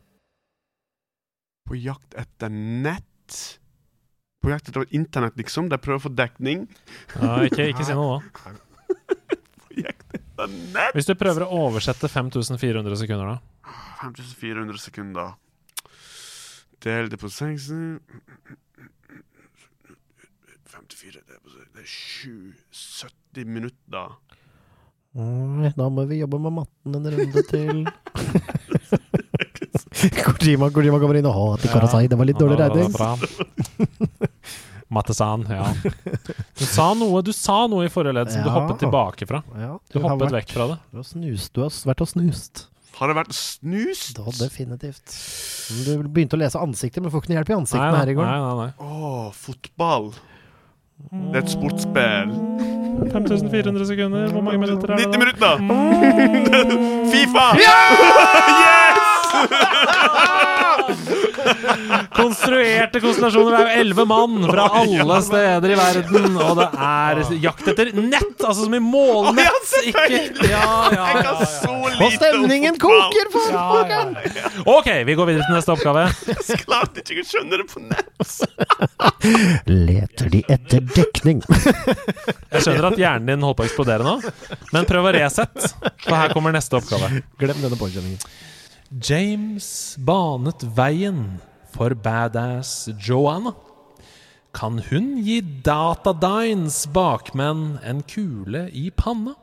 På 1.64 1.80
jakt 1.80 2.14
etter 2.20 2.52
nett? 2.52 3.58
På 4.44 4.52
jakt 4.52 4.68
etter 4.68 4.84
internett, 4.92 5.36
liksom? 5.40 5.70
De 5.72 5.78
prøver 5.80 6.02
å 6.02 6.04
få 6.04 6.12
dekning? 6.12 6.66
Ja, 7.16 7.38
ikke, 7.48 7.70
ikke 7.72 7.86
si 7.88 7.96
noe 7.96 8.18
nå. 8.18 8.18
På 9.64 9.78
jakt 9.80 10.18
etter 10.18 10.52
nett? 10.74 10.92
Hvis 10.96 11.08
du 11.08 11.14
prøver 11.16 11.46
å 11.46 11.62
oversette 11.70 12.10
5400 12.12 13.00
sekunder, 13.00 13.34
da. 13.34 13.72
5400 14.02 14.82
sekunder. 14.84 15.32
Del 16.84 17.08
det 17.08 17.16
på 17.16 17.30
6 17.32 17.70
54 20.74 21.22
det 21.24 21.32
er, 21.32 21.40
på, 21.40 21.48
det 21.54 21.80
er 21.80 21.88
7 21.88 22.52
70 22.74 23.48
minutter. 23.48 24.12
Oi, 25.14 25.70
Da 25.78 25.86
må 25.88 26.04
vi 26.10 26.18
jobbe 26.20 26.40
med 26.42 26.52
matten 26.60 26.98
en 26.98 27.08
runde 27.14 27.42
til. 27.48 27.84
Kojima, 30.24 30.68
Kojima 30.74 30.98
kommer 31.00 31.16
inn 31.16 31.28
og 31.30 31.38
Å, 31.38 31.44
til 31.62 31.70
Karasai, 31.72 32.04
det 32.10 32.18
var 32.18 32.28
litt 32.28 32.40
dårlig 32.40 32.58
regning. 32.60 32.90
Mattesan, 34.94 35.42
ja. 35.50 35.64
Du 36.58 36.64
sa 36.64 36.92
noe, 36.94 37.22
du 37.26 37.32
sa 37.34 37.64
noe 37.70 37.84
i 37.88 37.90
forrige 37.92 38.14
ledd 38.14 38.30
som 38.30 38.42
du 38.44 38.48
Ja. 38.48 38.54
hoppet 38.60 38.78
tilbake 38.84 39.26
fra. 39.26 39.42
Ja, 39.58 39.72
Du 39.90 39.98
har 40.00 40.08
hoppet 40.14 40.30
vært- 40.30 40.38
vekk 40.44 40.50
fra 40.54 40.64
det. 40.70 40.78
Du 40.92 40.96
har 41.02 41.08
snust. 41.08 41.52
Du 41.52 41.60
har 41.62 41.70
vært 41.70 42.00
og 42.00 42.08
snust. 42.08 42.66
Har 42.94 43.08
det 43.10 43.16
vært 43.16 43.32
snust? 43.34 44.14
Da 44.14 44.22
definitivt. 44.38 45.02
Du 45.84 45.98
begynte 46.06 46.34
å 46.38 46.40
lese 46.44 46.54
ansikter, 46.62 47.00
men 47.02 47.10
får 47.10 47.18
ikke 47.24 47.30
noe 47.34 47.38
hjelp 47.42 47.50
i 47.50 47.54
ansiktet 47.58 47.82
ansiktene 47.82 47.98
her 47.98 48.08
i 48.08 48.14
går. 48.14 48.24
nei, 48.24 48.38
nei, 48.38 48.54
nei. 48.62 48.70
Å, 48.78 49.32
fotball. 49.34 50.14
Det 51.10 51.34
er 51.34 51.42
et 51.42 51.50
sportsspill. 51.50 52.30
5400 53.10 53.86
sekunder. 53.90 54.30
Hvor 54.30 54.42
mange 54.46 54.60
minutter 54.62 54.86
er 54.92 54.96
det 54.96 55.10
90 55.10 55.34
da? 55.42 55.58
minutter! 55.58 56.70
Fifa! 57.10 57.50
Konstruerte 62.14 63.00
konstellasjoner. 63.00 63.56
Det 63.56 63.58
er 63.58 63.68
jo 63.76 63.82
elleve 63.84 64.04
mann 64.08 64.44
fra 64.48 64.66
alle 64.80 65.18
steder 65.26 65.74
i 65.74 65.78
verden. 65.78 66.38
Og 66.40 66.58
det 66.58 66.68
er 66.86 67.20
jakt 67.42 67.68
etter 67.72 67.90
nett, 67.98 68.38
altså 68.40 68.64
som 68.64 68.76
i 68.76 68.80
målnett. 68.82 69.74
Ikke 69.90 70.48
ja, 70.48 70.68
ja, 70.94 71.08
ja, 71.18 71.24
ja. 71.24 71.34
Og 71.94 72.14
stemningen 72.16 72.78
koker 72.80 73.30
for 73.34 73.48
ja. 73.54 74.00
OK, 74.70 74.88
vi 75.06 75.16
går 75.18 75.30
videre 75.30 75.48
til 75.48 75.58
neste 75.58 75.74
oppgave. 75.74 76.06
Jeg 76.54 76.60
klarte 76.64 77.04
ikke 77.04 77.24
å 77.24 77.28
skjønne 77.28 77.60
det 77.60 77.68
på 77.70 77.82
nett. 77.84 78.32
Leter 79.68 80.32
de 80.32 80.42
etter 80.56 80.84
dekning? 80.94 81.42
Jeg 81.44 82.64
skjønner 82.64 82.90
at 82.90 82.98
hjernen 83.00 83.34
din 83.34 83.44
holder 83.44 83.58
på 83.58 83.64
å 83.64 83.68
eksplodere 83.68 84.06
nå, 84.06 84.16
men 84.74 84.88
prøv 84.88 85.10
å 85.10 85.14
resette, 85.16 85.70
for 86.04 86.16
her 86.18 86.34
kommer 86.34 86.54
neste 86.54 86.78
oppgave. 86.78 87.06
Glem 87.40 87.62
denne 87.64 87.78
påkjenningen. 87.80 88.20
James 88.92 89.96
banet 89.98 90.60
veien 90.76 91.40
for 91.72 91.90
badass 91.94 92.92
Joanna. 92.98 93.54
Kan 94.52 94.78
hun 94.90 95.24
gi 95.24 95.40
Datadines 95.40 96.84
bakmenn 96.92 97.80
en 97.82 98.02
kule 98.02 98.68
i 98.70 98.90
panna? 98.90 99.34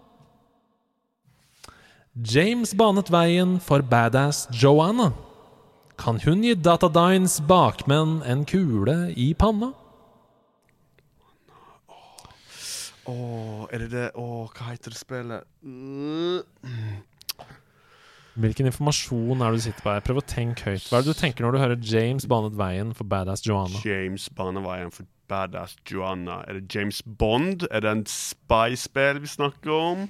James 2.15 2.73
banet 2.73 3.09
veien 3.09 3.59
for 3.59 3.81
badass 3.81 4.47
Joanna. 4.53 5.11
Kan 5.97 6.21
hun 6.23 6.43
gi 6.45 6.55
Datadines 6.55 7.41
bakmenn 7.41 8.21
en 8.23 8.45
kule 8.45 9.11
i 9.17 9.33
panna? 9.33 9.73
Å, 13.09 13.15
er 13.73 13.87
det 13.87 13.89
det 13.89 14.09
Å, 14.15 14.45
hva 14.53 14.69
heter 14.69 14.93
det 14.93 15.01
spillet? 15.01 15.47
Mm. 15.65 17.01
Hvilken 18.39 18.69
informasjon 18.69 19.41
er 19.43 19.51
det 19.51 19.59
du 19.59 19.63
sitter 19.65 19.83
på 19.83 19.91
her? 19.91 20.03
Prøv 20.05 20.21
å 20.21 20.27
tenke 20.27 20.69
høyt. 20.69 20.85
Hva 20.87 21.01
er 21.01 21.03
det 21.07 21.15
du 21.15 21.19
tenker 21.19 21.43
når 21.43 21.55
du 21.55 21.59
hører 21.59 21.81
James 21.83 22.27
banet 22.31 22.55
veien 22.55 22.93
for 22.95 23.09
badass 23.11 23.43
Joanna? 23.43 23.81
James 23.83 24.29
banet 24.37 24.63
veien 24.63 24.93
for 24.95 25.09
Badass 25.31 25.77
Joanna. 25.87 26.41
Er 26.47 26.59
det 26.59 26.75
James 26.75 27.01
Bond? 27.05 27.63
Er 27.71 27.83
det 27.83 27.91
en 27.91 28.05
spy-spill 28.07 29.21
vi 29.23 29.29
snakker 29.31 29.71
om? 29.71 30.09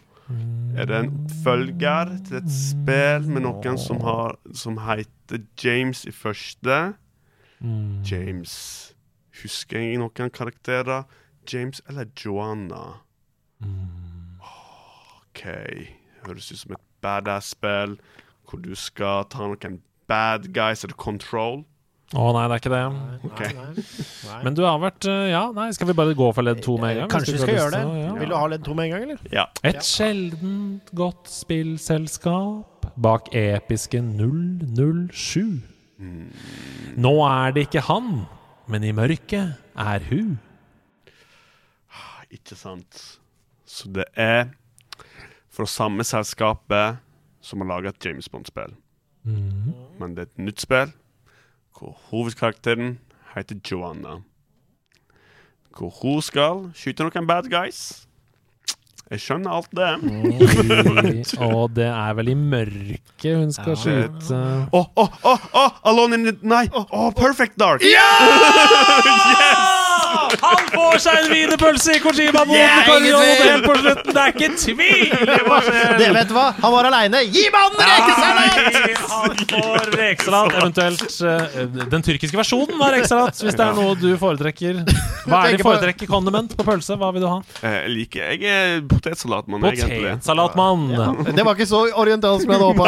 Er 0.78 0.88
det 0.90 0.98
en 0.98 1.12
følger 1.44 2.14
til 2.26 2.38
et 2.40 2.52
spill 2.54 3.28
med 3.30 3.44
noen 3.46 3.78
som, 3.78 4.00
har, 4.06 4.38
som 4.56 4.80
heter 4.82 5.44
James 5.62 6.06
i 6.10 6.14
første? 6.16 6.80
James 8.08 8.56
Husker 9.42 9.80
jeg 9.82 9.98
noen 10.02 10.34
karakterer? 10.34 11.06
James 11.50 11.82
eller 11.90 12.10
Joanna? 12.18 12.82
OK. 13.62 15.46
Høres 16.26 16.52
ut 16.52 16.60
som 16.62 16.76
et 16.78 16.91
badass-spill 17.04 17.98
hvor 18.50 18.62
du 18.64 18.74
skal 18.76 19.28
ta 19.32 19.46
noen 19.48 19.80
bad 20.12 20.50
guys. 20.56 20.84
eller 20.84 20.98
Control? 21.00 21.62
Å 22.12 22.24
nei, 22.36 22.44
det 22.52 22.56
er 22.58 22.60
ikke 22.60 22.72
det. 22.74 22.80
Nei, 22.92 23.50
nei. 23.56 24.40
Men 24.44 24.56
du 24.58 24.66
har 24.66 24.82
vært 24.84 25.06
eh, 25.08 25.30
Ja, 25.32 25.46
nei, 25.56 25.70
skal 25.72 25.88
vi 25.88 25.96
bare 25.96 26.16
gå 26.18 26.28
for 26.36 26.44
ledd 26.44 26.60
to 26.66 26.76
med 26.82 26.92
en 26.92 27.00
gang? 27.06 27.12
Kanskje 27.14 27.38
vi 27.38 27.44
skal 27.46 27.56
gjøre 27.56 27.72
det? 27.78 27.84
til 27.88 28.02
ja. 28.02 28.12
Vil 28.20 28.34
du 28.34 28.36
ha 28.36 28.50
ledd 28.52 28.66
to 28.68 28.76
med 28.76 28.90
en 28.90 28.96
gang, 28.98 29.06
eller? 29.08 29.22
Ja. 29.32 29.46
Et 29.64 29.80
sjeldent 29.88 30.92
godt 31.00 31.32
spillselskap 31.32 32.90
bak 33.00 33.32
episke 33.32 34.02
007. 34.04 35.62
Nå 37.00 37.14
er 37.30 37.56
det 37.56 37.68
ikke 37.70 37.86
han, 37.88 38.26
men 38.68 38.84
i 38.84 38.92
mørket 38.98 39.56
er 39.80 40.04
hun. 40.12 40.36
Ikke 42.32 42.56
sant. 42.56 43.00
Så 43.68 43.90
det 43.92 44.06
er 44.20 44.50
fra 45.62 45.70
samme 45.70 46.04
selskapet 46.04 46.98
som 47.42 47.62
har 47.62 47.68
laga 47.70 47.90
et 47.92 48.06
James 48.06 48.30
Bond-spill. 48.30 48.74
Men 49.26 50.16
det 50.16 50.24
er 50.24 50.30
et 50.32 50.46
nytt 50.50 50.62
spill 50.64 50.94
hvor 51.78 51.96
hovedkarakteren 52.10 53.00
heter 53.36 53.58
Joanna. 53.66 54.20
Hvor 55.78 55.94
hun 56.02 56.22
skal 56.22 56.72
skyte 56.78 57.06
noen 57.06 57.30
bad 57.30 57.50
guys. 57.50 58.08
Jeg 59.12 59.20
skjønner 59.22 59.52
alt 59.52 59.72
det. 59.76 59.92
Og 61.42 61.74
det 61.76 61.88
er 61.90 62.14
vel 62.18 62.32
i 62.32 62.38
mørket 62.38 63.38
hun 63.38 63.52
skal 63.54 63.76
skyte 63.78 64.38
Å, 64.72 64.82
å, 64.82 65.06
å! 65.06 65.36
Oh, 65.52 65.72
Alone 65.92 66.18
in 66.18 66.30
the 66.30 66.36
Nei! 66.42 66.66
Oh, 66.74 67.12
Perfect 67.18 67.60
Dark! 67.60 67.82
Han 70.42 70.68
får 70.74 70.98
seg 71.04 71.20
en 71.22 71.30
wienerpølse 71.32 71.96
i 71.98 72.02
Kojima-boden 72.04 72.62
helt 72.62 73.66
på 73.68 73.76
slutten! 73.80 74.12
Det 74.16 74.22
er 74.22 74.34
ikke 74.34 74.50
tvil! 74.60 75.14
Det 76.02 76.10
vet 76.16 76.30
du 76.32 76.36
hva? 76.36 76.46
Han 76.62 76.74
var 76.76 76.90
aleine! 76.90 77.22
Gi 77.32 77.46
mannen 77.54 77.82
rekesalat! 77.92 79.02
Han 79.12 79.42
får 79.52 79.92
rekesalat, 79.98 80.58
eventuelt 80.62 81.18
eh, 81.28 81.66
den 81.96 82.06
tyrkiske 82.06 82.40
versjonen 82.40 82.82
av 82.82 82.94
rekesalat, 82.96 83.42
hvis 83.44 83.58
det 83.60 83.66
er 83.68 83.78
noe 83.78 83.96
du 84.00 84.10
foretrekker. 84.22 84.82
Hva 84.82 85.44
er 85.46 85.56
det 85.56 85.62
du 85.62 85.66
foretrekker, 85.66 85.66
foretrekk 85.68 86.06
condiment 86.12 86.56
på 86.58 86.66
pølse? 86.68 86.98
Hva 87.02 87.12
vil 87.16 87.26
du 87.26 87.30
ha? 87.32 87.40
Eh, 87.62 87.78
Jeg 87.82 87.94
liker 87.96 88.32
Jeg 88.36 88.42
er 88.52 88.82
potetsalatmann, 88.92 89.68
egentlig. 89.72 90.02
Potetsalatmann. 90.16 91.36
Det 91.38 91.46
var 91.48 91.58
ikke 91.58 91.70
så 91.70 91.84
orientalsk 92.02 92.46
som 92.46 92.52
jeg 92.52 92.62
hadde 92.62 92.70
håpa. 92.72 92.88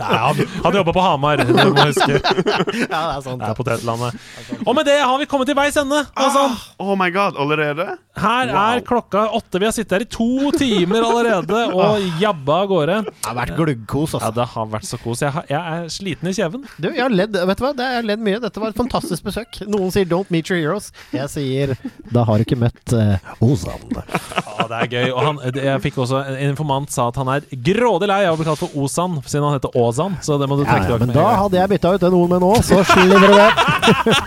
Han 0.00 0.40
han 0.64 0.76
jobba 0.80 0.92
på 0.96 1.02
Hamar, 1.04 1.40
du 1.44 1.52
må 1.54 1.84
huske. 1.84 2.16
Ja, 2.16 3.00
det 3.00 3.14
er 3.16 3.22
sant. 3.24 3.40
Det 3.42 3.50
er 3.50 3.56
potetlandet. 3.58 4.20
Og 4.64 4.74
med 4.76 4.86
det 4.88 4.98
har 5.00 5.16
vi 5.20 5.26
kommet 5.30 5.48
til 5.50 5.56
veis 5.58 5.76
ende. 5.80 5.99
Altså. 6.16 6.42
Oh 6.80 6.94
my 6.98 7.10
god, 7.14 7.36
allerede? 7.40 7.86
Her 8.20 8.50
er 8.52 8.80
klokka 8.84 9.22
åtte. 9.36 9.58
Vi 9.62 9.64
har 9.68 9.72
sittet 9.72 9.92
her 9.96 10.04
i 10.04 10.08
to 10.10 10.50
timer 10.58 11.04
allerede 11.06 11.60
og 11.80 12.02
jabba 12.20 12.56
av 12.64 12.68
gårde. 12.72 12.96
Det 13.08 13.26
har 13.28 13.36
vært 13.38 13.54
gluggkos, 13.56 14.14
Ja, 14.14 14.18
altså. 14.20 14.32
det 14.40 14.46
har 14.54 14.66
vært 14.74 14.88
så 14.88 14.98
kos. 15.00 15.22
Jeg, 15.24 15.32
har- 15.36 15.46
jeg 15.48 15.60
er 15.76 15.88
sliten 15.94 16.28
i 16.30 16.34
kjeven. 16.36 16.64
Du, 16.80 16.88
jeg 16.90 17.02
har 17.04 17.14
ledd 17.14 17.36
vet 17.38 17.60
du 17.60 17.64
hva? 17.64 17.72
Jeg 17.78 17.96
har 18.00 18.08
ledd 18.10 18.24
mye. 18.26 18.40
Dette 18.42 18.60
var 18.62 18.74
et 18.74 18.80
fantastisk 18.80 19.24
besøk. 19.28 19.60
Noen 19.70 19.90
sier 19.94 20.04
'don't 20.10 20.30
meet 20.34 20.50
your 20.50 20.58
heroes'. 20.60 20.90
Jeg 21.16 21.28
sier 21.32 21.76
'da 22.12 22.24
har 22.28 22.38
du 22.38 22.44
ikke 22.44 22.58
møtt 22.60 22.92
uh, 22.92 23.16
Ozan'. 23.40 23.86
Ja, 23.94 24.66
det 24.68 24.76
er 24.82 24.88
gøy. 24.96 25.08
Og 25.14 25.20
han, 25.24 25.40
jeg 25.54 25.80
fikk 25.86 25.98
også 26.04 26.20
En 26.30 26.50
informant 26.50 26.90
sa 26.92 27.08
at 27.08 27.16
han 27.16 27.28
er 27.28 27.40
grådig 27.50 28.08
lei 28.10 28.24
av 28.26 28.34
å 28.34 28.40
bli 28.40 28.44
kalt 28.48 28.58
for 28.60 28.70
Osan, 28.76 29.20
siden 29.24 29.44
han 29.48 29.56
heter 29.58 29.70
Åsan. 29.78 30.18
Så 30.22 30.36
det 30.40 30.48
må 30.50 30.56
du 30.58 30.64
Ja, 30.64 30.72
trekke 30.74 30.90
ja, 30.90 30.98
tilbake 30.98 31.06
men 31.06 31.14
med 31.14 31.16
da 31.16 31.28
hadde 31.40 31.56
jeg 31.60 31.68
bytta 31.74 31.94
ut 31.94 32.00
den 32.04 32.14
O 32.18 32.26
med 32.30 32.40
nå, 32.44 32.52
så 32.62 32.82
slipper 32.84 33.20
du 33.20 33.32
det. 33.38 33.50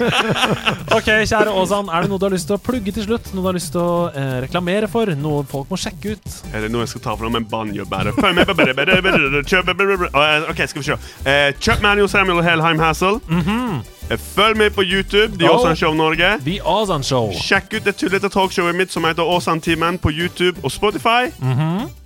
Ok, 0.97 1.07
kjære 1.29 1.51
Åsan. 1.63 1.89
Er 1.93 2.05
det 2.05 2.11
noe 2.11 2.19
du 2.21 2.25
har 2.27 2.33
lyst 2.35 2.47
til 2.49 2.57
å 2.57 2.61
plugge 2.61 2.93
til 2.95 3.05
slutt? 3.07 3.31
Noe 3.33 3.41
du 3.45 3.49
har 3.51 3.57
lyst 3.57 3.71
til 3.75 3.81
å 3.83 4.09
eh, 4.11 4.35
reklamere 4.45 4.89
for? 4.91 5.09
Noe 5.19 5.43
folk 5.49 5.71
må 5.73 5.79
sjekke 5.79 6.15
ut? 6.17 6.37
Er 6.53 6.65
det 6.67 6.71
noe 6.73 6.83
jeg 6.85 6.93
skal 6.93 7.05
ta 7.07 7.15
fram 7.19 7.39
en 7.39 7.47
banjobærer? 7.49 8.13
Ok, 10.49 10.61
skal 10.67 10.81
vi 10.81 10.85
se. 10.87 10.99
Eh, 11.25 11.49
kjøp 11.59 11.81
Manuel 11.83 12.09
Samuel 12.11 12.43
Helheim 12.45 12.79
Hassel. 12.79 13.19
Eh, 14.09 14.17
Følg 14.35 14.57
med 14.59 14.73
på 14.75 14.83
YouTube, 14.83 15.37
The. 15.39 15.47
Åsan 15.49 15.75
Show 15.79 15.93
Norge. 15.95 16.33
The 16.43 16.57
Åsan 16.67 17.03
Show. 17.07 17.31
Sjekk 17.39 17.77
ut 17.77 17.85
det 17.87 17.95
tullete 17.97 18.29
talkshowet 18.29 18.75
mitt 18.75 18.91
som 18.91 19.05
heter 19.07 19.23
Åsan-timen 19.23 19.97
på 20.03 20.11
YouTube 20.11 20.59
og 20.63 20.71
Spotify. 20.73 21.31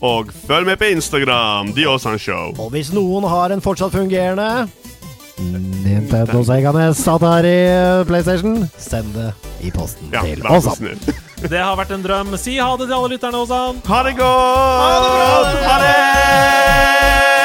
Og 0.05 0.29
følg 0.47 0.65
med 0.69 0.77
på 0.79 0.91
Instagram, 0.93 1.73
The 1.73 1.87
Åsan 1.89 2.19
Show. 2.21 2.53
Og 2.61 2.69
hvis 2.75 2.93
noen 2.95 3.25
har 3.27 3.51
en 3.55 3.61
fortsatt 3.65 3.91
fungerende 3.97 4.67
Nintendo 5.37 6.43
Sega 6.43 6.71
Satari 6.73 6.97
Atari 7.13 8.05
PlayStation, 8.09 8.69
send 8.77 9.13
det 9.13 9.31
i 9.61 9.71
posten 9.71 10.09
Ja, 10.13 10.21
til 10.21 10.43
snill. 10.75 10.99
Det 11.51 11.59
har 11.61 11.75
vært 11.77 11.93
en 11.93 12.01
drøm. 12.01 12.33
Si 12.41 12.57
ha 12.57 12.71
det 12.79 12.87
til 12.89 12.97
alle 12.97 13.13
lytterne, 13.13 13.43
Åsan. 13.45 13.81
Ha 13.85 14.03
det 14.07 14.15
godt! 14.17 15.65
Ha 15.69 15.79
det! 15.85 17.36